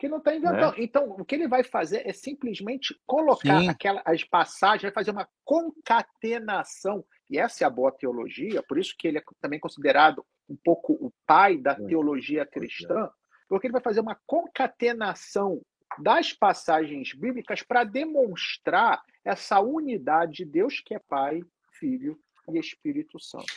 Que 0.00 0.08
não 0.08 0.16
está 0.16 0.34
inventando. 0.34 0.72
Né? 0.72 0.82
Então, 0.82 1.10
o 1.10 1.24
que 1.26 1.34
ele 1.34 1.46
vai 1.46 1.62
fazer 1.62 2.08
é 2.08 2.12
simplesmente 2.14 2.98
colocar 3.06 3.68
aquela, 3.68 4.02
as 4.06 4.24
passagens, 4.24 4.82
vai 4.82 4.92
fazer 4.92 5.10
uma 5.10 5.28
concatenação. 5.44 7.04
E 7.28 7.38
essa 7.38 7.64
é 7.64 7.66
a 7.66 7.70
boa 7.70 7.92
teologia, 7.92 8.62
por 8.62 8.78
isso 8.78 8.94
que 8.98 9.06
ele 9.06 9.18
é 9.18 9.22
também 9.42 9.60
considerado 9.60 10.24
um 10.48 10.56
pouco 10.56 10.94
o 10.94 11.12
pai 11.26 11.58
da 11.58 11.74
teologia 11.74 12.46
cristã, 12.46 13.10
porque 13.46 13.66
ele 13.66 13.72
vai 13.72 13.82
fazer 13.82 14.00
uma 14.00 14.18
concatenação 14.26 15.60
das 15.98 16.32
passagens 16.32 17.12
bíblicas 17.12 17.62
para 17.62 17.84
demonstrar 17.84 19.02
essa 19.22 19.60
unidade 19.60 20.38
de 20.38 20.44
Deus 20.46 20.80
que 20.80 20.94
é 20.94 20.98
Pai, 20.98 21.42
Filho 21.72 22.18
e 22.48 22.58
Espírito 22.58 23.20
Santo. 23.20 23.52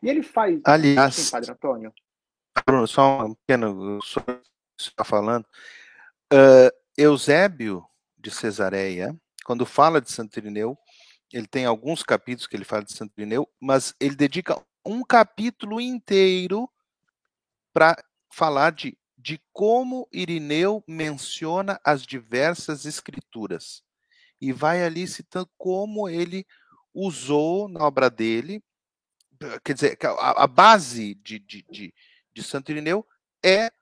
E 0.00 0.08
ele 0.08 0.22
faz. 0.22 0.60
Aliás, 0.64 1.18
assim, 1.18 1.30
Padre 1.32 1.50
Antônio. 1.50 1.92
Bruno, 2.64 2.86
só 2.86 3.24
um 3.24 3.34
pequeno. 3.34 3.98
Só 4.02 4.20
está 4.78 5.04
falando. 5.04 5.44
Uh, 6.32 6.70
Eusébio 6.96 7.84
de 8.16 8.30
Cesareia, 8.30 9.18
quando 9.44 9.66
fala 9.66 10.00
de 10.00 10.10
Santo 10.10 10.38
Irineu, 10.38 10.78
ele 11.32 11.46
tem 11.46 11.64
alguns 11.64 12.02
capítulos 12.02 12.46
que 12.46 12.56
ele 12.56 12.64
fala 12.64 12.84
de 12.84 12.92
Santo 12.92 13.12
Irineu, 13.16 13.48
mas 13.60 13.94
ele 13.98 14.14
dedica 14.14 14.60
um 14.84 15.02
capítulo 15.02 15.80
inteiro 15.80 16.68
para 17.72 17.96
falar 18.32 18.72
de, 18.72 18.96
de 19.16 19.40
como 19.52 20.08
Irineu 20.12 20.84
menciona 20.86 21.80
as 21.84 22.02
diversas 22.02 22.84
escrituras. 22.84 23.82
E 24.40 24.52
vai 24.52 24.82
ali 24.84 25.06
citando 25.06 25.50
como 25.56 26.08
ele 26.08 26.46
usou 26.94 27.68
na 27.68 27.84
obra 27.84 28.10
dele 28.10 28.62
quer 29.64 29.74
dizer, 29.74 29.98
a, 30.04 30.44
a 30.44 30.46
base 30.46 31.14
de, 31.16 31.38
de, 31.38 31.64
de, 31.70 31.94
de, 32.32 32.42
Santo 32.42 32.70
Irineu 32.70 33.06
é 33.42 33.72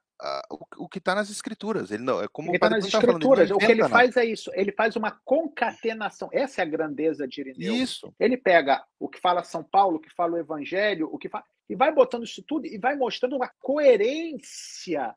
o, 0.51 0.85
o, 0.85 0.89
que 0.89 0.99
está 0.99 1.15
nas 1.15 1.31
escrituras. 1.31 1.91
Ele 1.91 2.03
não 2.03 2.23
é 2.23 2.29
como 2.29 2.55
está 2.55 2.69
nas 2.69 2.85
escrituras. 2.85 3.49
Falando, 3.49 3.63
o 3.63 3.67
que 3.67 3.73
ele 3.73 3.89
faz 3.89 4.17
é 4.17 4.25
isso. 4.25 4.51
Ele 4.55 4.73
faz 4.73 4.97
uma 4.97 5.13
concatenação. 5.25 6.29
Essa 6.33 6.61
é 6.61 6.65
a 6.65 6.69
grandeza 6.69 7.27
de 7.27 7.41
Irineu. 7.41 7.75
Isso. 7.75 8.15
Ele 8.19 8.37
pega 8.37 8.85
o 8.99 9.09
que 9.09 9.21
fala 9.21 9.45
São 9.45 9.63
Paulo, 9.63 9.97
o 9.97 10.01
que 10.01 10.13
fala 10.15 10.35
o 10.35 10.39
Evangelho, 10.39 11.09
o 11.13 11.19
que 11.19 11.29
fala, 11.29 11.45
e 11.69 11.77
vai 11.77 11.93
botando 11.93 12.25
isso 12.25 12.43
tudo 12.43 12.67
e 12.67 12.79
vai 12.79 12.97
mostrando 12.97 13.37
uma 13.37 13.51
coerência 13.61 15.15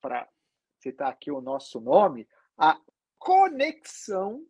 para 0.00 0.28
citar 0.78 1.10
aqui 1.10 1.30
o 1.30 1.40
nosso 1.40 1.80
nome, 1.80 2.26
a 2.56 2.78
conexão 3.18 4.42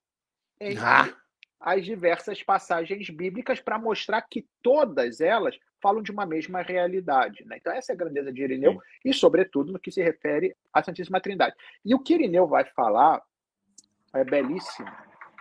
entre 0.61 0.85
ah 0.85 1.13
as 1.61 1.85
diversas 1.85 2.43
passagens 2.43 3.11
bíblicas 3.11 3.61
para 3.61 3.79
mostrar 3.79 4.23
que 4.23 4.49
todas 4.63 5.21
elas 5.21 5.59
falam 5.81 6.03
de 6.03 6.11
uma 6.11 6.27
mesma 6.27 6.63
realidade. 6.63 7.45
Né? 7.45 7.57
Então, 7.59 7.73
essa 7.73 7.93
é 7.93 7.95
a 7.95 7.99
grandeza 7.99 8.33
de 8.33 8.43
Irineu, 8.43 8.73
Sim. 8.73 8.79
e, 9.05 9.15
sobretudo, 9.15 9.73
no 9.73 9.79
que 9.79 9.91
se 9.91 10.03
refere 10.03 10.57
à 10.73 10.83
Santíssima 10.83 11.21
Trindade. 11.21 11.55
E 11.85 11.95
o 11.95 11.99
que 11.99 12.15
Irineu 12.15 12.47
vai 12.47 12.65
falar 12.65 13.23
é 14.15 14.25
belíssimo, 14.25 14.91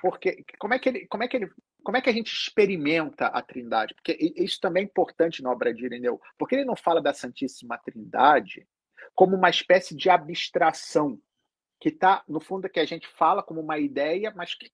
porque 0.02 0.44
como 0.60 0.74
é 0.74 0.80
que 0.80 0.90
ele. 0.90 1.08
Como 1.08 1.24
é 1.24 1.28
que 1.28 1.38
ele 1.38 1.50
como 1.82 1.98
é 1.98 2.02
que 2.02 2.10
a 2.10 2.14
gente 2.14 2.32
experimenta 2.32 3.28
a 3.28 3.42
Trindade? 3.42 3.96
Porque 3.96 4.16
isso 4.36 4.60
também 4.60 4.84
é 4.84 4.86
importante 4.86 5.42
na 5.42 5.50
obra 5.50 5.74
de 5.74 5.86
Irineu, 5.86 6.20
porque 6.38 6.56
ele 6.56 6.66
não 6.66 6.76
fala 6.76 7.02
da 7.02 7.14
Santíssima 7.14 7.78
Trindade 7.78 8.68
como 9.16 9.36
uma 9.36 9.50
espécie 9.50 9.96
de 9.96 10.10
abstração, 10.10 11.20
que 11.80 11.90
está, 11.90 12.24
no 12.28 12.40
fundo, 12.40 12.70
que 12.70 12.80
a 12.80 12.86
gente 12.86 13.08
fala 13.08 13.42
como 13.42 13.62
uma 13.62 13.80
ideia, 13.80 14.32
mas 14.36 14.54
que 14.54 14.70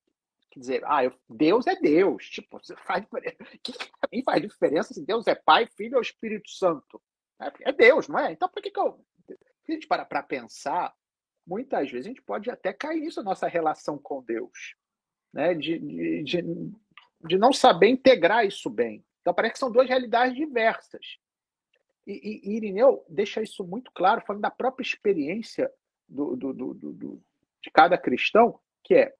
Dizer, 0.55 0.81
ah, 0.85 1.03
eu, 1.03 1.13
Deus 1.29 1.67
é 1.67 1.75
Deus. 1.75 2.29
Tipo, 2.29 2.59
faz 2.85 3.03
diferença. 3.05 3.37
que, 3.61 3.73
pra 3.73 4.09
mim 4.11 4.23
faz 4.23 4.41
diferença 4.41 4.93
se 4.93 5.05
Deus 5.05 5.27
é 5.27 5.35
Pai, 5.35 5.67
Filho 5.75 5.95
ou 5.95 6.01
Espírito 6.01 6.49
Santo? 6.49 7.01
É, 7.41 7.69
é 7.69 7.71
Deus, 7.73 8.07
não 8.07 8.19
é? 8.19 8.31
Então 8.31 8.47
por 8.47 8.61
que, 8.61 8.71
que 8.71 8.79
eu. 8.79 9.03
Se 9.27 9.71
a 9.71 9.73
gente 9.73 9.87
para 9.87 10.05
para 10.05 10.23
pensar, 10.23 10.93
muitas 11.45 11.91
vezes 11.91 12.05
a 12.05 12.09
gente 12.09 12.21
pode 12.21 12.49
até 12.49 12.71
cair 12.71 13.01
nisso, 13.01 13.19
a 13.19 13.23
nossa 13.23 13.47
relação 13.47 13.97
com 13.97 14.23
Deus. 14.23 14.75
Né? 15.33 15.53
De, 15.53 15.77
de, 15.79 16.23
de, 16.23 16.71
de 17.25 17.37
não 17.37 17.51
saber 17.51 17.89
integrar 17.89 18.45
isso 18.45 18.69
bem. 18.69 19.03
Então 19.21 19.33
parece 19.33 19.53
que 19.53 19.59
são 19.59 19.71
duas 19.71 19.89
realidades 19.89 20.35
diversas. 20.35 21.17
E, 22.07 22.41
e, 22.43 22.55
Irineu 22.55 23.03
deixa 23.09 23.41
isso 23.41 23.63
muito 23.63 23.91
claro, 23.91 24.21
falando 24.25 24.43
da 24.43 24.51
própria 24.51 24.85
experiência 24.85 25.71
do, 26.07 26.35
do, 26.35 26.53
do, 26.53 26.73
do, 26.73 27.21
de 27.61 27.71
cada 27.71 27.97
cristão, 27.97 28.59
que 28.83 28.93
é 28.93 29.15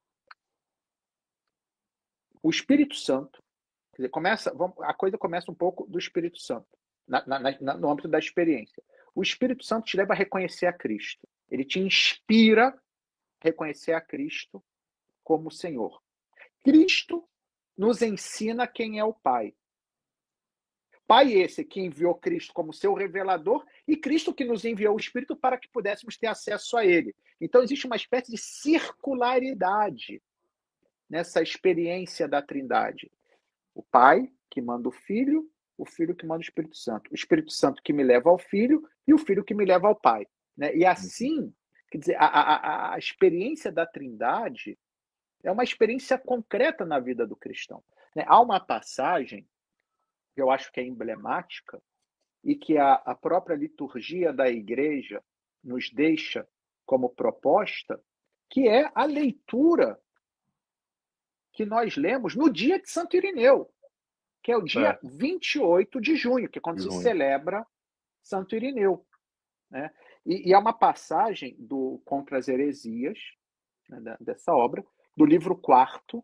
o 2.46 2.50
Espírito 2.52 2.94
Santo, 2.94 3.42
quer 3.92 4.04
dizer, 4.04 4.10
começa, 4.10 4.56
a 4.82 4.94
coisa 4.94 5.18
começa 5.18 5.50
um 5.50 5.56
pouco 5.56 5.88
do 5.88 5.98
Espírito 5.98 6.38
Santo, 6.38 6.68
na, 7.08 7.26
na, 7.26 7.40
na, 7.40 7.76
no 7.76 7.90
âmbito 7.90 8.08
da 8.08 8.20
experiência. 8.20 8.84
O 9.16 9.24
Espírito 9.24 9.66
Santo 9.66 9.86
te 9.86 9.98
leva 9.98 10.14
a 10.14 10.16
reconhecer 10.16 10.68
a 10.68 10.74
Cristo. 10.74 11.28
Ele 11.50 11.66
te 11.66 11.80
inspira 11.80 12.68
a 12.68 12.74
reconhecer 13.42 13.94
a 13.94 14.02
Cristo 14.02 14.64
como 15.24 15.50
Senhor. 15.50 16.00
Cristo 16.64 17.28
nos 17.76 18.04
ensina 18.04 18.68
quem 18.68 19.00
é 19.00 19.04
o 19.04 19.12
Pai. 19.12 19.56
Pai 21.08 21.34
esse 21.34 21.66
que 21.66 21.82
enviou 21.82 22.14
Cristo 22.14 22.54
como 22.54 22.72
seu 22.72 22.94
revelador 22.94 23.66
e 23.88 23.98
Cristo 23.98 24.32
que 24.32 24.46
nos 24.46 24.66
enviou 24.66 24.94
o 24.94 25.00
Espírito 25.00 25.36
para 25.36 25.58
que 25.58 25.68
pudéssemos 25.70 26.16
ter 26.16 26.28
acesso 26.28 26.78
a 26.78 26.86
ele. 26.86 27.16
Então 27.42 27.64
existe 27.64 27.88
uma 27.88 27.96
espécie 27.96 28.30
de 28.30 28.38
circularidade 28.38 30.22
nessa 31.10 31.42
experiência 31.42 32.28
da 32.28 32.42
Trindade. 32.42 33.12
O 33.74 33.84
Pai 33.84 34.32
que 34.50 34.62
manda 34.62 34.88
o 34.88 34.92
Filho, 34.92 35.50
o 35.78 35.86
Filho 35.86 36.16
que 36.16 36.26
manda 36.26 36.40
o 36.40 36.44
Espírito 36.44 36.78
Santo, 36.78 37.12
o 37.12 37.16
Espírito 37.16 37.52
Santo 37.52 37.82
que 37.84 37.94
me 37.94 38.04
leva 38.04 38.30
ao 38.30 38.38
Filho 38.38 38.88
e 39.08 39.14
o 39.14 39.18
Filho 39.18 39.44
que 39.44 39.54
me 39.54 39.66
leva 39.66 39.88
ao 39.88 39.96
Pai. 39.96 40.26
Né? 40.58 40.76
E 40.76 40.86
assim, 40.86 41.54
quer 41.92 41.98
dizer, 41.98 42.16
a, 42.16 42.26
a, 42.26 42.94
a 42.94 42.98
experiência 42.98 43.72
da 43.72 43.86
Trindade 43.86 44.78
é 45.44 45.52
uma 45.52 45.64
experiência 45.64 46.18
concreta 46.18 46.86
na 46.86 47.00
vida 47.00 47.28
do 47.28 47.36
cristão. 47.36 47.84
Né? 48.16 48.24
Há 48.28 48.40
uma 48.42 48.60
passagem 48.60 49.48
que 50.34 50.42
eu 50.42 50.50
acho 50.50 50.72
que 50.72 50.80
é 50.80 50.84
emblemática 50.84 51.82
e 52.44 52.56
que 52.56 52.78
a, 52.78 52.94
a 52.94 53.16
própria 53.16 53.56
liturgia 53.56 54.32
da 54.32 54.48
igreja 54.50 55.24
nos 55.64 55.92
deixa 55.92 56.48
como 56.86 57.10
proposta, 57.10 58.00
que 58.50 58.68
é 58.68 58.90
a 58.94 59.06
leitura 59.06 60.00
que 61.56 61.66
nós 61.66 61.96
lemos 61.96 62.36
no 62.36 62.52
dia 62.52 62.80
de 62.80 62.90
Santo 62.90 63.16
Irineu, 63.16 63.74
que 64.44 64.52
é 64.52 64.58
o 64.58 64.62
dia 64.62 65.00
é. 65.02 65.08
28 65.08 66.02
de 66.02 66.16
junho, 66.18 66.50
que 66.50 66.60
é 66.60 66.62
quando 66.62 66.78
de 66.78 66.84
se 66.84 66.90
junho. 66.90 67.02
celebra 67.02 67.66
Santo 68.22 68.56
Irineu. 68.56 69.08
Né? 69.72 69.90
E, 70.26 70.50
e 70.50 70.54
há 70.54 70.60
uma 70.60 70.74
passagem 70.74 71.56
do 71.58 72.02
Contra 72.04 72.38
as 72.38 72.50
Heresias, 72.50 73.18
né, 73.88 74.18
dessa 74.20 74.54
obra, 74.54 74.86
do 75.16 75.26
livro 75.26 75.56
quarto, 75.56 76.24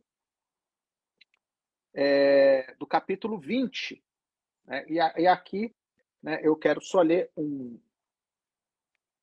é, 1.93 2.75
do 2.77 2.85
capítulo 2.85 3.39
20. 3.39 4.03
Né? 4.65 4.85
E, 4.89 4.99
a, 4.99 5.13
e, 5.17 5.27
aqui 5.27 5.73
né, 6.21 6.41
eu 6.43 6.57
quero 6.57 6.81
só 6.81 7.01
ler 7.01 7.31
um, 7.37 7.79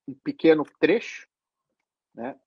um 0.07 0.15
pequeno 0.15 0.65
trecho, 0.79 1.29
né, 2.15 2.39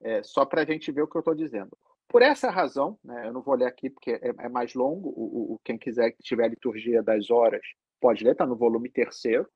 é, 0.00 0.22
só 0.22 0.46
para 0.46 0.62
a 0.62 0.64
gente 0.64 0.90
ver 0.90 1.02
o 1.02 1.06
que 1.06 1.16
eu 1.16 1.20
estou 1.20 1.34
dizendo. 1.34 1.76
Por 2.08 2.22
essa 2.22 2.50
razão, 2.50 2.98
né, 3.02 3.26
eu 3.26 3.32
não 3.32 3.40
vou 3.40 3.54
ler 3.54 3.66
aqui 3.66 3.88
porque 3.88 4.12
é, 4.12 4.28
é 4.38 4.48
mais 4.48 4.74
longo, 4.74 5.08
o, 5.08 5.54
o, 5.54 5.60
quem 5.64 5.78
quiser 5.78 6.12
que 6.12 6.22
tiver 6.22 6.44
a 6.44 6.48
liturgia 6.48 7.02
das 7.02 7.30
horas 7.30 7.62
pode 8.00 8.22
ler, 8.24 8.32
está 8.32 8.46
no 8.46 8.56
volume 8.56 8.90
terceiro. 8.90 9.48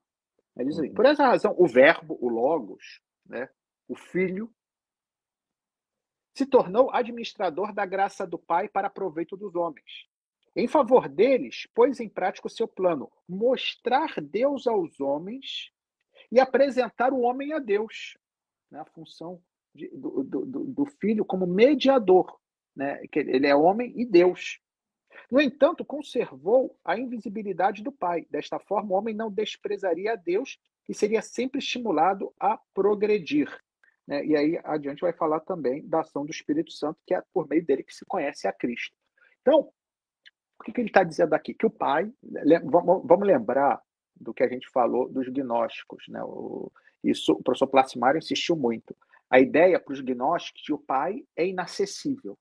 Ele 0.57 0.71
diz 0.71 0.79
assim, 0.79 0.95
por 0.95 1.05
essa 1.05 1.27
razão, 1.27 1.55
o 1.59 1.67
verbo, 1.67 2.17
o 2.21 2.29
logos, 2.29 3.01
né, 3.27 3.49
o 3.87 3.95
filho, 3.95 4.51
se 6.35 6.47
tornou 6.47 6.91
administrador 6.93 7.73
da 7.73 7.87
graça 7.87 8.27
do 8.27 8.39
Pai 8.39 8.69
para 8.69 8.91
proveito 8.91 9.37
dos 9.37 9.55
homens. 9.55 10.07
Em 10.55 10.67
favor 10.67 11.09
deles, 11.09 11.67
pôs 11.75 12.01
em 12.01 12.09
prática 12.09 12.47
o 12.47 12.51
seu 12.51 12.67
plano, 12.67 13.11
mostrar 13.29 14.15
Deus 14.23 14.67
aos 14.67 14.99
homens 15.01 15.71
e 16.33 16.41
apresentar 16.41 17.13
o 17.13 17.21
homem 17.21 17.53
a 17.53 17.59
Deus. 17.59 18.17
Né? 18.71 18.81
A 18.81 18.85
função 18.85 19.43
do, 19.93 20.25
do, 20.25 20.65
do, 20.65 20.87
filho 21.01 21.25
como 21.25 21.47
mediador. 21.47 22.39
Né? 22.75 23.07
Que 23.09 23.21
ele 23.21 23.47
é 23.47 23.55
homem 23.55 23.93
e 23.97 24.05
Deus. 24.05 24.61
No 25.31 25.41
entanto, 25.41 25.85
conservou 25.85 26.79
a 26.85 26.99
invisibilidade 26.99 27.83
do 27.83 27.91
Pai. 27.91 28.27
Desta 28.31 28.59
forma, 28.59 28.93
o 28.93 28.99
homem 28.99 29.15
não 29.15 29.31
desprezaria 29.31 30.13
a 30.13 30.17
Deus 30.17 30.59
e 30.89 30.95
seria 30.95 31.23
sempre 31.23 31.59
estimulado 31.59 32.33
a 32.39 32.59
progredir. 32.75 33.51
Né? 34.07 34.25
E 34.25 34.37
aí 34.37 34.61
adiante 34.65 35.01
vai 35.01 35.13
falar 35.13 35.41
também 35.41 35.87
da 35.87 36.01
ação 36.01 36.25
do 36.25 36.31
Espírito 36.31 36.73
Santo, 36.73 37.01
que 37.07 37.15
é 37.15 37.23
por 37.33 37.49
meio 37.49 37.65
dele 37.65 37.83
que 37.83 37.95
se 37.95 38.05
conhece 38.05 38.47
a 38.47 38.53
Cristo. 38.53 38.95
Então, 39.43 39.73
o 40.59 40.65
que, 40.65 40.73
que 40.73 40.81
ele 40.81 40.89
está 40.89 41.03
dizendo 41.03 41.35
aqui? 41.35 41.55
Que 41.55 41.67
o 41.67 41.71
Pai, 41.71 42.11
vamos 42.65 43.27
lembrar 43.27 43.83
do 44.15 44.33
que 44.33 44.43
a 44.43 44.49
gente 44.49 44.69
falou 44.71 45.09
dos 45.09 45.29
gnósticos, 45.29 46.05
né? 46.09 46.23
O, 46.23 46.71
isso 47.05 47.33
o 47.33 47.43
professor 47.43 47.67
Placimário 47.67 48.19
insistiu 48.19 48.57
muito. 48.57 48.97
A 49.31 49.41
ideia 49.41 49.81
para 49.81 49.93
os 49.93 50.01
gnósticos 50.01 50.63
que 50.63 50.73
o 50.73 50.79
Pai 50.79 51.27
é 51.35 51.47
inacessível. 51.47 52.39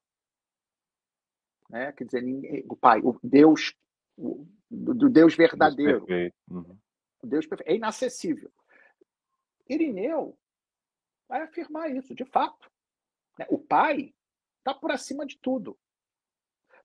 Né? 1.70 1.92
Quer 1.94 2.06
dizer, 2.06 2.24
o 2.70 2.76
Pai, 2.76 3.02
o 3.02 3.20
Deus, 3.24 3.74
o, 4.18 4.46
do 4.70 5.10
Deus 5.10 5.36
verdadeiro. 5.36 6.06
Deus 6.06 6.34
uhum. 6.50 6.78
O 7.22 7.28
Deus 7.28 7.48
perfeito. 7.48 7.70
É 7.70 7.76
inacessível. 7.76 8.52
Irineu 9.68 10.38
vai 11.28 11.42
afirmar 11.42 11.90
isso, 11.90 12.14
de 12.14 12.26
fato. 12.26 12.70
Né? 13.40 13.46
O 13.50 13.58
Pai 13.58 14.14
está 14.60 14.74
por 14.74 14.92
acima 14.92 15.26
de 15.26 15.38
tudo. 15.40 15.78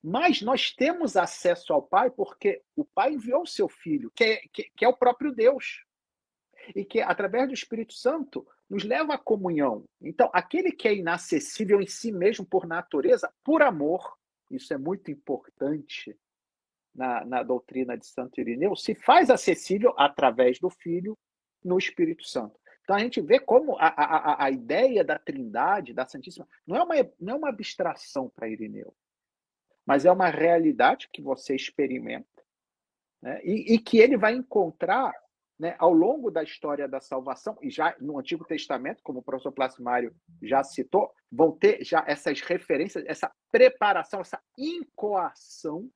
Mas 0.03 0.41
nós 0.41 0.73
temos 0.73 1.17
acesso 1.17 1.73
ao 1.75 1.83
Pai 1.83 2.11
porque 2.11 2.63
o 2.75 2.85
Pai 2.85 3.13
enviou 3.13 3.43
o 3.43 3.47
seu 3.47 3.69
Filho, 3.69 4.11
que 4.15 4.25
é, 4.25 4.37
que, 4.51 4.71
que 4.75 4.85
é 4.85 4.89
o 4.89 4.97
próprio 4.97 5.33
Deus. 5.33 5.85
E 6.75 6.85
que, 6.85 7.01
através 7.01 7.49
do 7.49 7.55
Espírito 7.55 7.93
Santo, 7.93 8.47
nos 8.71 8.85
leva 8.85 9.15
à 9.15 9.19
comunhão. 9.19 9.85
Então, 10.01 10.31
aquele 10.33 10.71
que 10.71 10.87
é 10.87 10.95
inacessível 10.95 11.83
em 11.83 11.87
si 11.89 12.13
mesmo 12.13 12.47
por 12.47 12.67
natureza, 12.67 13.31
por 13.43 13.63
amor, 13.63 14.17
isso 14.49 14.73
é 14.73 14.79
muito 14.79 15.11
importante 15.11 16.17
na, 16.95 17.25
na 17.25 17.43
doutrina 17.43 17.99
de 17.99 18.07
Santo 18.07 18.41
Irineu, 18.41 18.77
se 18.77 18.95
faz 18.95 19.29
acessível 19.29 19.93
através 19.97 20.61
do 20.61 20.71
Filho 20.71 21.19
no 21.65 21.79
Espírito 21.79 22.25
Santo. 22.25 22.59
Então 22.83 22.97
a 22.97 23.01
gente 23.01 23.21
vê 23.21 23.39
como 23.39 23.77
a, 23.77 23.89
a, 23.89 24.45
a 24.45 24.51
ideia 24.51 25.05
da 25.05 25.19
trindade, 25.19 25.93
da 25.93 26.07
Santíssima, 26.07 26.49
não 26.67 26.77
é 26.77 26.83
uma, 26.83 26.95
não 27.21 27.35
é 27.35 27.37
uma 27.37 27.49
abstração 27.49 28.31
para 28.31 28.49
Irineu, 28.49 28.95
mas 29.85 30.05
é 30.05 30.11
uma 30.11 30.29
realidade 30.29 31.09
que 31.13 31.21
você 31.21 31.55
experimenta 31.55 32.27
né? 33.23 33.41
e, 33.45 33.75
e 33.75 33.79
que 33.79 33.99
ele 33.99 34.17
vai 34.17 34.35
encontrar 34.35 35.13
né, 35.61 35.77
ao 35.79 35.93
longo 35.93 36.31
da 36.31 36.43
história 36.43 36.89
da 36.89 37.03
salvação, 37.03 37.59
e 37.61 37.69
já 37.69 37.95
no 38.01 38.19
Antigo 38.19 38.47
Testamento, 38.47 39.03
como 39.03 39.19
o 39.19 39.23
professor 39.23 39.53
Plasmário 39.53 40.17
já 40.43 40.65
citou, 40.65 41.13
vão 41.31 41.53
ter 41.53 41.85
já 41.85 42.03
essas 42.07 42.41
referências, 42.41 43.05
essa 43.07 43.31
preparação, 43.53 44.23
essa 44.23 44.41
incoação, 44.57 45.91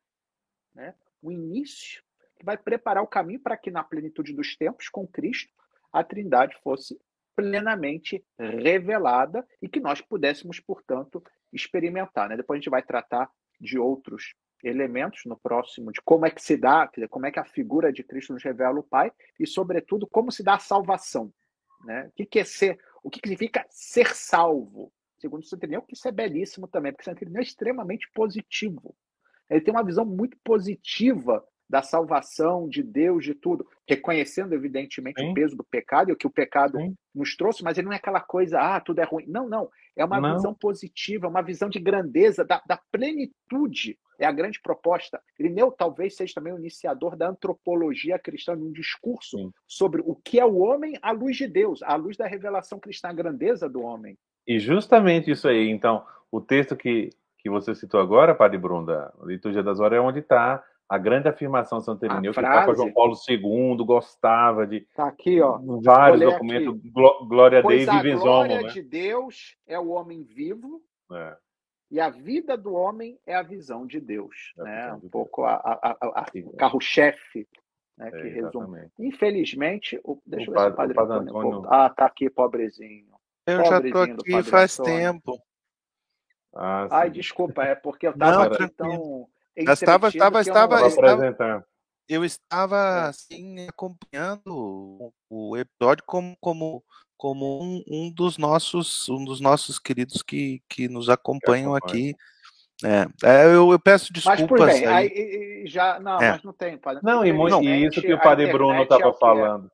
né, 0.75 0.95
o 1.23 1.33
início, 1.33 2.03
que 2.37 2.45
vai 2.45 2.59
preparar 2.59 3.03
o 3.03 3.07
caminho 3.07 3.41
para 3.41 3.57
que 3.57 3.71
na 3.71 3.83
plenitude 3.83 4.35
dos 4.35 4.55
tempos, 4.55 4.91
com 4.91 5.09
Cristo, 5.09 5.51
a 5.91 6.05
Trindade 6.05 6.55
fosse 6.63 7.01
plenamente 7.35 8.23
revelada 8.39 9.49
e 9.63 9.69
que 9.69 9.81
nós 9.81 10.03
pudéssemos, 10.03 10.61
portanto, 10.61 11.25
experimentar. 11.51 12.29
Né? 12.29 12.37
Depois 12.37 12.59
a 12.59 12.61
gente 12.61 12.71
vai 12.71 12.83
tratar 12.83 13.31
de 13.59 13.79
outros 13.79 14.35
elementos 14.65 15.25
no 15.27 15.37
próximo 15.37 15.93
de 15.93 16.01
como 16.03 16.27
é 16.27 16.31
que 16.31 16.43
se 16.43 16.57
dá, 16.57 16.91
como 17.11 17.27
é 17.27 17.31
que 17.31 17.39
a 17.39 17.45
figura 17.45 17.93
de 17.93 18.03
Cristo 18.03 18.33
nos 18.33 18.43
revela 18.43 18.81
o 18.81 18.83
Pai 18.83 19.13
e, 19.39 19.47
sobretudo, 19.47 20.07
como 20.07 20.33
se 20.33 20.43
dá 20.43 20.55
a 20.55 20.59
salvação. 20.59 21.33
Né? 21.85 22.11
O 22.19 22.27
que, 22.27 22.39
é 22.39 22.45
ser, 22.45 22.79
o 23.03 23.11
que 23.11 23.19
significa 23.19 23.65
ser 23.69 24.15
salvo? 24.15 24.93
Segundo 25.19 25.43
o 25.43 25.83
que 25.83 25.95
isso 25.95 26.09
é 26.09 26.13
belíssimo 26.13 26.67
também, 26.67 26.93
porque 26.93 27.03
o 27.03 27.05
Santo 27.05 27.25
é 27.25 27.43
extremamente 27.43 28.11
positivo. 28.13 28.95
Ele 29.49 29.61
tem 29.61 29.73
uma 29.73 29.85
visão 29.85 30.05
muito 30.05 30.37
positiva 30.43 31.47
da 31.69 31.83
salvação, 31.83 32.69
de 32.69 32.83
Deus, 32.83 33.25
de 33.25 33.35
tudo, 33.35 33.67
reconhecendo, 33.89 34.53
evidentemente, 34.53 35.21
Sim. 35.21 35.31
o 35.31 35.35
peso 35.35 35.57
do 35.57 35.65
pecado 35.65 36.11
e 36.11 36.13
o 36.13 36.17
que 36.17 36.27
o 36.27 36.31
pecado 36.31 36.79
Sim. 36.79 36.95
nos 37.15 37.37
trouxe, 37.37 37.63
mas 37.63 37.79
ele 37.79 37.87
não 37.87 37.93
é 37.93 37.97
aquela 37.97 38.21
coisa, 38.21 38.61
ah, 38.61 38.81
tudo 38.81 39.01
é 39.01 39.05
ruim. 39.05 39.25
Não, 39.27 39.49
não. 39.49 39.69
É 39.97 40.05
uma 40.05 40.21
não. 40.21 40.35
visão 40.35 40.55
positiva, 40.55 41.29
uma 41.29 41.43
visão 41.43 41.69
de 41.69 41.79
grandeza, 41.79 42.45
da, 42.45 42.63
da 42.67 42.79
plenitude 42.91 43.99
é 44.19 44.27
a 44.27 44.33
grande 44.33 44.61
proposta. 44.61 45.21
Irineu 45.39 45.71
talvez 45.71 46.17
seja 46.17 46.35
também 46.35 46.53
o 46.53 46.59
iniciador 46.59 47.17
da 47.17 47.29
antropologia 47.29 48.19
cristã, 48.19 48.55
num 48.55 48.73
discurso 48.73 49.37
Sim. 49.39 49.53
sobre 49.67 50.03
o 50.05 50.15
que 50.15 50.39
é 50.39 50.45
o 50.45 50.59
homem 50.59 50.97
à 51.03 51.11
luz 51.11 51.37
de 51.37 51.47
Deus, 51.47 51.83
à 51.83 51.97
luz 51.97 52.17
da 52.17 52.27
revelação 52.27 52.79
cristã, 52.79 53.09
a 53.09 53.13
grandeza 53.13 53.69
do 53.69 53.83
homem. 53.83 54.17
E 54.47 54.59
justamente 54.59 55.31
isso 55.31 55.49
aí, 55.49 55.69
então, 55.69 56.05
o 56.31 56.41
texto 56.41 56.77
que, 56.77 57.11
que 57.39 57.49
você 57.49 57.75
citou 57.75 58.01
agora, 58.01 58.35
Padre 58.35 58.59
Brunda, 58.59 59.13
Liturgia 59.25 59.63
das 59.63 59.81
Horas, 59.81 59.99
é 59.99 60.01
onde 60.01 60.21
está 60.21 60.63
a 60.89 60.99
grande 60.99 61.29
afirmação 61.29 61.79
de 61.79 61.85
Santo 61.85 62.05
Irineu, 62.05 62.33
que 62.33 62.39
o 62.39 62.43
Papa 62.43 62.75
João 62.75 62.93
Paulo 62.93 63.15
II 63.29 63.77
gostava 63.85 64.67
de 64.67 64.81
tá 64.95 65.07
aqui, 65.07 65.41
ó. 65.41 65.59
vários 65.83 66.21
documentos, 66.21 66.79
aqui. 66.79 66.91
glória 66.91 67.59
a 67.59 67.63
Deus 67.63 67.83
e 67.83 67.87
Vives 67.87 68.21
Homo. 68.21 68.31
A 68.31 68.47
glória 68.47 68.63
né? 68.63 68.69
de 68.69 68.83
Deus 68.83 69.57
é 69.67 69.79
o 69.79 69.89
homem 69.89 70.23
vivo, 70.23 70.83
é. 71.13 71.37
E 71.91 72.01
a 72.01 72.09
vida 72.09 72.57
do 72.57 72.75
homem 72.75 73.21
é 73.25 73.37
a 73.37 73.43
visão 73.43 73.87
de 73.87 74.01
Deus, 74.01 74.53
é 74.59 74.65
né? 74.65 74.93
Um 74.95 75.09
pouco 75.09 75.45
a, 75.45 75.55
a, 75.55 75.97
a, 76.03 76.21
a 76.23 76.27
carro-chefe 76.59 77.47
né, 77.97 78.11
que 78.11 78.17
é, 78.17 78.29
resume. 78.31 78.91
Infelizmente, 78.99 80.01
o, 80.03 80.21
deixa 80.27 80.51
o 80.51 80.55
eu 80.55 80.61
ver 80.61 80.67
se 80.67 80.73
o 80.73 80.77
Padre, 80.77 80.93
o 80.93 80.97
padre 80.97 81.15
Antônio. 81.15 81.49
Antônio... 81.49 81.73
Ah, 81.73 81.91
tá 81.91 82.07
aqui, 82.07 82.29
pobrezinho. 82.29 83.07
Eu 83.47 83.63
pobrezinho 83.63 83.95
já 83.95 84.17
tô 84.17 84.23
aqui 84.23 84.43
faz 84.43 84.81
Antônio. 84.81 84.99
tempo. 84.99 85.43
Ah, 86.53 86.89
Ai, 86.91 87.11
desculpa, 87.11 87.63
é 87.63 87.75
porque 87.75 88.07
eu 88.07 88.13
estava 88.13 88.47
aqui 88.47 88.69
tão. 88.71 89.29
Estava, 89.57 90.09
estava, 90.09 90.41
estava, 90.41 90.87
estava, 90.87 91.67
eu 92.09 92.25
estava 92.25 93.09
assim 93.09 93.67
acompanhando 93.69 95.13
o 95.31 95.57
episódio 95.57 96.03
como, 96.07 96.37
como 96.41 96.85
como 97.17 97.63
um, 97.63 97.83
um, 97.89 98.11
dos 98.11 98.37
nossos 98.37 99.09
um 99.09 99.25
dos 99.25 99.41
nossos 99.41 99.79
queridos 99.79 100.23
que, 100.23 100.61
que 100.69 100.89
nos 100.89 101.09
acompanham 101.09 101.75
aqui. 101.75 102.15
É, 102.85 103.07
é 103.25 103.47
eu, 103.47 103.71
eu, 103.71 103.79
peço 103.79 104.13
desculpas. 104.13 104.41
Mas 104.41 104.49
por 104.49 104.67
bem, 104.67 104.87
aí. 104.87 105.09
aí 105.09 105.67
já 105.67 105.99
não, 106.01 106.21
é. 106.21 106.33
mas 106.33 106.43
não 106.43 106.53
tem. 106.53 106.79
Não, 107.03 107.25
e, 107.25 107.33
não, 107.33 107.63
e 107.63 107.87
isso 107.87 108.03
que 108.03 108.13
o 108.13 108.21
Padre 108.21 108.51
Bruno 108.53 108.83
estava 108.83 109.09
é 109.09 109.13
falando. 109.15 109.71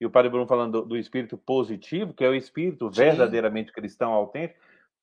E 0.00 0.06
o 0.06 0.10
Padre 0.10 0.30
Bruno 0.30 0.46
falando 0.46 0.80
do, 0.80 0.88
do, 0.88 0.96
espírito 0.96 1.36
positivo, 1.36 2.14
que 2.14 2.24
é 2.24 2.28
o 2.28 2.34
espírito 2.34 2.86
Sim. 2.86 3.02
verdadeiramente 3.02 3.70
cristão 3.70 4.12
autêntico, 4.12 4.58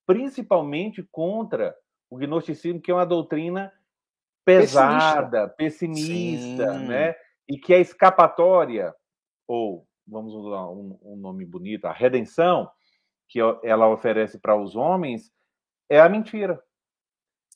principalmente 0.07 1.07
contra 1.11 1.75
o 2.09 2.17
gnosticismo, 2.17 2.81
que 2.81 2.89
é 2.89 2.93
uma 2.93 3.05
doutrina 3.05 3.71
pesada, 4.47 5.49
pessimista, 5.49 6.65
pessimista 6.65 6.79
né? 6.79 7.15
E 7.47 7.57
que 7.57 7.73
é 7.73 7.79
escapatória 7.79 8.93
ou 9.47 9.85
vamos 10.07 10.33
usar 10.33 10.67
um, 10.69 10.97
um 11.03 11.17
nome 11.17 11.45
bonito, 11.45 11.85
a 11.85 11.91
redenção 11.91 12.69
que 13.27 13.39
ela 13.63 13.89
oferece 13.89 14.39
para 14.39 14.55
os 14.55 14.75
homens, 14.75 15.29
é 15.89 15.99
a 15.99 16.07
mentira. 16.07 16.61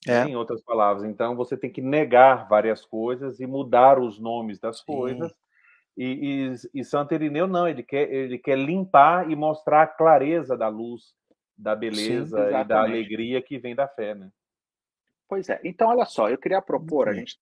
É. 0.08 0.24
Em 0.24 0.36
outras 0.36 0.64
palavras, 0.64 1.04
então 1.06 1.36
você 1.36 1.56
tem 1.56 1.72
que 1.72 1.82
negar 1.82 2.48
várias 2.50 2.84
coisas 2.84 3.40
e 3.40 3.46
mudar 3.46 4.00
os 4.00 4.20
nomes 4.20 4.60
das 4.60 4.80
Sim. 4.80 4.86
coisas. 4.88 5.32
E, 5.96 6.56
e, 6.74 6.80
e 6.80 6.84
Santo 6.84 7.14
Irineu 7.14 7.46
não, 7.46 7.68
ele 7.68 7.84
quer, 7.84 8.12
ele 8.12 8.40
quer 8.40 8.58
limpar 8.58 9.30
e 9.30 9.36
mostrar 9.36 9.84
a 9.84 9.88
clareza 9.88 10.58
da 10.58 10.68
luz, 10.68 11.14
da 11.56 11.76
beleza 11.76 12.50
e 12.50 12.64
da 12.64 12.82
alegria 12.82 13.42
que 13.44 13.60
vem 13.60 13.76
da 13.76 13.88
fé, 13.88 14.16
né? 14.16 14.32
Pois 15.32 15.48
é. 15.48 15.62
Então, 15.64 15.88
olha 15.88 16.04
só, 16.04 16.30
eu 16.30 16.38
queria 16.38 16.62
propor 16.62 17.08
a 17.08 17.12
Uhum. 17.12 17.18
gente 17.20 17.40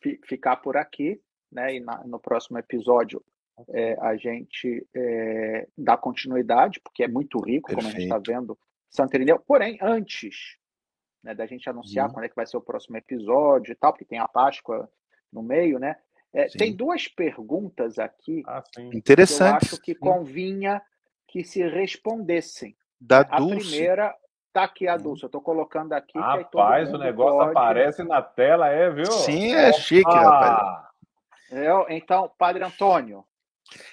fi- 0.00 0.20
ficar 0.24 0.54
por 0.58 0.76
aqui, 0.76 1.20
né? 1.50 1.74
E 1.74 1.80
na- 1.80 2.04
no 2.04 2.20
próximo 2.20 2.56
episódio 2.58 3.20
é, 3.70 3.94
a 4.00 4.16
gente 4.16 4.86
é, 4.94 5.66
dá 5.76 5.96
continuidade, 5.96 6.80
porque 6.80 7.02
é 7.02 7.08
muito 7.08 7.40
rico, 7.40 7.74
como 7.74 7.88
a 7.88 7.90
gente 7.90 8.04
está 8.04 8.18
vendo, 8.24 8.56
Santo 8.88 9.14
Irineu. 9.16 9.40
Porém, 9.40 9.76
antes 9.82 10.56
né, 11.24 11.34
da 11.34 11.44
gente 11.44 11.68
anunciar 11.68 12.06
Uhum. 12.06 12.12
quando 12.14 12.24
é 12.26 12.28
que 12.28 12.36
vai 12.36 12.46
ser 12.46 12.56
o 12.56 12.60
próximo 12.60 12.96
episódio 12.98 13.72
e 13.72 13.74
tal, 13.74 13.92
porque 13.92 14.04
tem 14.04 14.18
a 14.20 14.28
Páscoa 14.28 14.88
no 15.32 15.42
meio, 15.42 15.80
né? 15.80 15.96
É, 16.32 16.46
tem 16.46 16.72
duas 16.72 17.08
perguntas 17.08 17.98
aqui 17.98 18.42
Ah, 18.46 18.62
que 18.72 18.80
eu 18.80 18.92
Interessante. 18.92 19.64
acho 19.64 19.80
que 19.80 19.92
convinha 19.96 20.80
que 21.26 21.42
se 21.42 21.66
respondessem. 21.66 22.76
Da 23.00 23.20
A 23.22 23.38
Dulce. 23.38 23.56
primeira 23.70 24.14
tá 24.54 24.64
aqui 24.64 24.88
a. 24.88 24.96
Dulce, 24.96 25.24
eu 25.24 25.26
estou 25.26 25.40
colocando 25.42 25.92
aqui. 25.92 26.12
que 26.12 26.18
aí 26.18 26.44
todo 26.44 26.62
Rapaz, 26.62 26.92
o 26.94 26.96
negócio 26.98 27.38
pode- 27.38 27.50
aparece 27.50 28.02
na 28.04 28.22
tela, 28.22 28.68
é, 28.68 28.88
viu? 28.90 29.04
Sim, 29.12 29.52
é 29.52 29.72
chique, 29.74 30.08
rapaz. 30.10 30.84
Eu- 31.50 31.86
então, 31.90 32.30
Padre 32.38 32.64
Antônio, 32.64 33.24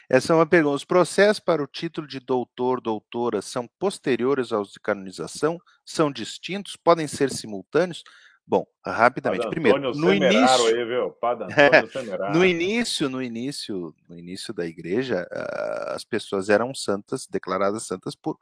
Essa 0.09 0.33
é 0.33 0.35
uma 0.35 0.45
pergunta. 0.45 0.75
Os 0.75 0.83
processos 0.85 1.39
para 1.39 1.63
o 1.63 1.67
título 1.67 2.05
de 2.05 2.19
doutor, 2.19 2.79
doutora 2.81 3.41
são 3.41 3.67
posteriores 3.79 4.51
aos 4.51 4.71
de 4.73 4.79
canonização? 4.79 5.57
São 5.85 6.11
distintos? 6.11 6.75
Podem 6.75 7.07
ser 7.07 7.31
simultâneos? 7.31 8.03
Bom, 8.45 8.65
rapidamente. 8.85 9.43
Padre 9.43 9.55
Primeiro, 9.55 9.77
Antônio 9.77 9.99
no 10.01 10.09
Semeraro 10.11 10.38
início, 10.38 10.65
aí, 10.77 10.85
viu? 10.85 11.11
Padre 11.11 11.45
Antônio 11.85 11.91
Semeraro. 11.91 12.33
no 12.33 12.45
início, 12.45 13.09
no 13.09 13.23
início, 13.23 13.95
no 14.09 14.17
início 14.19 14.53
da 14.53 14.65
igreja, 14.65 15.25
ah, 15.31 15.93
as 15.95 16.03
pessoas 16.03 16.49
eram 16.49 16.75
santas, 16.75 17.25
declaradas 17.25 17.88
santas 17.88 18.13
por, 18.13 18.38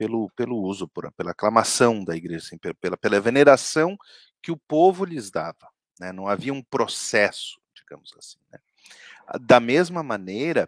pelo, 0.00 0.30
pelo 0.30 0.56
uso, 0.56 0.88
por, 0.88 1.12
pela 1.12 1.32
aclamação 1.32 2.02
da 2.02 2.16
igreja, 2.16 2.46
assim, 2.46 2.56
pe- 2.56 2.72
pela, 2.72 2.96
pela 2.96 3.20
veneração 3.20 3.98
que 4.42 4.50
o 4.50 4.56
povo 4.56 5.04
lhes 5.04 5.30
dava. 5.30 5.68
né? 5.98 6.10
Não 6.10 6.26
havia 6.26 6.54
um 6.54 6.62
processo, 6.62 7.60
digamos 7.74 8.10
assim. 8.16 8.38
né? 8.50 8.58
Da 9.42 9.60
mesma 9.60 10.02
maneira, 10.02 10.66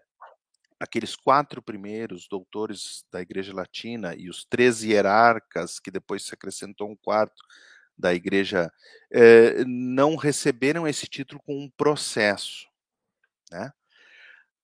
aqueles 0.79 1.17
quatro 1.17 1.63
primeiros 1.63 2.29
doutores 2.29 3.07
da 3.11 3.23
Igreja 3.23 3.55
Latina 3.55 4.15
e 4.15 4.29
os 4.29 4.45
três 4.45 4.83
hierarcas, 4.83 5.81
que 5.81 5.91
depois 5.91 6.27
se 6.27 6.35
acrescentou 6.35 6.91
um 6.91 6.97
quarto 6.97 7.43
da 7.97 8.13
Igreja, 8.13 8.71
eh, 9.11 9.65
não 9.65 10.15
receberam 10.15 10.87
esse 10.87 11.07
título 11.07 11.41
com 11.41 11.57
um 11.59 11.71
processo. 11.71 12.67
Né? 13.51 13.73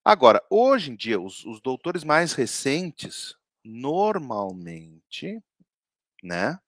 Agora, 0.05 0.45
hoje 0.51 0.90
em 0.90 0.95
dia, 0.95 1.19
os, 1.19 1.43
os 1.47 1.59
doutores 1.59 2.05
mais 2.05 2.35
recentes, 2.35 3.38
normalmente, 3.65 5.43
né? 6.23 6.59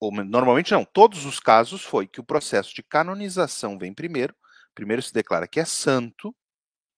Ou, 0.00 0.10
normalmente 0.12 0.72
não, 0.72 0.84
todos 0.84 1.24
os 1.24 1.38
casos 1.38 1.82
foi 1.82 2.06
que 2.08 2.20
o 2.20 2.24
processo 2.24 2.74
de 2.74 2.82
canonização 2.82 3.78
vem 3.78 3.94
primeiro, 3.94 4.34
primeiro 4.74 5.00
se 5.02 5.12
declara 5.12 5.46
que 5.46 5.60
é 5.60 5.64
santo, 5.64 6.34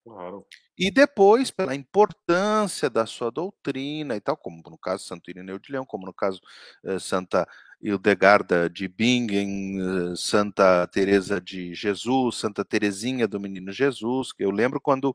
Claro. 0.07 0.47
e 0.77 0.91
depois, 0.91 1.51
pela 1.51 1.75
importância 1.75 2.91
da 2.91 3.07
sua 3.07 3.31
doutrina 3.31 4.17
e 4.17 4.21
tal, 4.21 4.37
como 4.37 4.63
no 4.71 4.77
caso 4.79 5.05
Santo 5.05 5.31
Irineu 5.31 5.59
de 5.59 5.73
Leão, 5.73 5.85
como 5.87 6.05
no 6.07 6.13
caso 6.13 6.41
eh, 6.85 6.99
Santa 6.99 7.49
Hildegarda 7.81 8.69
de 8.69 8.87
Bingen, 8.89 9.79
eh, 10.13 10.17
Santa 10.17 10.87
Teresa 10.89 11.41
de 11.41 11.75
Jesus, 11.75 12.37
Santa 12.37 12.65
Teresinha 12.65 13.27
do 13.27 13.41
Menino 13.41 13.73
Jesus, 13.73 14.33
que 14.33 14.45
eu 14.45 14.51
lembro 14.51 14.79
quando 14.81 15.15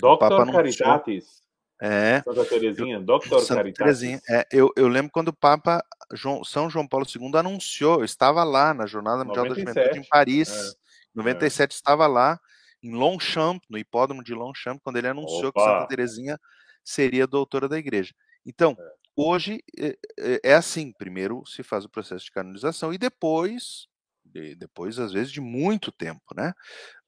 Papa 0.00 0.28
Doctor 0.28 0.42
anunciou- 0.42 0.88
Caritatis. 0.88 1.41
É, 1.82 2.22
Santa 2.22 2.44
Terezinha, 2.44 3.00
Doctor 3.00 3.40
Santa 3.40 3.54
Caritatis. 3.62 3.98
Teresinha, 3.98 4.20
é, 4.28 4.46
eu, 4.52 4.70
eu 4.76 4.86
lembro 4.88 5.10
quando 5.10 5.28
o 5.28 5.32
Papa 5.32 5.84
João- 6.12 6.44
São 6.44 6.70
João 6.70 6.86
Paulo 6.86 7.04
II 7.06 7.30
anunciou, 7.36 7.98
eu 8.00 8.04
estava 8.04 8.44
lá 8.44 8.72
na 8.72 8.86
Jornada 8.86 9.24
Mundial 9.24 9.44
da 9.44 9.50
97, 9.50 9.74
Juventude 9.74 9.98
em 10.06 10.08
Paris, 10.08 10.48
é, 10.50 10.72
97 11.14 11.72
estava 11.72 12.06
lá 12.06 12.38
em 12.82 12.92
Longchamp, 12.94 13.62
no 13.68 13.78
hipódromo 13.78 14.22
de 14.22 14.34
Longchamp, 14.34 14.80
quando 14.82 14.96
ele 14.96 15.08
anunciou 15.08 15.52
que 15.52 15.60
Opa! 15.60 15.78
Santa 15.80 15.88
Teresinha 15.88 16.38
seria 16.84 17.26
doutora 17.26 17.68
da 17.68 17.78
igreja. 17.78 18.12
Então, 18.46 18.76
É. 18.78 18.92
hoje 19.16 19.62
é, 19.78 19.96
é- 20.18 20.40
é 20.42 20.54
assim, 20.54 20.92
primeiro 20.92 21.44
se 21.46 21.62
faz 21.62 21.84
o 21.84 21.88
processo 21.88 22.24
de 22.24 22.30
canonização 22.32 22.92
e 22.92 22.98
depois, 22.98 23.86
de- 24.24 24.54
depois 24.56 24.98
às 24.98 25.12
vezes 25.12 25.30
de 25.32 25.40
muito 25.40 25.92
tempo, 25.92 26.22
né? 26.36 26.52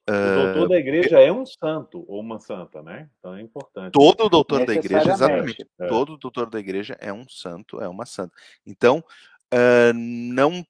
O 0.09 0.12
Ah, 0.12 0.35
doutor 0.52 0.68
da 0.68 0.76
igreja 0.78 1.18
é 1.18 1.32
um 1.32 1.47
santo 1.47 2.05
ou 2.06 2.20
uma 2.20 2.39
santa, 2.39 2.82
né? 2.82 3.09
Então 3.18 3.35
é 3.35 3.40
importante. 3.40 3.93
todo 3.93 4.28
doutor 4.28 4.66
da 4.66 4.74
igreja, 4.74 5.12
exatamente, 5.12 5.66
É. 5.81 5.86
todo 5.89 6.18
doutor 6.18 6.51
da 6.51 6.59
igreja 6.60 6.94
é 7.01 7.10
um 7.12 7.26
santo, 7.28 7.81
é 7.81 7.89
uma 7.89 8.05
santa. 8.05 8.35
Então, 8.66 9.02
ah, 9.51 9.93
não 9.94 10.64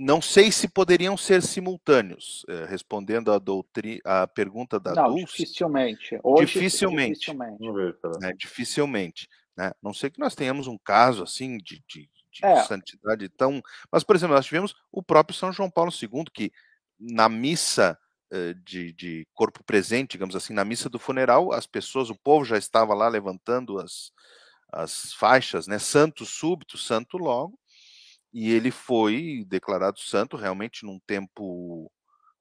não 0.00 0.22
sei 0.22 0.52
se 0.52 0.68
poderiam 0.68 1.16
ser 1.16 1.42
simultâneos, 1.42 2.46
eh, 2.48 2.66
respondendo 2.68 3.32
a, 3.32 3.38
doutri, 3.40 4.00
a 4.04 4.28
pergunta 4.28 4.78
da 4.78 4.94
não, 4.94 5.08
Dulce, 5.08 5.38
dificilmente. 5.38 6.20
Hoje, 6.22 6.46
Dificilmente. 6.46 7.18
dificilmente. 7.18 7.60
Né, 8.20 8.32
dificilmente. 8.38 9.28
Né? 9.56 9.72
Não 9.82 9.92
sei 9.92 10.08
que 10.08 10.20
nós 10.20 10.36
tenhamos 10.36 10.68
um 10.68 10.78
caso 10.78 11.24
assim 11.24 11.58
de, 11.58 11.82
de, 11.88 12.08
de 12.30 12.44
É. 12.44 12.62
santidade 12.62 13.28
tão. 13.30 13.60
Mas, 13.90 14.04
por 14.04 14.14
exemplo, 14.14 14.36
nós 14.36 14.46
tivemos 14.46 14.72
o 14.92 15.02
próprio 15.02 15.36
São 15.36 15.52
João 15.52 15.68
Paulo 15.68 15.90
II, 15.90 16.26
que 16.32 16.52
na 16.96 17.28
missa 17.28 17.98
de, 18.64 18.92
de 18.92 19.26
corpo 19.34 19.62
presente, 19.64 20.12
digamos 20.12 20.36
assim, 20.36 20.52
na 20.52 20.64
missa 20.64 20.88
do 20.88 20.98
funeral, 20.98 21.52
as 21.52 21.66
pessoas, 21.66 22.10
o 22.10 22.14
povo 22.18 22.44
já 22.44 22.58
estava 22.58 22.92
lá 22.94 23.08
levantando 23.08 23.78
as, 23.78 24.10
as 24.72 25.12
faixas, 25.14 25.66
né? 25.66 25.78
Santo 25.78 26.24
súbito, 26.26 26.76
santo 26.76 27.16
logo, 27.16 27.58
e 28.32 28.50
ele 28.52 28.70
foi 28.70 29.44
declarado 29.48 29.98
santo 30.00 30.36
realmente 30.36 30.84
num 30.84 30.98
tempo 31.06 31.90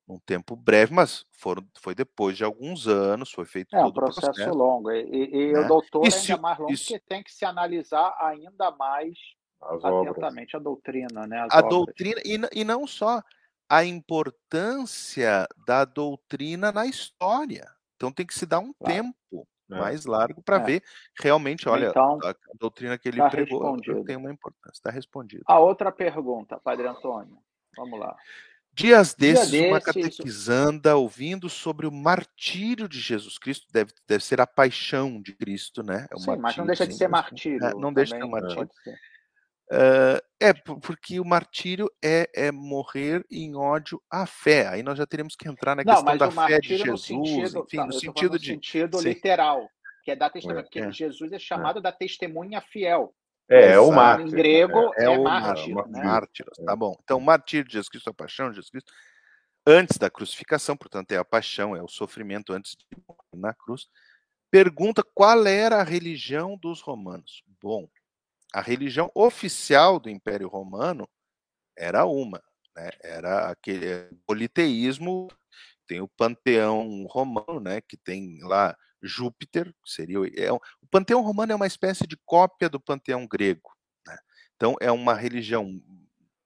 num 0.08 0.20
tempo 0.26 0.56
breve, 0.56 0.94
mas 0.94 1.26
foram, 1.34 1.68
foi 1.82 1.94
depois 1.94 2.38
de 2.38 2.42
alguns 2.42 2.88
anos, 2.88 3.30
foi 3.30 3.44
feito 3.46 3.76
É 3.76 3.80
um 3.80 3.92
todo 3.92 3.98
o 3.98 4.06
processo 4.06 4.32
processo. 4.32 4.54
longo. 4.58 4.90
E, 4.90 5.02
e- 5.04 5.36
e 5.36 5.52
né? 5.52 5.60
o 5.60 5.68
doutor 5.68 6.04
E 6.04 6.06
ainda 6.06 6.22
se- 6.22 6.38
mais 6.38 6.58
longo, 6.58 6.78
se- 6.78 6.84
porque 6.86 7.00
tem 7.10 7.22
que 7.22 7.30
se 7.34 7.44
analisar 7.44 8.16
ainda 8.22 8.72
mais 8.72 9.12
As 9.62 9.84
obras. 9.84 10.12
atentamente 10.16 10.56
a 10.56 10.60
doutrina, 10.60 11.28
né? 11.28 11.42
as 11.42 11.54
a 11.54 11.58
obras. 11.58 11.70
doutrina 11.70 12.22
e, 12.24 12.40
e 12.62 12.64
não 12.64 12.88
só 12.88 13.22
a 13.70 13.84
importância 13.84 15.48
da 15.66 15.86
doutrina 15.86 16.72
na 16.72 16.86
história. 16.86 17.70
Então 17.96 18.12
tem 18.12 18.26
que 18.26 18.34
se 18.38 18.46
dar 18.46 18.60
um 18.60 18.74
Claro. 18.74 18.94
tempo 18.94 19.48
É. 19.72 19.80
mais 19.80 20.06
largo 20.06 20.42
para 20.42 20.58
É. 20.58 20.64
ver 20.64 20.84
realmente, 21.20 21.68
olha, 21.68 21.88
Então, 21.90 22.20
a, 22.24 22.34
doutrina 22.60 22.98
que 22.98 23.08
ele 23.10 23.18
tá 23.18 23.30
pregou 23.30 23.60
respondido. 23.62 24.04
tem 24.06 24.16
uma 24.16 24.32
importância, 24.32 24.72
está 24.78 24.90
respondido. 24.92 25.44
A 25.48 25.60
outra 25.60 25.92
pergunta, 25.92 26.60
Padre 26.60 26.88
Antônio. 26.88 27.38
Vamos 27.76 28.00
lá. 28.00 28.16
Dias 28.72 29.16
desses, 29.16 29.52
uma 29.68 29.80
desses- 29.80 29.86
catequizanda 30.18 30.96
ouvindo 30.96 31.50
sobre 31.50 31.88
o 31.88 31.92
martírio 31.92 32.88
de 32.88 33.00
Jesus 33.00 33.40
Cristo, 33.40 33.66
deve, 33.74 33.92
deve 34.08 34.24
ser 34.24 34.40
a 34.40 34.46
paixão 34.46 35.20
de 35.20 35.34
Cristo, 35.36 35.82
né? 35.82 36.06
É 36.12 36.18
Sim, 36.20 36.26
mas 36.28 36.28
não 36.28 36.38
martírio, 36.38 36.68
deixa 36.68 36.88
de 36.88 36.94
ser 36.96 37.08
mas- 37.08 37.24
martírio. 37.24 37.66
é, 37.66 37.74
não 37.74 37.92
deixa 37.92 38.14
de 38.16 38.22
ser 38.22 38.28
martírio. 38.30 38.70
Ah, 39.70 40.22
é, 40.40 40.54
por- 40.54 40.80
porque 40.80 41.20
o 41.20 41.26
martírio 41.26 41.90
é, 42.04 42.30
é 42.34 42.52
morrer 42.52 43.26
em 43.30 43.56
ódio 43.56 44.02
à 44.10 44.26
fé. 44.26 44.68
Aí 44.68 44.84
nós 44.84 44.98
já 44.98 45.06
teríamos 45.06 45.36
que 45.36 45.48
entrar 45.48 45.76
na 45.76 45.84
Não, 45.84 45.96
questão 45.96 46.18
da 46.18 46.32
fé 46.32 46.60
de 46.60 46.78
Jesus, 46.78 47.06
sentido, 47.06 47.60
enfim, 47.66 47.78
tá, 47.78 47.86
no 47.86 47.94
sentido 47.94 48.32
no 48.34 48.40
de. 48.40 48.48
sentido 48.48 49.02
literal, 49.02 49.70
que 50.04 50.12
é 50.12 50.16
dar 50.16 50.30
testemunho, 50.30 50.60
É, 50.60 50.64
porque 50.64 50.80
é. 50.80 50.92
Jesus 50.92 51.32
é 51.32 51.40
chamado 51.40 51.82
da 51.82 51.92
testemunha 51.92 52.62
fiel. 52.62 53.14
É, 53.50 53.72
é 53.72 53.80
o 53.80 53.86
Exato. 53.86 53.96
mártir. 53.96 54.28
Em 54.28 54.30
grego 54.32 54.94
É, 54.98 55.06
é, 55.06 55.10
o 55.10 55.24
mártir, 55.24 55.76
né? 55.88 56.04
mártiros, 56.04 56.58
tá 56.66 56.76
bom. 56.76 56.96
Então, 57.04 57.18
o 57.18 57.22
martírio 57.22 57.66
de 57.66 57.74
Jesus 57.74 57.90
Cristo, 57.90 58.10
a 58.10 58.14
paixão 58.14 58.50
de 58.50 58.56
Jesus 58.56 58.70
Cristo, 58.70 58.92
antes 59.66 59.98
da 59.98 60.10
crucificação, 60.10 60.78
portanto, 60.78 61.12
é 61.14 61.18
a 61.18 61.26
paixão, 61.26 61.76
é 61.76 61.82
o 61.82 61.88
sofrimento 61.88 62.54
antes 62.54 62.76
de 62.76 62.86
morrer 63.08 63.42
na 63.42 63.54
cruz. 63.54 63.88
Pergunta 64.52 65.04
qual 65.04 65.46
era 65.48 65.78
a 65.78 65.84
religião 65.84 66.58
dos 66.58 66.82
romanos. 66.82 67.44
Bom, 67.62 67.90
a 68.54 68.62
religião 68.62 69.12
oficial 69.16 70.00
do 70.00 70.10
Império 70.10 70.48
Romano 70.50 71.08
era 71.78 72.06
uma, 72.06 72.42
né? 72.76 72.90
Era 73.04 73.50
aquele 73.52 73.86
é, 73.88 74.10
politeísmo, 74.28 75.28
tem 75.88 76.02
o 76.02 76.08
panteão 76.10 77.06
romano, 77.10 77.60
né, 77.62 77.82
que 77.82 77.98
tem 77.98 78.40
lá 78.44 78.76
Júpiter, 79.04 79.74
seria 79.86 80.20
o- 80.22 80.26
é, 80.28 80.52
o 80.54 80.60
panteão 80.92 81.22
romano 81.22 81.54
é 81.54 81.56
uma 81.56 81.68
espécie 81.68 82.08
de 82.08 82.18
cópia 82.26 82.70
do 82.70 82.80
panteão 82.80 83.28
grego, 83.28 83.72
né? 84.08 84.18
Então 84.56 84.76
é 84.82 84.92
uma 84.92 85.14
religião 85.16 85.82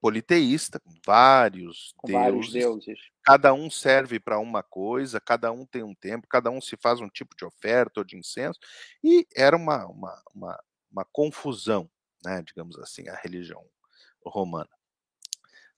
politeísta, 0.02 0.80
com 0.80 0.91
vários 1.06 1.94
Com 1.95 2.07
deuses, 2.07 2.11
vários 2.11 2.52
deuses. 2.52 2.99
cada 3.23 3.53
um 3.53 3.69
serve 3.69 4.19
para 4.19 4.40
uma 4.40 4.64
coisa, 4.64 5.22
cada 5.22 5.52
um 5.52 5.65
tem 5.65 5.84
um 5.84 5.95
tempo, 5.95 6.28
cada 6.30 6.49
um 6.52 6.61
se 6.61 6.78
faz 6.78 6.99
um 7.02 7.10
tipo 7.10 7.36
de 7.38 7.45
oferta 7.45 7.99
ou 8.02 8.03
de 8.06 8.18
incenso, 8.18 8.60
e 9.03 9.28
era 9.36 9.56
uma, 9.57 9.86
uma, 9.88 10.23
uma, 10.36 10.60
uma 10.91 11.05
confusão, 11.05 11.89
né, 12.23 12.43
digamos 12.45 12.77
assim, 12.80 13.07
a 13.07 13.15
religião 13.15 13.65
romana. 14.26 14.69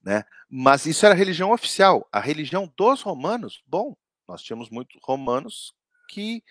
Né? 0.01 0.23
Mas 0.49 0.85
isso 0.85 1.05
era 1.05 1.15
a 1.15 1.17
religião 1.17 1.51
oficial. 1.51 2.07
A 2.11 2.19
religião 2.19 2.71
dos 2.75 3.01
romanos, 3.01 3.63
bom, 3.65 3.95
nós 4.27 4.41
tínhamos 4.41 4.69
muitos 4.69 4.99
romanos 5.01 5.73
que 6.09 6.43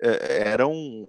eh, 0.00 0.48
eram 0.48 1.06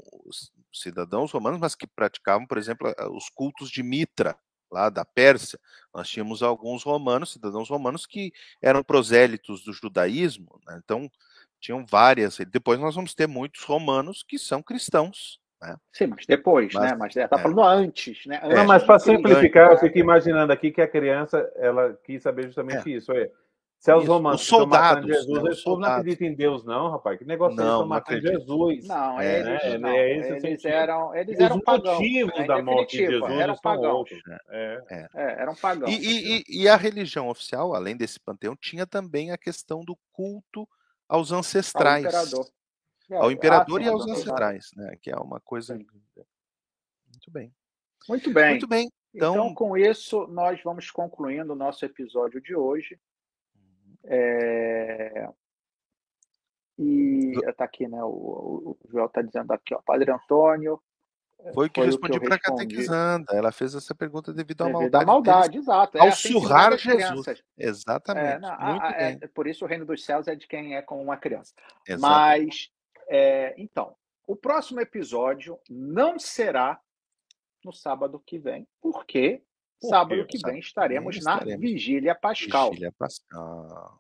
cidadãos 0.73 1.31
romanos, 1.31 1.59
mas 1.59 1.75
que 1.75 1.85
praticavam, 1.85 2.47
por 2.47 2.57
exemplo, 2.57 2.93
os 3.11 3.29
cultos 3.29 3.69
de 3.69 3.83
Mitra, 3.83 4.37
lá 4.71 4.89
da 4.89 5.05
Pérsia. 5.05 5.59
Nós 5.93 6.09
tínhamos 6.09 6.41
alguns 6.41 6.83
romanos, 6.83 7.33
cidadãos 7.33 7.69
romanos, 7.69 8.05
que 8.05 8.31
eram 8.61 8.83
prosélitos 8.83 9.63
do 9.63 9.73
judaísmo, 9.73 10.59
né? 10.65 10.79
então 10.83 11.11
tinham 11.59 11.85
várias. 11.85 12.37
Depois 12.49 12.79
nós 12.79 12.95
vamos 12.95 13.13
ter 13.13 13.27
muitos 13.27 13.63
romanos 13.63 14.23
que 14.23 14.39
são 14.39 14.63
cristãos, 14.63 15.39
né? 15.61 15.75
Sim, 15.93 16.07
mas 16.07 16.25
depois, 16.25 16.73
mas, 16.73 16.83
né? 16.83 16.95
Mas 16.97 17.15
está 17.15 17.37
é. 17.37 17.39
falando 17.39 17.61
antes, 17.61 18.25
né? 18.25 18.39
Antes 18.43 18.57
não, 18.57 18.65
mas 18.65 18.83
para 18.83 18.99
simplificar, 18.99 19.71
eu 19.71 19.77
fico 19.77 19.97
imaginando 19.97 20.51
aqui 20.51 20.71
que 20.71 20.81
a 20.81 20.87
criança 20.87 21.51
ela 21.55 21.97
quis 22.03 22.23
saber 22.23 22.45
justamente 22.47 22.91
é. 22.91 22.97
isso. 22.97 23.11
Olha, 23.11 23.31
se 23.81 23.89
é 23.89 23.95
os 23.95 24.07
romanos 24.07 24.41
os 24.41 24.47
soldados, 24.47 25.07
Jesus, 25.07 25.43
né, 25.43 25.49
eles 25.49 25.65
não 25.65 25.83
acreditam 25.83 26.27
em 26.27 26.35
Deus, 26.35 26.63
não, 26.63 26.91
rapaz. 26.91 27.17
Que 27.17 27.25
negócio 27.25 27.57
não, 27.57 27.63
é 27.63 27.67
estão 27.67 27.87
matando 27.87 28.21
Jesus? 28.21 28.87
Não, 28.87 29.19
é, 29.19 29.39
eles, 29.39 29.63
né? 29.63 29.77
não. 29.79 29.89
É 29.89 30.11
eles 30.11 30.65
eram, 30.65 31.15
eles 31.15 31.39
eram 31.39 31.57
os 31.57 31.63
pagãos. 31.63 31.97
motivos 31.97 32.37
né? 32.37 32.45
da 32.45 32.61
morte 32.61 32.97
de 32.97 33.07
Jesus 33.07 33.31
eram 33.31 33.55
pagãos. 33.57 33.97
Outros. 33.97 34.21
É. 34.49 34.83
É. 34.87 35.07
é. 35.15 35.41
eram 35.41 35.55
pagãos. 35.55 35.91
E, 35.91 35.97
e, 35.97 36.43
e, 36.47 36.69
a 36.69 36.75
religião 36.75 37.27
oficial, 37.27 37.73
além 37.73 37.97
desse 37.97 38.19
panteão, 38.19 38.55
tinha 38.55 38.85
também 38.85 39.31
a 39.31 39.37
questão 39.37 39.83
do 39.83 39.97
culto 40.11 40.69
aos 41.09 41.31
ancestrais. 41.31 42.05
Ao 42.05 42.11
imperador. 42.11 42.60
Ao 43.17 43.31
imperador 43.31 43.79
ah, 43.79 43.83
sim, 43.83 43.89
e 43.89 43.91
aos 43.91 44.07
ancestrais, 44.07 44.69
né? 44.75 44.95
Que 45.01 45.11
é 45.11 45.15
uma 45.15 45.39
coisa. 45.39 45.75
Muito 45.75 47.31
bem. 47.31 47.53
Muito 48.07 48.31
bem. 48.31 48.49
Muito 48.51 48.67
bem. 48.67 48.91
Então... 49.13 49.33
então, 49.33 49.53
com 49.53 49.77
isso, 49.77 50.27
nós 50.27 50.61
vamos 50.63 50.89
concluindo 50.89 51.53
o 51.53 51.55
nosso 51.55 51.83
episódio 51.85 52.41
de 52.41 52.55
hoje. 52.55 52.99
É... 54.03 55.29
E 56.77 57.33
está 57.47 57.65
aqui, 57.65 57.87
né? 57.87 58.03
O, 58.03 58.77
o 58.79 58.89
Joel 58.89 59.05
está 59.05 59.21
dizendo 59.21 59.51
aqui, 59.51 59.75
ó, 59.75 59.81
Padre 59.85 60.11
Antônio. 60.11 60.81
É, 61.43 61.53
foi 61.53 61.67
o 61.67 61.69
que 61.69 61.79
foi 61.79 61.87
respondi 61.87 62.19
para 62.19 62.35
a 62.35 62.39
catequizanda. 62.39 63.35
Ela 63.35 63.51
fez 63.51 63.75
essa 63.75 63.93
pergunta 63.93 64.33
devido 64.33 64.61
à 64.61 64.65
devido 64.65 64.79
maldade. 64.79 65.03
À 65.03 65.05
maldade, 65.05 65.57
exato. 65.57 65.97
É, 65.97 66.01
ao 66.01 66.07
assim 66.07 66.31
surrar 66.31 66.77
Jesus. 66.77 67.43
Exatamente. 67.57 68.35
É, 68.35 68.39
não, 68.39 68.49
a, 68.51 68.93
é, 68.97 69.15
por 69.27 69.47
isso 69.47 69.65
o 69.65 69.67
reino 69.67 69.85
dos 69.85 70.03
céus 70.03 70.27
é 70.27 70.35
de 70.35 70.47
quem 70.47 70.75
é 70.75 70.81
com 70.81 71.01
uma 71.01 71.17
criança. 71.17 71.53
Exatamente. 71.87 72.01
Mas, 72.01 72.71
é, 73.13 73.53
então, 73.57 73.95
o 74.25 74.35
próximo 74.35 74.79
episódio 74.79 75.59
não 75.69 76.17
será 76.17 76.79
no 77.63 77.73
sábado 77.73 78.19
que 78.25 78.39
vem, 78.39 78.67
porque 78.81 79.43
Sábado 79.83 80.25
que 80.27 80.37
vem 80.45 80.59
estaremos, 80.59 81.17
estaremos 81.17 81.51
na 81.51 81.57
Vigília 81.57 82.13
Pascal. 82.13 82.69
Vigília 82.69 82.93
Pascal. 82.97 83.99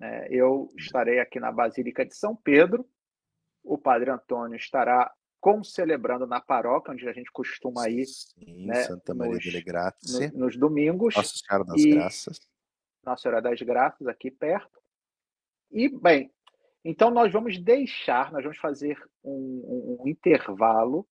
É, 0.00 0.28
eu 0.30 0.72
estarei 0.76 1.20
aqui 1.20 1.38
na 1.38 1.52
Basílica 1.52 2.06
de 2.06 2.16
São 2.16 2.34
Pedro. 2.34 2.88
O 3.62 3.76
Padre 3.76 4.10
Antônio 4.10 4.56
estará 4.56 5.12
concelebrando 5.38 6.26
na 6.26 6.40
paróquia, 6.40 6.92
onde 6.92 7.06
a 7.06 7.12
gente 7.12 7.30
costuma 7.30 7.88
ir. 7.90 8.06
Sim, 8.06 8.66
né, 8.66 8.84
Santa 8.84 9.14
Maria 9.14 9.34
nos, 9.34 9.44
delle 9.44 9.62
Grazie. 9.62 10.32
No, 10.32 10.46
nos 10.46 10.56
domingos. 10.56 11.14
Nossa 11.14 11.34
Senhora 11.36 11.64
das 11.66 11.80
e, 11.80 11.90
Graças. 11.90 12.40
Nossa 13.04 13.22
Senhora 13.22 13.42
das 13.42 13.60
Graças, 13.60 14.06
aqui 14.06 14.30
perto. 14.30 14.80
E, 15.70 15.88
bem, 15.88 16.32
então 16.84 17.10
nós 17.10 17.32
vamos 17.32 17.58
deixar, 17.58 18.32
nós 18.32 18.42
vamos 18.42 18.58
fazer 18.58 18.98
um, 19.22 19.32
um, 19.32 19.98
um 20.00 20.08
intervalo. 20.08 21.06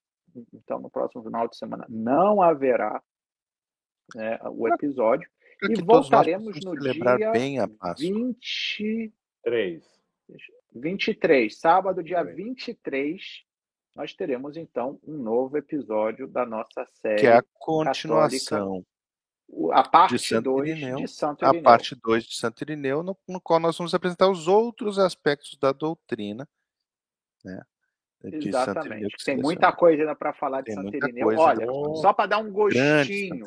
Então, 0.52 0.78
no 0.78 0.88
próximo 0.88 1.24
final 1.24 1.48
de 1.48 1.56
semana 1.56 1.84
não 1.88 2.40
haverá 2.40 3.02
né, 4.14 4.38
o 4.50 4.68
episódio. 4.68 5.28
e 5.62 5.82
voltaremos 5.82 6.58
no 6.64 6.78
dia 6.78 6.94
bem 7.32 7.58
a 7.58 7.66
Páscoa. 7.68 8.08
23. 8.08 9.84
23, 10.72 11.58
sábado, 11.58 12.02
dia 12.02 12.22
23, 12.22 13.20
nós 13.96 14.14
teremos 14.14 14.56
então 14.56 15.00
um 15.04 15.18
novo 15.18 15.56
episódio 15.56 16.28
da 16.28 16.46
nossa 16.46 16.84
série. 16.86 17.20
Que 17.20 17.26
é 17.26 17.36
a 17.36 17.44
continuação. 17.54 18.84
A 19.72 19.88
parte 19.88 20.40
2 20.40 20.76
de 20.76 21.08
Santo 21.08 21.44
Irineu. 21.44 21.60
A 21.60 21.62
parte 21.62 21.96
2 21.96 22.24
de 22.24 22.36
Santo 22.36 22.62
Irineu, 22.62 23.02
no, 23.02 23.16
no, 23.28 23.40
qual 23.40 23.58
nós 23.58 23.76
vamos 23.76 23.94
apresentar 23.94 24.30
os 24.30 24.46
outros 24.46 24.98
aspectos 24.98 25.58
da 25.58 25.72
doutrina. 25.72 26.48
Né? 27.44 27.60
Exatamente. 28.24 28.92
Irineu, 28.92 29.10
Tem 29.24 29.36
muita 29.36 29.72
coisa 29.72 30.02
ainda 30.02 30.14
para 30.14 30.32
falar 30.32 30.62
de 30.62 30.72
Santo 30.72 30.94
Irineu. 30.94 31.28
Olha, 31.28 31.66
só 31.96 32.12
para 32.12 32.26
dar 32.26 32.38
um 32.38 32.52
gostinho 32.52 33.46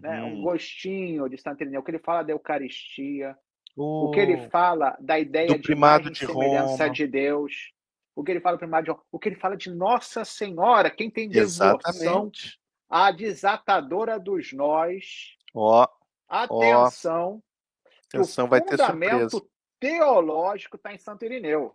né, 0.00 0.22
um 0.22 0.36
uhum. 0.36 0.42
gostinho 0.42 1.28
de 1.28 1.38
Santo 1.38 1.62
Irineu, 1.62 1.80
o 1.80 1.84
que 1.84 1.90
ele 1.90 1.98
fala 1.98 2.22
da 2.22 2.32
Eucaristia, 2.32 3.36
o, 3.76 4.06
o 4.06 4.10
que 4.10 4.20
ele 4.20 4.48
fala 4.48 4.96
da 5.00 5.18
ideia 5.18 5.48
de 5.48 5.58
primado 5.58 6.10
de 6.10 6.18
semelhança 6.18 6.84
Roma. 6.84 6.94
de 6.94 7.06
Deus, 7.06 7.72
o 8.14 8.22
que 8.22 8.30
ele 8.32 8.40
fala 8.40 8.56
do 8.56 8.60
primado 8.60 8.84
de 8.84 8.90
Roma, 8.90 9.02
o 9.10 9.18
que 9.18 9.28
ele 9.28 9.36
fala 9.36 9.56
de 9.56 9.70
Nossa 9.70 10.24
Senhora, 10.24 10.90
quem 10.90 11.10
tem 11.10 11.28
devoção, 11.28 11.78
Exatamente. 11.84 12.58
A 12.88 13.10
desatadora 13.10 14.18
dos 14.18 14.52
nós. 14.52 15.36
Ó, 15.54 15.86
atenção, 16.28 17.42
ó, 17.42 17.88
atenção, 18.08 18.48
vai 18.48 18.60
ter 18.60 18.76
surpresa. 18.76 19.42
teológico 19.80 20.76
está 20.76 20.92
em 20.92 20.98
Santo 20.98 21.24
Irineu, 21.24 21.74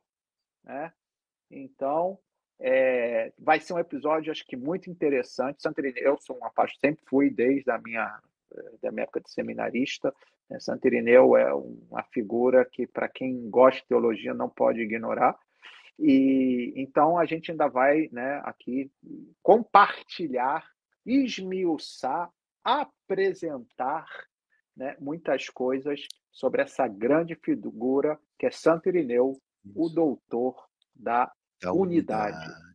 né? 0.64 0.94
Então, 1.50 2.18
é, 2.60 3.34
vai 3.38 3.60
ser 3.60 3.74
um 3.74 3.80
episódio, 3.80 4.32
acho 4.32 4.46
que 4.46 4.56
muito 4.56 4.90
interessante. 4.90 5.62
Santo 5.62 5.80
Irineu, 5.80 6.14
eu 6.14 6.18
sou 6.18 6.38
uma 6.38 6.50
parte, 6.52 6.80
sempre 6.80 7.04
fui 7.06 7.30
desde 7.30 7.70
a 7.72 7.78
minha, 7.80 8.20
da 8.82 8.92
minha 8.92 9.04
época 9.04 9.20
de 9.20 9.32
seminarista. 9.32 10.14
Né? 10.50 10.60
Santo 10.60 10.86
Irineu 10.86 11.36
é 11.36 11.54
uma 11.54 12.04
figura 12.04 12.64
que, 12.64 12.86
para 12.86 13.10
quem 13.10 13.50
gosta 13.50 13.82
de 13.82 13.88
teologia, 13.88 14.34
não 14.34 14.48
pode 14.48 14.80
ignorar. 14.80 15.38
E 15.98 16.74
então 16.76 17.18
a 17.18 17.26
gente 17.26 17.52
ainda 17.52 17.68
vai 17.68 18.10
né, 18.12 18.42
aqui 18.44 18.92
compartilhar, 19.44 20.66
esmiuçar, 21.06 22.30
apresentar 22.64 24.08
né, 24.76 24.96
muitas 25.00 25.50
coisas 25.50 26.08
sobre 26.32 26.62
essa 26.62 26.88
grande 26.88 27.36
figura 27.36 28.20
que 28.38 28.46
é 28.46 28.52
Santo 28.52 28.88
Irineu, 28.88 29.40
o 29.76 29.90
doutor 29.90 30.68
da 30.96 31.32
da 31.62 31.72
unidade. 31.72 32.36
unidade. 32.36 32.72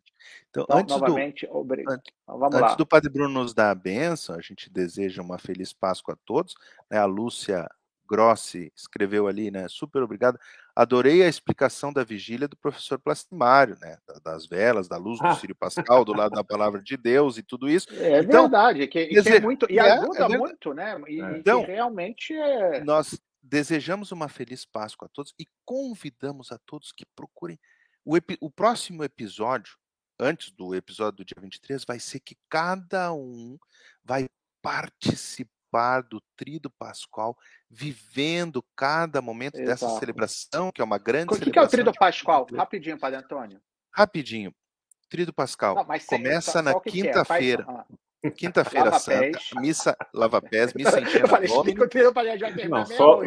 Então, 0.48 0.64
então, 0.64 0.78
antes 0.78 0.96
novamente, 0.96 1.46
do, 1.46 1.56
obrigado. 1.56 2.00
Então, 2.22 2.38
vamos 2.38 2.54
antes 2.54 2.70
lá. 2.70 2.76
do 2.76 2.86
Padre 2.86 3.10
Bruno 3.10 3.40
nos 3.40 3.52
dar 3.52 3.70
a 3.70 3.74
benção, 3.74 4.36
a 4.36 4.40
gente 4.40 4.70
deseja 4.70 5.22
uma 5.22 5.38
feliz 5.38 5.72
Páscoa 5.72 6.14
a 6.14 6.18
todos. 6.24 6.54
Né? 6.90 6.98
A 6.98 7.04
Lúcia 7.04 7.68
Grossi 8.08 8.72
escreveu 8.74 9.26
ali, 9.26 9.50
né? 9.50 9.66
Super 9.68 10.02
obrigado. 10.02 10.38
Adorei 10.74 11.22
a 11.22 11.28
explicação 11.28 11.92
da 11.92 12.04
vigília 12.04 12.46
do 12.46 12.56
professor 12.56 12.98
Plastimário, 12.98 13.76
né? 13.80 13.98
Das 14.22 14.46
velas, 14.46 14.88
da 14.88 14.96
luz 14.96 15.18
do 15.18 15.34
Sírio 15.36 15.56
Pascal, 15.56 16.04
do 16.04 16.12
lado 16.12 16.32
da 16.34 16.44
palavra 16.44 16.82
de 16.82 16.96
Deus 16.96 17.38
e 17.38 17.42
tudo 17.42 17.68
isso. 17.68 17.88
É 17.92 18.20
então, 18.20 18.42
verdade, 18.42 18.86
que, 18.86 19.06
que 19.06 19.28
é 19.28 19.40
muito, 19.40 19.66
e 19.70 19.78
é, 19.78 19.92
ajuda 19.92 20.24
é 20.24 20.38
muito, 20.38 20.74
né? 20.74 21.00
E, 21.08 21.20
então, 21.20 21.62
realmente 21.62 22.34
é. 22.34 22.84
Nós 22.84 23.20
desejamos 23.42 24.12
uma 24.12 24.28
feliz 24.28 24.64
Páscoa 24.64 25.06
a 25.06 25.08
todos 25.08 25.34
e 25.38 25.46
convidamos 25.64 26.52
a 26.52 26.58
todos 26.58 26.92
que 26.92 27.06
procurem 27.14 27.58
o, 28.04 28.16
o 28.40 28.50
próximo 28.50 29.02
episódio, 29.02 29.76
antes 30.18 30.52
do 30.52 30.74
episódio 30.74 31.18
do 31.18 31.24
dia 31.24 31.36
23, 31.40 31.84
vai 31.84 31.98
ser 31.98 32.20
que 32.20 32.36
cada 32.48 33.12
um 33.12 33.58
vai 34.04 34.28
participar 34.62 35.55
do 36.08 36.22
Trido 36.36 36.70
Pascual, 36.70 37.36
vivendo 37.70 38.64
cada 38.74 39.20
momento 39.20 39.56
Exato. 39.56 39.68
dessa 39.68 39.98
celebração, 39.98 40.70
que 40.72 40.80
é 40.80 40.84
uma 40.84 40.98
grande 40.98 41.26
o 41.26 41.36
que 41.36 41.44
celebração. 41.44 41.50
O 41.50 41.52
que 41.52 41.58
é 41.58 41.62
o 41.62 41.68
Trido 41.68 41.92
Pascual? 41.98 42.46
Rapidinho, 42.54 42.98
Padre 42.98 43.18
Antônio. 43.18 43.60
Rapidinho. 43.92 44.54
Trido 45.08 45.32
Pascal 45.32 45.74
Não, 45.74 45.84
começa 45.84 46.62
na 46.62 46.78
quinta-feira. 46.80 47.66
É? 48.24 48.30
Quinta-feira 48.30 48.98
santa, 48.98 49.38
missa 49.60 49.96
lava 50.12 50.42
pés, 50.42 50.72
missa 50.74 50.98
em 50.98 51.04
Domini. 51.04 52.68
Não, 52.68 52.84
só, 52.86 53.20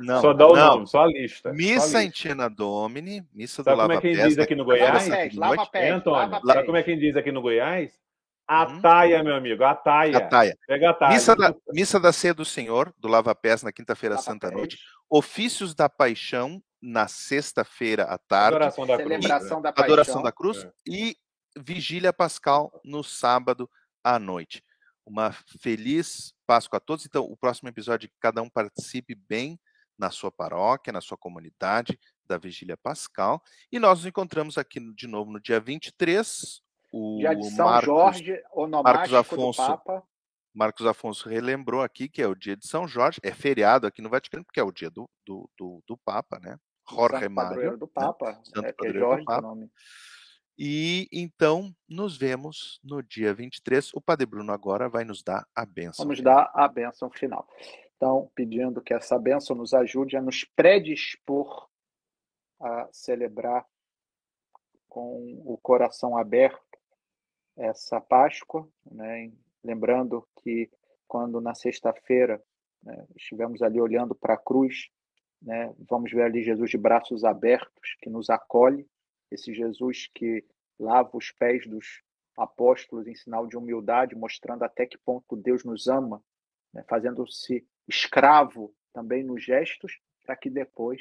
não, 0.00 0.20
só 0.20 0.32
dá 0.32 0.46
o 0.46 0.54
não. 0.54 0.66
nome, 0.66 0.86
só 0.86 1.02
a 1.02 1.06
lista. 1.06 1.52
Missa 1.52 2.04
em 2.04 2.12
Domini, 2.54 3.26
missa 3.32 3.62
do 3.62 3.64
Sabe 3.64 3.76
lava 3.78 4.00
pés. 4.00 4.16
como 4.16 4.20
é 4.20 4.22
que 4.22 4.28
diz 4.28 4.38
aqui 4.38 4.54
no 4.54 4.64
Goiás? 4.64 5.34
Lava 5.34 5.66
pés, 5.66 5.92
Antônio, 5.92 6.40
sabe 6.46 6.66
como 6.66 6.76
é 6.76 6.82
que 6.82 6.96
diz 6.96 7.16
aqui 7.16 7.32
no 7.32 7.42
Goiás? 7.42 7.98
A 8.46 8.66
hum? 8.66 8.80
taia, 8.80 9.22
meu 9.22 9.34
amigo, 9.34 9.64
a 9.64 9.74
taia. 9.74 10.18
A 10.18 10.20
taia. 10.28 10.58
Pega 10.66 10.90
a 10.90 10.94
taia. 10.94 11.14
Missa 11.14 11.34
da, 11.34 11.54
missa 11.72 12.00
da 12.00 12.12
ceia 12.12 12.34
do 12.34 12.44
Senhor, 12.44 12.92
do 12.98 13.08
Lava 13.08 13.34
Pés, 13.34 13.62
na 13.62 13.72
quinta-feira 13.72 14.18
santa 14.18 14.50
noite. 14.50 14.78
Ofícios 15.08 15.74
da 15.74 15.88
paixão, 15.88 16.62
na 16.80 17.08
sexta-feira 17.08 18.04
à 18.04 18.18
tarde. 18.18 18.56
Adoração 18.56 18.86
da 18.86 18.96
cruz. 18.96 19.08
Celebração 19.08 19.62
da 19.62 19.72
paixão. 19.72 19.84
Adoração 19.84 20.22
da 20.22 20.32
cruz. 20.32 20.64
É. 20.64 20.70
E 20.86 21.16
vigília 21.56 22.12
pascal 22.12 22.80
no 22.84 23.02
sábado 23.02 23.68
à 24.02 24.18
noite. 24.18 24.62
Uma 25.06 25.32
feliz 25.60 26.34
Páscoa 26.46 26.76
a 26.76 26.80
todos. 26.80 27.06
Então, 27.06 27.24
o 27.24 27.36
próximo 27.36 27.68
episódio, 27.68 28.10
cada 28.20 28.42
um 28.42 28.50
participe 28.50 29.14
bem 29.14 29.58
na 29.98 30.10
sua 30.10 30.30
paróquia, 30.30 30.92
na 30.92 31.00
sua 31.00 31.16
comunidade 31.16 31.98
da 32.26 32.36
Vigília 32.36 32.76
Pascal. 32.76 33.42
E 33.70 33.78
nós 33.78 34.00
nos 34.00 34.06
encontramos 34.06 34.58
aqui 34.58 34.80
de 34.94 35.06
novo 35.06 35.30
no 35.30 35.40
dia 35.40 35.60
23. 35.60 36.62
O 36.96 37.18
dia 37.18 37.34
de 37.34 37.50
São 37.50 37.66
Marcos, 37.66 37.86
Jorge, 37.86 38.42
Marcos 38.84 39.14
Afonso, 39.14 39.80
Marcos 40.54 40.86
Afonso 40.86 41.28
relembrou 41.28 41.82
aqui 41.82 42.08
que 42.08 42.22
é 42.22 42.28
o 42.28 42.36
dia 42.36 42.56
de 42.56 42.68
São 42.68 42.86
Jorge, 42.86 43.18
é 43.20 43.32
feriado 43.32 43.84
aqui 43.84 44.00
no 44.00 44.08
Vaticano, 44.08 44.44
porque 44.44 44.60
é 44.60 44.62
o 44.62 44.70
dia 44.70 44.90
do, 44.90 45.10
do, 45.26 45.50
do, 45.58 45.82
do 45.88 45.96
Papa, 45.96 46.38
né? 46.38 46.56
Jorge 46.88 47.28
Mário. 47.28 47.76
do 47.76 47.86
né? 47.86 47.92
Papa, 47.92 48.32
né? 48.32 48.40
Santo 48.44 48.84
é, 48.84 48.88
é 48.88 48.92
Jorge 48.92 49.24
Papa. 49.24 49.42
nome. 49.42 49.68
E 50.56 51.08
então 51.10 51.74
nos 51.88 52.16
vemos 52.16 52.78
no 52.84 53.02
dia 53.02 53.34
23. 53.34 53.92
O 53.92 54.00
Padre 54.00 54.24
Bruno 54.24 54.52
agora 54.52 54.88
vai 54.88 55.04
nos 55.04 55.20
dar 55.20 55.44
a 55.52 55.66
benção. 55.66 56.04
Vamos 56.04 56.22
dar 56.22 56.48
a 56.54 56.68
benção 56.68 57.10
final. 57.10 57.48
Então, 57.96 58.30
pedindo 58.36 58.80
que 58.80 58.94
essa 58.94 59.18
benção 59.18 59.56
nos 59.56 59.74
ajude 59.74 60.16
a 60.16 60.22
nos 60.22 60.44
predispor 60.44 61.68
a 62.60 62.88
celebrar 62.92 63.66
com 64.88 65.42
o 65.44 65.58
coração 65.58 66.16
aberto 66.16 66.63
essa 67.56 68.00
Páscoa, 68.00 68.68
né? 68.90 69.32
lembrando 69.62 70.26
que 70.42 70.70
quando 71.06 71.40
na 71.40 71.54
sexta-feira 71.54 72.42
né, 72.82 73.06
estivemos 73.16 73.62
ali 73.62 73.80
olhando 73.80 74.14
para 74.14 74.34
a 74.34 74.38
cruz, 74.38 74.88
né, 75.40 75.74
vamos 75.88 76.10
ver 76.10 76.22
ali 76.22 76.42
Jesus 76.42 76.70
de 76.70 76.78
braços 76.78 77.24
abertos 77.24 77.96
que 78.00 78.10
nos 78.10 78.28
acolhe, 78.30 78.88
esse 79.30 79.54
Jesus 79.54 80.08
que 80.14 80.44
lava 80.78 81.16
os 81.16 81.30
pés 81.30 81.66
dos 81.66 82.02
apóstolos 82.36 83.06
em 83.06 83.14
sinal 83.14 83.46
de 83.46 83.56
humildade, 83.56 84.16
mostrando 84.16 84.64
até 84.64 84.86
que 84.86 84.98
ponto 84.98 85.36
Deus 85.36 85.64
nos 85.64 85.86
ama, 85.86 86.22
né, 86.72 86.84
fazendo-se 86.88 87.66
escravo 87.86 88.74
também 88.92 89.22
nos 89.22 89.42
gestos, 89.42 89.98
para 90.24 90.36
que 90.36 90.50
depois, 90.50 91.00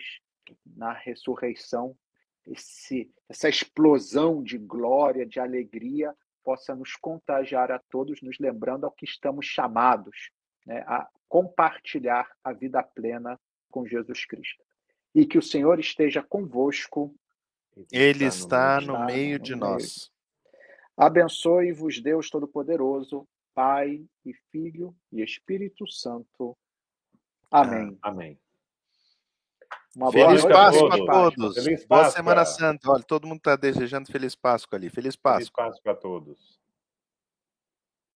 na 0.66 0.94
ressurreição, 0.94 1.98
esse, 2.46 3.10
essa 3.30 3.48
explosão 3.48 4.44
de 4.44 4.58
glória, 4.58 5.26
de 5.26 5.40
alegria, 5.40 6.14
possa 6.44 6.76
nos 6.76 6.96
contagiar 6.96 7.72
a 7.72 7.80
todos, 7.90 8.22
nos 8.22 8.38
lembrando 8.40 8.86
ao 8.86 8.92
que 8.92 9.06
estamos 9.06 9.46
chamados 9.46 10.32
né, 10.66 10.84
a 10.88 11.08
compartilhar 11.28 12.30
a 12.44 12.54
vida 12.54 12.84
plena 12.84 13.40
com 13.72 13.88
Jesus 13.88 14.26
Cristo. 14.26 14.64
E 15.16 15.26
que 15.26 15.38
o 15.38 15.42
Senhor 15.42 15.80
esteja 15.80 16.22
convosco. 16.22 17.16
Ele 17.92 18.26
está 18.26 18.80
no, 18.82 19.00
no 19.00 19.06
meio 19.06 19.40
de 19.40 19.56
nós. 19.56 20.12
Abençoe-vos, 20.96 22.02
Deus 22.02 22.30
Todo-Poderoso, 22.30 23.28
Pai 23.54 24.06
e 24.26 24.34
Filho 24.52 24.96
e 25.12 25.24
Espírito 25.24 25.88
Santo. 25.88 26.56
Amém. 27.50 27.98
Ah, 28.02 28.10
amém. 28.10 28.40
Uma 29.96 30.12
feliz 30.12 30.42
boa 30.42 30.54
Páscoa 30.54 30.96
a 30.96 31.32
todos. 31.32 31.64
Feliz 31.64 31.86
boa 31.86 32.10
Semana 32.10 32.46
Santa. 32.46 32.92
Olha, 32.92 33.04
todo 33.04 33.28
mundo 33.28 33.38
está 33.38 33.56
desejando 33.56 34.12
Feliz 34.12 34.36
Páscoa 34.36 34.78
ali. 34.78 34.90
Feliz 34.90 35.16
Páscoa. 35.16 35.38
Feliz 35.38 35.50
Páscoa 35.50 35.92
a 35.92 35.96
todos. 35.96 36.63